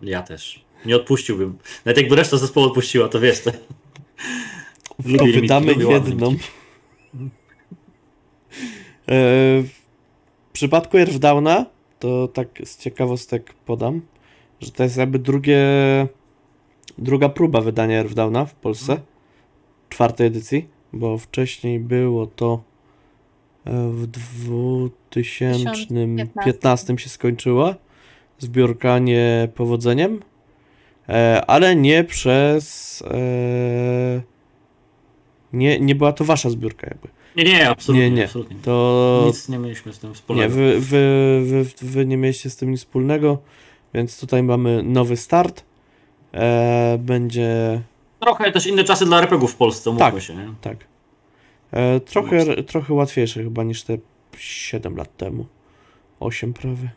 Ja 0.02 0.22
też. 0.22 0.66
Nie 0.86 0.96
odpuściłbym. 0.96 1.58
Nawet 1.86 1.98
jakby 1.98 2.16
reszta 2.16 2.38
zespołu 2.38 2.66
odpuściła, 2.66 3.08
to 3.08 3.20
wiesz. 3.20 3.42
To... 3.42 3.52
Lubię 5.06 5.18
limitki, 5.18 5.42
wydamy 5.42 5.74
lubię 5.74 5.94
jedną. 5.94 6.32
E, 6.32 6.36
w 10.50 10.52
przypadku 10.54 10.98
Earthdowna, 10.98 11.66
to 12.00 12.28
tak 12.28 12.48
z 12.64 12.78
ciekawostek 12.78 13.54
podam, 13.54 14.02
że 14.62 14.72
to 14.72 14.84
jest 14.84 14.98
jakby 14.98 15.20
drugie, 15.20 15.66
druga 16.98 17.30
próba 17.30 17.62
wydania 17.62 18.00
Earthdowna 18.00 18.46
w 18.46 18.56
Polsce, 18.56 19.02
czwartej 19.90 20.28
edycji, 20.28 20.77
bo 20.94 21.18
wcześniej 21.18 21.80
było 21.80 22.28
to 22.28 22.64
e, 23.66 23.90
w 23.90 24.08
2015 24.08 26.98
się 26.98 27.10
skończyła 27.10 27.76
zbiórka 28.40 29.00
nie 29.00 29.50
powodzeniem, 29.56 30.20
e, 31.10 31.44
ale 31.48 31.76
nie 31.76 32.04
przez 32.04 33.02
e, 33.02 34.22
nie, 35.54 35.80
nie 35.80 35.96
była 35.96 36.14
to 36.14 36.24
wasza 36.24 36.50
zbiórka 36.50 36.88
jakby. 36.88 37.08
Nie, 37.36 37.44
nie, 37.44 37.70
absolutnie. 37.70 38.10
Nie, 38.10 38.16
nie. 38.16 38.24
absolutnie. 38.24 38.58
To 38.62 39.24
Nic 39.28 39.50
nie 39.50 39.58
mieliśmy 39.58 39.94
z 39.94 40.00
tym 40.00 40.10
nie, 40.10 40.16
wspólnego. 40.16 40.56
wy, 40.56 40.80
wy, 40.80 41.42
wy, 41.46 41.66
wy 41.82 42.06
nie 42.06 42.18
mieliście 42.18 42.50
z 42.50 42.56
tym 42.56 42.72
nic 42.72 42.80
wspólnego, 42.80 43.38
więc 43.94 44.20
tutaj 44.20 44.44
mamy 44.44 44.84
nowy 44.84 45.18
start. 45.18 45.64
Będzie 47.00 47.82
Trochę 48.20 48.52
też 48.52 48.68
inne 48.68 48.84
czasy 48.84 49.06
dla 49.06 49.18
RPGów 49.18 49.54
w 49.54 49.56
Polsce, 49.56 49.90
umówmy 49.90 50.12
Tak. 50.12 50.22
się. 50.22 50.36
Nie? 50.36 50.54
tak. 50.62 50.78
E, 51.72 52.00
trochę, 52.00 52.64
trochę 52.64 52.94
łatwiejsze 52.94 53.44
chyba 53.44 53.64
niż 53.64 53.84
te 53.84 53.98
7 54.38 54.96
lat 54.96 55.18
temu. 55.18 55.46
8 56.20 56.54
prawie. 56.54 56.90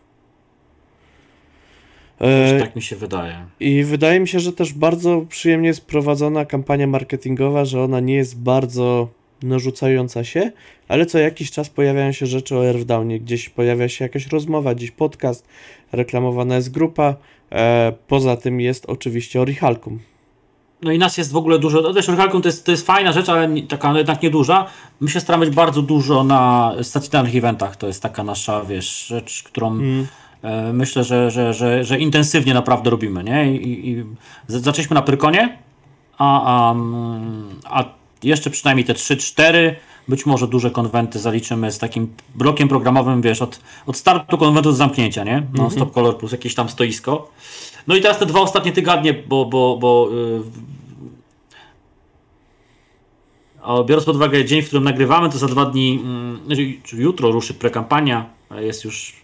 E, 2.20 2.60
tak 2.60 2.76
mi 2.76 2.82
się 2.82 2.96
wydaje. 2.96 3.46
I 3.60 3.84
wydaje 3.84 4.20
mi 4.20 4.28
się, 4.28 4.40
że 4.40 4.52
też 4.52 4.72
bardzo 4.72 5.24
przyjemnie 5.28 5.68
jest 5.68 5.86
prowadzona 5.86 6.44
kampania 6.44 6.86
marketingowa, 6.86 7.64
że 7.64 7.82
ona 7.82 8.00
nie 8.00 8.14
jest 8.14 8.38
bardzo 8.42 9.08
narzucająca 9.42 10.24
się, 10.24 10.52
ale 10.88 11.06
co 11.06 11.18
jakiś 11.18 11.50
czas 11.50 11.70
pojawiają 11.70 12.12
się 12.12 12.26
rzeczy 12.26 12.56
o 12.56 12.66
Earthdownie, 12.66 13.20
gdzieś 13.20 13.48
pojawia 13.48 13.88
się 13.88 14.04
jakaś 14.04 14.26
rozmowa, 14.26 14.74
gdzieś 14.74 14.90
podcast, 14.90 15.48
reklamowana 15.92 16.56
jest 16.56 16.70
grupa. 16.70 17.16
E, 17.52 17.92
poza 18.08 18.36
tym 18.36 18.60
jest 18.60 18.86
oczywiście 18.86 19.40
Orihalkum. 19.40 20.00
No 20.82 20.92
i 20.92 20.98
nas 20.98 21.18
jest 21.18 21.32
w 21.32 21.36
ogóle 21.36 21.58
dużo. 21.58 21.80
No 21.80 21.94
wiesz, 21.94 22.06
to 22.06 22.48
jest, 22.48 22.64
to 22.66 22.70
jest 22.70 22.86
fajna 22.86 23.12
rzecz, 23.12 23.28
ale 23.28 23.48
nie, 23.48 23.62
taka 23.62 23.98
jednak 23.98 24.22
nieduża. 24.22 24.66
My 25.00 25.10
się 25.10 25.20
staramy 25.20 25.50
bardzo 25.50 25.82
dużo 25.82 26.24
na 26.24 26.72
stacjonarnych 26.82 27.36
eventach. 27.36 27.76
To 27.76 27.86
jest 27.86 28.02
taka 28.02 28.24
nasza, 28.24 28.64
wiesz, 28.64 29.06
rzecz, 29.06 29.42
którą 29.42 29.70
Mm. 29.70 30.06
e, 30.42 30.72
myślę, 30.72 31.04
że, 31.04 31.30
że, 31.30 31.54
że, 31.54 31.84
że 31.84 31.98
intensywnie 31.98 32.54
naprawdę 32.54 32.90
robimy, 32.90 33.24
nie? 33.24 33.56
I, 33.56 33.90
i 33.90 34.04
zaczęliśmy 34.48 34.94
na 34.94 35.02
Prykonie, 35.02 35.58
a, 36.18 36.42
a, 36.42 36.72
mm, 36.72 37.48
a 37.64 37.84
jeszcze 38.22 38.50
przynajmniej 38.50 38.84
te 38.86 38.92
3-4, 38.92 39.74
być 40.08 40.26
może 40.26 40.48
duże 40.48 40.70
konwenty 40.70 41.18
zaliczymy 41.18 41.72
z 41.72 41.78
takim 41.78 42.14
blokiem 42.34 42.68
programowym, 42.68 43.22
wiesz, 43.22 43.42
od, 43.42 43.60
od 43.86 43.96
startu 43.96 44.38
konwentu 44.38 44.70
do 44.70 44.76
zamknięcia, 44.76 45.24
nie? 45.24 45.42
No, 45.54 45.70
Stop 45.70 45.92
Color 45.92 46.18
plus 46.18 46.32
jakieś 46.32 46.54
tam 46.54 46.68
stoisko. 46.68 47.30
No 47.86 47.96
i 47.96 48.00
teraz 48.00 48.18
te 48.18 48.26
dwa 48.26 48.40
ostatnie 48.40 48.72
tygodnie, 48.72 49.14
bo, 49.14 49.44
bo, 49.44 49.76
bo 49.76 50.10
o, 53.62 53.84
biorąc 53.84 54.06
pod 54.06 54.16
uwagę 54.16 54.44
dzień, 54.44 54.62
w 54.62 54.66
którym 54.66 54.84
nagrywamy, 54.84 55.30
to 55.30 55.38
za 55.38 55.46
dwa 55.46 55.64
dni, 55.64 56.00
mm, 56.04 56.40
znaczy, 56.46 56.72
czy 56.84 56.96
jutro 56.96 57.32
ruszy 57.32 57.54
prekampania, 57.54 58.30
e, 58.50 58.64
jest 58.64 58.84
już 58.84 59.16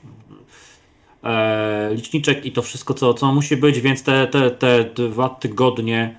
e, 1.25 1.91
liczniczek 1.95 2.47
i 2.47 2.53
to 2.53 2.63
wszystko, 2.63 2.95
co, 2.95 3.15
co 3.15 3.33
musi 3.33 3.57
być, 3.57 3.81
więc 3.81 4.03
te, 4.03 4.27
te, 4.27 4.51
te 4.51 4.85
dwa 4.85 5.29
tygodnie 5.29 6.17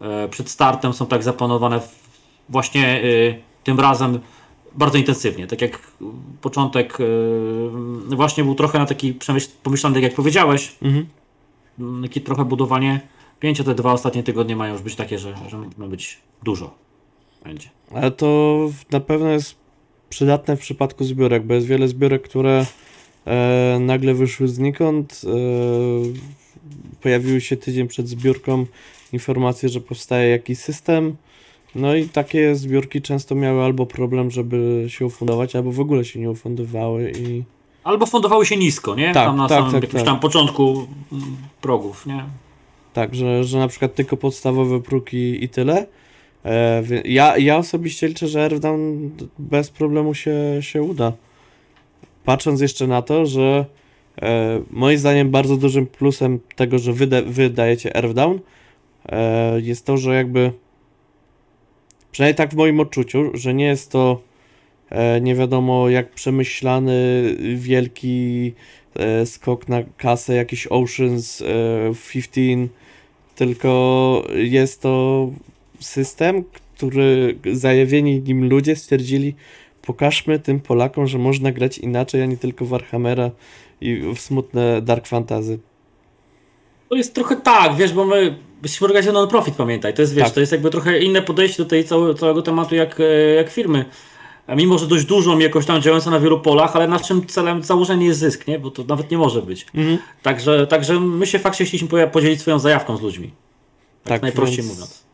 e, 0.00 0.28
przed 0.28 0.50
startem 0.50 0.92
są 0.92 1.06
tak 1.06 1.22
zaplanowane 1.22 1.80
w, 1.80 2.00
właśnie 2.48 3.04
y, 3.04 3.38
tym 3.64 3.80
razem 3.80 4.18
bardzo 4.74 4.98
intensywnie. 4.98 5.46
Tak 5.46 5.62
jak 5.62 5.74
y, 5.76 6.04
początek 6.40 7.00
y, 7.00 8.16
właśnie 8.16 8.44
był 8.44 8.54
trochę 8.54 8.78
na 8.78 8.86
taki 8.86 9.14
przemyśl, 9.14 9.48
pomyślany, 9.62 9.94
tak 9.94 10.02
jak 10.02 10.14
powiedziałeś, 10.14 10.72
Mhm. 10.82 11.06
Mm, 11.80 12.02
takie 12.02 12.20
trochę 12.20 12.44
budowanie 12.44 13.00
pięcia, 13.40 13.64
te 13.64 13.74
dwa 13.74 13.92
ostatnie 13.92 14.22
tygodnie 14.22 14.56
mają 14.56 14.72
już 14.72 14.82
być 14.82 14.96
takie, 14.96 15.18
że, 15.18 15.34
że 15.48 15.58
ma 15.78 15.86
być 15.86 16.18
dużo. 16.42 16.74
Będzie. 17.44 17.68
Ale 17.94 18.10
to 18.10 18.58
na 18.90 19.00
pewno 19.00 19.28
jest 19.28 19.54
przydatne 20.08 20.56
w 20.56 20.60
przypadku 20.60 21.04
zbiórek, 21.04 21.46
bo 21.46 21.54
jest 21.54 21.66
wiele 21.66 21.88
zbiórek, 21.88 22.22
które 22.22 22.66
e, 23.26 23.78
nagle 23.80 24.14
wyszły 24.14 24.48
znikąd. 24.48 25.22
E, 25.24 25.30
pojawiły 27.02 27.40
się 27.40 27.56
tydzień 27.56 27.88
przed 27.88 28.08
zbiórką 28.08 28.66
informacje, 29.12 29.68
że 29.68 29.80
powstaje 29.80 30.30
jakiś 30.30 30.58
system. 30.58 31.16
No 31.74 31.96
i 31.96 32.08
takie 32.08 32.54
zbiórki 32.54 33.02
często 33.02 33.34
miały 33.34 33.62
albo 33.62 33.86
problem, 33.86 34.30
żeby 34.30 34.84
się 34.88 35.06
ufundować, 35.06 35.56
albo 35.56 35.72
w 35.72 35.80
ogóle 35.80 36.04
się 36.04 36.20
nie 36.20 36.30
ufundowały 36.30 37.12
i 37.18 37.42
Albo 37.84 38.06
fundowały 38.06 38.46
się 38.46 38.56
nisko, 38.56 38.94
nie? 38.94 39.12
Tak, 39.14 39.26
tam 39.26 39.36
na 39.36 39.48
tak, 39.48 39.58
samym 39.58 39.72
tak, 39.72 39.82
jakimś 39.82 40.02
tak. 40.02 40.12
tam 40.12 40.20
początku 40.20 40.86
mm, 41.12 41.36
progów, 41.60 42.06
nie? 42.06 42.24
tak, 42.92 43.14
że, 43.14 43.44
że 43.44 43.58
na 43.58 43.68
przykład 43.68 43.94
tylko 43.94 44.16
podstawowe 44.16 44.80
próg 44.80 45.12
i, 45.12 45.44
i 45.44 45.48
tyle. 45.48 45.86
E, 46.44 46.82
ja, 47.04 47.38
ja 47.38 47.56
osobiście 47.56 48.08
liczę, 48.08 48.28
że 48.28 48.40
Earthdown 48.40 49.10
bez 49.38 49.70
problemu 49.70 50.14
się, 50.14 50.34
się 50.60 50.82
uda. 50.82 51.12
Patrząc 52.24 52.60
jeszcze 52.60 52.86
na 52.86 53.02
to, 53.02 53.26
że 53.26 53.64
e, 54.22 54.60
moim 54.70 54.98
zdaniem 54.98 55.30
bardzo 55.30 55.56
dużym 55.56 55.86
plusem 55.86 56.40
tego, 56.56 56.78
że 56.78 56.92
wy, 56.92 57.06
da- 57.06 57.22
wy 57.22 57.50
dajecie 57.50 57.96
Earthdown 57.96 58.40
e, 59.08 59.60
jest 59.60 59.86
to, 59.86 59.96
że 59.96 60.14
jakby 60.14 60.52
przynajmniej 62.12 62.36
tak 62.36 62.50
w 62.50 62.56
moim 62.56 62.80
odczuciu, 62.80 63.30
że 63.34 63.54
nie 63.54 63.64
jest 63.64 63.92
to 63.92 64.20
nie 65.20 65.34
wiadomo 65.34 65.88
jak 65.88 66.10
przemyślany 66.10 67.24
wielki 67.54 68.52
e, 68.94 69.26
skok 69.26 69.68
na 69.68 69.82
kasę, 69.96 70.34
jakiś 70.34 70.66
Oceans 70.66 71.42
e, 71.42 71.44
15, 72.12 72.68
tylko 73.34 74.24
jest 74.34 74.82
to 74.82 75.28
system, 75.80 76.44
który 76.76 77.38
zajawieni 77.52 78.20
nim 78.20 78.48
ludzie 78.48 78.76
stwierdzili, 78.76 79.34
pokażmy 79.82 80.38
tym 80.38 80.60
Polakom, 80.60 81.06
że 81.06 81.18
można 81.18 81.52
grać 81.52 81.78
inaczej, 81.78 82.22
a 82.22 82.26
nie 82.26 82.36
tylko 82.36 82.64
Warhammera 82.64 83.30
i 83.80 84.02
w 84.14 84.20
smutne 84.20 84.82
Dark 84.82 85.06
Fantasy. 85.06 85.58
To 86.88 86.96
jest 86.96 87.14
trochę 87.14 87.36
tak, 87.36 87.76
wiesz, 87.76 87.92
bo 87.92 88.04
my 88.04 88.36
jesteśmy 88.62 88.84
organizacją 88.84 89.12
non-profit, 89.20 89.54
pamiętaj. 89.54 89.94
To 89.94 90.02
jest, 90.02 90.14
wiesz, 90.14 90.24
Tak. 90.24 90.34
to 90.34 90.40
jest 90.40 90.52
jakby 90.52 90.70
trochę 90.70 90.98
inne 90.98 91.22
podejście 91.22 91.62
do 91.62 91.68
tej 91.68 91.84
cały, 91.84 92.14
całego 92.14 92.42
tematu 92.42 92.74
jak, 92.74 93.00
e, 93.00 93.34
jak 93.34 93.50
firmy. 93.50 93.84
A 94.46 94.54
mimo, 94.54 94.78
że 94.78 94.86
dość 94.86 95.04
dużą 95.04 95.38
jakoś 95.38 95.66
tam 95.66 95.82
działającą 95.82 96.10
na 96.10 96.20
wielu 96.20 96.40
polach, 96.40 96.76
ale 96.76 96.88
naszym 96.88 97.26
celem 97.26 97.62
założenie 97.62 98.06
jest 98.06 98.20
zysk, 98.20 98.46
nie? 98.46 98.58
Bo 98.58 98.70
to 98.70 98.84
nawet 98.84 99.10
nie 99.10 99.18
może 99.18 99.42
być. 99.42 99.66
Mhm. 99.74 99.98
Także, 100.22 100.66
także 100.66 101.00
my 101.00 101.26
się 101.26 101.38
faktycznie 101.38 101.66
chcieliśmy 101.66 102.08
podzielić 102.08 102.40
swoją 102.40 102.58
zajawką 102.58 102.96
z 102.96 103.00
ludźmi. 103.02 103.30
Tak, 104.04 104.08
Tak, 104.12 104.22
najprościej 104.22 104.56
więc- 104.56 104.68
mówiąc. 104.70 105.04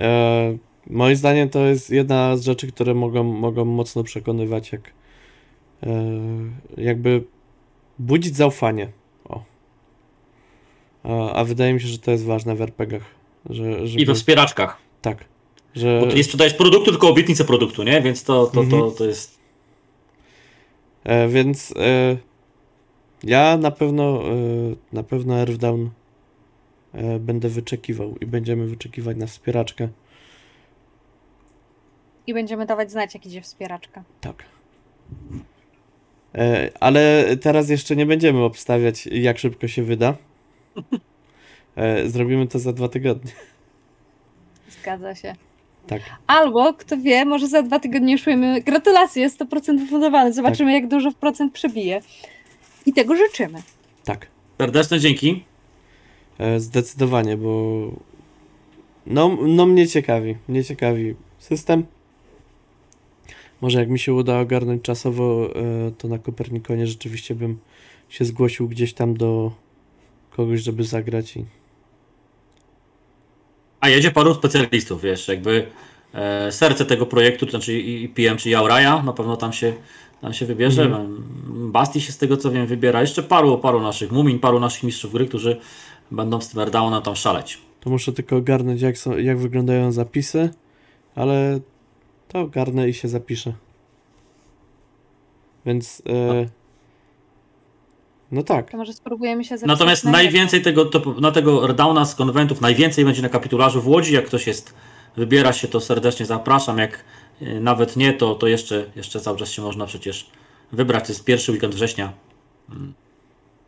E, 0.00 0.56
moim 0.90 1.16
zdaniem 1.16 1.48
to 1.48 1.58
jest 1.58 1.90
jedna 1.90 2.36
z 2.36 2.42
rzeczy, 2.44 2.66
które 2.72 2.94
mogą, 2.94 3.24
mogą 3.24 3.64
mocno 3.64 4.02
przekonywać, 4.04 4.72
jak 4.72 4.80
e, 5.82 6.04
jakby 6.76 7.24
budzić 7.98 8.36
zaufanie. 8.36 8.88
O. 9.24 9.42
A, 11.04 11.32
a 11.32 11.44
wydaje 11.44 11.74
mi 11.74 11.80
się, 11.80 11.88
że 11.88 11.98
to 11.98 12.10
jest 12.10 12.24
ważne 12.24 12.54
w 12.54 12.60
RPGach. 12.62 13.02
Że, 13.50 13.86
żeby, 13.86 14.02
I 14.02 14.06
we 14.06 14.14
wspieraczkach. 14.14 14.76
tak. 15.02 15.24
Że, 15.74 16.00
Bo 16.00 16.06
ty 16.06 16.16
nie 16.16 16.24
sprzedajesz 16.24 16.54
produktu, 16.54 16.90
tylko 16.90 17.08
obietnicę 17.08 17.44
produktu, 17.44 17.82
nie? 17.82 18.02
Więc 18.02 18.24
to, 18.24 18.46
to, 18.46 18.52
to, 18.52 18.60
Mhm. 18.60 18.92
to 18.92 19.04
jest. 19.04 19.38
E, 21.04 21.28
więc 21.28 21.74
e, 21.76 22.16
ja 23.24 23.56
na 23.56 23.70
pewno 23.70 24.22
e, 24.22 24.34
na 24.92 25.02
pewno 25.02 25.38
Earthdown 25.40 25.90
e, 26.92 27.18
będę 27.18 27.48
wyczekiwał 27.48 28.14
i 28.20 28.26
będziemy 28.26 28.66
wyczekiwać 28.66 29.16
na 29.16 29.26
wspieraczkę. 29.26 29.88
I 32.26 32.34
będziemy 32.34 32.66
dawać 32.66 32.90
znać, 32.90 33.14
jak 33.14 33.26
idzie 33.26 33.40
wspieraczka. 33.42 34.04
Tak. 34.20 34.44
E, 36.34 36.70
ale 36.80 37.24
teraz 37.36 37.68
jeszcze 37.68 37.96
nie 37.96 38.06
będziemy 38.06 38.42
obstawiać, 38.44 39.06
jak 39.06 39.38
szybko 39.38 39.68
się 39.68 39.82
wyda. 39.82 40.14
E, 41.76 42.08
zrobimy 42.08 42.46
to 42.46 42.58
za 42.58 42.72
dwa 42.72 42.88
tygodnie. 42.88 43.32
Zgadza 44.68 45.14
się. 45.14 45.34
Tak. 45.86 46.02
Albo, 46.26 46.74
kto 46.74 46.96
wie, 46.96 47.24
może 47.24 47.48
za 47.48 47.62
dwa 47.62 47.78
tygodnie 47.78 48.12
już 48.12 48.22
powiemy 48.22 48.60
gratulacje, 48.60 49.30
100% 49.30 49.78
wyfundowany. 49.78 50.32
Zobaczymy, 50.32 50.72
jak 50.72 50.88
dużo 50.88 51.10
w 51.10 51.14
procent 51.14 51.52
przebije. 51.52 52.00
I 52.86 52.92
tego 52.92 53.16
życzymy. 53.16 53.62
Tak. 54.04 54.26
Serdeczne 54.58 55.00
dzięki. 55.00 55.44
E, 56.38 56.60
zdecydowanie, 56.60 57.36
bo 57.36 57.82
no, 59.06 59.36
no 59.46 59.66
mnie 59.66 59.88
ciekawi. 59.88 60.36
Mnie 60.48 60.64
ciekawi 60.64 61.14
system. 61.38 61.86
Może 63.60 63.78
jak 63.80 63.88
mi 63.88 63.98
się 63.98 64.14
uda 64.14 64.40
ogarnąć 64.40 64.82
czasowo, 64.82 65.56
e, 65.56 65.90
to 65.98 66.08
na 66.08 66.18
Kopernikonie 66.18 66.86
rzeczywiście 66.86 67.34
bym 67.34 67.58
się 68.08 68.24
zgłosił 68.24 68.68
gdzieś 68.68 68.94
tam 68.94 69.16
do 69.16 69.52
kogoś, 70.30 70.60
żeby 70.60 70.84
zagrać 70.84 71.36
i 71.36 71.44
A 73.82 73.88
jedzie 73.88 74.10
paru 74.10 74.34
specjalistów, 74.34 75.02
wiesz, 75.02 75.28
jakby 75.28 75.66
e, 76.14 76.52
serce 76.52 76.84
tego 76.84 77.06
projektu, 77.06 77.46
to 77.46 77.50
znaczy 77.50 77.78
i 77.78 78.08
PM, 78.08 78.36
czy 78.36 78.50
Jauraja, 78.50 79.02
na 79.02 79.12
pewno 79.12 79.36
tam 79.36 79.52
się, 79.52 79.72
tam 80.20 80.32
się 80.32 80.46
wybierze. 80.46 80.82
Mhm. 80.82 81.24
Basti 81.72 82.00
się 82.00 82.12
z 82.12 82.18
tego 82.18 82.36
co 82.36 82.50
wiem 82.50 82.66
wybiera. 82.66 83.00
Jeszcze 83.00 83.22
paru, 83.22 83.58
paru 83.58 83.80
naszych 83.80 84.12
Mumin, 84.12 84.38
paru 84.38 84.60
naszych 84.60 84.82
mistrzów 84.82 85.12
gry, 85.12 85.26
którzy 85.26 85.60
będą 86.10 86.40
z 86.40 86.58
Airdownem 86.58 87.02
tam 87.02 87.16
szaleć. 87.16 87.58
To 87.80 87.90
muszę 87.90 88.12
tylko 88.12 88.36
ogarnąć, 88.36 88.80
jak, 88.80 88.98
są, 88.98 89.18
jak 89.18 89.38
wyglądają 89.38 89.92
zapisy, 89.92 90.50
ale 91.14 91.60
to 92.28 92.40
ogarnę 92.40 92.88
i 92.88 92.94
się 92.94 93.08
zapiszę. 93.08 93.52
Więc. 95.66 96.02
E, 96.08 96.61
no 98.32 98.42
tak. 98.42 98.70
To 98.70 98.76
może 98.76 98.92
spróbujemy 98.92 99.44
się 99.44 99.56
Natomiast 99.66 100.04
na 100.04 100.10
najwięcej 100.10 100.62
tego, 100.62 100.84
to, 100.84 101.14
na 101.20 101.32
tego 101.32 101.62
Airdowna 101.62 102.04
z 102.04 102.14
konwentów, 102.14 102.60
najwięcej 102.60 103.04
będzie 103.04 103.22
na 103.22 103.28
kapitularzu 103.28 103.82
w 103.82 103.88
Łodzi. 103.88 104.14
Jak 104.14 104.26
ktoś 104.26 104.46
jest, 104.46 104.74
wybiera 105.16 105.52
się, 105.52 105.68
to 105.68 105.80
serdecznie 105.80 106.26
zapraszam. 106.26 106.78
Jak 106.78 107.04
e, 107.40 107.60
nawet 107.60 107.96
nie, 107.96 108.12
to, 108.12 108.34
to 108.34 108.46
jeszcze, 108.46 108.86
jeszcze 108.96 109.20
cały 109.20 109.38
czas 109.38 109.50
się 109.50 109.62
można 109.62 109.86
przecież 109.86 110.30
wybrać. 110.72 111.06
To 111.06 111.12
jest 111.12 111.24
pierwszy 111.24 111.52
weekend 111.52 111.74
września. 111.74 112.12
Mm. 112.70 112.94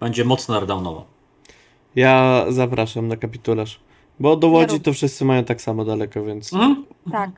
Będzie 0.01 0.25
mocno 0.25 0.55
Airdownowo. 0.55 1.05
Ja 1.97 2.45
zapraszam 2.49 3.09
na 3.09 3.17
kapitularz. 3.17 3.81
Bo 4.21 4.37
do 4.37 4.49
Łodzi 4.49 4.81
to 4.81 4.93
wszyscy 4.93 5.25
mają 5.25 5.45
tak 5.45 5.63
samo 5.63 5.85
daleko, 5.85 6.25
więc. 6.25 6.53
Mhm. 6.53 6.85
Tak. 7.13 7.31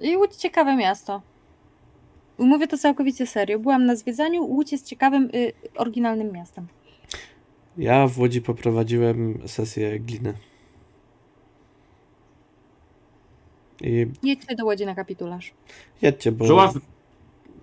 I 0.00 0.16
Łódź 0.16 0.36
ciekawe 0.36 0.76
miasto. 0.76 1.22
Mówię 2.40 2.66
to 2.68 2.78
całkowicie 2.78 3.26
serio. 3.26 3.58
Byłam 3.58 3.86
na 3.86 3.96
zwiedzaniu. 3.96 4.44
Łódź 4.44 4.72
jest 4.72 4.86
ciekawym, 4.86 5.30
y, 5.34 5.52
oryginalnym 5.76 6.32
miastem. 6.32 6.66
Ja 7.78 8.06
w 8.08 8.18
Łodzi 8.18 8.42
poprowadziłem 8.42 9.38
sesję 9.46 10.00
gliny. 10.00 10.34
I 13.80 14.06
Jedźcie 14.22 14.54
do 14.56 14.64
Łodzi 14.64 14.86
na 14.86 14.94
kapitularz. 14.94 15.52
jedźcie, 16.02 16.32
bo. 16.32 16.46
Żuław, 16.46 16.74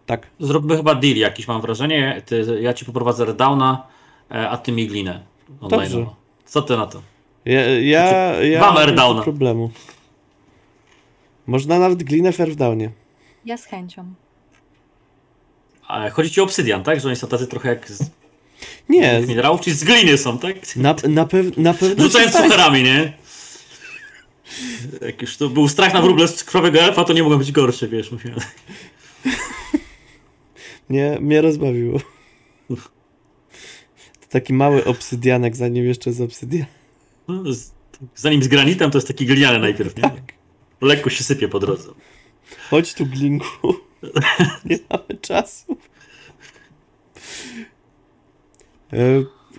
Tak. 0.05 0.27
zróbmy 0.39 0.77
chyba 0.77 0.95
deal 0.95 1.15
jakiś, 1.15 1.47
mam 1.47 1.61
wrażenie. 1.61 2.21
Ty, 2.25 2.57
ja 2.61 2.73
ci 2.73 2.85
poprowadzę 2.85 3.23
Airdowna, 3.23 3.87
e, 4.31 4.49
a 4.49 4.57
ty 4.57 4.71
mi 4.71 4.87
glinę. 4.87 5.23
Dobrze. 5.69 6.05
Co 6.45 6.61
ty 6.61 6.77
na 6.77 6.87
to? 6.87 7.01
Ja, 7.45 7.61
ja, 7.79 8.03
ja 8.43 8.59
Wam 8.59 8.75
bez 8.75 8.83
Airdowna. 8.83 9.21
problemu. 9.23 9.69
Można 11.47 11.79
nawet 11.79 12.03
glinę 12.03 12.31
w 12.31 12.39
Airdownie. 12.41 12.91
Ja 13.45 13.57
z 13.57 13.65
chęcią. 13.65 14.13
A 15.87 16.09
chodzi 16.09 16.31
ci 16.31 16.41
o 16.41 16.43
obsydian, 16.43 16.83
tak? 16.83 16.99
Że 16.99 17.07
oni 17.07 17.15
są 17.17 17.27
tacy 17.27 17.47
trochę 17.47 17.69
jak 17.69 17.91
z 17.91 18.03
Nie, 18.89 19.21
minerałów, 19.27 19.61
czy 19.61 19.73
z 19.73 19.83
gliny 19.83 20.17
są, 20.17 20.37
tak? 20.39 20.75
na, 20.75 20.95
na, 21.09 21.25
pew, 21.25 21.57
na 21.57 21.73
pewno... 21.73 22.03
Rzucając 22.05 22.33
tak. 22.33 22.43
sucharami, 22.45 22.83
nie? 22.83 23.13
Jak 25.01 25.21
już 25.21 25.37
to 25.37 25.49
był 25.49 25.67
strach 25.69 25.93
na 25.93 26.01
wróble 26.01 26.27
z 26.27 26.43
krwawego 26.43 26.79
elfa, 26.79 27.03
to 27.03 27.13
nie 27.13 27.23
mogą 27.23 27.37
być 27.37 27.51
gorsze, 27.51 27.87
wiesz. 27.87 28.11
Musiałem... 28.11 28.39
Nie, 30.89 31.17
mnie 31.21 31.41
rozbawiło. 31.41 31.99
To 34.19 34.27
taki 34.29 34.53
mały 34.53 34.85
obsydianek, 34.85 35.55
zanim 35.55 35.85
jeszcze 35.85 36.11
z 36.13 36.21
obsydian. 36.21 36.65
No, 37.27 37.53
z- 37.53 37.71
Zanim 38.15 38.43
z 38.43 38.47
granitem, 38.47 38.91
to 38.91 38.97
jest 38.97 39.07
taki 39.07 39.25
gliniany 39.25 39.59
najpierw, 39.59 39.95
nie? 39.95 40.01
Tak. 40.01 40.33
Lekko 40.81 41.09
się 41.09 41.23
sypie 41.23 41.47
po 41.47 41.59
drodze. 41.59 41.89
Chodź 42.69 42.93
tu, 42.93 43.05
Glinku. 43.05 43.75
Nie 44.65 44.77
mamy 44.89 45.19
czasu. 45.21 45.77
E, 48.93 48.97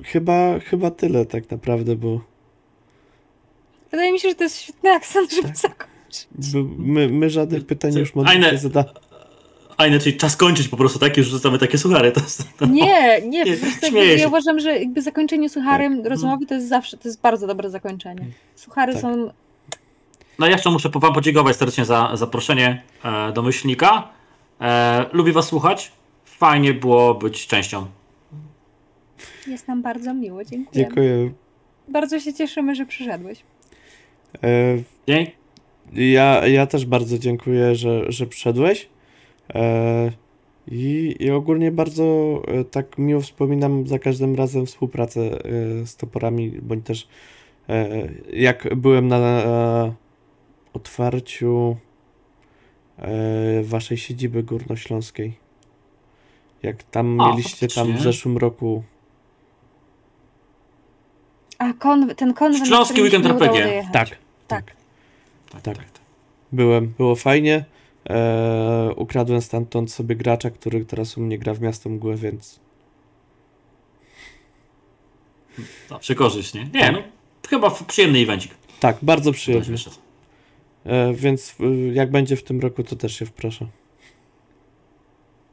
chyba, 0.05 0.59
chyba 0.59 0.90
tyle 0.90 1.27
tak 1.27 1.51
naprawdę, 1.51 1.97
bo, 1.97 2.20
Wydaje 3.90 4.12
mi 4.12 4.20
się, 4.20 4.28
że 4.28 4.35
to 4.35 4.43
jest 4.44 4.56
świetny 4.60 4.90
akcent, 4.90 5.32
żeby 5.32 5.48
zakończyć. 5.56 6.28
bo 6.52 6.59
my, 6.78 7.09
my 7.09 7.31
żadnych 7.31 7.66
pytań 7.66 7.94
już 7.94 8.15
Ajne- 8.15 8.52
nie 8.52 8.59
zada. 8.59 8.85
A 9.77 9.86
inaczej 9.86 10.16
czas 10.16 10.36
kończyć 10.36 10.69
po 10.69 10.77
prostu, 10.77 10.98
tak? 10.98 11.16
Już 11.16 11.27
rzucamy 11.27 11.59
takie 11.59 11.78
suchary. 11.78 12.12
To 12.12 12.20
to... 12.59 12.66
Nie, 12.66 13.23
nie, 13.23 13.44
Nie, 13.93 14.16
po 14.16 14.19
ja 14.19 14.28
uważam, 14.28 14.60
że 14.60 14.78
jakby 14.78 15.02
zakończenie 15.02 15.48
sucharem 15.48 16.02
Tak. 16.02 16.10
rozmowy 16.10 16.47
to 16.47 16.55
jest 16.55 16.69
zawsze, 16.69 16.97
to 16.97 17.09
jest 17.09 17.20
bardzo 17.20 17.47
dobre 17.47 17.70
zakończenie. 17.70 18.27
Suchary 18.55 18.93
Tak. 18.93 19.02
są 19.02 19.31
No 20.39 20.47
ja 20.47 20.52
jeszcze 20.52 20.70
muszę 20.70 20.90
wam 20.94 21.15
podziękować 21.15 21.56
serdecznie 21.56 21.85
za 21.85 22.10
zaproszenie 22.15 22.82
e, 23.05 23.32
do 23.32 23.43
myślnika. 23.43 24.09
E, 24.61 25.07
lubię 25.13 25.33
was 25.33 25.47
słuchać. 25.47 25.93
Fajnie 26.25 26.75
było 26.75 27.15
być 27.15 27.47
częścią. 27.47 27.87
Jest 29.47 29.69
nam 29.69 29.83
bardzo 29.83 30.15
miło, 30.15 30.45
dziękuję. 30.45 30.85
Dziękuję. 30.85 31.33
Bardzo 31.89 32.21
się 32.21 32.35
cieszymy, 32.35 32.75
że 32.75 32.87
przyszedłeś. 32.87 33.43
E, 34.45 34.79
Dzięki. 35.09 35.33
ja, 35.93 36.47
ja 36.47 36.67
też 36.67 36.87
bardzo 36.87 37.19
dziękuję, 37.19 37.75
że, 37.75 38.13
że 38.13 38.27
przyszedłeś. 38.27 38.89
E, 39.55 40.11
i, 40.71 41.17
I 41.21 41.31
ogólnie 41.31 41.73
bardzo 41.73 42.43
e, 42.47 42.65
tak 42.65 42.99
miło 42.99 43.21
wspominam 43.21 43.87
za 43.87 43.99
każdym 43.99 44.35
razem 44.35 44.67
współpracę 44.67 45.21
e, 45.21 45.87
z 45.87 45.97
toporami, 45.97 46.51
bądź 46.51 46.87
też 46.87 47.09
e, 47.69 48.09
jak 48.33 48.75
byłem 48.77 49.09
na 49.09 49.43
otwarciu 50.73 51.77
waszej 53.62 53.97
siedziby 53.99 54.43
górnośląskiej. 54.43 55.37
Jak 56.62 56.83
tam 56.83 57.20
A, 57.20 57.31
mieliście 57.31 57.69
tam 57.69 57.97
w 57.97 58.01
zeszłym 58.01 58.39
roku. 58.39 58.83
A 61.59 61.73
kon, 61.73 62.15
ten 62.15 62.35
konwent... 62.35 62.66
Śląski 62.66 63.03
weekend 63.03 63.27
RPG. 63.27 63.62
dojechać. 63.62 63.93
Tak, 63.93 64.09
Tak. 64.47 64.65
Tak, 64.66 64.75
Tak. 65.51 65.62
tak, 65.62 65.77
tak. 65.77 65.87
byłem, 66.53 66.95
było 66.99 67.15
fajnie. 67.16 67.65
E, 68.11 68.91
ukradłem 68.97 69.43
stamtąd 69.43 69.93
sobie 69.93 70.16
gracza, 70.16 70.51
który 70.51 70.85
teraz 70.85 71.19
u 71.19 71.20
mnie 71.20 71.39
gra 71.39 71.55
w 71.55 71.61
Miasto 71.61 71.89
Mgłę, 71.89 72.16
więc 72.16 72.61
Zawsze 75.89 76.15
korzyść, 76.15 76.55
nie? 76.55 76.65
Nie, 76.75 76.93
no. 76.93 77.03
Chyba 77.49 77.70
przyjemny 77.70 78.19
evencik. 78.19 78.55
tak, 78.81 78.97
bardzo. 79.03 79.31
E, 79.31 79.35
więc 81.15 81.56
e, 81.60 81.65
jak 81.93 82.10
będzie 82.10 82.36
w 82.36 82.43
tym 82.43 82.60
roku, 82.60 82.82
to 82.82 82.97
też 82.97 83.19
się 83.19 83.27
wproszę. 83.27 83.66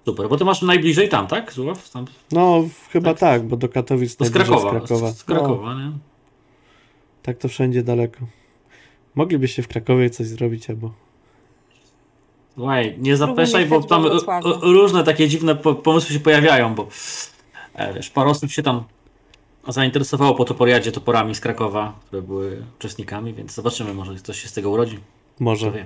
Super, 0.06 0.30
bo 0.30 0.38
ty 0.38 0.46
masz 0.46 0.62
najbliżej 0.62 1.10
tam, 1.10 1.28
tak? 1.28 1.54
Zław? 1.54 1.90
Tam, 1.90 2.06
No, 2.32 2.64
chyba 2.92 3.10
Tak. 3.10 3.20
tak, 3.20 3.48
bo 3.48 3.58
do 3.58 3.70
Katowic 3.70 4.20
no 4.20 4.26
z 4.26 4.32
Krakowa. 4.32 4.70
Z 4.70 4.72
Krakowa. 4.72 5.12
Z, 5.12 5.18
z 5.18 5.24
Krakowa, 5.24 5.74
No, 5.76 5.80
nie? 5.80 5.92
tak 7.24 7.38
to 7.38 7.48
wszędzie 7.48 7.84
daleko. 7.84 8.20
Moglibyście 9.16 9.64
w 9.64 9.68
Krakowie 9.68 10.10
coś 10.10 10.28
zrobić, 10.28 10.70
albo... 10.70 10.92
Słuchaj, 12.54 12.96
nie 13.00 13.18
zapeszaj, 13.18 13.66
bo 13.66 13.84
tam 13.84 14.06
e, 14.06 14.10
e, 14.10 14.42
różne 14.62 15.04
takie 15.04 15.28
dziwne 15.28 15.56
po, 15.56 15.76
pomysły 15.76 16.14
się 16.14 16.20
pojawiają, 16.20 16.76
bo 16.76 16.88
e, 17.74 17.94
wiesz, 17.94 18.10
parę 18.10 18.30
osób 18.30 18.52
się 18.52 18.64
tam 18.64 18.84
zainteresowało 19.68 20.36
po 20.36 20.46
toporiadzie 20.46 20.92
toporami 20.92 21.36
z 21.36 21.40
Krakowa, 21.40 22.00
które 22.08 22.22
były 22.22 22.64
uczestnikami, 22.80 23.34
więc 23.34 23.54
zobaczymy, 23.54 23.94
może 23.94 24.16
coś 24.16 24.42
się 24.42 24.48
z 24.48 24.54
tego 24.54 24.70
urodzi. 24.70 25.00
Może. 25.40 25.72
wie. 25.72 25.86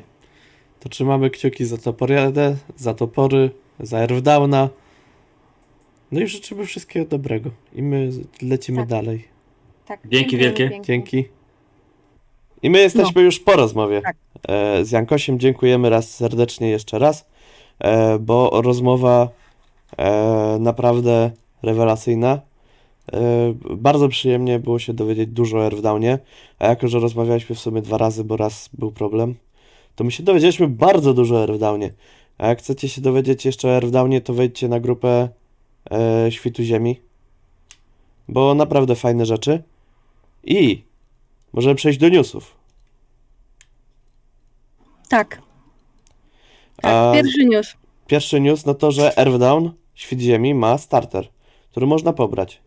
To 0.80 0.90
trzymamy 0.90 1.30
kciuki 1.30 1.66
za 1.66 1.78
Toporiadę, 1.78 2.56
za 2.78 2.94
Topory, 2.94 3.50
za 3.80 4.00
Erwdowna. 4.00 4.70
No 6.12 6.20
i 6.20 6.28
życzymy 6.28 6.66
wszystkiego 6.66 7.06
dobrego. 7.10 7.50
I 7.76 7.82
my 7.82 8.10
lecimy 8.42 8.78
Tak. 8.78 8.88
dalej. 8.88 9.28
tak. 9.86 10.00
Dzięki 10.06 10.38
wielkie. 10.38 10.80
Dzięki. 10.84 11.26
I 12.64 12.70
my 12.70 12.80
jesteśmy 12.80 13.22
już 13.22 13.40
po 13.40 13.56
rozmowie 13.56 14.02
Tak. 14.02 14.16
e, 14.48 14.86
z 14.86 14.92
Jankosiem. 14.92 15.40
Dziękujemy 15.40 15.90
raz 15.90 16.16
serdecznie 16.16 16.70
jeszcze 16.70 17.00
raz, 17.00 17.26
e, 17.80 18.20
bo 18.20 18.62
rozmowa 18.62 19.30
e, 19.98 20.58
naprawdę 20.60 21.32
rewelacyjna. 21.64 22.42
E, 23.14 23.54
bardzo 23.70 24.10
przyjemnie 24.10 24.60
było 24.60 24.80
się 24.80 24.94
dowiedzieć 24.94 25.30
dużo 25.30 25.58
o 25.58 25.70
a 26.60 26.68
jako, 26.68 26.88
że 26.88 27.00
rozmawialiśmy 27.00 27.56
w 27.56 27.60
sumie 27.60 27.82
dwa 27.82 27.98
razy, 27.98 28.24
bo 28.24 28.38
raz 28.38 28.70
był 28.74 28.92
problem, 28.92 29.36
to 29.96 30.04
my 30.04 30.12
się 30.12 30.24
dowiedzieliśmy 30.24 30.68
bardzo 30.68 31.14
dużo 31.14 31.46
o. 31.46 31.94
A 32.38 32.48
jak 32.48 32.60
chcecie 32.60 32.90
się 32.90 33.02
dowiedzieć 33.02 33.46
jeszcze 33.46 33.68
o 33.68 34.22
to 34.22 34.34
wejdźcie 34.34 34.68
na 34.68 34.80
grupę 34.80 35.30
e, 35.92 36.32
Świtu 36.32 36.64
Ziemi, 36.64 37.00
bo 38.28 38.54
naprawdę 38.54 38.96
fajne 38.96 39.26
rzeczy. 39.26 39.64
I 40.44 40.84
możemy 41.54 41.76
przejść 41.76 42.00
do 42.00 42.10
newsów. 42.10 42.56
Tak. 45.10 45.42
Tak, 46.82 46.94
A- 46.94 47.12
pierwszy 47.14 47.46
news. 47.46 47.74
Pierwszy 48.08 48.40
news 48.42 48.66
no 48.66 48.74
to, 48.74 48.92
że 48.92 49.18
Earthdown, 49.18 49.72
Świt 49.96 50.20
Ziemi, 50.20 50.54
ma 50.54 50.78
starter, 50.78 51.28
który 51.72 51.88
można 51.88 52.14
pobrać. 52.14 52.62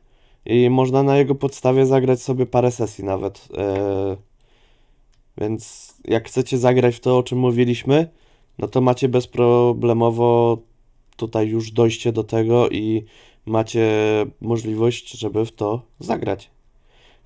I 0.47 0.71
można 0.71 1.03
na 1.03 1.17
jego 1.17 1.35
podstawie 1.35 1.87
zagrać 1.87 2.23
sobie 2.23 2.47
parę 2.47 2.71
sesji 2.71 3.05
nawet. 3.05 3.49
Eee, 3.57 4.17
więc 5.39 5.95
jak 6.05 6.29
chcecie 6.29 6.59
zagrać 6.59 6.97
w 6.97 7.01
to, 7.01 7.19
o 7.19 7.23
czym 7.23 7.39
mówiliśmy, 7.39 8.09
no 8.59 8.69
to 8.69 8.81
macie 8.81 9.09
bezproblemowo 9.09 10.59
tutaj 11.17 11.49
już 11.49 11.71
dojście 11.71 12.13
do 12.13 12.25
tego 12.25 12.69
i 12.69 13.05
macie 13.47 13.91
możliwość, 14.41 15.11
żeby 15.11 15.45
w 15.47 15.53
to 15.53 15.83
zagrać. 16.01 16.51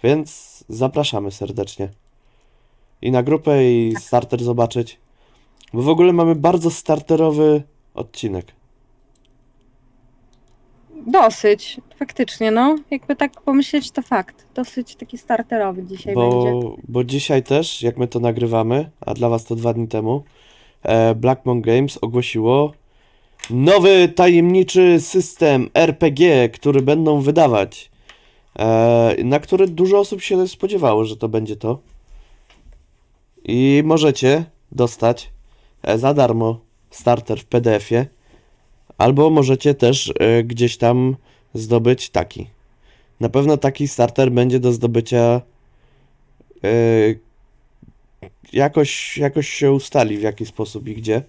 Więc 0.02 0.64
zapraszamy 0.68 1.30
serdecznie. 1.30 1.88
I 3.02 3.10
na 3.10 3.22
grupę, 3.22 3.72
i 3.72 3.94
starter 4.00 4.44
zobaczyć. 4.44 4.98
Bo 5.72 5.82
w 5.82 5.88
ogóle 5.88 6.12
mamy 6.12 6.34
bardzo 6.34 6.70
starterowy 6.70 7.62
odcinek. 7.94 8.55
Dosyć, 11.06 11.80
faktycznie, 11.98 12.50
no. 12.50 12.76
Jakby 12.90 13.16
tak 13.16 13.40
pomyśleć, 13.40 13.90
to 13.90 14.02
fakt. 14.02 14.46
Dosyć 14.54 14.96
taki 14.96 15.18
starterowy 15.18 15.82
dzisiaj 15.82 16.14
będzie. 16.14 16.50
Bo, 16.52 16.76
bo 16.88 17.04
dzisiaj 17.04 17.42
też, 17.42 17.82
jak 17.82 17.96
my 17.96 18.08
to 18.08 18.20
nagrywamy, 18.20 18.90
a 19.00 19.14
dla 19.14 19.28
was 19.28 19.44
to 19.44 19.56
dwa 19.56 19.72
dni 19.72 19.88
temu, 19.88 20.24
e, 20.82 21.14
Blackmon 21.14 21.60
Games 21.60 21.98
ogłosiło 22.02 22.72
nowy 23.50 24.08
tajemniczy 24.08 25.00
system 25.00 25.70
RPG, 25.74 26.48
który 26.48 26.82
będą 26.82 27.20
wydawać. 27.20 27.90
E, 28.58 29.16
na 29.24 29.40
który 29.40 29.66
dużo 29.66 29.98
osób 29.98 30.22
się 30.22 30.48
spodziewało, 30.48 31.04
że 31.04 31.16
to 31.16 31.28
będzie 31.28 31.56
to. 31.56 31.78
I 33.44 33.82
możecie 33.84 34.44
dostać 34.72 35.30
e, 35.82 35.98
za 35.98 36.14
darmo 36.14 36.60
starter 36.90 37.40
w 37.40 37.44
PDF-ie, 37.44 38.06
albo 38.98 39.30
możecie 39.30 39.74
też 39.74 40.12
e, 40.18 40.44
gdzieś 40.44 40.76
tam 40.76 41.16
zdobyć 41.54 42.10
taki. 42.10 42.46
Na 43.20 43.28
pewno 43.28 43.56
taki 43.56 43.88
starter 43.88 44.32
będzie 44.32 44.60
do 44.60 44.72
zdobycia 44.72 45.40
Yy, 46.62 47.18
jakoś, 48.52 49.18
jakoś 49.18 49.48
się 49.48 49.72
ustali 49.72 50.18
w 50.18 50.22
jaki 50.22 50.46
sposób 50.46 50.88
i 50.88 50.94
gdzie 50.94 51.22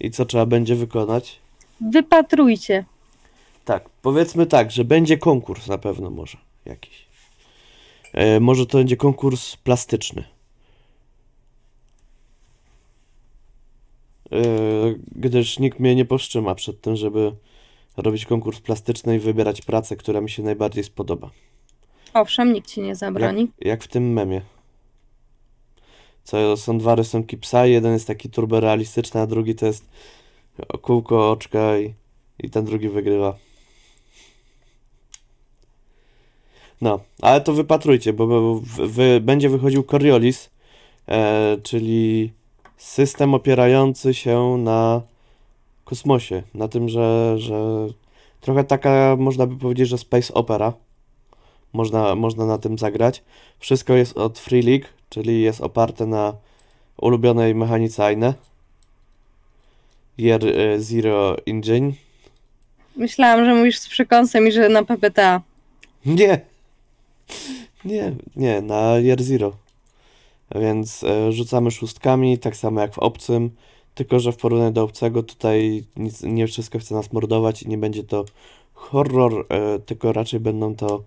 i 0.00 0.10
co 0.10 0.24
trzeba 0.24 0.46
będzie 0.46 0.74
wykonać. 0.74 1.38
Wypatrujcie. 1.80 2.84
Tak, 3.64 3.88
powiedzmy 4.02 4.46
tak, 4.46 4.70
że 4.70 4.84
będzie 4.84 5.18
konkurs 5.18 5.66
na 5.66 5.78
pewno 5.78 6.10
może 6.10 6.38
jakiś. 6.64 7.06
Yy, 8.14 8.40
może 8.40 8.66
to 8.66 8.78
będzie 8.78 8.96
konkurs 8.96 9.56
plastyczny. 9.56 10.24
Gdyż 15.16 15.58
nikt 15.58 15.80
mnie 15.80 15.94
nie 15.94 16.04
powstrzyma 16.04 16.54
przed 16.54 16.80
tym, 16.80 16.96
żeby 16.96 17.32
robić 17.96 18.26
konkurs 18.26 18.60
plastyczny 18.60 19.16
i 19.16 19.18
wybierać 19.18 19.62
pracę, 19.62 19.96
która 19.96 20.20
mi 20.20 20.30
się 20.30 20.42
najbardziej 20.42 20.84
spodoba. 20.84 21.30
Owszem, 22.14 22.52
nikt 22.52 22.68
ci 22.70 22.80
nie 22.80 22.94
zabroni. 22.94 23.42
Jak, 23.42 23.66
jak 23.66 23.84
w 23.84 23.88
tym 23.88 24.12
memie. 24.12 24.40
Co 26.24 26.56
są 26.56 26.78
dwa 26.78 26.94
rysunki 26.94 27.36
psa, 27.38 27.66
jeden 27.66 27.92
jest 27.92 28.06
taki 28.06 28.30
turbo 28.30 28.60
realistyczny, 28.60 29.20
a 29.20 29.26
drugi 29.26 29.54
to 29.54 29.66
jest 29.66 29.84
kółko, 30.82 31.30
oczka 31.30 31.78
i, 31.78 31.94
i 32.38 32.50
ten 32.50 32.64
drugi 32.64 32.88
wygrywa. 32.88 33.36
No, 36.80 37.00
ale 37.22 37.40
to 37.40 37.52
wypatrujcie, 37.52 38.12
bo, 38.12 38.26
bo 38.26 38.54
w, 38.54 38.92
wy, 38.92 39.20
będzie 39.20 39.48
wychodził 39.48 39.82
Coriolis, 39.82 40.50
e, 41.08 41.56
czyli 41.62 42.32
system 42.82 43.34
opierający 43.34 44.14
się 44.14 44.56
na 44.58 45.02
kosmosie, 45.84 46.42
na 46.54 46.68
tym, 46.68 46.88
że, 46.88 47.34
że 47.38 47.86
trochę 48.40 48.64
taka, 48.64 49.16
można 49.18 49.46
by 49.46 49.56
powiedzieć, 49.56 49.88
że 49.88 49.98
space 49.98 50.34
opera. 50.34 50.72
Można, 51.72 52.14
można 52.14 52.46
na 52.46 52.58
tym 52.58 52.78
zagrać. 52.78 53.22
Wszystko 53.58 53.94
jest 53.94 54.16
od 54.16 54.38
Free 54.38 54.62
League, 54.62 54.86
czyli 55.10 55.42
jest 55.42 55.60
oparte 55.60 56.06
na 56.06 56.34
ulubionej 57.00 57.54
mechanice 57.54 58.04
AINE. 58.04 58.34
Year 60.18 60.46
e, 60.46 60.80
Zero 60.80 61.36
Engine. 61.46 61.92
Myślałam, 62.96 63.44
że 63.44 63.54
mówisz 63.54 63.78
z 63.78 63.88
przekąsem 63.88 64.48
i 64.48 64.52
że 64.52 64.68
na 64.68 64.84
PPTA. 64.84 65.40
Nie. 66.06 66.40
Nie, 67.84 68.12
nie, 68.36 68.60
na 68.60 68.98
Year 68.98 69.22
Zero. 69.22 69.61
Więc 70.54 71.04
e, 71.04 71.32
rzucamy 71.32 71.70
szóstkami, 71.70 72.38
tak 72.38 72.56
samo 72.56 72.80
jak 72.80 72.94
w 72.94 72.98
obcym. 72.98 73.50
Tylko, 73.94 74.20
że 74.20 74.32
w 74.32 74.36
porównaniu 74.36 74.72
do 74.72 74.82
obcego 74.82 75.22
tutaj 75.22 75.84
nic, 75.96 76.22
nie 76.22 76.46
wszystko 76.46 76.78
chce 76.78 76.94
nas 76.94 77.12
mordować 77.12 77.62
i 77.62 77.68
nie 77.68 77.78
będzie 77.78 78.04
to 78.04 78.24
horror, 78.74 79.46
e, 79.48 79.78
tylko 79.78 80.12
raczej 80.12 80.40
będą 80.40 80.74
to 80.74 81.02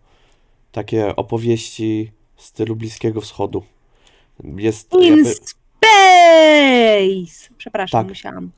takie 0.71 1.15
opowieści 1.15 2.11
w 2.35 2.41
stylu 2.41 2.75
Bliskiego 2.75 3.21
Wschodu. 3.21 3.63
Jest 4.43 4.93
In 4.93 5.15
jakby... 5.15 5.35
space! 5.35 5.55
Przepraszam, 7.57 7.99
Tak. 8.01 8.07
musiałam. 8.07 8.51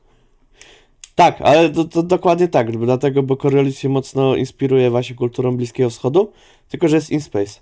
Tak, 1.14 1.40
ale 1.40 1.70
to, 1.70 1.84
to 1.84 2.02
dokładnie 2.02 2.48
tak, 2.48 2.76
dlatego, 2.78 3.22
bo 3.22 3.36
Coriolis 3.36 3.78
się 3.78 3.88
mocno 3.88 4.36
inspiruje 4.36 4.90
właśnie 4.90 5.16
kulturą 5.16 5.56
Bliskiego 5.56 5.90
Wschodu, 5.90 6.32
tylko 6.68 6.88
że 6.88 6.96
jest 6.96 7.10
in 7.10 7.20
space. 7.20 7.60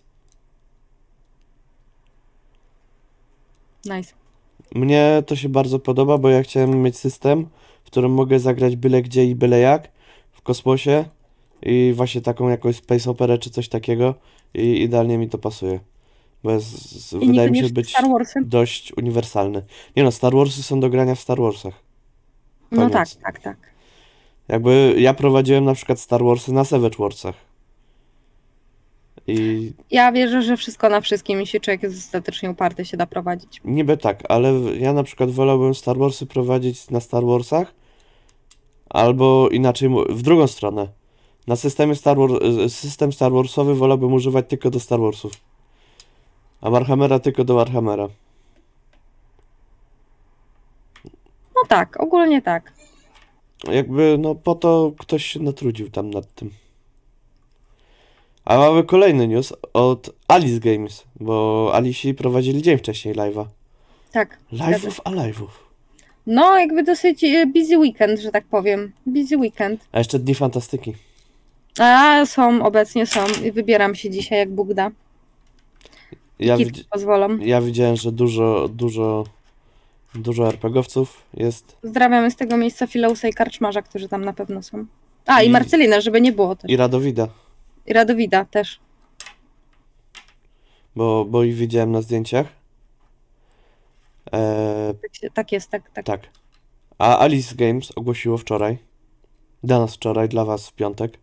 Nice. 3.87 4.15
Mnie 4.75 5.23
to 5.27 5.37
się 5.37 5.49
bardzo 5.49 5.79
podoba, 5.79 6.19
bo 6.19 6.29
ja 6.29 6.43
chciałem 6.43 6.83
mieć 6.83 6.97
system, 6.99 7.47
w 7.85 7.87
którym 7.87 8.13
mogę 8.13 8.39
zagrać 8.39 8.77
byle 8.77 9.03
gdzie 9.03 9.25
i 9.25 9.35
byle 9.35 9.59
jak 9.59 9.89
w 10.33 10.43
kosmosie 10.43 11.05
i 11.63 11.93
właśnie 11.97 12.21
taką 12.21 12.49
jakąś 12.49 12.77
space 12.77 13.11
operę 13.11 13.39
czy 13.39 13.51
coś 13.51 13.69
takiego 13.69 14.15
i 14.55 14.83
idealnie 14.83 15.19
mi 15.19 15.29
to 15.29 15.39
pasuje. 15.39 15.81
Bo 16.45 16.51
jest, 16.51 17.13
I 17.13 17.27
wydaje 17.27 17.51
mi 17.51 17.59
się 17.59 17.71
być 17.71 17.91
Star 17.91 18.09
Warsy? 18.11 18.41
dość 18.45 18.93
uniwersalny. 18.97 19.63
Nie 19.97 20.03
no, 20.05 20.11
Star 20.13 20.35
Warsy 20.35 20.63
są 20.63 20.81
do 20.81 20.91
grania 20.91 21.15
w 21.15 21.21
Star 21.21 21.41
Warsach. 21.41 21.75
No 22.71 22.79
Koniec. 22.91 22.93
tak, 22.93 23.23
tak, 23.23 23.41
tak. 23.41 23.57
Jakby 24.49 24.95
ja 24.99 25.15
prowadziłem 25.15 25.65
na 25.65 25.75
przykład 25.75 26.01
Star 26.01 26.25
Warsy 26.25 26.53
na 26.53 26.65
Savage 26.65 26.97
Warsach. 26.99 27.46
I 29.29 29.73
Ja 29.91 30.13
wierzę, 30.13 30.43
że 30.43 30.57
wszystko 30.57 30.89
na 30.89 31.01
wszystkim, 31.01 31.41
jeśli 31.41 31.61
człowiek 31.61 31.83
jest 31.83 31.95
dostatecznie 31.97 32.51
uparty, 32.51 32.85
się 32.85 32.97
da 32.97 33.07
prowadzić. 33.07 33.61
niby 33.65 33.97
tak, 33.97 34.23
ale 34.29 34.53
ja 34.79 34.93
na 34.93 35.03
przykład 35.03 35.31
wolałbym 35.31 35.75
Star 35.75 35.99
Warsy 35.99 36.27
prowadzić 36.27 36.91
na 36.91 37.01
Star 37.01 37.25
Warsach, 37.25 37.75
albo 38.91 39.49
inaczej, 39.49 39.91
w 40.09 40.23
drugą 40.23 40.47
stronę. 40.47 40.89
Na 41.47 41.57
systemie 41.57 41.95
Star 41.95 42.17
Wars, 42.17 42.33
system 42.75 43.13
Star 43.13 43.33
Warsowy 43.33 43.75
wolałbym 43.75 44.13
używać 44.13 44.45
tylko 44.49 44.71
do 44.71 44.81
Star 44.81 45.01
Warsów. 45.01 45.33
A 46.61 46.71
Warhammera 46.71 47.19
tylko 47.19 47.45
do 47.45 47.55
Warhammera. 47.55 48.09
No 51.55 51.63
tak, 51.69 52.01
ogólnie 52.01 52.43
tak. 52.43 52.73
Jakby, 53.73 54.17
no 54.19 54.35
po 54.35 54.55
to 54.55 54.93
ktoś 54.99 55.25
się 55.25 55.41
natrudził 55.41 55.91
tam 55.91 56.11
nad 56.11 56.35
tym. 56.35 56.51
A 58.47 58.59
mamy 58.59 58.85
kolejny 58.85 59.29
news 59.29 59.53
od 59.73 60.11
Alice 60.29 60.61
Games, 60.61 61.05
bo 61.21 61.71
Alici 61.75 62.15
prowadzili 62.15 62.63
dzień 62.63 62.79
wcześniej 62.79 63.15
live'a. 63.15 63.45
Tak. 64.13 64.39
Live'ów 64.53 65.01
a 65.05 65.11
live'ów. 65.11 65.49
No, 66.27 66.59
jakby 66.59 66.83
dosyć 66.83 67.25
e, 67.25 67.47
busy 67.47 67.79
weekend, 67.79 68.21
że 68.21 68.31
tak 68.31 68.45
powiem. 68.45 68.93
Busy 69.07 69.37
weekend. 69.37 69.85
A 69.93 69.99
jeszcze 69.99 70.19
Dni 70.19 70.35
Fantastyki. 70.35 70.95
A 71.79 72.27
są, 72.27 72.63
obecnie 72.67 73.07
są. 73.07 73.21
I 73.45 73.53
wybieram 73.53 73.95
się 73.95 74.11
dzisiaj, 74.11 74.39
jak 74.39 74.51
Bóg 74.51 74.75
da. 74.75 74.91
Ja, 76.39 76.57
Kitki 76.57 76.81
widz- 76.81 76.87
pozwolą. 76.91 77.39
ja 77.39 77.61
widziałem, 77.61 77.97
że 77.97 78.13
dużo, 78.13 78.69
dużo, 78.69 79.25
dużo 80.15 80.49
RPGowców 80.49 81.23
jest 81.35 81.77
Pozdrawiamy 81.83 82.31
z 82.31 82.37
tego 82.37 82.57
miejsca 82.57 82.87
Filausa 82.87 83.29
i 83.29 83.33
Karczmarza, 83.33 83.83
którzy 83.83 84.09
tam 84.09 84.25
na 84.25 84.33
pewno 84.33 84.63
są. 84.63 84.87
A, 85.27 85.43
i, 85.43 85.47
I- 85.47 85.51
Marcelina, 85.51 86.01
żeby 86.01 86.21
nie 86.21 86.33
było 86.33 86.57
też. 86.57 86.71
i 86.71 86.77
Radowida, 86.77 87.29
I 87.87 87.93
Radowida 87.93 88.45
też. 88.45 88.81
bo, 90.97 91.25
bo 91.25 91.45
ich 91.45 91.55
widziałem 91.55 91.93
na 91.93 92.03
zdjęciach. 92.03 92.47
Eee, 94.33 94.95
Tak, 95.03 95.15
się, 95.17 95.31
tak 95.31 95.53
jest, 95.53 95.71
tak, 95.71 95.91
tak. 95.91 96.05
tak. 96.07 96.21
A 96.99 97.19
Alice 97.19 97.55
Games 97.55 97.93
ogłosiło 97.97 98.39
wczoraj, 98.39 98.79
dla 99.65 99.79
nas 99.79 99.95
wczoraj, 99.95 100.29
dla 100.29 100.45
was 100.45 100.69
w 100.69 100.73
piątek, 100.73 101.19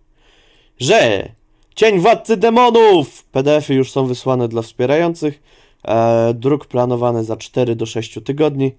że 0.79 1.29
Cień 1.75 1.99
Władcy 1.99 2.37
Demonów! 2.37 3.23
PDFy 3.25 3.73
już 3.73 3.91
są 3.91 4.05
wysłane 4.05 4.47
dla 4.47 4.61
wspierających. 4.61 5.43
E, 5.87 6.33
druk 6.33 6.65
planowany 6.65 7.23
za 7.23 7.37
4 7.37 7.75
do 7.75 7.85
6 7.85 8.19
tygodni, 8.25 8.71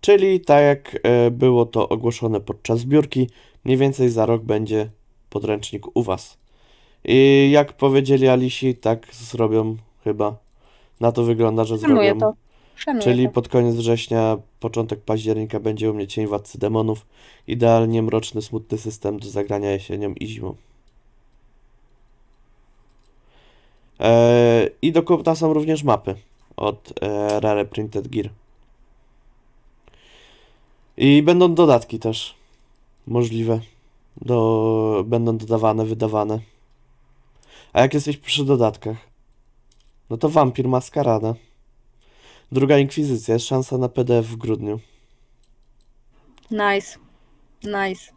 czyli 0.00 0.40
tak 0.40 0.62
jak 0.62 0.98
e, 1.02 1.30
było 1.30 1.66
to 1.66 1.88
ogłoszone 1.88 2.40
podczas 2.40 2.78
zbiórki, 2.78 3.30
mniej 3.64 3.76
więcej 3.78 4.10
za 4.10 4.26
rok 4.26 4.42
będzie 4.42 4.90
podręcznik 5.30 5.96
u 5.96 6.02
was. 6.02 6.41
I 7.04 7.48
jak 7.52 7.72
powiedzieli 7.72 8.28
Alisi, 8.28 8.74
tak 8.74 9.14
zrobią 9.14 9.76
chyba. 10.04 10.36
Na 11.00 11.12
to 11.12 11.22
wygląda, 11.24 11.64
że 11.64 11.78
Szanuję 11.78 12.08
zrobią. 12.10 12.20
to. 12.20 12.34
Szanuję 12.76 13.04
Czyli 13.04 13.26
to. 13.26 13.32
pod 13.32 13.48
koniec 13.48 13.74
września, 13.76 14.38
początek 14.60 15.00
października 15.00 15.60
będzie 15.60 15.90
u 15.90 15.94
mnie 15.94 16.06
Cień 16.06 16.26
Władcy 16.26 16.58
Demonów. 16.58 17.06
Idealnie 17.46 18.02
mroczny, 18.02 18.42
smutny 18.42 18.78
system 18.78 19.18
do 19.18 19.28
zagrania 19.28 19.70
jesienią 19.70 20.14
i 20.20 20.26
zimą. 20.26 20.54
Eee, 24.00 24.68
I 24.82 24.92
do 24.92 25.02
kupna 25.02 25.34
są 25.34 25.52
również 25.52 25.82
mapy 25.82 26.14
od 26.56 26.92
e, 27.02 27.40
Rare 27.40 27.66
Printed 27.68 28.08
Gear. 28.08 28.30
I 30.96 31.22
będą 31.22 31.54
dodatki 31.54 31.98
też 31.98 32.34
możliwe. 33.06 33.60
Do, 34.20 35.02
będą 35.06 35.36
dodawane, 35.38 35.84
wydawane. 35.84 36.38
A 37.72 37.80
jak 37.80 37.94
jesteś 37.94 38.16
przy 38.16 38.44
dodatkach? 38.44 38.96
No 40.10 40.16
to 40.16 40.28
Vampir 40.28 40.68
Maskarada. 40.68 41.34
Druga 42.52 42.78
Inkwizycja, 42.78 43.34
jest 43.34 43.46
szansa 43.46 43.78
na 43.78 43.88
PDF 43.88 44.26
w 44.26 44.36
grudniu. 44.36 44.80
Nice. 46.50 46.98
Nice. 47.64 48.12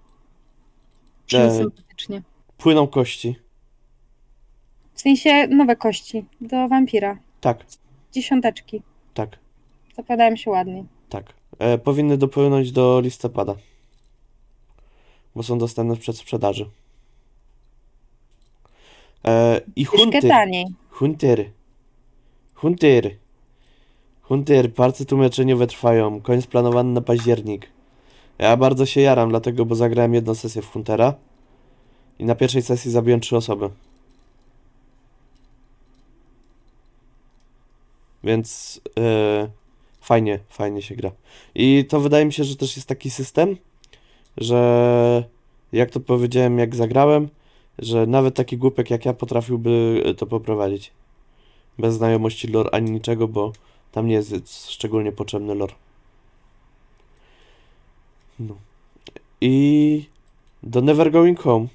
Brzmi 1.27 1.39
E, 1.39 1.57
sympatycznie. 1.57 2.21
Płyną 2.57 2.87
kości. 2.87 3.35
W 4.93 5.01
sensie 5.01 5.47
nowe 5.47 5.75
kości 5.75 6.25
do 6.41 6.67
wampira. 6.67 7.17
Tak, 7.41 7.65
Dziesiąteczki. 8.11 8.81
tak, 9.13 9.39
Zapowiadają 9.95 10.35
się 10.35 10.51
ładnie. 10.51 10.85
tak. 11.09 11.33
E, 11.59 11.77
powinny 11.77 12.17
dopłynąć 12.17 12.71
do 12.71 12.99
listopada. 12.99 13.55
Bo 15.35 15.43
są 15.43 15.57
dostępne 15.57 15.95
w 15.95 15.99
przedsprzedaży. 15.99 16.69
E, 19.27 19.61
I 19.75 19.85
taniej. 20.29 20.65
Huntery. 20.89 21.51
Huntery. 22.55 23.17
Hunter, 24.21 24.73
parcie 24.73 25.05
tłumaczeniowe 25.05 25.67
trwają. 25.67 26.21
Koniec 26.21 26.47
planowany 26.47 26.93
na 26.93 27.01
październik. 27.01 27.69
Ja 28.39 28.57
bardzo 28.57 28.85
się 28.85 29.01
jaram, 29.01 29.29
dlatego, 29.29 29.65
bo 29.65 29.75
zagrałem 29.75 30.13
jedną 30.13 30.35
sesję 30.35 30.61
w 30.61 30.71
Huntera. 30.71 31.13
I 32.19 32.25
na 32.25 32.35
pierwszej 32.35 32.61
sesji 32.61 32.91
zabiłem 32.91 33.19
trzy 33.19 33.37
osoby. 33.37 33.69
Więc 38.23 38.81
e, 38.99 39.47
fajnie, 40.01 40.39
fajnie 40.49 40.81
się 40.81 40.95
gra. 40.95 41.11
I 41.55 41.85
to 41.89 41.99
wydaje 41.99 42.25
mi 42.25 42.33
się, 42.33 42.43
że 42.43 42.55
też 42.55 42.75
jest 42.75 42.87
taki 42.87 43.09
system, 43.09 43.57
że 44.37 45.23
jak 45.73 45.89
to 45.91 45.99
powiedziałem, 45.99 46.59
jak 46.59 46.75
zagrałem, 46.75 47.29
że 47.79 48.05
nawet 48.07 48.35
taki 48.35 48.57
głupek 48.57 48.89
jak 48.89 49.05
ja 49.05 49.13
potrafiłby 49.13 50.03
to 50.17 50.25
poprowadzić. 50.25 50.91
Bez 51.79 51.95
znajomości 51.95 52.47
lore 52.47 52.69
ani 52.71 52.91
niczego, 52.91 53.27
bo 53.27 53.51
tam 53.91 54.07
nie 54.07 54.13
jest 54.15 54.71
szczególnie 54.71 55.11
potrzebny 55.11 55.55
lore. 55.55 55.73
No. 58.39 58.55
I 59.41 60.05
do 60.63 60.81
Never 60.81 61.11
Going 61.11 61.39
Home 61.39 61.67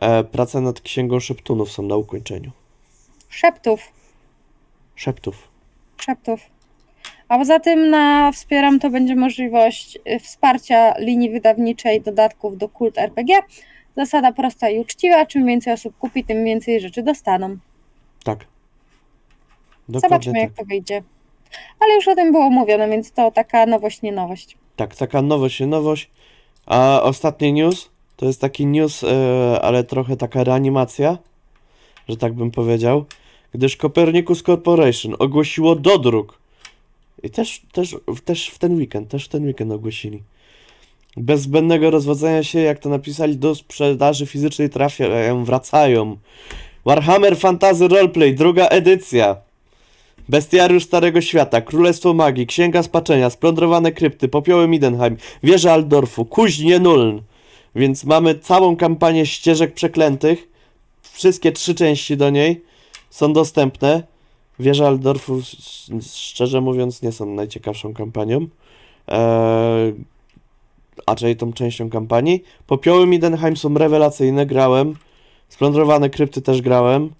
e, 0.00 0.24
prace 0.24 0.60
nad 0.60 0.80
Księgą 0.80 1.20
Szeptunów 1.20 1.72
są 1.72 1.82
na 1.82 1.96
ukończeniu. 1.96 2.50
Szeptów. 3.28 3.80
Szeptów. 4.96 5.48
Szeptów. 5.98 6.40
A 7.28 7.38
poza 7.38 7.60
tym 7.60 7.90
na 7.90 8.32
Wspieram 8.32 8.80
to 8.80 8.90
będzie 8.90 9.16
możliwość 9.16 9.98
y, 10.08 10.20
wsparcia 10.20 10.94
linii 10.98 11.30
wydawniczej 11.30 12.00
dodatków 12.00 12.58
do 12.58 12.68
Kult 12.68 12.98
RPG. 12.98 13.38
Zasada 13.96 14.32
prosta 14.32 14.70
i 14.70 14.78
uczciwa. 14.78 15.26
Czym 15.26 15.46
więcej 15.46 15.72
osób 15.72 15.98
kupi, 15.98 16.24
tym 16.24 16.44
więcej 16.44 16.80
rzeczy 16.80 17.02
dostaną. 17.02 17.56
Tak. 18.24 18.38
Zobaczymy, 19.88 20.38
jak 20.38 20.48
tak. 20.48 20.58
to 20.58 20.64
wyjdzie. 20.64 21.02
Ale 21.80 21.94
już 21.94 22.08
o 22.08 22.14
tym 22.14 22.32
było 22.32 22.50
mówione, 22.50 22.88
więc 22.88 23.12
to 23.12 23.30
taka 23.30 23.66
nowość, 23.66 24.02
nie 24.02 24.12
nowość. 24.12 24.56
Tak, 24.76 24.96
taka 24.96 25.22
nowość, 25.22 25.60
nie 25.60 25.66
nowość. 25.66 26.10
A 26.66 27.00
ostatni 27.02 27.52
news 27.52 27.90
to 28.16 28.26
jest 28.26 28.40
taki 28.40 28.66
news, 28.66 29.04
e, 29.04 29.60
ale 29.62 29.84
trochę 29.84 30.16
taka 30.16 30.44
reanimacja, 30.44 31.18
że 32.08 32.16
tak 32.16 32.32
bym 32.32 32.50
powiedział, 32.50 33.04
gdyż 33.54 33.76
Copernicus 33.76 34.42
Corporation 34.42 35.14
ogłosiło 35.18 35.74
dodruk. 35.74 36.38
I 37.22 37.30
też, 37.30 37.62
też, 37.72 37.96
też 38.24 38.48
w 38.48 38.58
ten 38.58 38.76
weekend, 38.76 39.08
też 39.08 39.24
w 39.24 39.28
ten 39.28 39.46
weekend 39.46 39.72
ogłosili. 39.72 40.22
Bez 41.16 41.40
zbędnego 41.40 41.90
rozwodzenia 41.90 42.42
się, 42.42 42.60
jak 42.60 42.78
to 42.78 42.88
napisali, 42.88 43.36
do 43.36 43.54
sprzedaży 43.54 44.26
fizycznej 44.26 44.70
trafiają, 44.70 45.44
wracają. 45.44 46.16
Warhammer 46.84 47.36
Fantasy 47.36 47.88
Roleplay, 47.88 48.34
druga 48.34 48.66
edycja. 48.66 49.36
Bestiariusz 50.28 50.84
Starego 50.84 51.20
Świata, 51.20 51.60
Królestwo 51.60 52.14
Magii, 52.14 52.46
Księga 52.46 52.82
Spaczenia, 52.82 53.30
Splądrowane 53.30 53.92
Krypty, 53.92 54.28
Popioły 54.28 54.68
Midenheim, 54.68 55.16
Wieża 55.42 55.72
Aldorfu, 55.72 56.24
Kuźnie 56.24 56.78
Nuln. 56.78 57.22
Więc 57.74 58.04
mamy 58.04 58.38
całą 58.38 58.76
kampanię 58.76 59.26
Ścieżek 59.26 59.74
Przeklętych. 59.74 60.48
Wszystkie 61.02 61.52
trzy 61.52 61.74
części 61.74 62.16
do 62.16 62.30
niej 62.30 62.64
są 63.10 63.32
dostępne. 63.32 64.02
Wieża 64.58 64.86
Aldorfu, 64.86 65.40
szczerze 66.12 66.60
mówiąc, 66.60 67.02
nie 67.02 67.12
są 67.12 67.26
najciekawszą 67.26 67.94
kampanią. 67.94 68.46
Eee, 69.08 69.94
a 71.06 71.12
raczej 71.12 71.36
tą 71.36 71.52
częścią 71.52 71.90
kampanii. 71.90 72.44
Popioły 72.66 73.06
Midenheim 73.06 73.56
są 73.56 73.74
rewelacyjne, 73.74 74.46
grałem. 74.46 74.94
Splądrowane 75.48 76.10
Krypty 76.10 76.42
też 76.42 76.62
grałem. 76.62 77.10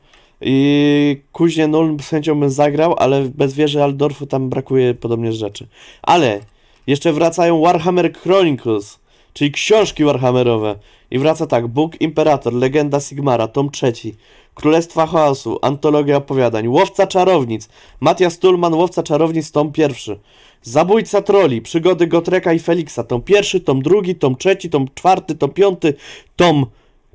I 0.40 1.22
Kuźnie 1.32 1.66
Nuln 1.66 1.98
z 2.00 2.08
chęcią 2.08 2.40
bym 2.40 2.50
zagrał, 2.50 2.94
ale 2.98 3.22
bez 3.34 3.54
wieży 3.54 3.82
Aldorfu 3.82 4.26
tam 4.26 4.48
brakuje 4.48 4.94
podobnie 4.94 5.32
rzeczy. 5.32 5.66
Ale 6.02 6.40
jeszcze 6.86 7.12
wracają 7.12 7.60
Warhammer 7.60 8.12
Chronicles, 8.12 8.98
czyli 9.32 9.52
książki 9.52 10.04
Warhammerowe. 10.04 10.76
I 11.10 11.18
wraca 11.18 11.46
tak, 11.46 11.66
Bóg 11.66 12.00
Imperator, 12.00 12.52
Legenda 12.52 13.00
Sigmara, 13.00 13.48
tom 13.48 13.70
trzeci, 13.70 14.14
Królestwa 14.54 15.06
Chaosu, 15.06 15.58
Antologia 15.62 16.16
Opowiadań, 16.16 16.68
Łowca 16.68 17.06
Czarownic, 17.06 17.68
Matias 18.00 18.38
Tullman, 18.38 18.74
Łowca 18.74 19.02
Czarownic, 19.02 19.50
tom 19.50 19.72
pierwszy, 19.72 20.18
Zabójca 20.64 21.22
Troli, 21.22 21.62
Przygody 21.62 22.06
Gotreka 22.06 22.52
i 22.52 22.58
Feliksa, 22.58 23.04
tom 23.04 23.22
pierwszy, 23.22 23.60
tom 23.60 23.82
drugi, 23.82 24.14
tom 24.14 24.36
trzeci, 24.36 24.70
tom 24.70 24.86
czwarty, 24.94 25.34
tom 25.34 25.50
piąty, 25.50 25.94
tom 26.36 26.66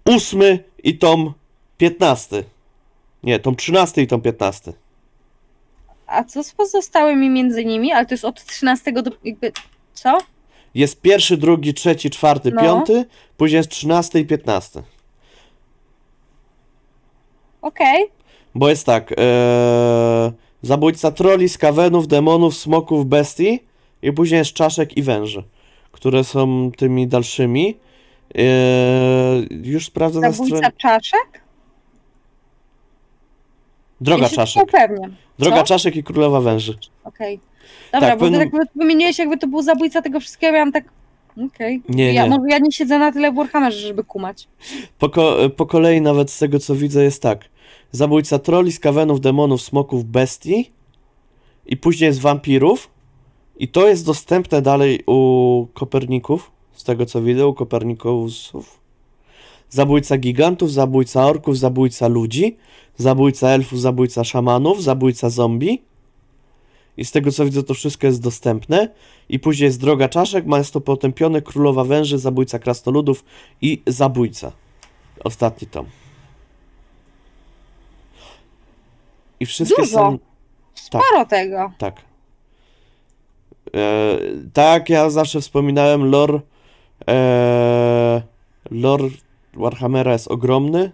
ósmy 0.05 0.63
i 0.83 0.97
tom 0.97 1.33
piętnasty. 1.77 2.43
Nie, 3.23 3.39
tom 3.39 3.55
13 3.55 4.01
i 4.01 4.07
tom 4.07 4.21
15. 4.21 4.73
A 6.07 6.23
co 6.23 6.43
z 6.43 6.51
pozostałymi 6.51 7.29
między 7.29 7.65
nimi? 7.65 7.91
Ale 7.91 8.05
to 8.05 8.13
jest 8.13 8.25
od 8.25 8.45
13 8.45 8.91
do 8.91 9.11
jakby. 9.23 9.51
Co? 9.93 10.17
Jest 10.75 11.01
pierwszy, 11.01 11.37
drugi, 11.37 11.73
trzeci, 11.73 12.09
czwarty, 12.09 12.51
No. 12.51 12.61
piąty, 12.61 13.05
później 13.37 13.57
jest 13.57 13.69
13 13.69 14.19
i 14.19 14.25
15. 14.25 14.83
Okej. 17.61 18.05
Bo 18.55 18.69
jest 18.69 18.85
tak, 18.85 19.11
ee, 19.17 20.31
zabójca 20.61 21.11
troli, 21.11 21.49
skawenów, 21.49 22.07
demonów, 22.07 22.55
smoków, 22.57 23.05
bestii 23.05 23.59
i 24.01 24.11
później 24.13 24.37
jest 24.37 24.53
czaszek 24.53 24.97
i 24.97 25.03
węży, 25.03 25.43
które 25.91 26.23
są 26.23 26.71
tymi 26.77 27.07
dalszymi. 27.07 27.77
Eee, 28.35 29.47
już 29.63 29.85
sprawdzę 29.85 30.19
na 30.19 30.31
Zabójca 30.31 30.55
stronie. 30.57 30.73
czaszek? 30.77 31.41
Droga 34.01 34.23
Ja 34.23 34.29
czaszek. 34.29 34.63
Droga 35.39 35.63
czaszek 35.63 35.95
i 35.95 36.03
królowa 36.03 36.41
węży. 36.41 36.77
Okej. 37.03 37.39
Dobra, 37.91 38.09
Tak, 38.09 38.19
bo 38.19 38.25
pewno- 38.25 38.39
ty 38.39 38.49
tak 38.51 38.67
wymieniłeś, 38.75 39.19
jakby 39.19 39.37
to 39.37 39.47
był 39.47 39.61
zabójca 39.61 40.01
tego 40.01 40.19
wszystkiego, 40.19 40.47
ja 40.47 40.53
miałam 40.53 40.71
tak. 40.71 40.83
Okej. 41.45 41.81
Nie, 41.89 42.13
Ja, 42.13 42.23
nie. 42.23 42.29
może 42.29 42.43
ja 42.49 42.57
nie 42.59 42.71
siedzę 42.71 42.99
na 42.99 43.11
tyle 43.11 43.31
w 43.31 43.35
Warhammerze, 43.35 43.87
żeby 43.87 44.03
kumać. 44.03 44.47
Po, 44.99 45.09
ko- 45.09 45.37
po 45.57 45.65
kolei 45.65 46.01
nawet 46.01 46.31
z 46.31 46.39
tego 46.39 46.59
co 46.59 46.75
widzę 46.75 47.03
jest 47.03 47.21
tak. 47.21 47.45
Zabójca 47.91 48.39
troli, 48.39 48.71
skawenów, 48.71 49.21
demonów, 49.21 49.61
smoków, 49.61 50.05
bestii 50.05 50.71
i 51.65 51.77
później 51.77 52.07
jest 52.07 52.19
wampirów 52.19 52.89
i 53.59 53.67
to 53.67 53.87
jest 53.87 54.05
dostępne 54.05 54.61
dalej 54.61 55.03
u 55.05 55.67
Koperników, 55.73 56.51
z 56.73 56.83
tego 56.83 57.05
co 57.05 57.21
widzę, 57.21 57.47
u 57.47 57.53
Kopernikusów. 57.53 58.79
Zabójca 59.69 60.17
gigantów, 60.17 60.71
zabójca 60.71 61.25
orków, 61.25 61.57
zabójca 61.57 62.07
ludzi, 62.07 62.57
zabójca 62.97 63.49
elfów, 63.49 63.81
zabójca 63.81 64.23
szamanów, 64.23 64.83
zabójca 64.83 65.29
zombie. 65.29 65.81
I 66.97 67.05
z 67.05 67.11
tego 67.11 67.31
co 67.31 67.45
widzę, 67.45 67.63
to 67.63 67.73
wszystko 67.73 68.07
jest 68.07 68.21
dostępne. 68.21 68.89
I 69.29 69.39
później 69.39 69.65
jest 69.65 69.79
droga 69.79 70.09
czaszek, 70.09 70.45
miasto 70.45 70.81
potępione, 70.81 71.41
królowa 71.41 71.83
węży, 71.83 72.17
zabójca 72.17 72.59
krasnoludów 72.59 73.25
i 73.61 73.81
zabójca. 73.87 74.51
Ostatni 75.23 75.67
tom. 75.67 75.85
I 79.39 79.45
wszystkie 79.45 79.81
Dużo. 79.81 79.97
są. 79.97 80.19
Tak. 80.19 80.27
Sporo 80.73 81.25
tego. 81.25 81.71
Tak. 81.77 82.01
E, 83.75 84.17
tak, 84.53 84.89
ja 84.89 85.09
zawsze 85.09 85.41
wspominałem, 85.41 86.11
lore. 86.11 86.39
E, 87.09 88.21
lore 88.71 89.09
Warhammera 89.53 90.13
jest 90.13 90.27
ogromny. 90.27 90.91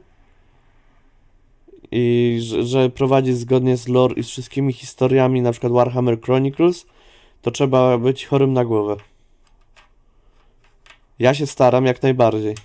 I 1.92 2.38
że, 2.42 2.64
że 2.64 2.90
prowadzi 2.90 3.34
zgodnie 3.34 3.78
z 3.78 3.88
lore 3.88 4.14
i 4.16 4.24
z 4.24 4.30
wszystkimi 4.30 4.74
historiami, 4.74 5.42
na 5.42 5.52
przykład 5.52 5.72
Warhammer 5.74 6.22
Chronicles, 6.22 6.86
to 7.42 7.52
trzeba 7.52 7.98
być 7.98 8.26
chorym 8.26 8.54
na 8.54 8.66
głowę. 8.66 8.96
Ja 11.20 11.34
się 11.34 11.48
staram 11.48 11.86
jak 11.86 12.04
najbardziej. 12.04 12.56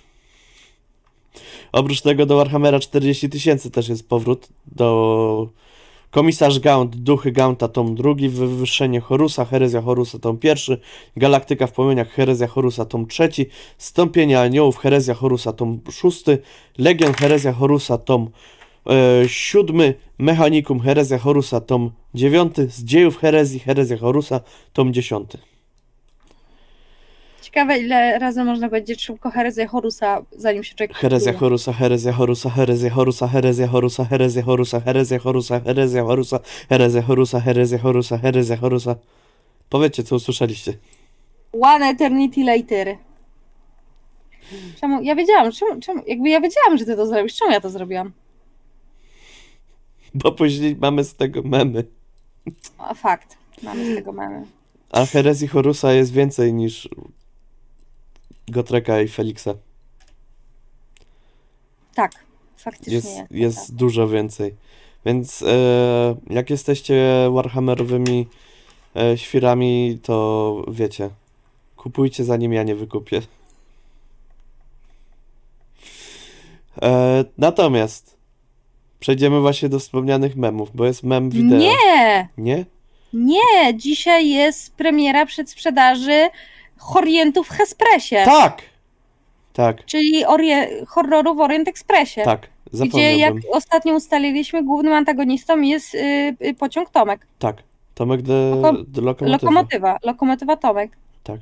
Oprócz 1.71 2.01
tego 2.01 2.25
do 2.25 2.35
Warhammera 2.35 2.79
40 2.79 3.29
tysięcy 3.29 3.71
też 3.71 3.89
jest 3.89 4.09
powrót 4.09 4.47
do 4.67 5.49
Komisarz 6.11 6.59
Gaunt, 6.59 6.95
Duchy 6.95 7.31
Gaunta, 7.31 7.67
tom 7.67 7.95
drugi, 7.95 8.29
Wywyższenie 8.29 8.99
Horusa, 9.01 9.45
Herezja 9.45 9.81
Horusa, 9.81 10.19
tom 10.19 10.37
pierwszy, 10.37 10.79
Galaktyka 11.17 11.67
w 11.67 11.71
płomieniach, 11.71 12.09
Herezja 12.09 12.47
Horusa, 12.47 12.85
tom 12.85 13.07
trzeci, 13.07 13.45
Stąpienie 13.77 14.39
Aniołów, 14.39 14.77
Herezja 14.77 15.13
Horusa, 15.13 15.53
tom 15.53 15.79
szósty, 15.91 16.37
Legion 16.77 17.13
Herezja 17.13 17.53
Horusa, 17.53 17.97
tom 17.97 18.29
e, 18.87 19.29
siódmy, 19.29 19.93
Mechanikum 20.17 20.79
Herezja 20.79 21.17
Horusa, 21.17 21.61
tom 21.61 21.91
dziewiąty, 22.13 22.67
z 22.69 22.83
dziejów 22.83 23.17
Herezji, 23.17 23.59
Herezja 23.59 23.97
Horusa, 23.97 24.39
tom 24.73 24.93
dziesiąty. 24.93 25.50
Ciekawe, 27.51 27.79
ile 27.79 28.19
razy 28.19 28.43
można 28.43 28.69
powiedzieć 28.69 29.03
szybko 29.03 29.29
herezję 29.29 29.67
Horusa, 29.67 30.21
zanim 30.37 30.63
się 30.63 30.75
człowiek 30.75 30.97
Herezja. 30.97 31.33
Horusa, 31.33 31.73
Herezja 31.73 32.13
Horusa, 32.13 32.49
Herezja 32.49 32.89
Horusa, 32.89 33.27
Herezja 33.27 33.67
Horusa, 33.67 34.05
Herezja 34.05 34.41
Horusa, 34.41 34.79
Herezja 34.79 35.19
Horusa, 35.19 35.59
Herezja 35.59 36.01
Horusa, 36.01 36.39
Herezja 36.69 37.01
Horusa, 37.01 37.39
Herezja 37.39 37.77
Horusa, 37.79 38.17
Herezja 38.17 38.57
Horusa. 38.57 38.95
Powiedzcie, 39.69 40.03
co 40.03 40.15
usłyszeliście. 40.15 40.73
One 41.61 41.85
Eternity 41.85 42.43
Later. 42.43 42.97
Czemu? 44.81 45.01
Ja 45.01 45.15
wiedziałam, 45.15 45.51
czemu, 45.51 45.81
czemu? 45.81 46.03
Jakby 46.07 46.29
ja 46.29 46.41
wiedziałam, 46.41 46.77
że 46.77 46.85
ty 46.85 46.95
to 46.95 47.07
zrobisz. 47.07 47.35
Czemu 47.35 47.51
ja 47.51 47.61
to 47.61 47.69
zrobiłam? 47.69 48.11
Bo 50.13 50.31
później 50.31 50.75
mamy 50.75 51.03
z 51.03 51.15
tego 51.15 51.41
memy. 51.43 51.83
A 52.77 52.93
fakt. 52.93 53.37
Mamy 53.63 53.93
z 53.93 53.95
tego 53.95 54.11
mamy. 54.11 54.45
A 54.91 55.05
herezji 55.05 55.47
Horusa 55.47 55.93
jest 55.93 56.13
więcej 56.13 56.53
niż 56.53 56.89
Gotreka 58.51 59.01
i 59.01 59.07
Feliksa. 59.07 59.53
Tak, 61.95 62.11
faktycznie 62.57 62.93
Jest, 62.93 63.17
jest. 63.17 63.31
jest 63.31 63.75
dużo 63.75 64.07
więcej. 64.07 64.55
Więc 65.05 65.41
e, 65.41 66.15
jak 66.29 66.49
jesteście 66.49 67.27
Warhammerowymi 67.31 68.27
e, 68.95 69.17
świrami, 69.17 69.99
to 70.03 70.65
wiecie. 70.67 71.09
Kupujcie 71.75 72.23
zanim 72.23 72.53
ja 72.53 72.63
nie 72.63 72.75
wykupię. 72.75 73.21
E, 76.81 77.25
natomiast 77.37 78.17
przejdziemy 78.99 79.41
właśnie 79.41 79.69
do 79.69 79.79
wspomnianych 79.79 80.35
memów, 80.35 80.69
bo 80.73 80.85
jest 80.85 81.03
mem 81.03 81.29
wideo. 81.29 81.59
Nie! 81.59 82.29
Nie? 82.37 82.65
Nie! 83.13 83.77
Dzisiaj 83.77 84.29
jest 84.29 84.75
premiera 84.75 85.25
przedsprzedaży 85.25 86.29
Horientów 86.81 87.47
w 87.47 87.51
Hespressie. 87.51 88.15
Tak! 88.25 88.61
Tak, 89.53 89.85
Czyli 89.85 90.23
horroru 90.87 91.35
w 91.35 91.39
Orient 91.39 91.67
Expressie. 91.67 92.21
tak. 92.23 92.47
Gdzie 92.73 93.17
jak 93.17 93.33
ostatnio 93.51 93.93
ustaliliśmy, 93.93 94.63
głównym 94.63 94.93
antagonistą 94.93 95.61
jest 95.61 95.95
y, 95.95 95.97
y, 96.45 96.53
pociąg 96.53 96.89
Tomek. 96.89 97.27
Tak. 97.39 97.55
Tomek 97.95 98.21
de, 98.21 98.33
Lokom- 98.33 98.85
de 98.87 99.01
lokomotywa. 99.01 99.27
Lokomotywa. 99.47 99.97
Lokomotywa 100.03 100.55
Tomek. 100.55 100.91
Tak. 101.23 101.39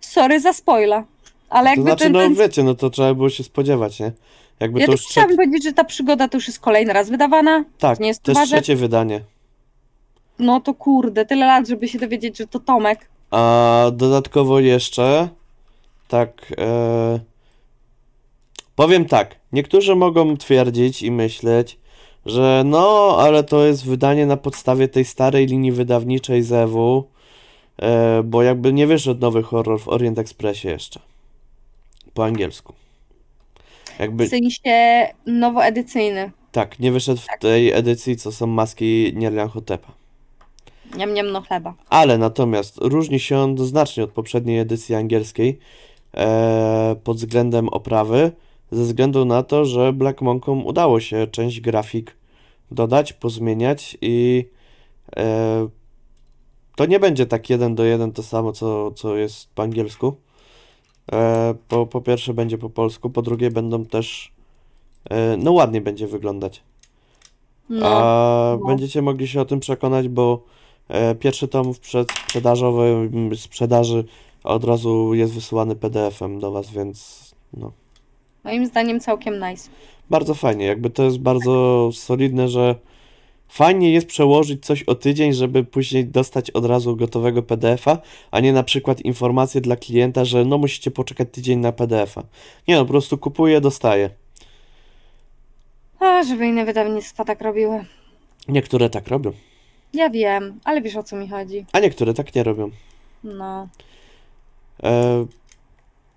Sorry 0.00 0.40
za 0.40 0.52
spoila. 0.52 1.04
Ale 1.48 1.64
To 1.64 1.70
jakby 1.70 1.82
znaczy, 1.82 2.04
ten, 2.04 2.12
no 2.12 2.18
ten... 2.18 2.34
wiecie, 2.34 2.62
no 2.62 2.74
to 2.74 2.90
trzeba 2.90 3.14
było 3.14 3.30
się 3.30 3.44
spodziewać, 3.44 4.00
nie? 4.00 4.12
Jakby 4.60 4.80
Ja 4.80 4.86
to 4.86 4.92
też 4.92 5.00
już 5.00 5.10
chciałabym 5.10 5.36
trzecie... 5.36 5.46
powiedzieć, 5.48 5.64
że 5.64 5.72
ta 5.72 5.84
przygoda 5.84 6.28
to 6.28 6.36
już 6.36 6.46
jest 6.46 6.60
kolejny 6.60 6.92
raz 6.92 7.10
wydawana. 7.10 7.64
Tak, 7.78 8.00
nie 8.00 8.08
jest 8.08 8.22
to 8.22 8.32
jest 8.32 8.44
trzecie 8.44 8.76
wydanie. 8.76 9.20
No 10.38 10.60
to 10.60 10.74
kurde, 10.74 11.26
tyle 11.26 11.46
lat, 11.46 11.68
żeby 11.68 11.88
się 11.88 11.98
dowiedzieć, 11.98 12.38
że 12.38 12.46
to 12.46 12.60
Tomek. 12.60 13.08
A 13.30 13.84
dodatkowo 13.92 14.60
jeszcze, 14.60 15.28
tak, 16.08 16.52
e, 16.58 17.20
powiem 18.76 19.04
tak, 19.04 19.36
niektórzy 19.52 19.96
mogą 19.96 20.36
twierdzić 20.36 21.02
i 21.02 21.10
myśleć, 21.10 21.78
że 22.26 22.62
no, 22.64 23.16
ale 23.18 23.44
to 23.44 23.64
jest 23.64 23.86
wydanie 23.86 24.26
na 24.26 24.36
podstawie 24.36 24.88
tej 24.88 25.04
starej 25.04 25.46
linii 25.46 25.72
wydawniczej 25.72 26.42
Zewu, 26.42 27.04
e, 27.82 28.22
bo 28.22 28.42
jakby 28.42 28.72
nie 28.72 28.86
wyszedł 28.86 29.20
nowy 29.20 29.42
horror 29.42 29.80
w 29.80 29.88
Orient 29.88 30.18
Expressie 30.18 30.68
jeszcze, 30.68 31.00
po 32.16 32.24
angielsku. 32.24 32.72
Jakby, 33.98 34.26
W 34.26 34.30
sensie 34.30 35.06
nowoedycyjny. 35.26 36.30
tak, 36.52 36.78
nie 36.78 36.92
wyszedł 36.92 37.20
w 37.20 37.40
tej 37.40 37.72
edycji, 37.72 38.16
co 38.16 38.32
są 38.32 38.46
maski 38.46 39.12
Nierlianhotepa. 39.16 39.92
Niam, 40.96 41.14
niam, 41.14 41.32
no 41.32 41.40
chleba. 41.42 41.74
Ale 41.88 42.18
natomiast 42.18 42.78
różni 42.80 43.20
się 43.20 43.38
on 43.38 43.58
znacznie 43.58 44.04
od 44.04 44.10
poprzedniej 44.10 44.58
edycji 44.58 44.94
angielskiej 44.94 45.58
e, 46.14 46.96
pod 47.04 47.16
względem 47.16 47.68
oprawy, 47.68 48.32
ze 48.70 48.82
względu 48.82 49.24
na 49.24 49.42
to, 49.42 49.64
że 49.64 49.92
Black 49.92 50.20
Monkom 50.22 50.66
udało 50.66 51.00
się 51.00 51.26
część 51.26 51.60
grafik 51.60 52.16
dodać, 52.70 53.12
pozmieniać 53.12 53.98
i 54.00 54.46
e, 55.16 55.68
to 56.76 56.86
nie 56.86 57.00
będzie 57.00 57.26
tak 57.26 57.50
jeden 57.50 57.74
do 57.74 57.84
jeden 57.84 58.12
to 58.12 58.22
samo, 58.22 58.52
co, 58.52 58.90
co 58.90 59.16
jest 59.16 59.48
po 59.54 59.62
angielsku. 59.62 60.16
E, 61.12 61.54
po, 61.68 61.86
po 61.86 62.00
pierwsze 62.00 62.34
będzie 62.34 62.58
po 62.58 62.70
polsku, 62.70 63.10
po 63.10 63.22
drugie 63.22 63.50
będą 63.50 63.84
też 63.84 64.32
e, 65.10 65.36
no 65.36 65.52
ładnie 65.52 65.80
będzie 65.80 66.06
wyglądać. 66.06 66.62
No. 67.68 67.86
A 67.86 68.56
no. 68.60 68.66
będziecie 68.66 69.02
mogli 69.02 69.28
się 69.28 69.40
o 69.40 69.44
tym 69.44 69.60
przekonać, 69.60 70.08
bo 70.08 70.42
e, 70.88 71.14
pierwszy 71.14 71.48
tom 71.48 71.74
w 71.74 71.80
przedsprzedażowej 71.80 73.10
sprzedaży 73.36 74.04
od 74.44 74.64
razu 74.64 75.14
jest 75.14 75.32
wysyłany 75.32 75.76
PDF-em 75.76 76.40
do 76.40 76.50
Was, 76.50 76.70
więc 76.70 77.26
no, 77.52 77.72
Moim 78.46 78.66
zdaniem 78.66 79.00
całkiem 79.00 79.34
nice. 79.34 79.70
bardzo 80.10 80.34
fajnie. 80.34 80.66
Jakby 80.66 80.90
to 80.90 81.02
jest 81.02 81.18
bardzo 81.18 81.88
solidne, 81.92 82.48
że 82.48 82.74
fajnie 83.48 83.92
jest 83.92 84.06
przełożyć 84.06 84.64
coś 84.66 84.82
o 84.82 84.94
tydzień, 84.94 85.32
żeby 85.32 85.64
później 85.64 86.04
dostać 86.06 86.50
od 86.50 86.64
razu 86.64 86.96
gotowego 86.96 87.42
PDF-a, 87.42 87.98
a 88.30 88.40
nie 88.40 88.52
na 88.52 88.62
przykład 88.62 89.00
informację 89.00 89.60
dla 89.60 89.76
klienta, 89.76 90.24
że 90.24 90.44
no 90.44 90.58
musicie 90.58 90.90
poczekać 90.90 91.28
tydzień 91.32 91.58
na 91.58 91.72
PDF-a. 91.72 92.22
Nie 92.68 92.74
no, 92.74 92.84
po 92.84 92.90
prostu 92.90 93.18
kupuję, 93.18 93.60
dostaję. 93.60 94.10
A, 96.00 96.22
żeby 96.22 96.46
inne 96.46 96.64
wydawnictwa 96.64 97.24
tak 97.24 97.40
robiły. 97.40 97.84
Niektóre 98.48 98.90
tak 98.90 99.08
robią, 99.08 99.32
Ja 99.94 100.10
wiem, 100.10 100.60
ale 100.64 100.82
wiesz 100.82 100.96
o 100.96 101.02
co 101.02 101.16
mi 101.16 101.28
chodzi. 101.28 101.66
a 101.72 101.80
niektóre 101.80 102.14
tak 102.14 102.34
nie 102.34 102.42
robią. 102.42 102.70
No. 103.24 103.68
E, 104.82 105.26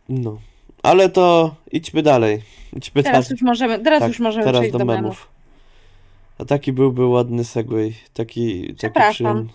no. 0.10 0.38
Ale 0.84 1.10
to 1.10 1.56
idźmy 1.72 2.02
dalej. 2.04 2.42
Idźmy 2.78 3.04
Teraz 3.04 3.26
dalej. 3.26 3.32
już 3.32 3.42
możemy, 3.42 3.80
teraz 3.80 4.00
Tak, 4.00 4.08
już 4.10 4.20
możemy 4.20 4.46
teraz 4.46 4.60
przejść 4.62 4.78
do 4.78 4.86
memów. 4.86 5.28
A 6.40 6.46
taki 6.46 6.74
byłby 6.74 7.06
ładny 7.06 7.44
segway. 7.44 7.94
Taki, 8.14 8.62
taki 8.62 8.74
Przepraszam. 8.74 9.14
przyjemny. 9.14 9.50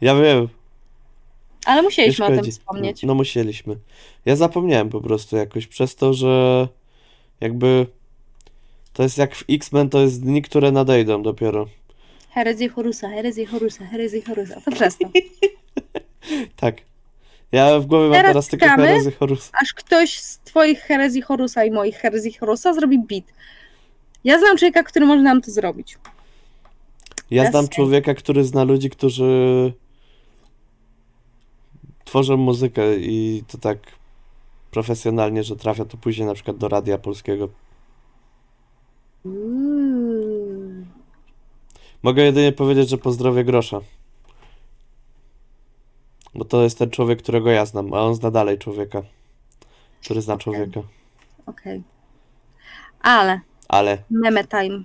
Ja 0.00 0.14
wiem. 0.14 0.48
Ale 1.64 1.82
musieliśmy 1.82 2.26
o 2.26 2.28
tym 2.28 2.50
wspomnieć. 2.50 3.02
No, 3.02 3.06
no 3.06 3.14
musieliśmy. 3.14 3.76
Ja 4.24 4.36
zapomniałem 4.36 4.88
po 4.88 5.00
prostu 5.00 5.36
jakoś 5.36 5.66
przez 5.66 5.96
to, 5.96 6.14
że 6.14 6.68
jakby 7.40 7.86
to 8.92 9.02
jest 9.02 9.18
jak 9.18 9.34
w 9.34 9.44
X-Men, 9.50 9.90
to 9.90 10.00
jest 10.00 10.22
dni, 10.22 10.42
które 10.42 10.72
nadejdą 10.72 11.22
dopiero. 11.22 11.66
Herezję 12.30 12.68
Horusa, 12.68 13.08
herezję 13.08 13.46
Horusa, 13.46 13.86
herezję 13.86 14.22
Horusa. 14.22 14.60
To 14.60 14.70
przez 14.70 14.98
to. 14.98 15.08
Tak. 16.56 16.76
Ja 17.52 17.80
w 17.80 17.86
głowie 17.86 18.04
mam 18.04 18.12
Teraz 18.12 18.30
teraz 18.30 18.48
tylko 18.48 18.66
czekamy. 18.66 18.86
Herezy 18.86 19.12
Horus. 19.12 19.50
Aż 19.62 19.74
ktoś 19.74 20.20
z 20.20 20.38
twoich 20.38 20.80
herezji 20.80 21.22
Horusa 21.22 21.64
i 21.64 21.70
moich 21.70 21.96
herezji 21.96 22.32
Horusa 22.32 22.72
zrobi 22.72 22.98
beat. 22.98 23.24
Ja 24.24 24.38
znam 24.38 24.56
człowieka, 24.56 24.82
który 24.82 25.06
może 25.06 25.22
nam 25.22 25.42
to 25.42 25.50
zrobić. 25.50 25.98
Ja 27.30 27.50
znam 27.50 27.68
człowieka, 27.68 28.14
który 28.14 28.44
zna 28.44 28.64
ludzi, 28.64 28.90
którzy 28.90 29.72
tworzą 32.04 32.36
muzykę 32.36 32.96
i 32.96 33.44
to 33.48 33.58
tak 33.58 33.78
profesjonalnie, 34.70 35.44
że 35.44 35.56
trafia 35.56 35.84
to 35.84 35.96
później 35.96 36.26
na 36.26 36.34
przykład 36.34 36.56
do 36.56 36.68
Radia 36.68 36.98
Polskiego. 36.98 37.48
Uuu. 39.24 40.86
Mogę 42.02 42.22
jedynie 42.22 42.52
powiedzieć, 42.52 42.88
że 42.88 42.98
pozdrowię 42.98 43.44
Grosza. 43.44 43.80
Bo 46.34 46.44
to 46.44 46.62
jest 46.62 46.78
ten 46.78 46.90
człowiek, 46.90 47.22
którego 47.22 47.50
ja 47.50 47.66
znam, 47.66 47.94
a 47.94 48.00
on 48.00 48.14
zna 48.14 48.30
dalej 48.30 48.58
człowieka, 48.58 49.02
który 50.04 50.22
zna 50.22 50.36
człowieka. 50.36 50.80
Okej. 51.46 51.82
Ale, 53.00 53.40
Ale 53.68 54.02
meme 54.10 54.44
time. 54.44 54.84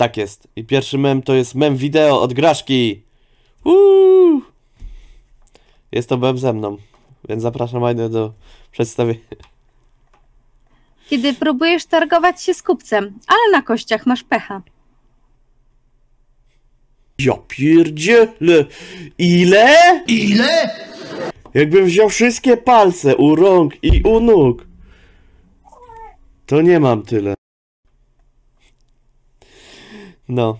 Tak 0.00 0.16
jest. 0.16 0.48
I 0.56 0.64
pierwszy 0.64 0.98
mem 0.98 1.22
to 1.22 1.34
jest 1.34 1.54
mem 1.54 1.76
wideo 1.76 2.22
od 2.22 2.32
Graszki. 2.32 3.02
Uuu! 3.64 4.42
Jest 5.92 6.08
to 6.08 6.16
mem 6.16 6.38
ze 6.38 6.52
mną, 6.52 6.76
więc 7.28 7.42
zapraszam 7.42 7.84
Ajdę 7.84 8.08
do 8.08 8.32
przedstawienia. 8.72 9.20
Kiedy 11.08 11.34
próbujesz 11.34 11.86
targować 11.86 12.42
się 12.42 12.54
z 12.54 12.62
kupcem, 12.62 13.18
ale 13.26 13.40
na 13.52 13.62
kościach 13.62 14.06
masz 14.06 14.22
pecha. 14.22 14.62
Ja 17.18 17.34
pierdzielę! 17.48 18.64
Ile? 19.18 20.04
Ile? 20.06 20.70
Jakbym 21.54 21.84
wziął 21.84 22.08
wszystkie 22.08 22.56
palce 22.56 23.16
u 23.16 23.34
rąk 23.34 23.74
i 23.82 24.02
u 24.02 24.20
nóg. 24.20 24.66
To 26.46 26.62
nie 26.62 26.80
mam 26.80 27.02
tyle. 27.02 27.39
No. 30.30 30.58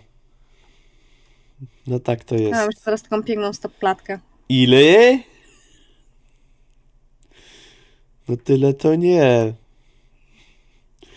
No 1.87 2.01
tak 2.01 2.25
to 2.25 2.35
Ja 2.35 2.41
jest. 2.41 2.53
mam 2.55 2.67
już 2.67 2.75
teraz 2.85 3.03
taką 3.03 3.23
piękną 3.23 3.53
stopklatkę. 3.53 4.19
Ile? 4.49 5.19
No 8.29 8.37
tyle 8.37 8.75
to 8.75 8.95
nie. 8.95 9.53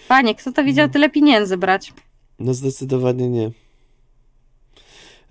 Panie, 0.07 0.35
kto 0.35 0.51
to 0.51 0.63
widział 0.63 0.89
tyle 0.89 1.09
pieniędzy 1.09 1.57
brać? 1.57 1.93
No 2.39 2.53
zdecydowanie 2.53 3.29
nie. 3.29 3.51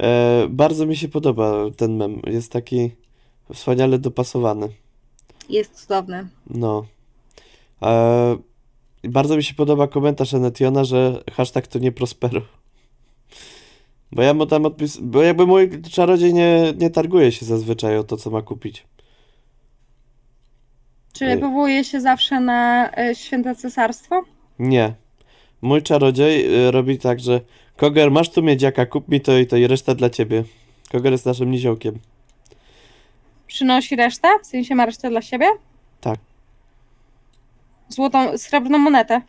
E, 0.00 0.46
bardzo 0.48 0.86
mi 0.86 0.96
się 0.96 1.08
podoba 1.08 1.52
ten 1.76 1.96
mem. 1.96 2.20
Jest 2.26 2.52
taki 2.52 2.90
wspaniale 3.54 3.98
dopasowany. 3.98 4.68
Jest 5.48 5.80
cudowny. 5.80 6.28
No. 6.46 6.86
E, 7.82 8.36
bardzo 9.04 9.36
mi 9.36 9.42
się 9.44 9.54
podoba 9.54 9.88
komentarz 9.88 10.34
Enetiona, 10.34 10.84
że 10.84 11.22
hashtag 11.32 11.66
to 11.66 11.78
nie 11.78 11.92
Prospero. 11.92 12.42
Bo 14.12 14.22
ja 14.22 14.34
mu 14.34 14.46
tam 14.46 14.66
odpis... 14.66 14.96
Bo 14.96 15.22
jakby 15.22 15.46
mój 15.46 15.82
czarodziej 15.82 16.34
nie, 16.34 16.72
nie 16.78 16.90
targuje 16.90 17.32
się 17.32 17.46
zazwyczaj 17.46 17.98
o 17.98 18.04
to, 18.04 18.16
co 18.16 18.30
ma 18.30 18.42
kupić. 18.42 18.86
Czyli 21.12 21.40
powołuje 21.40 21.84
się 21.84 22.00
zawsze 22.00 22.40
na 22.40 22.90
e, 22.96 23.14
święte 23.14 23.54
cesarstwo? 23.54 24.22
Nie. 24.58 24.94
Mój 25.62 25.82
czarodziej 25.82 26.66
y, 26.66 26.70
robi 26.70 26.98
tak, 26.98 27.20
że 27.20 27.40
Koger, 27.76 28.10
masz 28.10 28.30
tu 28.30 28.42
miedziaka, 28.42 28.86
kup 28.86 29.08
mi 29.08 29.20
to 29.20 29.38
i 29.38 29.46
to 29.46 29.56
i 29.56 29.66
reszta 29.66 29.94
dla 29.94 30.10
ciebie. 30.10 30.44
Koger 30.92 31.12
jest 31.12 31.26
naszym 31.26 31.50
niziołkiem. 31.50 31.98
Przynosi 33.46 33.96
resztę? 33.96 34.28
W 34.42 34.46
sensie 34.46 34.74
ma 34.74 34.86
resztę 34.86 35.10
dla 35.10 35.22
siebie? 35.22 35.46
Tak. 36.00 36.18
Złotą, 37.88 38.38
srebrną 38.38 38.78
monetę. 38.78 39.20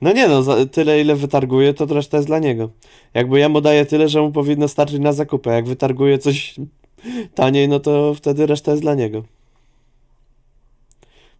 No 0.00 0.12
nie 0.12 0.28
no, 0.28 0.42
za- 0.42 0.66
tyle 0.66 1.00
ile 1.00 1.16
wytarguje, 1.16 1.74
to 1.74 1.86
reszta 1.86 2.16
jest 2.16 2.26
dla 2.28 2.38
niego. 2.38 2.70
Jakby 3.14 3.38
ja 3.38 3.48
mu 3.48 3.60
daję 3.60 3.86
tyle, 3.86 4.08
że 4.08 4.20
mu 4.22 4.32
powinno 4.32 4.68
starczyć 4.68 4.98
na 5.00 5.12
zakupy. 5.12 5.50
Jak 5.50 5.66
wytarguje 5.66 6.18
coś 6.18 6.54
taniej, 7.34 7.68
no 7.68 7.80
to 7.80 8.14
wtedy 8.14 8.46
reszta 8.46 8.70
jest 8.70 8.82
dla 8.82 8.94
niego. 8.94 9.24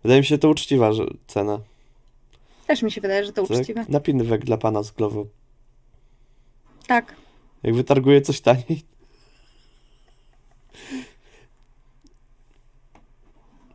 Wydaje 0.03 0.21
mi 0.21 0.27
się 0.27 0.39
to 0.39 0.49
uczciwa 0.49 0.93
że- 0.93 1.07
cena. 1.27 1.61
Też 2.67 2.83
mi 2.83 2.91
się 2.93 3.01
wydaje, 3.01 3.25
że 3.25 3.33
to 3.33 3.47
Tak? 3.47 3.61
uczciwe. 3.61 3.85
Napinywek 3.89 4.45
dla 4.45 4.57
pana 4.57 4.83
z 4.83 4.91
głową. 4.91 5.27
Tak. 6.87 7.15
Jak 7.63 7.75
wytarguje 7.75 8.21
coś 8.21 8.41
taniej. 8.41 8.83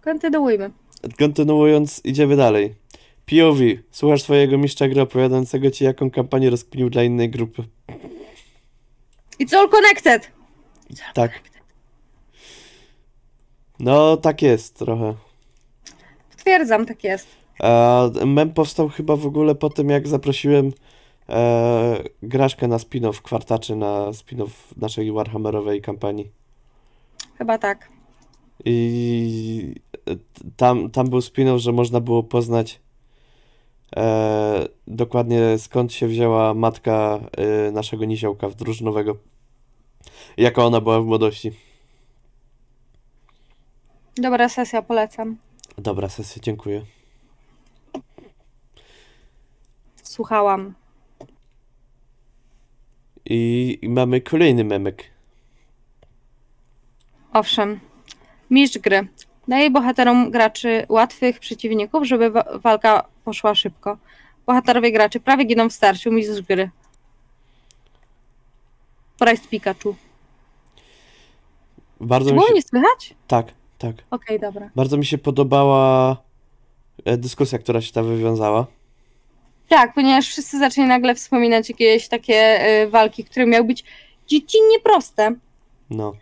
Kontynuujmy. 0.02 0.72
Kontynuując, 1.20 2.02
idziemy 2.04 2.36
dalej. 2.36 2.76
POV. 3.26 3.60
Słuchasz 3.92 4.22
swojego 4.22 4.58
mistrza 4.58 4.88
gry 4.88 5.02
opowiadającego 5.02 5.72
ci, 5.72 5.84
jaką 5.84 6.12
kampanię 6.12 6.50
rozkminił 6.50 6.90
dla 6.90 7.04
innej 7.04 7.30
grupy. 7.30 7.64
It's 9.40 9.56
all 9.56 9.70
connected! 9.70 10.32
Tak. 11.14 11.42
No, 13.80 14.18
tak 14.18 14.42
jest 14.42 14.78
trochę. 14.78 15.16
Potwierdzam, 16.32 16.86
tak 16.86 17.04
jest. 17.04 17.28
A 17.60 18.04
mem 18.26 18.54
powstał 18.54 18.90
chyba 18.90 19.16
w 19.16 19.26
ogóle 19.26 19.56
po 19.56 19.70
tym, 19.70 19.90
jak 19.90 20.08
zaprosiłem 20.08 20.72
e, 21.30 22.04
Graszkę 22.24 22.68
na 22.68 22.78
spin-off 22.78 23.22
kwartaczy, 23.22 23.76
na 23.76 24.06
spin-off 24.12 24.50
naszej 24.78 25.12
Warhammerowej 25.12 25.82
kampanii. 25.82 26.30
Chyba 27.38 27.58
tak. 27.58 27.90
I 28.66 29.76
tam, 30.58 30.92
tam 30.92 31.10
był 31.10 31.20
spin-off, 31.20 31.58
że 31.58 31.72
można 31.72 32.00
było 32.00 32.24
poznać 32.24 32.80
e, 33.96 34.68
dokładnie 34.88 35.58
skąd 35.58 35.94
się 35.94 36.08
wzięła 36.08 36.54
matka 36.54 37.20
e, 37.38 37.72
naszego 37.72 38.06
niziołka 38.06 38.50
drużynowego. 38.50 39.18
Jaka 40.38 40.66
ona 40.66 40.82
była 40.82 41.02
w 41.02 41.06
młodości. 41.06 41.52
Dobra 44.18 44.50
sesja, 44.50 44.82
polecam. 44.82 45.38
Dobra, 45.78 46.10
sesja, 46.10 46.42
dziękuję. 46.42 46.86
Słuchałam. 50.04 50.74
I, 53.26 53.80
i 53.82 53.90
mamy 53.90 54.22
kolejny 54.22 54.64
memek. 54.64 55.04
Owszem. 57.34 57.80
Mistrz 58.50 58.78
gry. 58.78 59.08
Daje 59.48 59.70
bohaterom 59.70 60.32
graczy 60.32 60.86
łatwych 60.90 61.40
przeciwników, 61.40 62.04
żeby 62.04 62.30
wa- 62.30 62.46
walka 62.64 63.06
poszła 63.26 63.56
szybko. 63.56 63.98
Bohaterowie 64.46 64.92
graczy 64.92 65.20
prawie 65.20 65.44
giną 65.46 65.70
w 65.70 65.74
starciu. 65.74 66.12
Mistrz 66.12 66.42
gry. 66.42 66.70
Price 69.20 69.48
Pikachu. 69.50 69.96
Bardzo 72.02 72.30
Czy 72.30 72.34
mi 72.34 72.38
było 72.38 72.48
się... 72.48 72.54
mnie 72.54 72.62
słychać? 72.62 73.14
Tak, 73.28 73.48
tak. 73.78 73.96
Okej, 74.12 74.40
dobra. 74.40 74.70
Bardzo 74.76 74.98
mi 74.98 75.06
się 75.06 75.18
podobała 75.18 76.18
e, 77.06 77.18
dyskusja, 77.18 77.60
która 77.60 77.82
się 77.82 77.92
tam 77.94 78.06
wywiązała. 78.08 78.66
Tak, 79.70 79.94
ponieważ 79.94 80.28
wszyscy 80.28 80.60
zaczęli 80.60 80.88
nagle 80.88 81.16
wspominać 81.16 81.70
jakieś 81.70 82.08
takie 82.08 82.68
y, 82.84 82.90
walki, 82.90 83.24
które 83.24 83.46
miały 83.46 83.64
być 83.64 83.84
dziecinnie 84.28 84.80
proste, 84.80 85.36
No, 85.90 86.14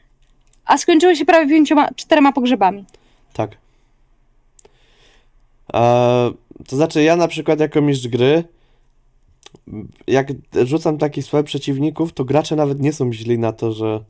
a 0.65 0.77
skończyły 0.77 1.15
się 1.15 1.25
prawie 1.25 1.49
pięcioma, 1.49 1.89
czterema 1.95 2.31
pogrzebami. 2.33 2.85
Tak. 3.33 3.57
E, 5.73 6.31
to 6.67 6.75
znaczy, 6.75 7.03
ja 7.03 7.15
na 7.15 7.27
przykład 7.27 7.59
jako 7.59 7.81
mistrz 7.81 8.07
gry, 8.07 8.43
jak 10.07 10.27
rzucam 10.65 10.97
takich 10.97 11.25
słabych 11.25 11.45
przeciwników, 11.45 12.13
to 12.13 12.25
gracze 12.25 12.55
nawet 12.55 12.79
nie 12.79 12.93
są 12.93 13.13
źli 13.13 13.39
na 13.39 13.51
to, 13.51 13.71
że, 13.71 14.03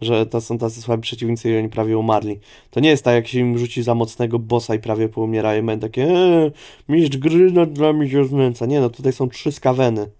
że 0.00 0.26
to 0.26 0.40
są 0.40 0.58
tacy 0.58 0.82
słabi 0.82 1.02
przeciwnicy 1.02 1.50
i 1.50 1.58
oni 1.58 1.68
prawie 1.68 1.98
umarli. 1.98 2.40
To 2.70 2.80
nie 2.80 2.88
jest 2.88 3.04
tak, 3.04 3.14
jak 3.14 3.28
się 3.28 3.38
im 3.38 3.58
rzuci 3.58 3.82
za 3.82 3.94
mocnego 3.94 4.38
bossa 4.38 4.74
i 4.74 4.78
prawie 4.78 5.08
poumierają, 5.08 5.62
mają 5.62 5.78
takie 5.78 6.04
eee, 6.04 6.50
mistrz 6.88 7.16
gry 7.16 7.52
nad 7.52 7.78
nami 7.78 8.10
się 8.10 8.24
znęca. 8.24 8.66
Nie 8.66 8.80
no, 8.80 8.90
tutaj 8.90 9.12
są 9.12 9.28
trzy 9.28 9.52
skaweny 9.52 10.10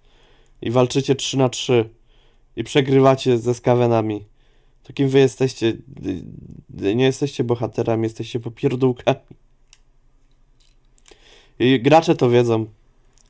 i 0.63 0.71
walczycie 0.71 1.15
3 1.15 1.39
na 1.39 1.49
3 1.49 1.89
i 2.57 2.65
przegrywacie 2.65 3.39
ze 3.39 3.55
skawenami. 3.55 4.32
To 4.83 4.93
kim 4.93 5.09
wy 5.09 5.19
jesteście? 5.19 5.73
Nie 6.95 7.05
jesteście 7.05 7.45
bohaterami, 7.45 8.03
jesteście 8.03 8.41
popierdółkami. 8.41 9.19
I 11.59 11.81
gracze 11.81 12.15
to 12.17 12.31
wiedzą. 12.31 12.67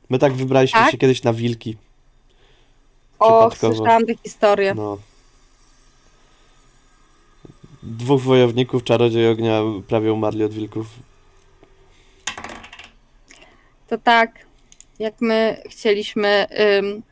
My 0.09 0.19
tak 0.19 0.33
wybraliśmy 0.33 0.79
Tak? 0.79 0.91
się 0.91 0.97
kiedyś 0.97 1.23
na 1.23 1.33
wilki. 1.33 1.77
O, 3.19 3.49
Przypadkowo. 3.49 3.75
słyszałam 3.75 4.05
tę 4.05 4.13
historię. 4.23 4.73
No. 4.73 4.97
Dwóch 7.83 8.21
wojowników, 8.21 8.83
czarodziej 8.83 9.27
ognia 9.27 9.61
prawie 9.87 10.13
umarli 10.13 10.43
od 10.43 10.53
wilków. 10.53 10.87
To 13.87 13.97
tak, 13.97 14.45
jak 14.99 15.21
my 15.21 15.61
chcieliśmy, 15.69 16.47
ym, 16.79 17.03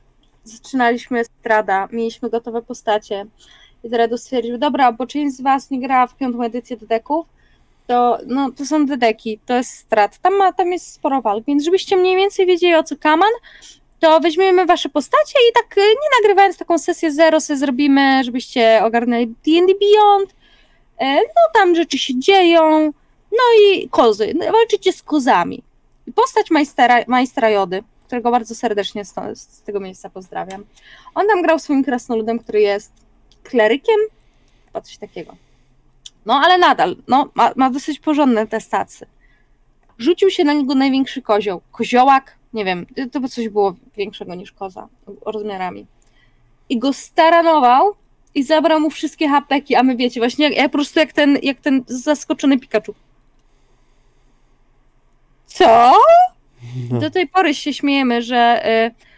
zaczynaliśmy 0.43 1.25
strada, 1.25 1.87
mieliśmy 1.91 2.29
gotowe 2.29 2.61
postacie 2.61 3.25
i 3.83 3.89
Dredu 3.89 4.17
stwierdził, 4.17 4.57
dobra, 4.57 4.91
bo 4.91 5.07
część 5.07 5.35
z 5.35 5.41
was 5.41 5.71
nie 5.71 5.79
grała 5.79 6.07
w 6.07 6.17
piątą 6.17 6.43
edycję 6.43 6.77
dedeków, 6.77 7.25
to, 7.87 8.17
no, 8.27 8.51
to 8.51 8.65
są 8.65 8.85
dedeki, 8.85 9.39
to 9.45 9.53
jest 9.53 9.71
strat, 9.71 10.17
tam, 10.17 10.37
ma, 10.37 10.53
tam 10.53 10.71
jest 10.71 10.93
sporo 10.93 11.21
walk, 11.21 11.45
więc 11.45 11.63
żebyście 11.63 11.97
mniej 11.97 12.15
więcej 12.15 12.45
wiedzieli 12.45 12.75
o 12.75 12.83
co 12.83 12.95
kaman, 12.97 13.31
to 13.99 14.19
weźmiemy 14.19 14.65
wasze 14.65 14.89
postacie 14.89 15.39
i 15.49 15.53
tak 15.53 15.77
y, 15.77 15.81
nie 15.81 16.21
nagrywając 16.21 16.57
taką 16.57 16.77
sesję 16.77 17.11
zero 17.11 17.41
sobie 17.41 17.57
zrobimy, 17.57 18.23
żebyście 18.23 18.81
ogarnęli 18.83 19.27
D&D 19.27 19.73
Beyond, 19.79 20.41
E, 21.01 21.15
no 21.15 21.41
tam 21.53 21.75
rzeczy 21.75 21.97
się 21.97 22.19
dzieją, 22.19 22.93
no 23.31 23.43
i 23.61 23.89
kozy, 23.89 24.33
no, 24.35 24.51
walczycie 24.51 24.93
z 24.93 25.03
kozami. 25.03 25.63
Postać 26.15 26.51
majstera, 26.51 26.99
majstra 27.07 27.49
Jody, 27.49 27.83
którego 28.07 28.31
bardzo 28.31 28.55
serdecznie 28.55 29.05
z, 29.05 29.13
z 29.35 29.61
tego 29.61 29.79
miejsca 29.79 30.09
pozdrawiam. 30.09 30.63
On 31.15 31.27
tam 31.27 31.41
grał 31.41 31.59
swoim 31.59 31.83
krasnoludem, 31.83 32.39
który 32.39 32.61
jest 32.61 32.91
klerykiem, 33.43 33.99
chyba 34.65 34.81
coś 34.81 34.97
takiego. 34.97 35.35
No 36.25 36.33
ale 36.33 36.57
nadal, 36.57 36.95
no, 37.07 37.29
ma, 37.35 37.51
ma 37.55 37.69
dosyć 37.69 37.99
porządne 37.99 38.47
te 38.47 38.61
stacje. 38.61 39.07
Rzucił 39.97 40.29
się 40.29 40.43
na 40.43 40.53
niego 40.53 40.75
największy 40.75 41.21
kozioł. 41.21 41.61
Koziołak, 41.71 42.37
nie 42.53 42.65
wiem, 42.65 42.85
to 43.11 43.19
by 43.19 43.29
coś 43.29 43.49
było 43.49 43.75
większego 43.97 44.35
niż 44.35 44.51
koza, 44.51 44.87
rozmiarami. 45.25 45.85
I 46.69 46.79
go 46.79 46.93
staranował 46.93 47.95
i 48.35 48.43
zabrał 48.43 48.79
mu 48.79 48.89
wszystkie 48.89 49.29
hapeki, 49.29 49.75
a 49.75 49.83
my 49.83 49.95
wiecie, 49.95 50.19
właśnie 50.19 50.45
jak, 50.45 50.57
jak 50.57 50.71
po 50.71 50.77
prostu 50.77 50.99
jak 50.99 51.13
ten, 51.13 51.37
jak 51.43 51.59
ten 51.59 51.83
zaskoczony 51.87 52.59
Pikachu. 52.59 52.93
Co? 55.45 55.93
No. 56.91 56.99
Do 56.99 57.11
tej 57.11 57.27
pory 57.27 57.53
się 57.53 57.73
śmiejemy, 57.73 58.21
że 58.21 58.65
y, 58.87 59.10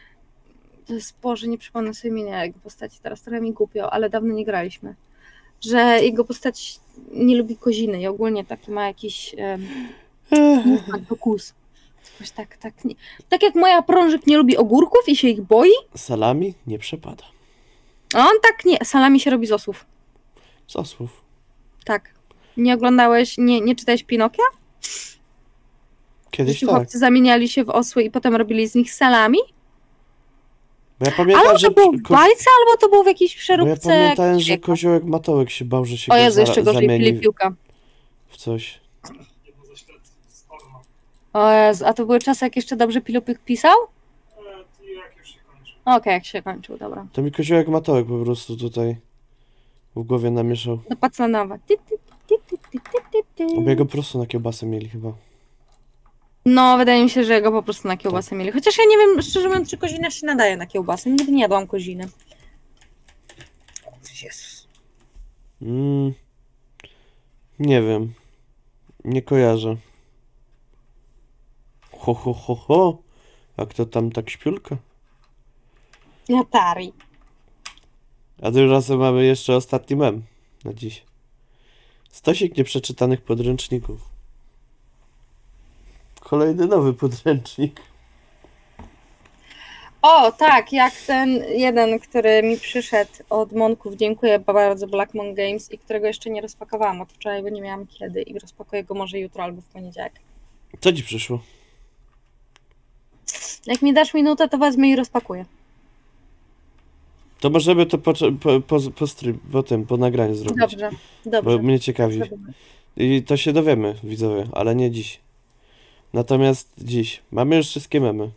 Boże, 1.22 1.48
nie 1.48 1.58
przypomnę 1.58 1.94
sobie 1.94 2.10
imienia 2.10 2.46
jego 2.46 2.60
postaci, 2.60 3.00
teraz 3.04 3.22
trochę 3.22 3.42
mi 3.42 3.54
głupio, 3.54 3.94
ale 3.94 4.10
dawno 4.10 4.34
nie 4.34 4.46
graliśmy. 4.46 4.96
Że 5.62 6.00
jego 6.02 6.26
postać 6.26 6.80
nie 7.12 7.38
lubi 7.38 7.58
koziny 7.58 8.02
i 8.02 8.08
ogólnie 8.08 8.46
taki 8.46 8.72
ma 8.72 8.88
jakiś 8.88 9.36
um, 9.38 9.68
kus. 11.20 11.54
Jakoś 12.14 12.32
tak, 12.32 12.58
tak, 12.58 12.86
nie. 12.86 12.96
tak 13.30 13.44
jak 13.44 13.56
moja 13.56 13.82
prążyk 13.82 14.28
nie 14.28 14.38
lubi 14.38 14.58
ogórków 14.58 15.02
i 15.08 15.16
się 15.16 15.28
ich 15.28 15.42
boi, 15.42 15.72
Salami 15.96 16.54
nie 16.68 16.80
przepada. 16.80 17.24
a 18.14 18.20
on 18.20 18.34
tak 18.42 18.66
nie, 18.66 18.78
salami 18.84 19.20
się 19.20 19.32
robi 19.32 19.48
z 19.48 19.52
osłów. 19.52 19.86
Z 20.68 20.76
osłów. 20.76 21.22
Tak. 21.86 22.14
Nie 22.58 22.74
oglądałeś, 22.74 23.38
nie, 23.38 23.62
nie 23.62 23.76
czytałeś 23.76 24.04
Pinokia? 24.04 24.44
Kiedyś 26.32 26.54
Jeśli 26.54 26.68
tak. 26.68 26.76
chłopcy 26.76 27.00
zamieniali 27.00 27.50
się 27.50 27.64
w 27.64 27.70
osły 27.70 28.04
i 28.04 28.12
potem 28.12 28.36
robili 28.36 28.68
z 28.68 28.76
nich 28.76 28.94
salami? 28.94 29.38
Bo 31.04 31.10
ja 31.10 31.16
pamiętam, 31.18 31.48
Albo 31.48 31.60
że, 31.60 31.68
to 31.68 31.74
było 31.74 31.92
w 31.92 32.02
ko- 32.02 32.14
bajce, 32.14 32.46
albo 32.60 32.78
to 32.82 32.90
było 32.90 33.04
w 33.04 33.08
jakiejś 33.08 33.32
bo 33.36 33.38
ja 33.38 33.42
przeróbce. 33.42 33.90
pamiętałem, 33.90 34.40
że 34.40 34.58
koziołek 34.58 35.04
Matołek 35.04 35.50
się 35.50 35.66
bał, 35.66 35.86
że 35.86 35.98
się 35.98 36.12
O 36.12 36.16
go 36.16 36.22
Jezu, 36.22 36.36
za- 36.36 36.42
jeszcze 36.42 36.64
gorzej 36.64 36.82
zamieni 36.88 37.06
Filipiuka. 37.06 37.54
w 38.28 38.38
coś. 38.38 38.80
O 41.34 41.52
Jezu, 41.52 41.86
a 41.86 41.94
to 41.94 42.06
były 42.06 42.20
czasy, 42.20 42.46
jak 42.46 42.56
jeszcze 42.56 42.76
dobrze 42.76 43.02
Pilupik 43.02 43.40
pisał? 43.40 43.76
I 44.84 44.96
jak 44.96 45.18
już 45.20 45.28
się 45.28 45.40
kończy. 45.48 45.74
Okej, 45.86 46.14
jak 46.14 46.26
się 46.26 46.42
kończył, 46.42 46.78
dobra. 46.78 47.06
To 47.14 47.22
mi 47.22 47.32
koziołek 47.32 47.68
Matołek 47.68 48.08
po 48.08 48.18
prostu 48.24 48.58
tutaj 48.58 48.96
w 49.96 50.04
głowie 50.04 50.32
namieszał. 50.32 50.80
Do 50.90 50.96
Pacanowa. 50.96 51.58
Ty, 51.58 51.78
ty, 51.90 51.96
ty, 52.28 52.36
ty, 52.50 52.58
ty, 52.72 52.80
ty, 53.12 53.20
ty, 53.36 53.70
jego 53.70 53.86
po 53.86 53.92
prostu 53.92 54.20
na 54.20 54.26
kiełbasę 54.26 54.66
mieli 54.66 54.90
chyba. 54.90 55.14
No, 56.46 56.78
wydaje 56.78 57.04
mi 57.04 57.10
się, 57.10 57.24
że 57.24 57.42
go 57.42 57.52
po 57.52 57.64
prostu 57.64 57.88
na 57.88 57.98
kiełbasę 57.98 58.36
mieli. 58.36 58.52
Chociaż 58.52 58.78
ja 58.78 58.84
nie 58.90 58.98
wiem, 58.98 59.22
szczerze 59.22 59.48
mówiąc, 59.48 59.70
czy 59.70 59.78
kozina 59.78 60.12
się 60.12 60.26
nadaje 60.26 60.58
na 60.58 60.66
kiełbasę. 60.66 61.10
Nigdy 61.10 61.32
nie 61.32 61.42
jadłam 61.42 61.68
koziny. 61.68 62.10
Jezus. 64.24 64.68
Mm, 65.62 66.14
nie 67.60 67.82
wiem. 67.82 68.14
Nie 69.06 69.22
kojarzę. 69.22 69.76
Ho, 71.92 72.14
ho, 72.14 72.34
ho, 72.34 72.56
ho. 72.56 72.98
A 73.58 73.66
kto 73.66 73.86
tam 73.86 74.12
tak 74.12 74.30
śpiulka? 74.30 74.78
Atari. 76.40 76.94
A 78.42 78.52
tymczasem 78.52 79.00
mamy 79.00 79.26
jeszcze 79.26 79.56
ostatni 79.56 79.96
mem 79.96 80.24
na 80.66 80.74
dziś. 80.74 81.04
Stosik 82.10 82.58
nieprzeczytanych 82.58 83.22
podręczników. 83.22 84.13
Kolejny 86.34 86.68
nowy 86.68 86.94
podręcznik. 86.94 87.82
O, 90.02 90.32
tak, 90.32 90.74
jak 90.74 90.94
ten 91.08 91.30
jeden, 91.56 92.00
który 92.00 92.44
mi 92.44 92.58
przyszedł 92.58 93.12
od 93.30 93.52
Monków, 93.52 93.96
dziękuję 93.96 94.40
bardzo 94.40 94.88
Blackmon 94.88 95.34
Games 95.34 95.72
i 95.72 95.78
którego 95.78 96.08
jeszcze 96.08 96.30
nie 96.30 96.42
rozpakowałam 96.42 97.02
od 97.02 97.14
wczoraj, 97.14 97.44
bo 97.44 97.50
nie 97.50 97.62
miałam 97.62 97.88
kiedy 97.88 98.22
i 98.22 98.40
rozpakuję 98.40 98.84
go 98.84 98.94
może 98.94 99.20
jutro 99.20 99.44
albo 99.44 99.62
w 99.62 99.66
poniedziałek. 99.66 100.14
Co 100.80 100.94
ci 100.94 101.04
przyszło? 101.04 101.40
Jak 103.66 103.82
mi 103.82 103.94
dasz 103.94 104.14
minutę, 104.14 104.50
to 104.50 104.58
wezmę 104.58 104.90
i 104.90 104.96
rozpakuję. 104.96 105.46
To 107.40 107.50
możemy 107.50 107.86
to 107.86 107.98
po, 107.98 108.14
po, 108.14 108.62
po, 108.62 108.80
po, 108.92 109.08
stream, 109.08 109.40
po 109.88 109.98
nagraniu 109.98 110.36
zrobić. 110.36 110.60
Dobrze, 110.60 110.90
dobrze. 111.26 111.58
Bo 111.58 111.64
mnie 111.64 111.80
ciekawi. 111.80 112.22
I 112.98 113.24
to 113.24 113.38
się 113.38 113.54
dowiemy, 113.54 113.96
widzowie, 114.04 114.48
ale 114.52 114.76
nie 114.76 114.92
dziś. 114.92 115.23
Natomiast 116.14 116.74
dziś 116.78 117.22
mamy 117.32 117.56
już 117.56 117.68
wszystkie 117.68 118.02
memy. 118.02 118.30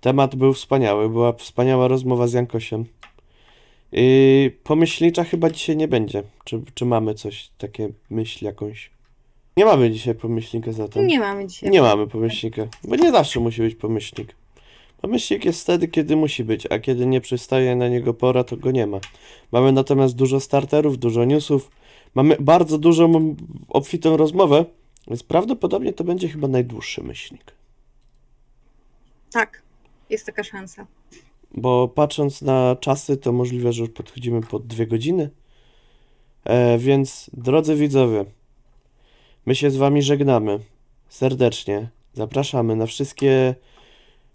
Temat 0.00 0.36
był 0.36 0.52
wspaniały, 0.52 1.08
była 1.08 1.32
wspaniała 1.32 1.88
rozmowa 1.88 2.26
z 2.26 2.32
Jankosiem. 2.32 2.84
I 3.92 4.50
pomyślnicza 4.64 5.24
chyba 5.24 5.50
dzisiaj 5.50 5.76
nie 5.76 5.88
będzie. 5.88 6.22
Czy, 6.44 6.62
czy 6.74 6.84
mamy 6.84 7.14
coś, 7.14 7.50
takie 7.58 7.88
myśl 8.10 8.44
jakąś? 8.44 8.90
Nie 9.56 9.64
mamy 9.64 9.90
dzisiaj 9.90 10.14
pomyślnika 10.14 10.72
zatem. 10.72 11.06
Nie 11.06 11.20
mamy 11.20 11.46
dzisiaj. 11.46 11.70
Nie 11.70 11.82
mamy 11.82 12.06
pomyślnika, 12.06 12.68
bo 12.84 12.96
nie 12.96 13.12
zawsze 13.12 13.40
musi 13.40 13.62
być 13.62 13.74
pomyślnik. 13.74 14.34
Pomyślnik 15.00 15.44
jest 15.44 15.62
wtedy, 15.62 15.88
kiedy 15.88 16.16
musi 16.16 16.44
być, 16.44 16.66
a 16.66 16.78
kiedy 16.78 17.06
nie 17.06 17.20
przystaje 17.20 17.76
na 17.76 17.88
niego 17.88 18.14
pora, 18.14 18.44
to 18.44 18.56
go 18.56 18.70
nie 18.70 18.86
ma. 18.86 19.00
Mamy 19.52 19.72
natomiast 19.72 20.16
dużo 20.16 20.40
starterów, 20.40 20.98
dużo 20.98 21.24
newsów, 21.24 21.70
mamy 22.14 22.36
bardzo 22.40 22.78
dużą, 22.78 23.36
obfitą 23.68 24.16
rozmowę, 24.16 24.64
więc 25.08 25.22
prawdopodobnie 25.22 25.92
to 25.92 26.04
będzie 26.04 26.28
chyba 26.28 26.48
najdłuższy 26.48 27.02
myślnik. 27.02 27.54
Tak, 29.32 29.62
jest 30.10 30.26
taka 30.26 30.44
szansa. 30.44 30.86
Bo 31.54 31.88
patrząc 31.88 32.42
na 32.42 32.76
czasy, 32.80 33.16
to 33.16 33.32
możliwe, 33.32 33.72
że 33.72 33.82
już 33.82 33.90
podchodzimy 33.90 34.40
pod 34.40 34.66
dwie 34.66 34.86
godziny. 34.86 35.30
E, 36.44 36.78
więc, 36.78 37.30
drodzy 37.32 37.74
widzowie, 37.76 38.24
my 39.46 39.54
się 39.54 39.70
z 39.70 39.76
wami 39.76 40.02
żegnamy 40.02 40.58
serdecznie. 41.08 41.88
Zapraszamy 42.12 42.76
na 42.76 42.86
wszystkie 42.86 43.54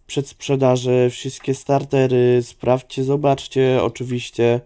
przedsprzedaże, 0.07 1.09
wszystkie 1.09 1.53
startery. 1.53 2.39
Sprawdźcie, 2.43 3.03
zobaczcie, 3.03 3.83
oczywiście, 3.83 4.61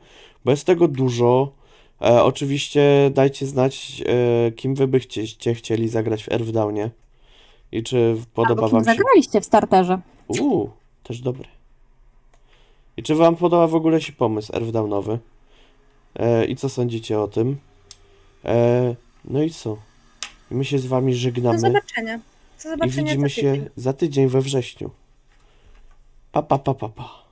bo 0.45 0.51
jest 0.51 0.65
tego 0.65 0.87
dużo. 0.87 1.56
E, 2.01 2.23
oczywiście 2.23 3.11
dajcie 3.13 3.45
znać, 3.45 4.03
e, 4.47 4.51
kim 4.51 4.75
wy 4.75 4.87
byście 4.87 5.53
chcieli 5.53 5.89
zagrać 5.89 6.23
w 6.23 6.31
Earthdownie 6.31 6.89
i 7.71 7.83
czy 7.83 8.17
podoba 8.33 8.61
Albo 8.63 8.67
kim 8.69 8.71
wam 8.77 8.95
się. 8.95 8.97
zagraliście 8.97 9.41
w 9.41 9.45
starterze. 9.45 9.99
Uuu, 10.27 10.69
też 11.03 11.21
dobry. 11.21 11.47
I 12.97 13.03
czy 13.03 13.15
wam 13.15 13.35
podoba 13.35 13.67
w 13.67 13.75
ogóle 13.75 14.01
się 14.01 14.13
pomysł 14.13 14.55
Earthdownowy? 14.55 15.19
E, 16.15 16.45
I 16.45 16.55
co 16.55 16.69
sądzicie 16.69 17.19
o 17.19 17.27
tym? 17.27 17.57
E, 18.45 18.95
no 19.25 19.43
i 19.43 19.49
co? 19.49 19.77
I 20.51 20.55
my 20.55 20.65
się 20.65 20.79
z 20.79 20.85
wami 20.85 21.11
Do 21.13 21.19
żegnamy 21.19 21.59
zobaczenia. 21.59 22.17
Do 22.17 22.69
i 22.69 22.71
zobaczenia 22.71 23.03
widzimy 23.03 23.29
za 23.29 23.35
się 23.35 23.69
za 23.75 23.93
tydzień 23.93 24.27
we 24.27 24.41
wrześniu. 24.41 24.89
Pa, 26.31 26.41
pa, 26.41 26.57
pa, 26.59 26.73
pa, 26.73 26.89
pa. 26.89 27.26